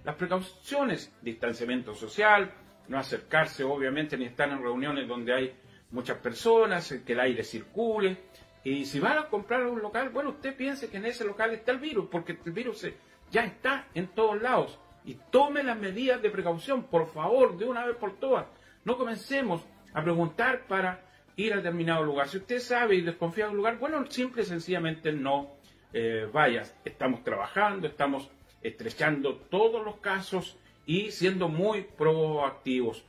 las 0.06 0.16
precauciones, 0.16 1.12
distanciamiento 1.22 1.96
social, 1.96 2.54
no 2.88 3.00
acercarse 3.00 3.64
obviamente 3.64 4.16
ni 4.18 4.26
estar 4.26 4.48
en 4.50 4.62
reuniones 4.62 5.08
donde 5.08 5.34
hay 5.34 5.56
muchas 5.90 6.20
personas, 6.20 6.94
que 7.06 7.14
el 7.14 7.20
aire 7.20 7.44
circule. 7.44 8.18
Y 8.64 8.86
si 8.86 9.00
van 9.00 9.18
a 9.18 9.28
comprar 9.28 9.66
un 9.66 9.82
local, 9.82 10.10
bueno, 10.10 10.30
usted 10.30 10.56
piense 10.56 10.90
que 10.90 10.98
en 10.98 11.06
ese 11.06 11.26
local 11.26 11.52
está 11.52 11.72
el 11.72 11.80
virus, 11.80 12.08
porque 12.10 12.38
el 12.46 12.52
virus 12.52 12.88
Ya 13.32 13.44
está 13.46 13.88
en 13.96 14.08
todos 14.10 14.40
lados. 14.40 14.80
Y 15.06 15.16
tome 15.32 15.64
las 15.64 15.78
medidas 15.78 16.22
de 16.22 16.30
precaución, 16.30 16.84
por 16.84 17.08
favor, 17.08 17.58
de 17.58 17.66
una 17.66 17.86
vez 17.86 17.96
por 17.96 18.20
todas. 18.20 18.46
No 18.84 18.98
comencemos 18.98 19.64
a 19.94 20.04
preguntar 20.04 20.68
para 20.68 21.02
ir 21.36 21.54
a 21.54 21.58
determinado 21.58 22.04
lugar. 22.04 22.28
Si 22.28 22.38
usted 22.38 22.60
sabe 22.60 22.96
y 22.96 23.02
desconfía 23.02 23.46
de 23.46 23.52
un 23.52 23.58
lugar, 23.58 23.80
bueno, 23.80 24.06
simple 24.06 24.44
y 24.44 24.46
sencillamente 24.46 25.12
no 25.12 25.56
eh, 25.94 26.28
vayas. 26.32 26.76
Estamos 26.86 27.24
trabajando, 27.24 27.88
estamos 27.88 28.30
estrechando 28.68 29.36
todos 29.36 29.86
los 29.86 29.98
casos 29.98 30.58
y 30.86 31.12
siendo 31.12 31.48
muy 31.50 31.84
proactivos. 31.84 33.06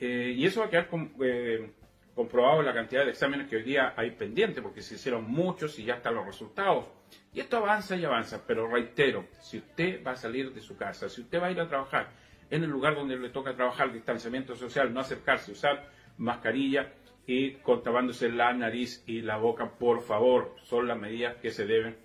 Eh, 0.00 0.34
y 0.36 0.44
eso 0.44 0.60
va 0.60 0.66
a 0.66 0.70
quedar 0.70 0.88
eh, 1.22 1.70
comprobado 2.14 2.60
en 2.60 2.66
la 2.66 2.74
cantidad 2.74 3.04
de 3.04 3.10
exámenes 3.10 3.48
que 3.48 3.56
hoy 3.56 3.62
día 3.62 3.94
hay 3.96 4.10
pendientes, 4.10 4.62
porque 4.62 4.82
se 4.82 4.96
hicieron 4.96 5.24
muchos 5.30 5.78
y 5.78 5.84
ya 5.84 5.94
están 5.94 6.14
los 6.14 6.26
resultados. 6.26 6.86
Y 7.32 7.40
esto 7.40 7.58
avanza 7.58 7.96
y 7.96 8.04
avanza, 8.04 8.42
pero 8.46 8.68
reitero, 8.68 9.26
si 9.40 9.58
usted 9.58 10.02
va 10.04 10.12
a 10.12 10.16
salir 10.16 10.52
de 10.52 10.60
su 10.60 10.76
casa, 10.76 11.08
si 11.08 11.20
usted 11.20 11.40
va 11.40 11.46
a 11.46 11.50
ir 11.52 11.60
a 11.60 11.68
trabajar 11.68 12.08
en 12.50 12.64
el 12.64 12.70
lugar 12.70 12.94
donde 12.94 13.16
le 13.16 13.30
toca 13.30 13.54
trabajar, 13.54 13.92
distanciamiento 13.92 14.56
social, 14.56 14.92
no 14.92 15.00
acercarse, 15.00 15.52
usar 15.52 15.88
mascarilla 16.18 16.92
y 17.26 17.52
contrabándose 17.56 18.28
la 18.28 18.52
nariz 18.52 19.02
y 19.06 19.20
la 19.20 19.36
boca, 19.36 19.70
por 19.78 20.00
favor, 20.02 20.54
son 20.62 20.88
las 20.88 20.98
medidas 20.98 21.36
que 21.36 21.50
se 21.50 21.66
deben 21.66 21.96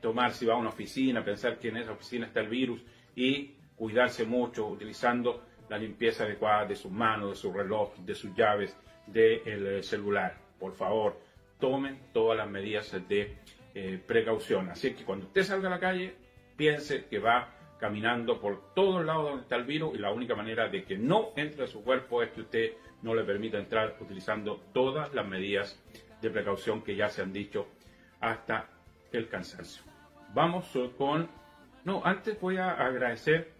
tomar 0.00 0.32
si 0.32 0.46
va 0.46 0.54
a 0.54 0.56
una 0.56 0.70
oficina, 0.70 1.24
pensar 1.24 1.58
que 1.58 1.68
en 1.68 1.78
esa 1.78 1.92
oficina 1.92 2.26
está 2.26 2.40
el 2.40 2.48
virus 2.48 2.80
y 3.14 3.54
cuidarse 3.76 4.24
mucho 4.24 4.66
utilizando 4.66 5.44
la 5.68 5.78
limpieza 5.78 6.24
adecuada 6.24 6.66
de 6.66 6.76
sus 6.76 6.90
manos, 6.90 7.30
de 7.30 7.36
su 7.36 7.52
reloj, 7.52 7.94
de 7.98 8.14
sus 8.14 8.34
llaves, 8.34 8.76
del 9.06 9.66
eh, 9.66 9.82
celular. 9.82 10.36
Por 10.58 10.74
favor, 10.74 11.18
tomen 11.58 11.98
todas 12.12 12.36
las 12.36 12.48
medidas 12.48 12.92
de 13.08 13.36
eh, 13.74 14.02
precaución. 14.04 14.70
Así 14.70 14.94
que 14.94 15.04
cuando 15.04 15.26
usted 15.26 15.44
salga 15.44 15.68
a 15.68 15.70
la 15.70 15.80
calle, 15.80 16.14
piense 16.56 17.06
que 17.06 17.18
va 17.18 17.54
caminando 17.78 18.40
por 18.40 18.74
todos 18.74 19.04
lados 19.04 19.30
donde 19.30 19.42
está 19.42 19.56
el 19.56 19.64
virus 19.64 19.94
y 19.94 19.98
la 19.98 20.12
única 20.12 20.34
manera 20.34 20.68
de 20.68 20.84
que 20.84 20.98
no 20.98 21.30
entre 21.36 21.64
a 21.64 21.66
su 21.66 21.82
cuerpo 21.82 22.22
es 22.22 22.30
que 22.30 22.42
usted 22.42 22.72
no 23.02 23.14
le 23.14 23.24
permita 23.24 23.58
entrar 23.58 23.96
utilizando 24.00 24.60
todas 24.74 25.14
las 25.14 25.26
medidas 25.26 25.80
de 26.20 26.30
precaución 26.30 26.82
que 26.82 26.94
ya 26.94 27.08
se 27.08 27.22
han 27.22 27.32
dicho 27.32 27.68
hasta 28.20 28.68
el 29.12 29.28
cansancio. 29.28 29.89
Vamos 30.32 30.72
con... 30.96 31.28
No, 31.84 32.02
antes 32.04 32.40
voy 32.40 32.58
a 32.58 32.70
agradecer 32.70 33.52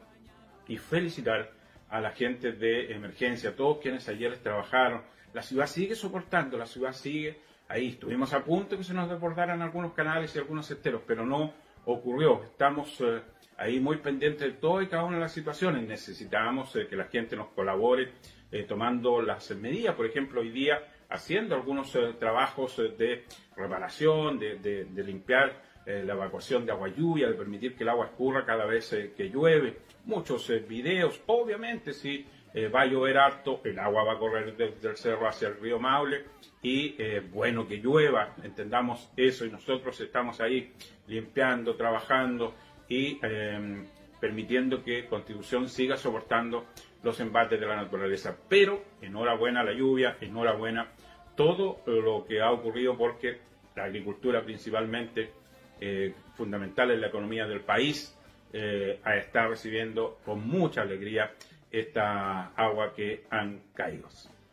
y 0.69 0.77
felicitar 0.77 1.51
a 1.89 2.01
la 2.01 2.13
gente 2.13 2.53
de 2.53 2.93
emergencia, 2.93 3.51
a 3.51 3.57
todos 3.57 3.79
quienes 3.79 4.09
ayer 4.09 4.39
trabajaron. 4.39 5.03
La 5.33 5.43
ciudad 5.43 5.67
sigue 5.67 5.97
soportando, 5.97 6.57
la 6.57 6.67
ciudad 6.67 6.93
sigue 6.93 7.41
ahí. 7.69 7.89
Estuvimos 7.89 8.33
a 8.33 8.45
punto 8.45 8.71
de 8.71 8.77
que 8.79 8.85
se 8.85 8.95
nos 8.95 9.11
desbordaran 9.11 9.63
algunos 9.63 9.95
canales 9.95 10.35
y 10.35 10.39
algunos 10.39 10.71
esteros, 10.71 11.03
pero 11.07 11.27
no 11.27 11.53
ocurrió. 11.87 12.45
Estamos 12.45 13.01
eh, 13.01 13.21
ahí 13.57 13.81
muy 13.81 13.97
pendientes 13.97 14.43
de 14.43 14.53
todo 14.59 14.81
y 14.81 14.87
cada 14.87 15.03
una 15.03 15.17
de 15.17 15.23
las 15.23 15.33
situaciones. 15.33 15.89
Necesitamos 15.89 16.77
eh, 16.77 16.87
que 16.87 16.95
la 16.95 17.07
gente 17.07 17.35
nos 17.35 17.49
colabore 17.49 18.13
eh, 18.53 18.63
tomando 18.63 19.21
las 19.21 19.51
medidas, 19.57 19.97
por 19.97 20.07
ejemplo, 20.07 20.41
hoy 20.41 20.51
día 20.51 20.79
haciendo 21.09 21.57
algunos 21.57 21.91
trabajos 22.21 22.77
de 22.77 23.25
reparación, 23.57 24.39
de 24.39 25.03
limpiar 25.05 25.61
eh, 25.87 26.03
la 26.05 26.13
evacuación 26.13 26.67
de 26.67 26.73
agua 26.73 26.89
lluvia, 26.89 27.29
de 27.29 27.35
permitir 27.35 27.75
que 27.75 27.85
el 27.85 27.89
agua 27.89 28.07
escurra 28.07 28.45
cada 28.45 28.67
vez 28.67 28.93
eh, 28.93 29.13
que 29.17 29.31
llueve, 29.31 29.79
muchos 30.05 30.49
eh, 30.51 30.59
videos, 30.59 31.23
obviamente 31.27 31.93
si 31.93 32.27
va 32.75 32.81
a 32.81 32.87
llover 32.87 33.17
harto, 33.17 33.61
el 33.63 33.79
agua 33.79 34.03
va 34.03 34.15
a 34.15 34.19
correr 34.19 34.57
desde 34.57 34.89
el 34.89 34.97
cerro 34.97 35.29
hacia 35.29 35.47
el 35.47 35.61
río 35.61 35.79
Maule 35.79 36.25
y 36.61 36.97
bueno 37.33 37.69
que 37.69 37.77
llueva, 37.77 38.35
entendamos 38.43 39.09
eso 39.17 39.47
y 39.47 39.53
nosotros 39.53 40.01
estamos 40.01 40.41
ahí 40.41 40.73
limpiando, 41.07 41.77
trabajando 41.77 42.57
y 42.89 43.21
em, 43.23 43.87
permitiendo 44.21 44.83
que 44.83 45.07
Constitución 45.07 45.69
siga 45.69 45.97
soportando 45.97 46.67
los 47.05 47.21
embates 47.21 47.61
de 47.61 47.67
la 47.67 47.77
naturaleza. 47.77 48.37
Pero 48.49 48.83
enhorabuena 49.01 49.63
la 49.63 49.73
lluvia, 49.73 50.17
enhorabuena 50.21 50.89
todo 51.37 51.83
lo 51.87 52.25
que 52.27 52.41
ha 52.43 52.51
ocurrido 52.51 52.99
porque 52.99 53.39
la 53.77 53.85
agricultura 53.85 54.43
principalmente 54.43 55.33
eh, 55.81 56.15
fundamental 56.37 56.91
en 56.91 57.01
la 57.01 57.07
economía 57.07 57.47
del 57.47 57.61
país, 57.61 58.15
eh, 58.53 59.01
está 59.17 59.47
recibiendo 59.47 60.19
con 60.25 60.45
mucha 60.47 60.83
alegría 60.83 61.33
esta 61.71 62.49
agua 62.49 62.93
que 62.95 63.25
han 63.31 63.63
caído. 63.75 64.07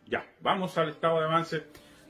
Ya, 0.06 0.24
vamos 0.40 0.78
al 0.78 0.88
estado 0.88 1.18
de 1.18 1.26
avance 1.26 1.64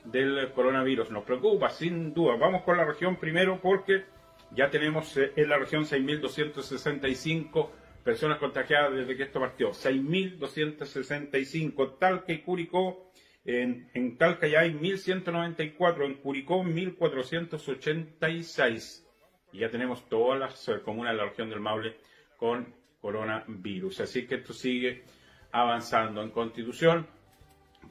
del 0.05 0.53
coronavirus. 0.53 1.11
Nos 1.11 1.25
preocupa, 1.25 1.69
sin 1.69 2.13
duda. 2.13 2.37
Vamos 2.37 2.63
con 2.63 2.77
la 2.77 2.85
región 2.85 3.17
primero 3.17 3.59
porque 3.61 4.05
ya 4.51 4.69
tenemos 4.69 5.17
eh, 5.17 5.33
en 5.35 5.49
la 5.49 5.57
región 5.57 5.83
6.265 5.83 7.69
personas 8.03 8.37
contagiadas 8.37 8.93
desde 8.93 9.17
que 9.17 9.23
esto 9.23 9.41
partió. 9.41 9.71
6.265. 9.71 11.97
Talca 11.99 12.31
y 12.31 12.37
Curicó. 12.39 13.11
En, 13.45 13.89
en 13.93 14.17
Talca 14.17 14.47
ya 14.47 14.61
hay 14.61 14.73
1.194. 14.73 16.05
En 16.05 16.15
Curicó 16.15 16.63
1.486 16.63 19.08
y 19.51 19.59
ya 19.59 19.69
tenemos 19.69 20.07
todas 20.07 20.39
las 20.39 20.81
comunas 20.83 21.13
de 21.13 21.17
la 21.17 21.25
región 21.25 21.49
del 21.49 21.59
Maule 21.59 21.97
con 22.37 22.73
coronavirus. 23.01 24.01
Así 24.01 24.27
que 24.27 24.35
esto 24.35 24.53
sigue 24.53 25.03
avanzando. 25.51 26.21
En 26.21 26.31
Constitución 26.31 27.07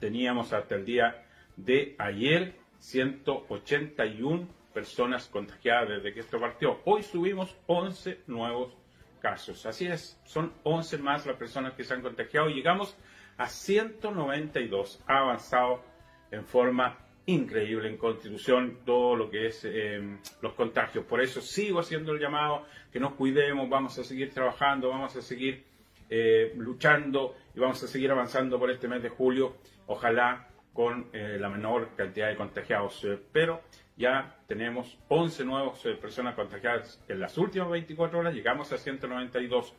teníamos 0.00 0.52
hasta 0.52 0.74
el 0.76 0.84
día 0.84 1.24
de 1.56 1.96
ayer 1.98 2.54
181 2.78 4.48
personas 4.72 5.26
contagiadas 5.26 5.88
desde 5.88 6.14
que 6.14 6.20
esto 6.20 6.38
partió. 6.38 6.80
Hoy 6.84 7.02
subimos 7.02 7.56
11 7.66 8.22
nuevos 8.28 8.76
casos. 9.20 9.66
Así 9.66 9.86
es, 9.86 10.20
son 10.24 10.52
11 10.62 10.98
más 10.98 11.26
las 11.26 11.36
personas 11.36 11.74
que 11.74 11.84
se 11.84 11.94
han 11.94 12.02
contagiado 12.02 12.48
llegamos 12.48 12.96
a 13.36 13.48
192. 13.48 15.02
Ha 15.06 15.18
avanzado 15.18 15.82
en 16.30 16.44
forma 16.44 16.96
increíble 17.28 17.90
en 17.90 17.98
Constitución 17.98 18.78
todo 18.86 19.14
lo 19.14 19.30
que 19.30 19.48
es 19.48 19.62
eh, 19.64 20.00
los 20.40 20.54
contagios. 20.54 21.04
Por 21.04 21.20
eso 21.20 21.42
sigo 21.42 21.80
haciendo 21.80 22.12
el 22.12 22.20
llamado, 22.20 22.64
que 22.90 22.98
nos 22.98 23.14
cuidemos, 23.14 23.68
vamos 23.68 23.98
a 23.98 24.04
seguir 24.04 24.32
trabajando, 24.32 24.88
vamos 24.88 25.14
a 25.14 25.20
seguir 25.20 25.62
eh, 26.08 26.54
luchando 26.56 27.36
y 27.54 27.60
vamos 27.60 27.82
a 27.82 27.86
seguir 27.86 28.10
avanzando 28.10 28.58
por 28.58 28.70
este 28.70 28.88
mes 28.88 29.02
de 29.02 29.10
julio, 29.10 29.58
ojalá 29.88 30.48
con 30.72 31.10
eh, 31.12 31.36
la 31.38 31.50
menor 31.50 31.90
cantidad 31.96 32.28
de 32.28 32.36
contagiados. 32.36 33.06
pero 33.30 33.60
ya 33.94 34.38
tenemos 34.46 34.96
11 35.08 35.44
nuevas 35.44 35.80
personas 36.00 36.34
contagiadas 36.34 37.04
en 37.08 37.20
las 37.20 37.36
últimas 37.36 37.68
24 37.68 38.20
horas, 38.20 38.32
llegamos 38.32 38.72
a 38.72 38.78
192. 38.78 39.74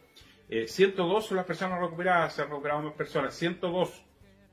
102 0.66 1.26
son 1.26 1.38
las 1.38 1.46
personas 1.46 1.80
recuperadas, 1.80 2.34
se 2.34 2.42
han 2.42 2.50
recuperado 2.50 2.82
más 2.82 2.94
personas, 2.94 3.34
102 3.36 4.04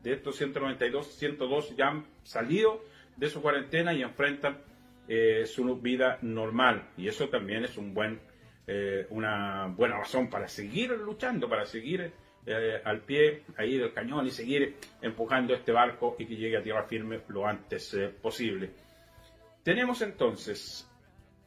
de 0.07 0.15
estos 0.15 0.37
192, 0.37 1.17
102 1.17 1.77
ya 1.77 1.89
han 1.89 2.07
salido 2.23 2.81
de 3.17 3.29
su 3.29 3.43
cuarentena 3.43 3.93
y 3.93 4.03
enfrentan 4.03 4.63
eh, 5.09 5.45
su 5.47 5.81
vida 5.81 6.21
normal. 6.23 6.91
Y 6.97 7.09
eso 7.09 7.29
también 7.29 7.65
es 7.65 7.77
un 7.77 7.93
buen, 7.93 8.21
eh, 8.69 9.09
una 9.11 9.67
buena 9.67 9.99
razón 9.99 10.31
para 10.31 10.47
seguir 10.47 10.93
luchando, 10.93 11.49
para 11.49 11.67
seguir 11.67 12.13
eh, 12.47 12.81
al 12.85 13.01
pie 13.01 13.43
ahí 13.57 13.79
del 13.79 13.93
cañón 13.93 14.29
y 14.29 14.31
seguir 14.31 14.77
empujando 15.03 15.55
este 15.55 15.73
barco 15.73 16.15
y 16.21 16.27
que 16.27 16.37
llegue 16.37 16.57
a 16.57 16.63
tierra 16.63 16.85
firme 16.85 17.23
lo 17.27 17.45
antes 17.45 17.99
posible. 18.23 18.71
Tenemos 19.65 20.03
entonces 20.03 20.89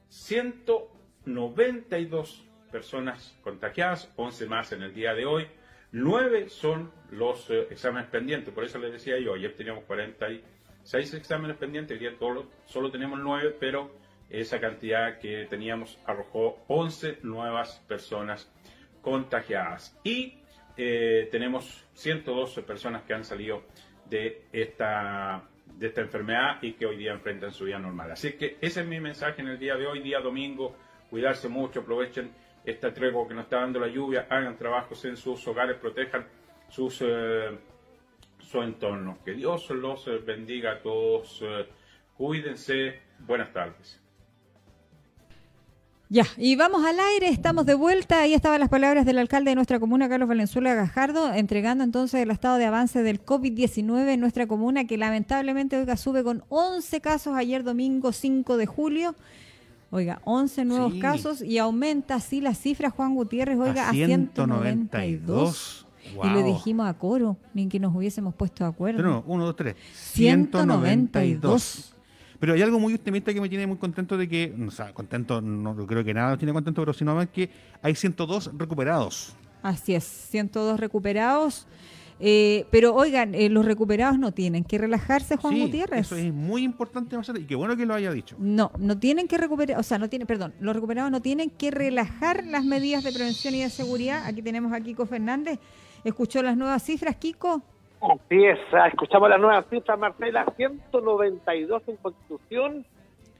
192 0.10 2.46
personas 2.74 3.40
contagiadas, 3.42 4.12
11 4.18 4.48
más 4.48 4.74
en 4.74 4.84
el 4.84 4.94
día 4.94 5.14
de 5.14 5.26
hoy. 5.26 5.48
Nueve 5.92 6.50
son 6.50 6.92
los 7.12 7.50
eh, 7.50 7.68
exámenes 7.72 8.10
pendientes, 8.10 8.54
por 8.54 8.64
eso 8.64 8.78
les 8.78 8.92
decía 8.92 9.18
yo, 9.20 9.34
ayer 9.34 9.56
teníamos 9.56 9.86
46 9.86 11.14
exámenes 11.16 11.58
pendientes, 11.58 11.98
hoy 11.98 12.00
día 12.00 12.16
solo 12.66 12.92
tenemos 12.92 13.20
nueve, 13.20 13.56
pero 13.60 13.92
esa 14.30 14.60
cantidad 14.60 15.18
que 15.18 15.48
teníamos 15.50 15.98
arrojó 16.06 16.64
11 16.68 17.20
nuevas 17.24 17.84
personas 17.88 18.52
contagiadas. 19.02 19.98
Y 20.04 20.40
eh, 20.78 21.28
tenemos 21.32 21.86
112 21.94 22.62
personas 22.62 23.04
que 23.04 23.14
han 23.14 23.24
salido 23.24 23.64
de 24.08 24.44
esta, 24.52 25.44
de 25.66 25.88
esta 25.88 26.02
enfermedad 26.02 26.62
y 26.62 26.74
que 26.74 26.86
hoy 26.86 26.98
día 26.98 27.14
enfrentan 27.14 27.52
su 27.52 27.66
vida 27.66 27.80
normal. 27.80 28.12
Así 28.12 28.34
que 28.34 28.58
ese 28.62 28.82
es 28.82 28.88
mi 28.88 29.00
mensaje 29.00 29.42
en 29.42 29.48
el 29.48 29.58
día 29.58 29.76
de 29.76 29.88
hoy, 29.88 30.02
día 30.02 30.20
domingo. 30.20 30.76
Cuidarse 31.10 31.50
mucho, 31.50 31.80
aprovechen 31.80 32.32
esta 32.66 32.94
tregua 32.94 33.28
que 33.28 33.34
nos 33.34 33.46
está 33.46 33.62
dando 33.62 33.80
la 33.80 33.88
lluvia, 33.88 34.28
hagan 34.30 34.58
trabajos 34.58 35.04
en 35.06 35.18
sus 35.18 35.48
hogares, 35.48 35.78
protejan 35.78 36.26
sus, 36.70 37.02
eh, 37.02 37.58
su 38.40 38.62
entorno. 38.62 39.18
Que 39.24 39.34
Dios 39.34 39.70
los 39.70 40.06
bendiga 40.26 40.74
a 40.74 40.82
todos. 40.82 41.42
Eh, 41.42 41.68
cuídense. 42.18 43.00
Buenas 43.20 43.52
tardes. 43.52 44.00
Ya, 46.12 46.26
y 46.38 46.56
vamos 46.56 46.84
al 46.86 47.00
aire, 47.00 47.30
estamos 47.30 47.68
de 47.68 47.76
vuelta. 47.76 48.22
Ahí 48.22 48.34
estaban 48.34 48.60
las 48.60 48.70
palabras 48.70 49.06
del 49.06 49.20
alcalde 49.20 49.52
de 49.52 49.56
nuestra 49.56 49.80
comuna, 49.80 50.10
Carlos 50.10 50.28
Valenzuela 50.28 50.74
Gajardo, 50.74 51.32
entregando 51.36 51.84
entonces 51.84 52.24
el 52.24 52.32
estado 52.32 52.58
de 52.58 52.66
avance 52.66 53.04
del 53.04 53.24
COVID-19 53.24 54.14
en 54.14 54.20
nuestra 54.20 54.48
comuna, 54.48 54.88
que 54.88 54.98
lamentablemente, 54.98 55.78
oiga, 55.78 55.98
sube 55.98 56.24
con 56.24 56.44
11 56.50 57.00
casos 57.02 57.36
ayer 57.36 57.64
domingo 57.64 58.12
5 58.12 58.58
de 58.58 58.66
julio 58.66 59.14
Oiga, 59.92 60.22
11 60.26 60.66
nuevos 60.66 60.94
Sí. 60.94 61.00
casos 61.00 61.42
y 61.42 61.58
aumenta 61.58 62.14
así 62.16 62.42
la 62.42 62.54
cifra, 62.54 62.90
Juan 62.92 63.16
Gutiérrez, 63.16 63.58
oiga, 63.58 63.90
a, 63.90 63.94
192. 63.94 65.24
192. 65.24 65.86
Y 66.24 66.28
le 66.30 66.42
Wow. 66.44 66.54
dijimos 66.54 66.88
a 66.88 66.94
coro, 66.96 67.38
ni 67.54 67.68
que 67.68 67.80
nos 67.80 67.94
hubiésemos 67.96 68.34
puesto 68.36 68.64
de 68.64 68.70
acuerdo. 68.70 69.02
No, 69.04 69.24
uno, 69.28 69.46
dos, 69.46 69.56
tres. 69.56 69.76
192. 69.94 71.94
Pero 72.40 72.54
hay 72.54 72.62
algo 72.62 72.80
muy 72.80 72.94
optimista 72.94 73.34
que 73.34 73.42
me 73.42 73.50
tiene 73.50 73.68
muy 73.68 73.76
contento 73.78 74.18
de 74.18 74.30
que, 74.30 74.56
o 74.66 74.72
sea, 74.72 74.94
contento, 74.94 75.42
no 75.42 75.76
creo 75.86 76.04
que 76.06 76.14
nada 76.14 76.30
nos 76.30 76.40
tiene 76.40 76.54
contento, 76.54 76.82
pero 76.82 76.94
sino 76.94 77.14
más 77.14 77.28
que 77.28 77.50
hay 77.82 77.96
102 77.96 78.52
recuperados. 78.58 79.36
Así 79.62 79.94
es, 79.94 80.06
102 80.06 80.80
recuperados. 80.80 81.68
Eh, 82.22 82.66
pero 82.70 82.94
oigan, 82.96 83.34
eh, 83.34 83.50
los 83.50 83.66
recuperados 83.66 84.20
no 84.20 84.32
tienen 84.34 84.64
que 84.66 84.78
relajarse, 84.78 85.38
Juan 85.38 85.54
Sí, 85.54 85.62
Gutiérrez. 85.62 86.02
Eso 86.02 86.16
es 86.18 86.34
muy 86.34 86.64
importante, 86.64 87.16
Marcela, 87.16 87.40
y 87.40 87.46
qué 87.46 87.56
bueno 87.56 87.78
que 87.78 87.86
lo 87.86 87.94
haya 87.94 88.12
dicho. 88.12 88.36
No, 88.40 88.72
no 88.78 89.00
tienen 89.00 89.28
que 89.28 89.38
recuperar, 89.38 89.80
o 89.80 89.84
sea, 89.84 89.98
no 89.98 90.10
tienen, 90.10 90.28
perdón, 90.28 90.54
los 90.60 90.76
recuperados 90.76 91.12
no 91.12 91.22
tienen 91.22 91.50
que 91.50 91.72
relajar 91.72 92.44
las 92.46 92.66
medidas 92.66 93.04
de 93.06 93.14
prevención 93.14 93.56
y 93.56 93.62
de 93.62 93.70
seguridad. 93.70 94.26
Aquí 94.26 94.42
tenemos 94.42 94.74
a 94.74 94.82
Kiko 94.82 95.06
Fernández. 95.06 95.60
¿Escuchó 96.04 96.44
las 96.44 96.58
nuevas 96.58 96.84
cifras, 96.84 97.16
Kiko? 97.16 97.62
Así 98.02 98.46
es, 98.46 98.60
ah, 98.74 98.88
escuchamos 98.88 99.30
las 99.30 99.40
nuevas 99.40 99.66
cifras, 99.70 100.00
Marcela, 100.00 100.46
192 100.56 101.84
en 101.88 101.98
Constitución, 101.98 102.86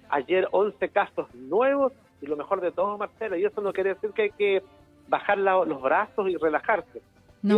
ayer 0.10 0.48
11 0.52 0.90
casos 0.90 1.28
nuevos, 1.36 1.94
y 2.22 2.26
lo 2.28 2.36
mejor 2.36 2.60
de 2.62 2.72
todo, 2.72 2.98
Marcela, 2.98 3.38
y 3.38 3.46
eso 3.46 3.62
no 3.62 3.72
quiere 3.72 3.94
decir 3.94 4.12
que 4.12 4.24
hay 4.24 4.32
que 4.32 4.62
bajar 5.08 5.38
la- 5.38 5.64
los 5.66 5.82
brazos 5.82 6.30
y 6.30 6.36
relajarse. 6.36 7.02
No. 7.42 7.56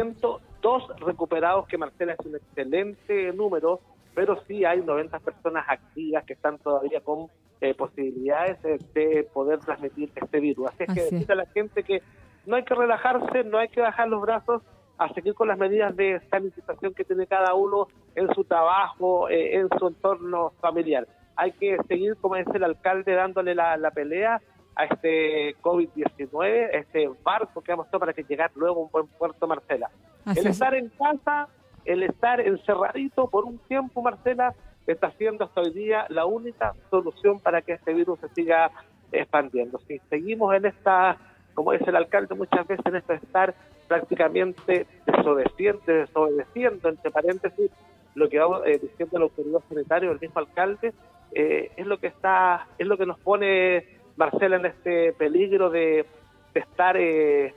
102 0.61 0.99
recuperados, 1.01 1.67
que 1.67 1.77
Marcela 1.77 2.13
es 2.13 2.25
un 2.25 2.35
excelente 2.35 3.33
número, 3.33 3.79
pero 4.13 4.41
sí 4.47 4.65
hay 4.65 4.81
90 4.81 5.19
personas 5.19 5.65
activas 5.67 6.23
que 6.25 6.33
están 6.33 6.57
todavía 6.59 7.01
con 7.01 7.27
eh, 7.61 7.73
posibilidades 7.73 8.61
de, 8.61 8.79
de 8.93 9.23
poder 9.23 9.59
transmitir 9.59 10.11
este 10.15 10.39
virus. 10.39 10.69
Así 10.69 10.83
es 10.83 10.93
que 10.93 11.01
Así 11.01 11.15
decirle 11.15 11.33
a 11.33 11.38
la 11.38 11.45
gente 11.47 11.83
que 11.83 12.01
no 12.45 12.55
hay 12.55 12.63
que 12.63 12.75
relajarse, 12.75 13.43
no 13.43 13.57
hay 13.57 13.69
que 13.69 13.81
bajar 13.81 14.07
los 14.07 14.21
brazos, 14.21 14.61
a 14.97 15.11
seguir 15.13 15.33
con 15.33 15.47
las 15.47 15.57
medidas 15.57 15.95
de 15.95 16.21
sanitización 16.29 16.93
que 16.93 17.03
tiene 17.03 17.25
cada 17.25 17.55
uno 17.55 17.88
en 18.13 18.31
su 18.35 18.43
trabajo, 18.43 19.29
eh, 19.29 19.55
en 19.55 19.67
su 19.79 19.88
entorno 19.88 20.51
familiar. 20.61 21.07
Hay 21.35 21.53
que 21.53 21.77
seguir, 21.88 22.17
como 22.17 22.35
dice 22.35 22.51
el 22.55 22.63
alcalde, 22.63 23.13
dándole 23.13 23.55
la, 23.55 23.77
la 23.77 23.89
pelea 23.89 24.39
a 24.81 24.85
este 24.85 25.55
COVID-19, 25.61 26.73
a 26.73 26.77
este 26.77 27.09
barco 27.23 27.61
que 27.61 27.71
a 27.71 27.75
hacer 27.75 27.99
para 27.99 28.13
que 28.13 28.23
llegar 28.23 28.51
luego 28.55 28.81
a 28.81 28.83
un 28.85 28.91
buen 28.91 29.07
puerto, 29.07 29.47
Marcela. 29.47 29.91
Así 30.25 30.39
el 30.39 30.47
es. 30.47 30.53
estar 30.53 30.73
en 30.73 30.89
casa, 30.89 31.47
el 31.85 32.03
estar 32.03 32.41
encerradito 32.41 33.27
por 33.27 33.45
un 33.45 33.59
tiempo, 33.59 34.01
Marcela, 34.01 34.55
está 34.87 35.11
siendo 35.11 35.45
hasta 35.45 35.61
hoy 35.61 35.71
día 35.71 36.05
la 36.09 36.25
única 36.25 36.73
solución 36.89 37.39
para 37.39 37.61
que 37.61 37.73
este 37.73 37.93
virus 37.93 38.19
se 38.19 38.29
siga 38.29 38.71
expandiendo. 39.11 39.79
Si 39.87 39.99
seguimos 40.09 40.55
en 40.55 40.65
esta, 40.65 41.17
como 41.53 41.73
dice 41.73 41.89
el 41.89 41.95
alcalde 41.97 42.33
muchas 42.33 42.65
veces, 42.65 42.85
en 42.85 42.95
esto 42.95 43.13
de 43.13 43.19
estar 43.19 43.53
prácticamente 43.87 44.87
desobedeciendo, 45.05 45.81
desobedeciendo 45.85 46.89
entre 46.89 47.11
paréntesis, 47.11 47.69
lo 48.15 48.27
que 48.29 48.39
va 48.39 48.67
eh, 48.67 48.79
diciendo 48.81 49.19
la 49.19 49.25
autoridad 49.25 49.61
sanitaria, 49.69 50.09
el 50.09 50.19
mismo 50.19 50.39
alcalde, 50.39 50.91
eh, 51.33 51.71
es 51.77 51.85
lo 51.85 51.99
que 51.99 52.07
está, 52.07 52.67
es 52.79 52.87
lo 52.87 52.97
que 52.97 53.05
nos 53.05 53.19
pone 53.19 54.01
Marcela 54.22 54.56
en 54.57 54.65
este 54.68 55.14
peligro 55.14 55.69
de, 55.69 56.06
de 56.53 56.60
estar 56.60 56.95
eh, 56.98 57.53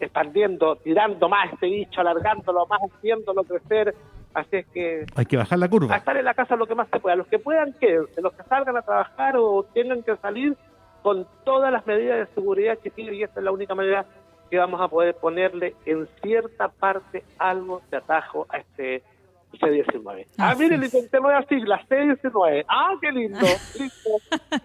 expandiendo, 0.00 0.76
tirando 0.76 1.28
más 1.28 1.52
este 1.52 1.66
bicho, 1.66 2.00
alargándolo 2.00 2.66
más, 2.66 2.80
haciéndolo 2.92 3.44
crecer. 3.44 3.94
Así 4.34 4.56
es 4.56 4.66
que 4.66 5.06
Hay 5.14 5.26
que 5.26 5.36
bajar 5.36 5.58
la 5.60 5.66
a 5.66 5.70
curva. 5.70 5.96
estar 5.96 6.16
en 6.16 6.24
la 6.24 6.34
casa 6.34 6.56
lo 6.56 6.66
que 6.66 6.74
más 6.74 6.88
se 6.92 6.98
pueda. 6.98 7.14
Los 7.14 7.28
que 7.28 7.38
puedan, 7.38 7.72
quédense. 7.74 8.20
Los 8.20 8.32
que 8.34 8.42
salgan 8.42 8.76
a 8.76 8.82
trabajar 8.82 9.36
o 9.36 9.62
tengan 9.72 10.02
que 10.02 10.16
salir 10.16 10.56
con 11.02 11.26
todas 11.44 11.70
las 11.70 11.86
medidas 11.86 12.18
de 12.28 12.34
seguridad 12.34 12.78
que 12.78 12.90
tienen, 12.90 13.14
y 13.14 13.22
esta 13.22 13.38
es 13.38 13.44
la 13.44 13.52
única 13.52 13.74
manera 13.74 14.04
que 14.50 14.58
vamos 14.58 14.80
a 14.80 14.88
poder 14.88 15.14
ponerle 15.14 15.74
en 15.86 16.08
cierta 16.22 16.68
parte 16.68 17.22
algo 17.38 17.82
de 17.90 17.96
atajo 17.98 18.46
a 18.48 18.58
este 18.58 19.02
C19. 19.58 20.26
Ah, 20.38 20.50
Así 20.50 20.62
miren, 20.62 20.80
le 20.80 20.86
es. 20.86 20.94
intenté 20.94 21.20
nuevas 21.20 21.46
siglas, 21.48 21.80
C19. 21.88 22.64
Ah, 22.68 22.90
qué 23.00 23.12
lindo. 23.12 23.38
listo. 23.78 24.10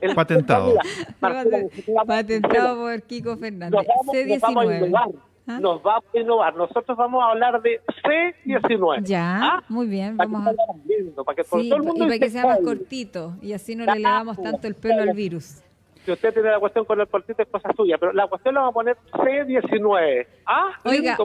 El- 0.02 0.16
Patentado. 0.16 0.68
Mira, 0.70 0.82
Marcela, 1.22 1.58
necesitamos- 1.60 2.08
Patentado 2.08 2.76
por 2.78 3.02
Kiko 3.04 3.38
Fernández. 3.38 3.72
nos 3.72 3.88
vamos, 3.88 4.06
nos 4.16 4.42
vamos 4.42 4.58
a 4.58 4.68
C19. 4.70 4.88
innovar. 4.88 5.10
¿Ah? 5.48 5.60
Nos 5.60 5.82
vamos 5.82 6.04
a 6.14 6.20
innovar. 6.20 6.56
Nosotros 6.56 6.96
vamos 6.98 7.24
a 7.24 7.30
hablar 7.32 7.60
de 7.64 7.82
C19. 8.04 9.04
Ya, 9.04 9.40
¿Ah? 9.42 9.64
muy 9.68 9.88
bien. 9.88 10.16
Para 10.16 10.28
que 10.30 10.34
Vamos 10.34 10.56
a... 10.56 10.88
lindo, 10.88 11.24
para 11.24 11.36
que 11.38 11.44
por 11.44 11.62
Sí, 11.62 11.70
todo 11.70 11.78
el 11.78 11.84
mundo 11.86 12.06
y 12.06 12.08
para 12.08 12.20
que 12.20 12.30
sea 12.30 12.46
más 12.46 12.58
"Ay, 12.60 12.64
cortito 12.66 13.34
y 13.42 13.54
así 13.54 13.76
no 13.76 13.86
le 13.86 13.94
elevamos 13.94 14.40
tanto 14.42 14.68
el 14.68 14.76
pelo 14.76 15.02
al 15.02 15.14
virus. 15.16 15.62
Si 16.10 16.14
usted 16.14 16.34
tiene 16.34 16.50
la 16.50 16.60
cuestión 16.60 16.86
con 16.86 17.00
el 17.00 17.08
cortito 17.08 17.44
es 17.44 17.48
cosa 17.50 17.70
suya, 17.78 17.98
pero 18.00 18.14
la 18.14 18.28
cuestión 18.28 18.56
la 18.56 18.62
vamos 18.62 18.72
a 18.72 18.74
poner 18.74 18.98
C19. 19.14 20.26
Ah, 20.48 20.72
Oiga. 20.86 21.16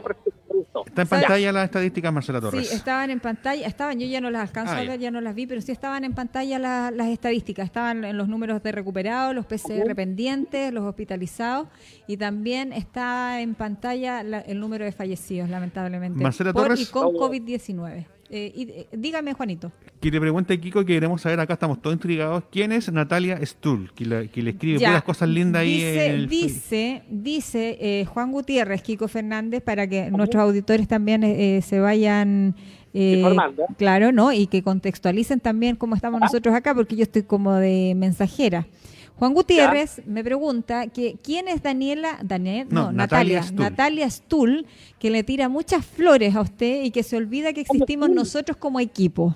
Está 0.85 1.01
en 1.01 1.07
pantalla 1.07 1.51
las 1.51 1.65
estadísticas, 1.65 2.13
Marcela 2.13 2.39
Torres. 2.41 2.67
Sí, 2.69 2.75
estaban 2.75 3.09
en 3.09 3.19
pantalla, 3.19 3.65
estaban, 3.65 3.99
yo 3.99 4.05
ya 4.07 4.21
no 4.21 4.29
las 4.29 4.41
alcanzo 4.43 4.73
Ah, 4.73 4.77
a 4.77 4.83
ya. 4.83 4.91
ver, 4.91 4.99
ya 4.99 5.11
no 5.11 5.21
las 5.21 5.33
vi, 5.35 5.47
pero 5.47 5.61
sí 5.61 5.71
estaban 5.71 6.03
en 6.03 6.13
pantalla 6.13 6.59
la- 6.59 6.91
las 6.91 7.07
estadísticas, 7.07 7.65
estaban 7.65 8.03
en 8.03 8.17
los 8.17 8.27
números 8.27 8.61
de 8.61 8.71
recuperados, 8.71 9.33
los 9.33 9.45
PCR 9.45 9.95
pendientes, 9.95 10.71
los 10.71 10.83
hospitalizados 10.85 11.67
y 12.07 12.17
también 12.17 12.73
está 12.73 13.41
en 13.41 13.55
pantalla 13.55 14.23
la- 14.23 14.39
el 14.41 14.59
número 14.59 14.85
de 14.85 14.91
fallecidos, 14.91 15.49
lamentablemente, 15.49 16.21
Marcela 16.23 16.53
por 16.53 16.63
Torres. 16.63 16.81
y 16.81 16.91
con 16.91 17.13
COVID-19. 17.15 18.05
Eh, 18.37 18.51
y, 18.53 18.63
eh, 18.69 18.87
dígame, 18.91 19.31
Juanito. 19.33 19.71
Que 20.01 20.11
le 20.11 20.19
pregunte 20.19 20.53
a 20.53 20.57
Kiko 20.57 20.81
que 20.81 20.93
queremos 20.95 21.21
saber, 21.21 21.39
acá 21.39 21.53
estamos 21.53 21.81
todos 21.81 21.93
intrigados, 21.95 22.43
¿quién 22.51 22.73
es 22.73 22.91
Natalia 22.91 23.39
Stull? 23.45 23.93
Que, 23.93 24.05
le- 24.05 24.27
que 24.27 24.41
le 24.41 24.49
escribe 24.49 24.77
Ya. 24.77 24.89
puras 24.89 25.03
cosas 25.03 25.29
lindas 25.29 25.61
ahí 25.61 25.75
dice, 25.75 26.05
en 26.07 26.11
el 26.15 26.27
Dice, 26.27 27.03
dice 27.09 27.77
eh, 27.79 28.03
Juan 28.05 28.33
Gutiérrez, 28.33 28.81
Kiko 28.81 29.07
Fernández, 29.07 29.61
para 29.63 29.87
que 29.87 30.11
nuestros 30.11 30.43
auditores 30.43 30.85
también 30.89 31.23
eh, 31.23 31.57
eh, 31.57 31.61
se 31.61 31.79
vayan... 31.79 32.55
eh, 32.93 33.13
Informando. 33.19 33.63
claro, 33.77 34.11
¿no? 34.11 34.33
Y 34.33 34.47
que 34.47 34.61
contextualicen 34.63 35.39
también 35.39 35.77
cómo 35.77 35.95
estamos 35.95 36.19
nosotros 36.19 36.53
acá, 36.55 36.75
porque 36.75 36.97
yo 36.97 37.03
estoy 37.03 37.23
como 37.23 37.53
de 37.53 37.93
mensajera. 37.95 38.67
Juan 39.17 39.33
Gutiérrez 39.33 40.05
me 40.05 40.23
pregunta 40.23 40.87
que 40.87 41.15
quién 41.23 41.47
es 41.47 41.63
Daniela, 41.63 42.19
Daniel, 42.21 42.67
no, 42.69 42.85
No, 42.87 42.91
Natalia, 42.91 43.41
Natalia 43.53 44.09
Stull. 44.09 44.65
Que 44.99 45.09
le 45.09 45.23
tira 45.23 45.47
muchas 45.49 45.85
flores 45.85 46.35
a 46.35 46.41
usted 46.41 46.83
y 46.83 46.91
que 46.91 47.01
se 47.03 47.15
olvida 47.15 47.53
que 47.53 47.61
existimos 47.61 48.09
nosotros 48.09 48.57
como 48.57 48.79
equipo. 48.79 49.33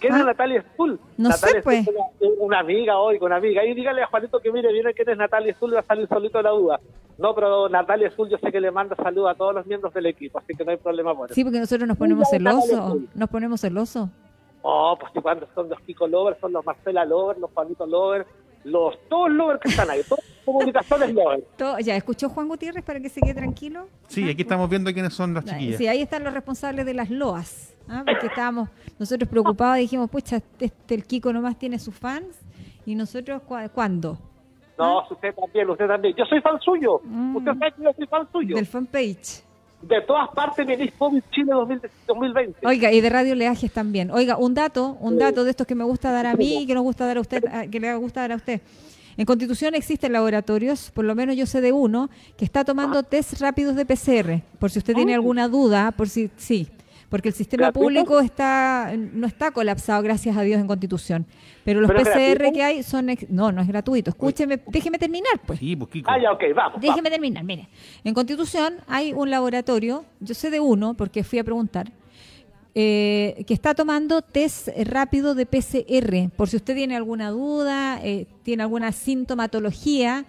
¿Quién 0.00 0.14
Ah. 0.14 0.18
es 0.20 0.26
Natalia 0.26 0.64
Stull? 0.72 0.98
No 1.16 1.28
Natalia 1.28 1.56
sé, 1.56 1.62
pues. 1.62 1.86
Una, 1.88 2.34
una 2.40 2.58
amiga 2.60 2.98
hoy, 2.98 3.18
una 3.20 3.36
amiga. 3.36 3.64
Y 3.64 3.74
dígale 3.74 4.02
a 4.02 4.06
Juanito 4.06 4.40
que 4.40 4.50
mire, 4.50 4.72
viene 4.72 4.92
quién 4.94 5.08
es 5.08 5.16
Natalia 5.16 5.54
Stull 5.54 5.70
y 5.70 5.74
va 5.74 5.80
a 5.80 5.84
salir 5.84 6.08
solito 6.08 6.38
de 6.38 6.44
la 6.44 6.50
duda. 6.50 6.80
No, 7.16 7.34
pero 7.34 7.68
Natalia 7.68 8.10
Stull 8.10 8.28
yo 8.30 8.38
sé 8.38 8.50
que 8.50 8.60
le 8.60 8.70
manda 8.72 8.96
saludos 8.96 9.30
a 9.30 9.34
todos 9.36 9.54
los 9.54 9.64
miembros 9.66 9.94
del 9.94 10.06
equipo, 10.06 10.38
así 10.40 10.54
que 10.56 10.64
no 10.64 10.72
hay 10.72 10.76
problema 10.78 11.14
por 11.14 11.26
eso. 11.28 11.34
Sí, 11.34 11.44
porque 11.44 11.60
nosotros 11.60 11.86
nos 11.86 11.96
ponemos 11.96 12.28
celosos, 12.28 12.96
nos 13.14 13.28
ponemos 13.30 13.60
celosos. 13.60 14.08
Oh, 14.62 14.96
pues 14.98 15.12
cuando 15.22 15.46
son 15.54 15.68
los 15.68 15.78
Kiko 15.82 16.08
Lovers, 16.08 16.40
son 16.40 16.52
los 16.52 16.64
Marcela 16.66 17.04
Lovers, 17.04 17.38
los 17.38 17.50
Juanito 17.52 17.86
Lovers, 17.86 18.26
los 18.64 18.96
todos 19.08 19.30
Lovers 19.30 19.60
que 19.60 19.68
están 19.68 19.90
ahí, 19.90 20.00
todas 20.08 20.24
comunicaciones 20.44 21.14
Lovers. 21.14 21.44
Todo- 21.56 21.78
ya, 21.80 21.96
¿escuchó 21.96 22.28
Juan 22.28 22.48
Gutiérrez 22.48 22.82
para 22.84 23.00
que 23.00 23.08
se 23.08 23.20
quede 23.20 23.34
tranquilo? 23.34 23.88
Sí, 24.08 24.28
aquí 24.28 24.42
estamos 24.42 24.68
viendo 24.68 24.92
quiénes 24.92 25.12
son 25.14 25.34
las 25.34 25.44
chiquillas. 25.44 25.78
Sí, 25.78 25.86
ahí 25.86 26.02
están 26.02 26.24
los 26.24 26.32
responsables 26.34 26.84
de 26.86 26.94
las 26.94 27.10
loas. 27.10 27.74
¿ah? 27.88 28.02
Porque 28.06 28.26
estábamos 28.26 28.68
nosotros 28.98 29.28
preocupados, 29.28 29.76
dijimos, 29.78 30.08
pucha, 30.10 30.40
este, 30.58 30.94
el 30.94 31.04
Kiko 31.04 31.32
nomás 31.32 31.58
tiene 31.58 31.78
sus 31.78 31.94
fans. 31.94 32.40
¿Y 32.86 32.94
nosotros 32.94 33.40
cua- 33.48 33.70
cuándo? 33.70 34.18
No, 34.76 35.02
usted 35.08 35.32
también, 35.34 35.70
usted 35.70 35.86
también. 35.86 36.14
Yo 36.16 36.24
soy 36.26 36.40
fan 36.40 36.58
suyo. 36.60 37.00
Mm. 37.04 37.36
Usted 37.36 37.52
sabe 37.58 37.72
que 37.76 37.82
yo 37.84 37.92
soy 37.96 38.06
fan 38.08 38.28
suyo. 38.32 38.56
Del 38.56 38.66
fanpage. 38.66 39.43
De 39.88 40.00
todas 40.02 40.28
partes 40.34 40.66
venís 40.66 40.92
COVID 40.98 41.22
Chile 41.30 41.52
2000 41.52 41.80
2020. 42.06 42.66
Oiga, 42.66 42.92
y 42.92 43.00
de 43.00 43.10
Radio 43.10 43.34
Leajes 43.34 43.72
también. 43.72 44.10
Oiga, 44.10 44.36
un 44.36 44.54
dato, 44.54 44.96
un 45.00 45.18
dato 45.18 45.44
de 45.44 45.50
estos 45.50 45.66
que 45.66 45.74
me 45.74 45.84
gusta 45.84 46.10
dar 46.10 46.26
a 46.26 46.34
mí 46.34 46.62
y 46.62 46.66
que 46.66 46.74
nos 46.74 46.82
gusta 46.82 47.06
dar 47.06 47.18
a 47.18 47.20
usted, 47.20 47.42
que 47.70 47.80
le 47.80 47.94
gusta 47.96 48.20
dar 48.22 48.32
a 48.32 48.36
usted. 48.36 48.60
En 49.16 49.26
Constitución 49.26 49.74
existen 49.74 50.12
laboratorios, 50.12 50.90
por 50.90 51.04
lo 51.04 51.14
menos 51.14 51.36
yo 51.36 51.46
sé 51.46 51.60
de 51.60 51.70
uno, 51.72 52.10
que 52.36 52.44
está 52.44 52.64
tomando 52.64 53.02
test 53.04 53.40
rápidos 53.40 53.76
de 53.76 53.84
PCR, 53.86 54.42
por 54.58 54.70
si 54.70 54.78
usted 54.80 54.94
tiene 54.94 55.12
Ah. 55.12 55.16
alguna 55.16 55.46
duda, 55.48 55.92
por 55.92 56.08
si 56.08 56.30
sí, 56.36 56.68
porque 57.14 57.28
el 57.28 57.34
sistema 57.36 57.66
¿Gratuito? 57.66 57.84
público 57.86 58.18
está 58.18 58.92
no 58.96 59.28
está 59.28 59.52
colapsado, 59.52 60.02
gracias 60.02 60.36
a 60.36 60.42
Dios, 60.42 60.60
en 60.60 60.66
Constitución. 60.66 61.26
Pero 61.62 61.80
los 61.80 61.88
¿Pero 61.88 62.02
PCR 62.02 62.10
gratuito? 62.38 62.52
que 62.54 62.62
hay 62.64 62.82
son... 62.82 63.08
ex- 63.08 63.30
no, 63.30 63.52
no 63.52 63.62
es 63.62 63.68
gratuito. 63.68 64.10
Escúcheme, 64.10 64.58
déjeme 64.66 64.98
terminar, 64.98 65.40
pues. 65.46 65.60
Sí, 65.60 65.76
pues 65.76 65.90
Kiko. 65.92 66.10
Ah, 66.10 66.20
ya, 66.20 66.32
ok, 66.32 66.42
vamos. 66.56 66.80
Déjeme 66.80 67.08
terminar, 67.10 67.44
mire. 67.44 67.68
En 68.02 68.14
Constitución 68.14 68.78
hay 68.88 69.12
un 69.12 69.30
laboratorio, 69.30 70.04
yo 70.18 70.34
sé 70.34 70.50
de 70.50 70.58
uno 70.58 70.94
porque 70.94 71.22
fui 71.22 71.38
a 71.38 71.44
preguntar, 71.44 71.92
eh, 72.74 73.44
que 73.46 73.54
está 73.54 73.74
tomando 73.74 74.20
test 74.20 74.66
rápido 74.84 75.36
de 75.36 75.46
PCR, 75.46 76.30
por 76.36 76.48
si 76.48 76.56
usted 76.56 76.74
tiene 76.74 76.96
alguna 76.96 77.30
duda, 77.30 78.00
eh, 78.02 78.26
tiene 78.42 78.64
alguna 78.64 78.90
sintomatología 78.90 80.24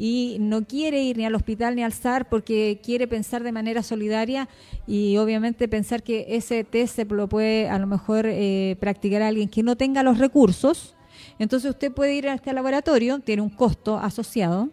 y 0.00 0.36
no 0.38 0.64
quiere 0.64 1.02
ir 1.02 1.16
ni 1.16 1.26
al 1.26 1.34
hospital 1.34 1.74
ni 1.74 1.82
al 1.82 1.92
SAR 1.92 2.28
porque 2.28 2.78
quiere 2.84 3.08
pensar 3.08 3.42
de 3.42 3.50
manera 3.50 3.82
solidaria 3.82 4.48
y 4.86 5.16
obviamente 5.16 5.66
pensar 5.66 6.04
que 6.04 6.24
ese 6.28 6.62
test 6.62 6.94
se 6.94 7.04
lo 7.04 7.28
puede 7.28 7.68
a 7.68 7.80
lo 7.80 7.88
mejor 7.88 8.26
eh, 8.28 8.76
practicar 8.78 9.22
alguien 9.22 9.48
que 9.48 9.64
no 9.64 9.76
tenga 9.76 10.04
los 10.04 10.18
recursos. 10.18 10.94
Entonces 11.40 11.68
usted 11.68 11.90
puede 11.90 12.14
ir 12.14 12.28
a 12.28 12.34
este 12.34 12.52
laboratorio, 12.52 13.18
tiene 13.18 13.42
un 13.42 13.50
costo 13.50 13.98
asociado, 13.98 14.68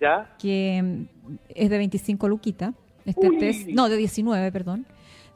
¿Ya? 0.00 0.36
que 0.38 0.80
mm, 0.80 1.34
es 1.48 1.68
de 1.68 1.76
25 1.76 2.28
luquitas, 2.28 2.72
este 3.04 3.28
Uy. 3.28 3.38
test, 3.38 3.66
no, 3.66 3.88
de 3.88 3.96
19, 3.96 4.52
perdón, 4.52 4.86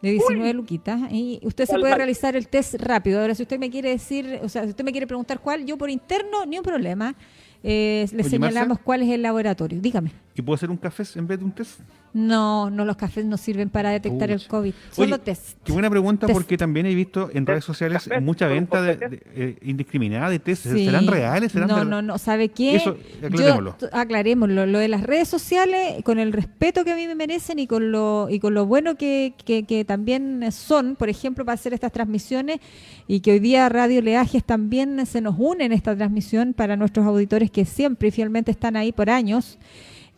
de 0.00 0.12
19 0.12 0.52
luquitas, 0.52 1.10
y 1.10 1.40
usted 1.42 1.64
se 1.64 1.72
¿Cuál 1.72 1.80
puede 1.80 1.94
realizar 1.96 2.36
el 2.36 2.46
test 2.46 2.74
rápido. 2.74 3.20
Ahora, 3.20 3.34
si 3.34 3.42
usted 3.42 3.58
me 3.58 3.68
quiere 3.68 3.90
decir, 3.90 4.38
o 4.42 4.48
sea, 4.48 4.62
si 4.62 4.70
usted 4.70 4.84
me 4.84 4.92
quiere 4.92 5.08
preguntar 5.08 5.40
cuál, 5.40 5.66
yo 5.66 5.76
por 5.76 5.90
interno, 5.90 6.46
ni 6.46 6.56
un 6.56 6.64
problema, 6.64 7.16
eh, 7.64 8.06
le 8.12 8.22
Oye, 8.22 8.30
señalamos 8.30 8.78
cuál 8.78 9.02
es 9.02 9.10
el 9.10 9.22
laboratorio. 9.22 9.80
Dígame. 9.80 10.12
¿Y 10.36 10.42
puedo 10.42 10.56
hacer 10.56 10.70
un 10.70 10.76
café 10.76 11.04
en 11.16 11.26
vez 11.28 11.38
de 11.38 11.44
un 11.44 11.52
test? 11.52 11.78
No, 12.12 12.70
no, 12.70 12.84
los 12.84 12.96
cafés 12.96 13.24
no 13.24 13.36
sirven 13.36 13.68
para 13.70 13.90
detectar 13.90 14.30
el. 14.30 14.44
COVID, 14.46 14.72
solo 14.92 15.14
Oye, 15.16 15.24
test. 15.24 15.58
Qué 15.64 15.72
buena 15.72 15.90
pregunta 15.90 16.26
Test. 16.26 16.36
porque 16.36 16.56
también 16.56 16.86
he 16.86 16.94
visto 16.94 17.28
en 17.32 17.44
redes 17.44 17.64
sociales 17.64 18.04
café, 18.04 18.20
mucha 18.20 18.46
venta 18.46 18.80
de, 18.82 18.96
café. 18.98 19.08
de- 19.16 19.22
eh, 19.34 19.58
indiscriminada 19.62 20.30
de 20.30 20.38
test. 20.38 20.64
Sí. 20.66 20.84
¿Serán 20.86 21.08
reales? 21.08 21.50
¿Serán 21.52 21.68
no, 21.68 21.78
de- 21.80 21.84
no, 21.86 22.02
no, 22.02 22.18
¿sabe 22.18 22.50
qué? 22.50 22.76
Eso, 22.76 22.96
aclarémoslo. 23.24 23.76
Yo, 23.80 23.88
aclarémoslo. 23.92 24.66
Lo 24.66 24.78
de 24.78 24.86
las 24.88 25.02
redes 25.02 25.26
sociales, 25.28 26.02
con 26.04 26.20
el 26.20 26.32
respeto 26.32 26.84
que 26.84 26.92
a 26.92 26.96
mí 26.96 27.06
me 27.08 27.16
merecen 27.16 27.58
y 27.58 27.66
con 27.66 27.90
lo, 27.90 28.28
y 28.30 28.38
con 28.38 28.54
lo 28.54 28.64
bueno 28.66 28.94
que, 28.96 29.34
que, 29.44 29.64
que 29.64 29.84
también 29.84 30.50
son, 30.52 30.94
por 30.94 31.08
ejemplo, 31.08 31.44
para 31.44 31.54
hacer 31.54 31.74
estas 31.74 31.90
transmisiones 31.90 32.58
y 33.08 33.20
que 33.20 33.32
hoy 33.32 33.38
día 33.40 33.68
Radio 33.68 34.02
Leajes 34.02 34.44
también 34.44 35.04
se 35.06 35.20
nos 35.20 35.34
une 35.38 35.64
en 35.64 35.72
esta 35.72 35.96
transmisión 35.96 36.54
para 36.54 36.76
nuestros 36.76 37.06
auditores 37.06 37.50
que 37.50 37.64
siempre 37.64 38.08
y 38.08 38.10
fielmente 38.12 38.52
están 38.52 38.76
ahí 38.76 38.92
por 38.92 39.10
años. 39.10 39.58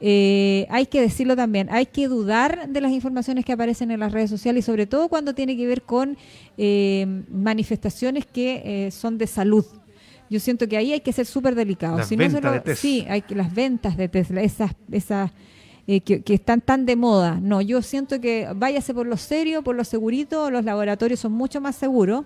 Eh, 0.01 0.67
hay 0.69 0.87
que 0.87 1.01
decirlo 1.01 1.37
también, 1.37 1.69
hay 1.71 1.87
que 1.87 2.07
dudar 2.07 2.69
de 2.69 2.81
las 2.83 2.93
informaciones 2.93 3.45
que 3.47 3.53
aparecen 3.53 3.91
en 3.91 4.01
las 4.01 4.13
redes 4.13 4.29
sociales 4.29 4.65
y 4.65 4.67
sobre 4.67 4.87
todo 4.87 5.09
cuando 5.09 5.35
tiene 5.35 5.57
que 5.57 5.67
ver 5.67 5.83
con 5.83 6.19
eh, 6.59 7.07
manifestaciones 7.31 8.27
que 8.27 8.87
eh, 8.87 8.91
son 8.91 9.17
de 9.17 9.27
salud. 9.27 9.65
Yo 10.29 10.39
siento 10.41 10.69
que 10.69 10.77
ahí 10.77 10.93
hay 10.93 11.01
que 11.01 11.13
ser 11.13 11.25
súper 11.25 11.55
delicados. 11.55 11.99
Las 12.01 12.09
Si 12.09 12.17
no 12.17 12.29
se 12.29 12.41
lo- 12.41 12.53
de 12.53 12.61
test. 12.61 12.83
Sí, 12.83 13.07
hay 13.09 13.23
que 13.23 13.35
las 13.35 13.55
ventas 13.55 13.97
de 13.97 14.09
Tesla, 14.09 14.43
esas, 14.43 14.73
esas 14.91 15.31
eh, 15.87 16.01
que, 16.01 16.21
que 16.23 16.35
están 16.35 16.61
tan 16.61 16.85
de 16.85 16.97
moda. 16.97 17.39
No, 17.41 17.63
yo 17.63 17.81
siento 17.81 18.21
que 18.21 18.49
váyase 18.55 18.93
por 18.93 19.07
lo 19.07 19.17
serio, 19.17 19.63
por 19.63 19.77
lo 19.77 19.85
segurito, 19.85 20.51
los 20.51 20.65
laboratorios 20.65 21.21
son 21.21 21.33
mucho 21.33 21.61
más 21.61 21.77
seguros. 21.77 22.25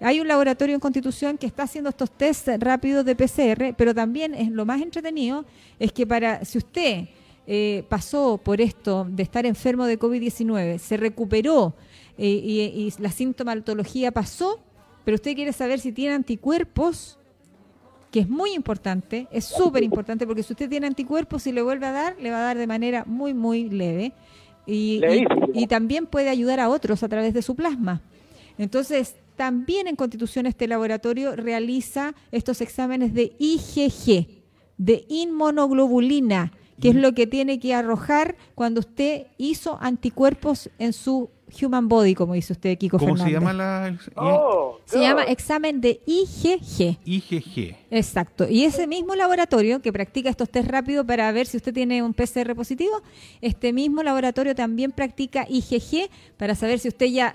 Hay 0.00 0.20
un 0.20 0.28
laboratorio 0.28 0.74
en 0.74 0.80
Constitución 0.80 1.38
que 1.38 1.46
está 1.46 1.62
haciendo 1.64 1.90
estos 1.90 2.10
test 2.10 2.48
rápidos 2.58 3.04
de 3.04 3.14
PCR, 3.14 3.74
pero 3.76 3.94
también 3.94 4.34
es 4.34 4.50
lo 4.50 4.64
más 4.66 4.80
entretenido 4.82 5.44
es 5.78 5.92
que 5.92 6.06
para 6.06 6.44
si 6.44 6.58
usted 6.58 7.04
eh, 7.46 7.84
pasó 7.88 8.38
por 8.38 8.60
esto 8.60 9.06
de 9.10 9.22
estar 9.22 9.46
enfermo 9.46 9.84
de 9.86 9.98
COVID-19, 9.98 10.78
se 10.78 10.96
recuperó 10.96 11.74
eh, 12.18 12.26
y, 12.28 12.60
y 12.60 12.92
la 12.98 13.10
sintomatología 13.10 14.10
pasó, 14.12 14.60
pero 15.04 15.16
usted 15.16 15.34
quiere 15.34 15.52
saber 15.52 15.78
si 15.80 15.92
tiene 15.92 16.14
anticuerpos, 16.14 17.18
que 18.10 18.20
es 18.20 18.28
muy 18.28 18.52
importante, 18.54 19.26
es 19.32 19.44
súper 19.44 19.82
importante, 19.82 20.26
porque 20.26 20.42
si 20.42 20.52
usted 20.52 20.68
tiene 20.68 20.86
anticuerpos 20.86 21.46
y 21.46 21.52
le 21.52 21.62
vuelve 21.62 21.86
a 21.86 21.92
dar, 21.92 22.16
le 22.20 22.30
va 22.30 22.38
a 22.38 22.42
dar 22.42 22.56
de 22.58 22.66
manera 22.66 23.04
muy, 23.06 23.34
muy 23.34 23.68
leve. 23.68 24.12
Y, 24.66 25.00
y- 25.52 25.66
también 25.66 26.06
puede 26.06 26.30
ayudar 26.30 26.60
a 26.60 26.68
otros 26.70 27.02
a 27.02 27.08
través 27.08 27.34
de 27.34 27.42
su 27.42 27.54
plasma. 27.54 28.00
Entonces, 28.56 29.16
también 29.36 29.86
en 29.86 29.96
Constitución 29.96 30.46
este 30.46 30.66
laboratorio 30.68 31.36
realiza 31.36 32.14
estos 32.32 32.60
exámenes 32.60 33.14
de 33.14 33.32
IgG, 33.38 34.26
de 34.78 35.04
inmunoglobulina, 35.08 36.52
que 36.80 36.88
es 36.90 36.94
lo 36.96 37.14
que 37.14 37.26
tiene 37.26 37.58
que 37.60 37.72
arrojar 37.74 38.36
cuando 38.54 38.80
usted 38.80 39.26
hizo 39.38 39.78
anticuerpos 39.80 40.70
en 40.78 40.92
su 40.92 41.30
human 41.62 41.88
body, 41.88 42.14
como 42.16 42.34
dice 42.34 42.52
usted, 42.52 42.76
Kiko 42.76 42.98
¿Cómo 42.98 43.14
Fernández. 43.14 43.26
se 43.32 43.32
llama 43.38 43.52
la 43.52 43.86
el- 43.86 43.98
Oh, 44.16 44.80
Se 44.86 44.98
llama 44.98 45.22
examen 45.22 45.80
de 45.80 46.00
IgG. 46.04 46.98
IgG? 47.04 47.76
Exacto. 47.92 48.48
Y 48.48 48.64
ese 48.64 48.88
mismo 48.88 49.14
laboratorio 49.14 49.80
que 49.80 49.92
practica 49.92 50.28
estos 50.30 50.50
test 50.50 50.68
rápidos 50.68 51.06
para 51.06 51.30
ver 51.30 51.46
si 51.46 51.58
usted 51.58 51.72
tiene 51.72 52.02
un 52.02 52.12
PCR 52.12 52.56
positivo, 52.56 53.00
este 53.40 53.72
mismo 53.72 54.02
laboratorio 54.02 54.56
también 54.56 54.90
practica 54.90 55.46
IgG 55.48 56.08
para 56.36 56.56
saber 56.56 56.80
si 56.80 56.88
usted 56.88 57.06
ya 57.06 57.34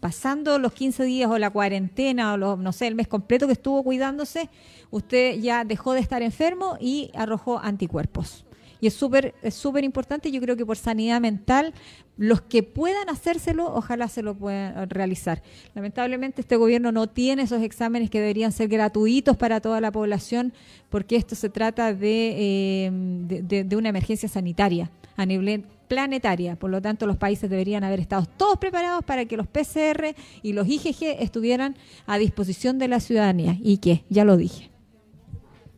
pasando 0.00 0.58
los 0.58 0.72
15 0.72 1.04
días 1.04 1.30
o 1.30 1.38
la 1.38 1.50
cuarentena 1.50 2.34
o 2.34 2.36
los, 2.36 2.58
no 2.58 2.72
sé, 2.72 2.86
el 2.86 2.94
mes 2.94 3.08
completo 3.08 3.46
que 3.46 3.52
estuvo 3.52 3.82
cuidándose, 3.82 4.48
usted 4.90 5.38
ya 5.40 5.64
dejó 5.64 5.92
de 5.92 6.00
estar 6.00 6.22
enfermo 6.22 6.76
y 6.80 7.10
arrojó 7.14 7.58
anticuerpos. 7.58 8.44
Y 8.80 8.86
es 8.86 8.94
súper 8.94 9.34
es 9.42 9.54
súper 9.54 9.82
importante, 9.82 10.30
yo 10.30 10.40
creo 10.40 10.56
que 10.56 10.64
por 10.64 10.76
sanidad 10.76 11.20
mental, 11.20 11.74
los 12.16 12.40
que 12.40 12.62
puedan 12.62 13.08
hacérselo, 13.08 13.74
ojalá 13.74 14.08
se 14.08 14.22
lo 14.22 14.36
puedan 14.36 14.88
realizar. 14.88 15.42
Lamentablemente 15.74 16.40
este 16.42 16.56
gobierno 16.56 16.92
no 16.92 17.08
tiene 17.08 17.42
esos 17.42 17.62
exámenes 17.62 18.08
que 18.08 18.20
deberían 18.20 18.52
ser 18.52 18.68
gratuitos 18.68 19.36
para 19.36 19.60
toda 19.60 19.80
la 19.80 19.90
población, 19.90 20.52
porque 20.90 21.16
esto 21.16 21.34
se 21.34 21.48
trata 21.48 21.92
de, 21.92 22.34
eh, 22.38 23.64
de, 23.64 23.76
una 23.76 23.88
emergencia 23.88 24.28
sanitaria 24.28 24.90
a 25.18 25.26
nivel 25.26 25.64
planetaria. 25.88 26.56
Por 26.56 26.70
lo 26.70 26.80
tanto, 26.80 27.06
los 27.06 27.16
países 27.16 27.50
deberían 27.50 27.84
haber 27.84 28.00
estado 28.00 28.24
todos 28.36 28.56
preparados 28.58 29.04
para 29.04 29.26
que 29.26 29.36
los 29.36 29.46
PCR 29.46 30.14
y 30.42 30.52
los 30.52 30.66
IgG 30.66 31.16
estuvieran 31.20 31.76
a 32.06 32.16
disposición 32.18 32.78
de 32.78 32.88
la 32.88 33.00
ciudadanía. 33.00 33.58
¿Y 33.60 33.78
qué? 33.78 34.04
Ya 34.08 34.24
lo 34.24 34.36
dije. 34.36 34.70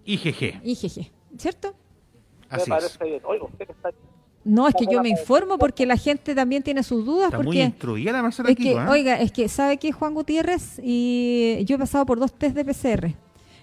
IgG. 0.05 0.61
IgG, 0.63 1.11
¿cierto? 1.39 1.75
Me 2.51 2.57
Así 2.57 2.63
es. 2.63 2.69
parece 2.69 3.05
bien. 3.05 3.21
Oiga, 3.25 3.45
usted 3.45 3.67
que 3.67 3.73
está... 3.73 3.91
No, 4.43 4.69
es 4.69 4.75
que 4.75 4.87
yo 4.91 5.03
me 5.03 5.09
informo 5.11 5.59
porque 5.59 5.85
la 5.87 5.97
gente 5.97 6.35
también 6.35 6.63
tiene 6.63 6.83
sus 6.83 7.05
dudas. 7.05 7.27
Está 7.27 7.39
muy 7.39 7.47
porque 7.47 7.63
instruida 7.63 8.13
la 8.13 8.23
Marcela 8.23 8.49
es 8.49 8.55
aquí, 8.55 8.65
que, 8.65 8.73
¿eh? 8.73 8.89
oiga, 8.89 9.21
es 9.21 9.33
que 9.33 9.49
sabe 9.49 9.77
que 9.77 9.93
Juan 9.93 10.15
Gutiérrez 10.15 10.81
y 10.83 11.63
yo 11.67 11.77
he 11.77 11.79
pasado 11.79 12.07
por 12.07 12.19
dos 12.19 12.33
test 12.33 12.57
de 12.57 12.65
PCR. 12.65 13.15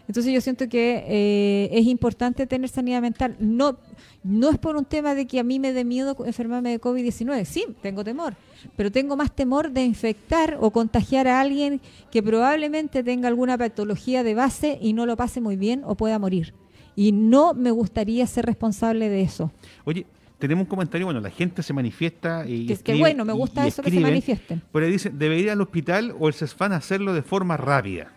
Entonces 0.07 0.33
yo 0.33 0.39
siento 0.41 0.69
que 0.69 1.03
eh, 1.07 1.69
es 1.71 1.85
importante 1.85 2.47
tener 2.47 2.69
sanidad 2.69 3.01
mental. 3.01 3.35
No, 3.39 3.77
no 4.23 4.49
es 4.49 4.57
por 4.57 4.75
un 4.77 4.85
tema 4.85 5.15
de 5.15 5.27
que 5.27 5.39
a 5.39 5.43
mí 5.43 5.59
me 5.59 5.73
dé 5.73 5.83
miedo 5.83 6.15
enfermarme 6.25 6.71
de 6.71 6.79
COVID-19. 6.79 7.43
Sí, 7.45 7.65
tengo 7.81 8.03
temor, 8.03 8.35
pero 8.75 8.91
tengo 8.91 9.17
más 9.17 9.35
temor 9.35 9.71
de 9.71 9.83
infectar 9.83 10.57
o 10.61 10.71
contagiar 10.71 11.27
a 11.27 11.41
alguien 11.41 11.81
que 12.09 12.23
probablemente 12.23 13.03
tenga 13.03 13.27
alguna 13.27 13.57
patología 13.57 14.23
de 14.23 14.33
base 14.33 14.77
y 14.81 14.93
no 14.93 15.05
lo 15.05 15.17
pase 15.17 15.41
muy 15.41 15.57
bien 15.57 15.81
o 15.85 15.95
pueda 15.95 16.17
morir. 16.19 16.53
Y 16.95 17.11
no 17.11 17.53
me 17.53 17.71
gustaría 17.71 18.25
ser 18.27 18.45
responsable 18.45 19.09
de 19.09 19.21
eso. 19.21 19.51
Oye, 19.83 20.05
tenemos 20.39 20.63
un 20.63 20.69
comentario, 20.69 21.05
bueno, 21.05 21.19
la 21.19 21.29
gente 21.29 21.61
se 21.61 21.73
manifiesta 21.73 22.45
y 22.47 22.61
Que, 22.61 22.67
que 22.67 22.73
escribe 22.73 22.99
bueno, 22.99 23.25
me 23.25 23.33
gusta 23.33 23.67
eso 23.67 23.83
que 23.83 23.91
se 23.91 23.99
manifiesten. 23.99 24.61
Pero 24.71 24.87
dice, 24.87 25.09
debería 25.09 25.43
ir 25.43 25.49
al 25.51 25.61
hospital 25.61 26.15
o 26.17 26.27
el 26.27 26.33
CESFAN 26.33 26.71
hacerlo 26.71 27.13
de 27.13 27.23
forma 27.23 27.57
rápida. 27.57 28.13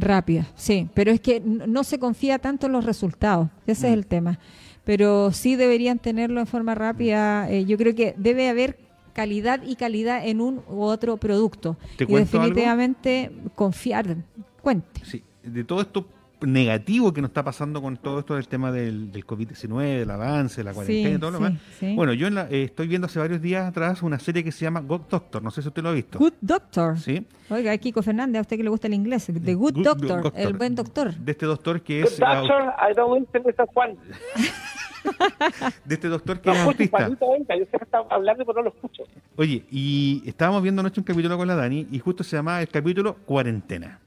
Rápida, 0.00 0.46
sí, 0.54 0.88
pero 0.94 1.10
es 1.10 1.20
que 1.20 1.40
no 1.40 1.82
se 1.84 1.98
confía 1.98 2.38
tanto 2.38 2.66
en 2.66 2.72
los 2.72 2.84
resultados, 2.84 3.48
ese 3.66 3.86
es 3.88 3.90
Mm. 3.92 3.98
el 3.98 4.06
tema. 4.06 4.38
Pero 4.84 5.32
sí 5.32 5.56
deberían 5.56 5.98
tenerlo 5.98 6.40
en 6.40 6.46
forma 6.46 6.74
rápida. 6.74 7.50
eh, 7.50 7.64
yo 7.64 7.76
creo 7.76 7.94
que 7.94 8.14
debe 8.16 8.48
haber 8.48 8.78
calidad 9.12 9.60
y 9.66 9.74
calidad 9.76 10.26
en 10.26 10.40
un 10.40 10.62
u 10.68 10.82
otro 10.82 11.16
producto. 11.16 11.76
¿Te 11.96 12.04
y 12.04 12.06
algo? 12.06 12.18
definitivamente 12.18 13.30
confiar. 13.54 14.16
Cuente. 14.62 15.00
Sí, 15.04 15.22
de 15.42 15.64
todo 15.64 15.80
esto 15.80 16.06
negativo 16.40 17.12
que 17.12 17.20
nos 17.20 17.30
está 17.30 17.42
pasando 17.42 17.82
con 17.82 17.96
todo 17.96 18.20
esto 18.20 18.34
del 18.36 18.46
tema 18.48 18.70
del, 18.70 19.10
del 19.10 19.26
COVID-19, 19.26 19.98
del 20.00 20.10
avance, 20.10 20.62
la 20.62 20.72
cuarentena 20.72 21.08
Sí, 21.10 21.14
y 21.14 21.18
todo 21.18 21.30
lo 21.32 21.38
sí, 21.38 21.44
demás. 21.44 21.60
sí. 21.80 21.94
Bueno, 21.96 22.12
yo 22.12 22.26
en 22.28 22.34
la- 22.36 22.48
eh, 22.50 22.62
estoy 22.64 22.86
viendo 22.86 23.06
hace 23.06 23.18
varios 23.18 23.42
días 23.42 23.66
atrás 23.66 24.02
una 24.02 24.18
serie 24.18 24.44
que 24.44 24.52
se 24.52 24.64
llama 24.64 24.80
God 24.80 25.02
Doctor, 25.10 25.42
no 25.42 25.50
sé 25.50 25.62
si 25.62 25.68
usted 25.68 25.82
lo 25.82 25.88
ha 25.88 25.92
visto. 25.92 26.18
Good 26.18 26.34
Doctor. 26.40 26.98
¿Sí? 26.98 27.26
Oiga, 27.50 27.76
Kiko 27.78 28.02
Fernández, 28.02 28.38
a 28.38 28.42
usted 28.42 28.56
que 28.56 28.62
le 28.62 28.70
gusta 28.70 28.86
el 28.86 28.94
inglés. 28.94 29.26
The 29.26 29.54
Good, 29.54 29.74
Good 29.74 29.84
doctor, 29.84 30.22
Doctor. 30.22 30.32
el 30.40 30.52
buen 30.54 30.74
doctor. 30.74 31.14
De 31.14 31.32
este 31.32 31.46
doctor 31.46 31.80
que 31.82 32.02
Good 32.02 32.12
es 32.12 32.20
au- 32.20 32.40
doctor, 32.40 32.62
I 32.90 32.94
don't. 32.94 33.28
Juan. 33.74 33.96
de 35.84 35.94
este 35.94 36.08
doctor 36.08 36.40
que 36.40 36.50
No 36.50 36.54
es 36.56 36.62
autista. 36.62 37.08
Venga, 37.08 37.56
yo 37.56 37.64
sé 37.70 37.78
que 37.78 37.84
está 37.84 37.98
hablando, 38.10 38.44
pero 38.44 38.58
no 38.58 38.62
lo 38.64 38.70
escucho. 38.70 39.04
Oye, 39.36 39.64
y 39.70 40.22
estábamos 40.26 40.62
viendo 40.62 40.80
anoche 40.80 41.00
un 41.00 41.04
capítulo 41.04 41.36
con 41.36 41.46
la 41.48 41.54
Dani 41.56 41.86
y 41.90 41.98
justo 41.98 42.22
se 42.24 42.36
llamaba 42.36 42.60
el 42.60 42.68
capítulo 42.68 43.14
Cuarentena. 43.24 44.00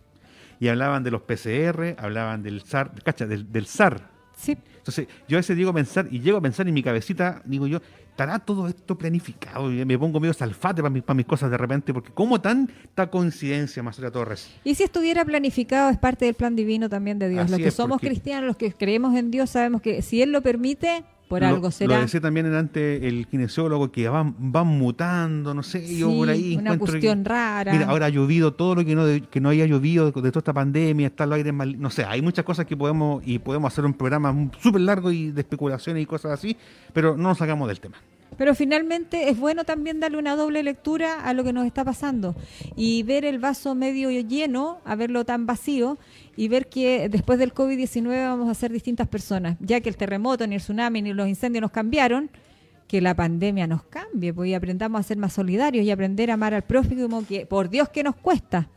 Y 0.62 0.70
hablaban 0.70 1.04
de 1.04 1.12
los 1.12 1.24
PCR, 1.24 1.96
hablaban 1.98 2.42
del 2.44 2.62
SAR, 2.62 2.94
cacha, 3.04 3.26
del, 3.28 3.52
del 3.52 3.66
SAR. 3.66 4.10
Sí. 4.38 4.58
Entonces, 4.78 5.08
yo 5.28 5.38
a 5.38 5.40
veces 5.40 5.58
digo 5.58 5.74
pensar, 5.74 6.08
y 6.10 6.20
llego 6.22 6.38
a 6.38 6.42
pensar 6.42 6.68
en 6.68 6.74
mi 6.74 6.82
cabecita, 6.82 7.42
digo 7.46 7.68
yo, 7.68 7.80
¿estará 8.10 8.40
todo 8.40 8.68
esto 8.68 8.98
planificado? 8.98 9.72
Y 9.72 9.84
me 9.86 9.98
pongo 9.98 10.20
medio 10.20 10.34
salfate 10.34 10.82
para 10.82 10.90
mis, 10.92 11.04
para 11.04 11.16
mis 11.18 11.26
cosas 11.26 11.52
de 11.52 11.58
repente, 11.58 11.94
porque 11.94 12.12
¿cómo 12.12 12.40
tanta 12.42 13.10
coincidencia, 13.10 13.84
Marcela 13.84 14.10
Torres? 14.12 14.50
Y 14.64 14.74
si 14.76 14.84
estuviera 14.84 15.26
planificado, 15.26 15.90
es 15.90 15.98
parte 15.98 16.26
del 16.26 16.36
plan 16.36 16.56
divino 16.56 16.90
también 16.90 17.20
de 17.20 17.30
Dios. 17.30 17.42
Así 17.44 17.52
los 17.52 17.60
que 17.60 17.68
es, 17.68 17.74
somos 17.74 17.96
porque- 17.96 18.08
cristianos, 18.08 18.46
los 18.48 18.58
que 18.58 18.72
creemos 18.72 19.16
en 19.16 19.30
Dios, 19.32 19.50
sabemos 19.50 19.82
que 19.82 20.02
si 20.02 20.22
Él 20.22 20.32
lo 20.32 20.42
permite, 20.42 21.04
por 21.32 21.42
lo, 21.42 21.48
algo 21.48 21.72
será. 21.72 21.96
Lo 21.96 22.02
decía 22.02 22.22
también 22.22 22.46
en 22.46 22.54
ante 22.54 23.08
el 23.08 23.26
kinesiólogo, 23.28 23.92
que 23.92 24.08
van, 24.08 24.36
van 24.38 24.68
mutando, 24.68 25.54
no 25.54 25.64
sé, 25.64 25.82
yo 25.98 26.10
Sí, 26.12 26.18
por 26.18 26.30
ahí 26.30 26.52
una 26.58 26.74
encuentro 26.74 26.86
que- 26.86 26.92
cuestión 26.92 27.26
rara. 27.26 27.74
Mira, 27.74 27.88
ahora 27.88 28.06
ha 28.06 28.10
llovido 28.10 28.54
todo 28.54 28.76
lo 28.76 28.86
que 28.86 28.94
no, 28.96 29.06
que 29.30 29.40
no 29.42 29.50
haya 29.50 29.66
llovido 29.66 30.12
de, 30.12 30.22
de 30.22 30.30
toda 30.32 30.40
esta 30.40 30.54
pandemia, 30.54 31.08
están 31.08 31.30
los 31.30 31.38
aires 31.38 31.54
mal, 31.54 31.80
no 31.82 31.90
sé, 31.90 32.04
hay 32.06 32.22
muchas 32.22 32.46
cosas 32.46 32.66
que 32.66 32.78
podemos 32.78 33.22
y 33.26 33.40
podemos 33.40 33.72
hacer 33.74 33.86
un 33.86 33.94
programa 33.94 34.36
súper 34.62 34.82
largo 34.82 35.12
y 35.12 35.32
de 35.32 35.42
especulaciones 35.42 36.04
y 36.04 36.06
cosas 36.06 36.32
así, 36.34 36.56
pero 36.94 37.18
no 37.18 37.24
nos 37.30 37.38
sacamos 37.38 37.68
del 37.68 37.80
tema. 37.80 37.98
Pero 38.38 38.56
finalmente 38.56 39.30
es 39.30 39.38
bueno 39.38 39.66
también 39.66 40.00
darle 40.00 40.18
una 40.18 40.36
doble 40.36 40.64
lectura 40.64 41.22
a 41.22 41.34
lo 41.34 41.44
que 41.44 41.54
nos 41.54 41.66
está 41.66 41.84
pasando 41.84 42.36
y 42.76 43.04
ver 43.04 43.26
el 43.26 43.40
vaso 43.40 43.76
medio 43.76 44.10
lleno, 44.10 44.80
a 44.86 44.96
verlo 44.96 45.26
tan 45.26 45.46
vacío 45.46 45.98
y 46.36 46.48
ver 46.48 46.68
que 46.68 47.10
después 47.10 47.38
del 47.40 47.54
COVID-19 47.54 48.08
vamos 48.08 48.50
a 48.50 48.54
ser 48.54 48.72
distintas 48.72 49.08
personas, 49.08 49.58
ya 49.60 49.82
que 49.82 49.90
el 49.90 49.98
terremoto, 49.98 50.48
ni 50.48 50.56
el 50.56 50.62
tsunami, 50.62 51.02
ni 51.02 51.14
los 51.14 51.28
incendios 51.28 51.62
nos 51.62 51.72
cambiaron, 51.72 52.30
que 52.88 53.00
la 53.00 53.16
pandemia 53.16 53.68
nos 53.68 53.84
cambie, 53.84 54.34
pues 54.34 54.50
y 54.50 54.54
aprendamos 54.54 55.00
a 55.00 55.04
ser 55.04 55.18
más 55.18 55.34
solidarios 55.34 55.86
y 55.86 55.92
aprender 55.92 56.32
a 56.32 56.34
amar 56.34 56.54
al 56.54 56.64
prójimo, 56.64 57.24
que 57.26 57.46
por 57.46 57.70
Dios 57.70 57.90
que 57.90 58.04
nos 58.04 58.16
cuesta. 58.16 58.68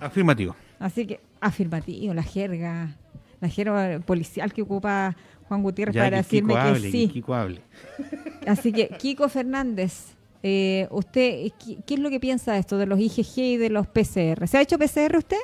Afirmativo. 0.00 0.56
Así 0.78 1.06
que, 1.06 1.20
afirmativo, 1.40 2.14
la 2.14 2.22
jerga, 2.22 2.96
la 3.40 3.48
jerga 3.48 4.00
policial 4.00 4.52
que 4.52 4.62
ocupa 4.62 5.16
Juan 5.50 5.64
Gutiérrez 5.64 5.96
para 5.96 6.18
decirme 6.18 6.54
que, 6.54 6.78
sí. 6.78 7.08
Kiko 7.08 7.34
hable. 7.34 7.60
Así 8.46 8.72
que, 8.72 8.86
Kiko 8.86 9.28
Fernández, 9.28 10.14
eh, 10.44 10.86
¿usted 10.92 11.50
qué, 11.58 11.78
qué, 11.84 11.94
es 11.94 11.98
lo 11.98 12.08
que 12.08 12.20
piensa 12.20 12.52
de 12.52 12.60
esto, 12.60 12.78
de 12.78 12.86
los 12.86 13.00
IgG 13.00 13.36
y 13.36 13.56
de 13.56 13.68
los 13.68 13.88
PCR? 13.88 14.46
¿Se 14.46 14.58
ha 14.58 14.60
hecho 14.60 14.78
PCR 14.78 15.16
usted? 15.18 15.38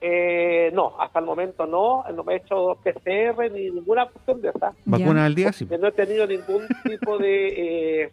Eh, 0.00 0.70
no, 0.72 0.98
hasta 0.98 1.18
el 1.18 1.26
momento 1.26 1.66
no, 1.66 2.02
no 2.14 2.24
me 2.24 2.32
he 2.32 2.36
hecho 2.38 2.78
PCR 2.82 3.52
ni 3.52 3.70
ninguna 3.70 4.06
cuestión 4.08 4.40
de 4.40 4.48
esa. 4.48 4.72
¿Vacuna 4.86 5.26
al 5.26 5.34
día? 5.34 5.52
Sí. 5.52 5.68
No 5.78 5.88
he 5.88 5.92
tenido 5.92 6.26
ningún 6.26 6.66
tipo 6.82 7.18
de 7.18 8.04
eh, 8.04 8.12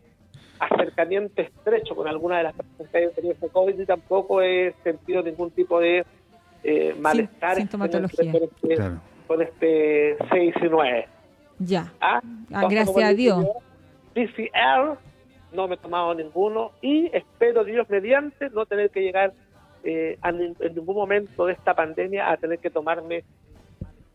acercamiento 0.60 1.42
estrecho 1.42 1.96
con 1.96 2.10
alguna 2.10 2.40
de 2.40 2.44
las 2.44 2.54
personas 2.54 2.92
que 2.92 2.98
han 2.98 3.14
tenido 3.14 3.34
este 3.34 3.48
COVID 3.48 3.80
y 3.80 3.86
tampoco 3.86 4.42
he 4.42 4.76
sentido 4.84 5.24
ningún 5.24 5.52
tipo 5.52 5.80
de 5.80 6.06
eh, 6.66 6.94
malestar 7.00 7.56
Sin, 7.56 7.64
sintomatología. 7.64 8.34
Claro. 8.76 9.00
Con 9.28 9.42
este 9.42 10.18
6 10.32 10.56
y 10.62 10.70
9. 10.70 11.08
Ya. 11.60 11.94
¿Ah? 12.00 12.22
Ah, 12.54 12.68
gracias 12.70 13.04
a 13.04 13.14
Dios. 13.14 13.46
PCR, 14.14 14.98
no 15.54 15.68
me 15.68 15.76
he 15.76 15.78
tomado 15.78 16.14
ninguno 16.14 16.72
y 16.82 17.10
espero 17.16 17.64
Dios 17.64 17.88
mediante 17.90 18.50
no 18.50 18.66
tener 18.66 18.90
que 18.90 19.02
llegar 19.02 19.34
eh, 19.84 20.18
en 20.24 20.76
ningún 20.76 20.96
momento 20.96 21.46
de 21.46 21.54
esta 21.54 21.74
pandemia 21.74 22.32
a 22.32 22.38
tener 22.38 22.60
que 22.60 22.70
tomarme 22.70 23.24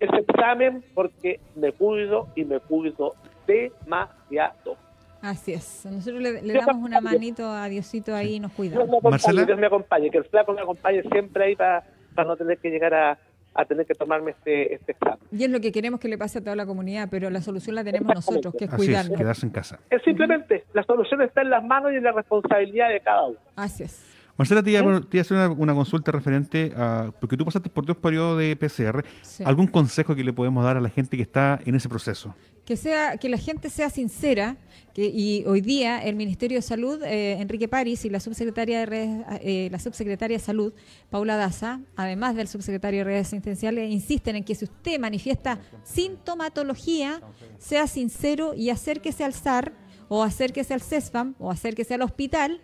ese 0.00 0.16
examen 0.16 0.84
porque 0.94 1.40
me 1.54 1.72
cuido 1.72 2.28
y 2.34 2.44
me 2.44 2.58
cuido 2.58 3.14
demasiado. 3.46 4.76
Así 5.20 5.52
es. 5.52 5.86
Nosotros 5.86 6.20
le, 6.20 6.42
le 6.42 6.54
damos 6.54 6.84
una 6.84 7.00
manito 7.00 7.48
a 7.48 7.68
Diosito 7.68 8.12
ahí 8.12 8.34
y 8.34 8.40
nos 8.40 8.52
cuidamos. 8.52 8.88
Dios 8.88 8.90
me 8.90 8.98
acompañe, 8.98 9.46
Dios 9.46 9.58
me 9.58 9.66
acompañe, 9.66 10.10
que 10.10 10.18
el 10.18 10.24
flaco 10.24 10.52
me 10.52 10.62
acompañe 10.62 11.02
siempre 11.02 11.44
ahí 11.44 11.56
para, 11.56 11.84
para 12.14 12.28
no 12.28 12.36
tener 12.36 12.58
que 12.58 12.70
llegar 12.70 12.92
a, 12.92 13.18
a 13.54 13.64
tener 13.64 13.86
que 13.86 13.94
tomarme 13.94 14.32
este, 14.32 14.74
este 14.74 14.92
examen. 14.92 15.18
Y 15.30 15.44
es 15.44 15.50
lo 15.50 15.60
que 15.60 15.72
queremos 15.72 16.00
que 16.00 16.08
le 16.08 16.18
pase 16.18 16.38
a 16.38 16.40
toda 16.42 16.56
la 16.56 16.66
comunidad, 16.66 17.08
pero 17.10 17.30
la 17.30 17.40
solución 17.40 17.76
la 17.76 17.84
tenemos 17.84 18.14
nosotros, 18.14 18.54
que 18.58 18.64
es 18.64 18.70
cuidarnos. 18.74 19.12
Es, 19.12 19.18
quedarse 19.18 19.46
en 19.46 19.52
casa. 19.52 19.80
Es 19.90 20.02
simplemente, 20.02 20.64
la 20.72 20.82
solución 20.84 21.22
está 21.22 21.42
en 21.42 21.50
las 21.50 21.64
manos 21.64 21.92
y 21.92 21.96
en 21.96 22.04
la 22.04 22.12
responsabilidad 22.12 22.88
de 22.90 23.00
cada 23.00 23.26
uno. 23.26 23.38
Así 23.56 23.84
es. 23.84 24.11
Marcela, 24.36 24.62
te 24.62 24.70
iba, 24.70 24.80
iba 24.80 24.96
a 24.96 25.20
hacer 25.20 25.36
una, 25.36 25.50
una, 25.50 25.74
consulta 25.74 26.10
referente 26.10 26.72
a, 26.76 27.12
porque 27.20 27.36
tú 27.36 27.44
pasaste 27.44 27.68
por 27.68 27.84
dos 27.84 27.96
periodos 27.96 28.38
de 28.38 28.56
PCR, 28.56 29.04
Sí. 29.22 29.44
¿algún 29.44 29.66
consejo 29.66 30.14
que 30.14 30.24
le 30.24 30.32
podemos 30.32 30.64
dar 30.64 30.76
a 30.76 30.80
la 30.80 30.88
gente 30.88 31.16
que 31.16 31.22
está 31.22 31.60
en 31.64 31.74
ese 31.74 31.88
proceso? 31.88 32.34
que 32.64 32.76
sea 32.76 33.16
que 33.16 33.28
la 33.28 33.38
gente 33.38 33.70
sea 33.70 33.90
sincera 33.90 34.56
que 34.94 35.06
y 35.06 35.44
hoy 35.46 35.60
día 35.60 36.02
el 36.02 36.14
Ministerio 36.14 36.58
de 36.58 36.62
Salud 36.62 37.02
eh, 37.02 37.32
Enrique 37.40 37.66
París 37.66 38.04
y 38.04 38.10
la 38.10 38.20
subsecretaria 38.20 38.78
de 38.80 38.86
redes, 38.86 39.26
eh, 39.40 39.68
la 39.72 39.78
subsecretaria 39.80 40.36
de 40.36 40.42
Salud 40.42 40.72
Paula 41.10 41.36
Daza 41.36 41.80
además 41.96 42.36
del 42.36 42.46
subsecretario 42.46 43.00
de 43.00 43.04
redes 43.04 43.26
asistenciales 43.26 43.90
insisten 43.90 44.36
en 44.36 44.44
que 44.44 44.54
si 44.54 44.64
usted 44.64 45.00
manifiesta 45.00 45.58
sintomatología 45.82 47.20
sea 47.58 47.86
sincero 47.86 48.54
y 48.54 48.70
acérquese 48.70 49.24
al 49.24 49.34
SAR 49.34 49.72
o 50.08 50.22
acérquese 50.22 50.72
al 50.74 50.82
CESFAM 50.82 51.34
o 51.38 51.50
acérquese 51.50 51.94
al 51.94 52.02
hospital 52.02 52.60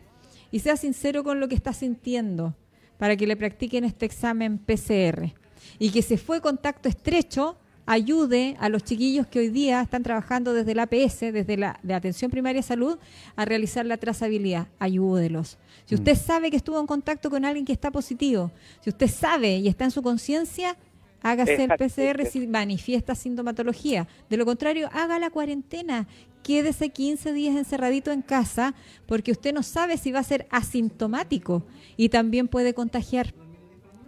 y 0.51 0.61
sea 0.61 0.77
sincero 0.77 1.25
con 1.25 1.41
lo 1.41 1.49
que 1.49 1.55
está 1.55 1.73
sintiendo 1.73 2.55
para 2.99 3.17
que 3.17 3.27
le 3.27 3.37
practiquen 3.37 3.85
este 3.85 4.07
examen 4.07 4.59
PCR 4.59 5.33
y 5.79 5.91
que 5.91 6.03
se 6.03 6.19
fue 6.19 6.41
contacto 6.41 6.89
estrecho 6.89 7.57
ayude 7.89 8.55
a 8.61 8.69
los 8.69 8.85
chiquillos 8.85 9.27
que 9.27 9.39
hoy 9.39 9.49
día 9.49 9.81
están 9.81 10.03
trabajando 10.03 10.53
desde 10.53 10.75
la 10.75 10.83
APS, 10.83 11.21
desde 11.21 11.57
la 11.57 11.81
de 11.83 11.95
Atención 11.95 12.31
Primaria 12.31 12.63
Salud, 12.63 12.99
a 13.35 13.47
realizar 13.47 13.87
la 13.87 13.97
trazabilidad. 13.97 14.69
Ayúdelos. 14.79 15.57
Si 15.87 15.95
usted 15.95 16.15
sabe 16.15 16.51
que 16.51 16.59
estuvo 16.59 16.79
en 16.79 16.87
contacto 16.87 17.31
con 17.31 17.47
alguien 17.47 17.65
que 17.65 17.73
está 17.73 17.91
positivo, 17.91 18.53
si 18.83 18.91
usted 18.91 19.09
sabe 19.09 19.57
y 19.57 19.69
está 19.69 19.85
en 19.85 19.91
su 19.91 20.03
conciencia, 20.03 20.77
hágase 21.23 21.65
el 21.65 21.71
PCR 21.71 22.27
si 22.27 22.47
manifiesta 22.47 23.15
sintomatología. 23.15 24.07
De 24.29 24.37
lo 24.37 24.45
contrario, 24.45 24.91
haga 24.93 25.19
la 25.19 25.31
cuarentena. 25.31 26.07
Quédese 26.49 26.89
15 26.89 27.35
días 27.35 27.57
encerradito 27.57 28.11
en 28.11 28.23
casa 28.23 28.75
porque 29.05 29.33
usted 29.33 29.53
no 29.53 29.63
sabe 29.63 29.99
si 29.99 30.13
va 30.13 30.21
a 30.21 30.23
ser 30.23 30.47
asintomático 30.51 31.63
y 31.99 32.09
también 32.09 32.49
puede 32.49 32.73
contagiar. 32.73 33.35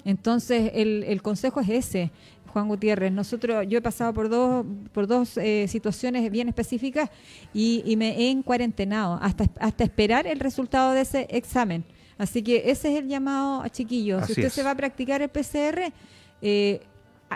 Entonces, 0.07 0.71
el, 0.73 1.05
el 1.05 1.21
consejo 1.21 1.61
es 1.61 1.69
ese. 1.69 2.11
Juan 2.47 2.67
Gutiérrez. 2.67 3.12
Nosotros, 3.12 3.67
yo 3.69 3.77
he 3.77 3.83
pasado 3.83 4.15
por 4.15 4.31
dos, 4.31 4.65
por 4.95 5.07
dos 5.07 5.37
eh, 5.37 5.67
situaciones 5.69 6.31
bien 6.31 6.49
específicas 6.49 7.11
y, 7.53 7.83
y, 7.85 7.97
me 7.97 8.17
he 8.17 8.31
encuarentenado 8.31 9.19
hasta, 9.21 9.45
hasta 9.61 9.85
esperar 9.85 10.27
el 10.27 10.41
resultado 10.41 10.93
de 10.93 11.03
ese 11.03 11.27
examen. 11.29 11.85
Así 12.17 12.43
que 12.43 12.71
ese 12.71 12.91
es 12.91 13.01
el 13.01 13.07
llamado 13.07 13.61
a 13.61 13.69
chiquillos. 13.69 14.23
Así 14.23 14.33
si 14.33 14.41
usted 14.41 14.47
es. 14.47 14.55
se 14.55 14.62
va 14.62 14.71
a 14.71 14.77
practicar 14.77 15.21
el 15.21 15.29
PCR, 15.29 15.93
eh, 16.41 16.81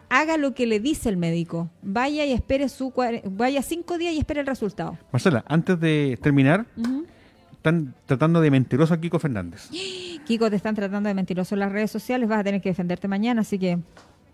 haga 0.09 0.37
lo 0.37 0.55
que 0.55 0.67
le 0.67 0.81
dice 0.81 1.09
el 1.09 1.17
médico. 1.17 1.71
Vaya 1.83 2.25
y 2.25 2.33
espere 2.33 2.69
su 2.69 2.93
vaya 3.25 3.63
cinco 3.63 3.99
días 3.99 4.15
y 4.15 4.19
espere 4.19 4.41
el 4.41 4.47
resultado. 4.47 4.99
Marcela, 5.13 5.45
antes 5.49 5.79
de 5.81 6.19
terminar, 6.21 6.67
uh 6.77 6.83
-huh. 6.83 7.05
están 7.53 7.95
tratando 8.07 8.41
de 8.41 8.51
mentiroso 8.51 8.95
a 8.95 9.01
Kiko 9.01 9.19
Fernández. 9.19 9.71
Kiko, 10.27 10.51
te 10.51 10.57
están 10.57 10.75
tratando 10.75 11.09
de 11.09 11.15
mentiroso 11.15 11.55
en 11.55 11.61
las 11.61 11.73
redes 11.73 11.91
sociales. 11.91 12.29
Vas 12.29 12.41
a 12.41 12.45
tener 12.45 12.61
que 12.61 12.71
defenderte 12.71 13.09
mañana, 13.09 13.43
así 13.43 13.59
que 13.59 13.79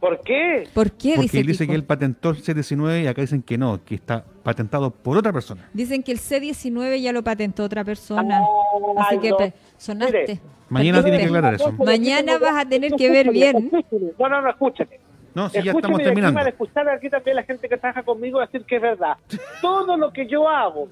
¿Por 0.00 0.22
qué? 0.22 0.66
¿Por 0.72 0.92
qué? 0.92 1.12
Porque 1.16 1.22
dice 1.22 1.40
él 1.40 1.46
dice 1.46 1.64
Kiko? 1.64 1.72
que 1.72 1.76
él 1.76 1.84
patentó 1.84 2.30
el 2.30 2.42
C19 2.42 3.04
y 3.04 3.06
acá 3.06 3.20
dicen 3.20 3.42
que 3.42 3.58
no, 3.58 3.84
que 3.84 3.96
está 3.96 4.24
patentado 4.42 4.90
por 4.90 5.18
otra 5.18 5.30
persona. 5.30 5.68
Dicen 5.74 6.02
que 6.02 6.12
el 6.12 6.18
C19 6.18 7.02
ya 7.02 7.12
lo 7.12 7.22
patentó 7.22 7.64
otra 7.64 7.84
persona. 7.84 8.40
Oh, 8.42 8.98
Así 8.98 9.18
que 9.18 9.52
sonaste. 9.76 10.18
Mire, 10.26 10.40
Mañana 10.70 11.02
tiene 11.02 11.18
que 11.18 11.24
aclarar 11.24 11.54
eso. 11.54 11.72
Mañana 11.72 12.38
vas 12.38 12.64
a 12.64 12.68
tener 12.68 12.92
que 12.92 13.10
ver 13.10 13.30
bien. 13.30 13.70
No, 14.18 14.28
no, 14.28 14.40
no, 14.40 14.50
escúchame. 14.50 15.00
No, 15.34 15.48
si 15.48 15.54
ya 15.54 15.70
Escúchame, 15.70 15.78
estamos 15.78 16.02
terminando. 16.02 16.40
escuchar 16.40 16.88
aquí 16.88 17.08
también 17.08 17.36
la 17.36 17.42
gente 17.44 17.68
que 17.68 17.76
trabaja 17.76 18.02
conmigo 18.02 18.40
decir 18.40 18.64
que 18.64 18.76
es 18.76 18.82
verdad. 18.82 19.16
Todo 19.62 19.96
lo 19.96 20.12
que 20.12 20.26
yo 20.26 20.48
hago 20.48 20.88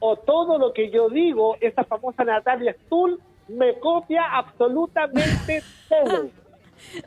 o 0.00 0.16
todo 0.16 0.58
lo 0.58 0.72
que 0.72 0.90
yo 0.90 1.08
digo, 1.08 1.56
esa 1.60 1.84
famosa 1.84 2.24
Natalia 2.24 2.74
Stull 2.86 3.20
me 3.48 3.78
copia 3.78 4.24
absolutamente 4.32 5.62
todo. 5.88 6.28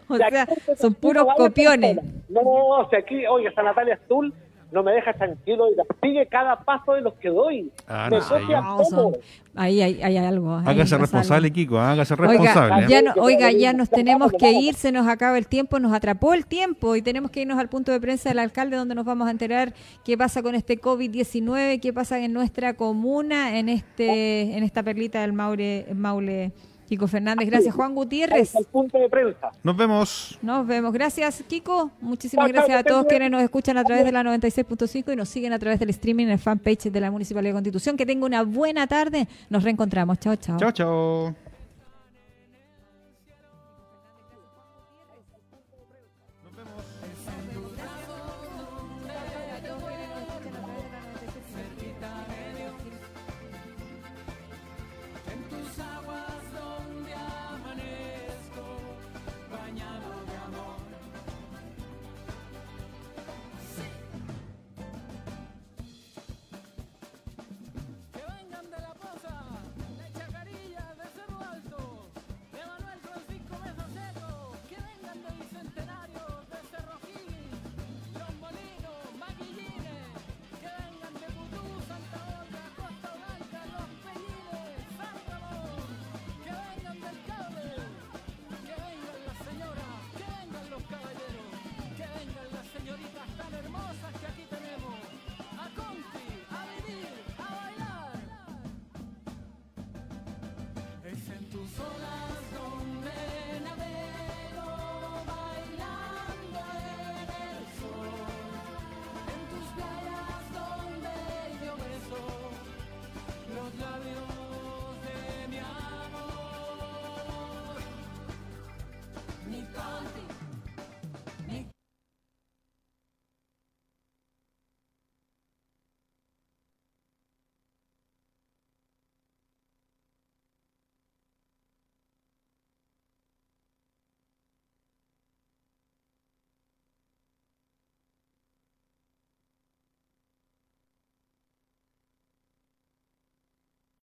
O 0.08 0.16
sea, 0.16 0.48
son 0.78 0.94
puros 0.94 1.26
copiones. 1.36 1.98
No, 2.30 2.42
o 2.42 2.90
sea, 2.90 3.00
aquí, 3.00 3.26
oye, 3.28 3.50
esa 3.50 3.64
Natalia 3.64 3.98
Stull 4.06 4.34
no 4.76 4.84
me 4.84 4.92
deja 4.92 5.14
tranquilo 5.14 5.66
y 5.72 5.76
la 5.76 5.84
sigue 6.04 6.28
cada 6.28 6.58
paso 6.60 6.94
de 6.94 7.02
los 7.02 7.14
que 7.16 7.30
doy. 7.30 7.72
Ah, 7.88 8.10
me 8.12 8.20
no 8.20 8.28
copia 8.28 8.62
No, 8.62 8.78
todo. 8.78 8.86
son- 8.86 9.14
ahí 9.56 9.82
hay, 9.82 10.04
hay 10.04 10.18
algo. 10.18 10.58
ahí 10.58 10.64
Hágase 10.68 10.98
responsable, 10.98 11.48
algo. 11.48 11.56
Kiko, 11.56 11.80
hágase 11.80 12.14
Oiga, 12.14 12.28
responsable. 12.28 12.86
¿eh? 12.86 12.88
ya 12.90 13.02
no- 13.02 13.14
oiga, 13.22 13.52
ya 13.52 13.74
nos 13.74 13.90
tenemos 13.90 14.32
que 14.38 14.52
ir, 14.52 14.76
se 14.76 14.92
nos 14.92 15.08
acaba 15.08 15.38
el 15.38 15.48
tiempo, 15.48 15.80
nos 15.80 15.94
atrapó 15.94 16.34
el 16.34 16.46
tiempo 16.46 16.96
y 16.96 17.02
tenemos 17.02 17.32
que 17.32 17.42
irnos 17.42 17.58
al 17.58 17.70
punto 17.70 17.92
de 17.92 18.00
prensa 18.00 18.30
del 18.30 18.40
alcalde 18.40 18.76
donde 18.76 18.94
nos 18.94 19.06
vamos 19.06 19.28
a 19.28 19.32
enterar 19.32 19.74
qué 20.04 20.18
pasa 20.18 20.44
con 20.44 20.54
este 20.56 20.78
COVID-19, 20.80 21.80
qué 21.80 21.94
pasa 21.94 22.20
en 22.20 22.34
nuestra 22.34 22.74
comuna, 22.74 23.58
en 23.58 23.70
este 23.70 24.58
en 24.58 24.64
esta 24.64 24.84
perlita 24.84 25.22
del 25.22 25.34
Maule, 25.34 25.88
Maule 25.96 26.52
Kiko 26.88 27.08
Fernández. 27.08 27.50
Gracias, 27.50 27.74
Juan 27.74 27.96
Gutiérrez. 27.96 28.56
Al 28.56 28.66
punto 28.66 28.98
de 28.98 29.10
prensa. 29.10 29.52
Nos 29.64 29.76
vemos. 29.76 30.38
Nos 30.42 30.68
vemos. 30.68 30.94
Gracias, 30.94 31.44
Kiko. 31.48 31.92
Muchísimas 32.02 32.48
gracias 32.50 32.80
a 32.80 32.84
todos 32.84 33.06
quienes 33.06 33.32
nos 33.32 33.42
escuchan 33.42 33.78
a 33.78 33.84
través 33.84 34.06
de 34.06 34.12
la 34.12 34.24
96.5 34.24 35.14
y 35.14 35.16
nos 35.16 35.30
siguen 35.30 35.54
a 35.54 35.60
través 35.60 35.80
del 35.80 35.90
streaming 35.90 36.26
en 36.26 36.32
el 36.32 36.40
fanpage 36.40 36.92
de 36.92 37.00
la 37.00 37.12
Municipalidad 37.12 37.52
de 37.52 37.56
Constitución. 37.56 37.98
Que 37.98 38.06
tenga 38.06 38.26
una 38.26 38.44
buena 38.44 38.88
tarde. 38.88 39.28
Nos 39.50 39.64
reencontramos. 39.64 40.20
Chao, 40.20 40.36
chao. 40.36 40.58
Chao, 40.58 40.72
chao. 40.72 41.36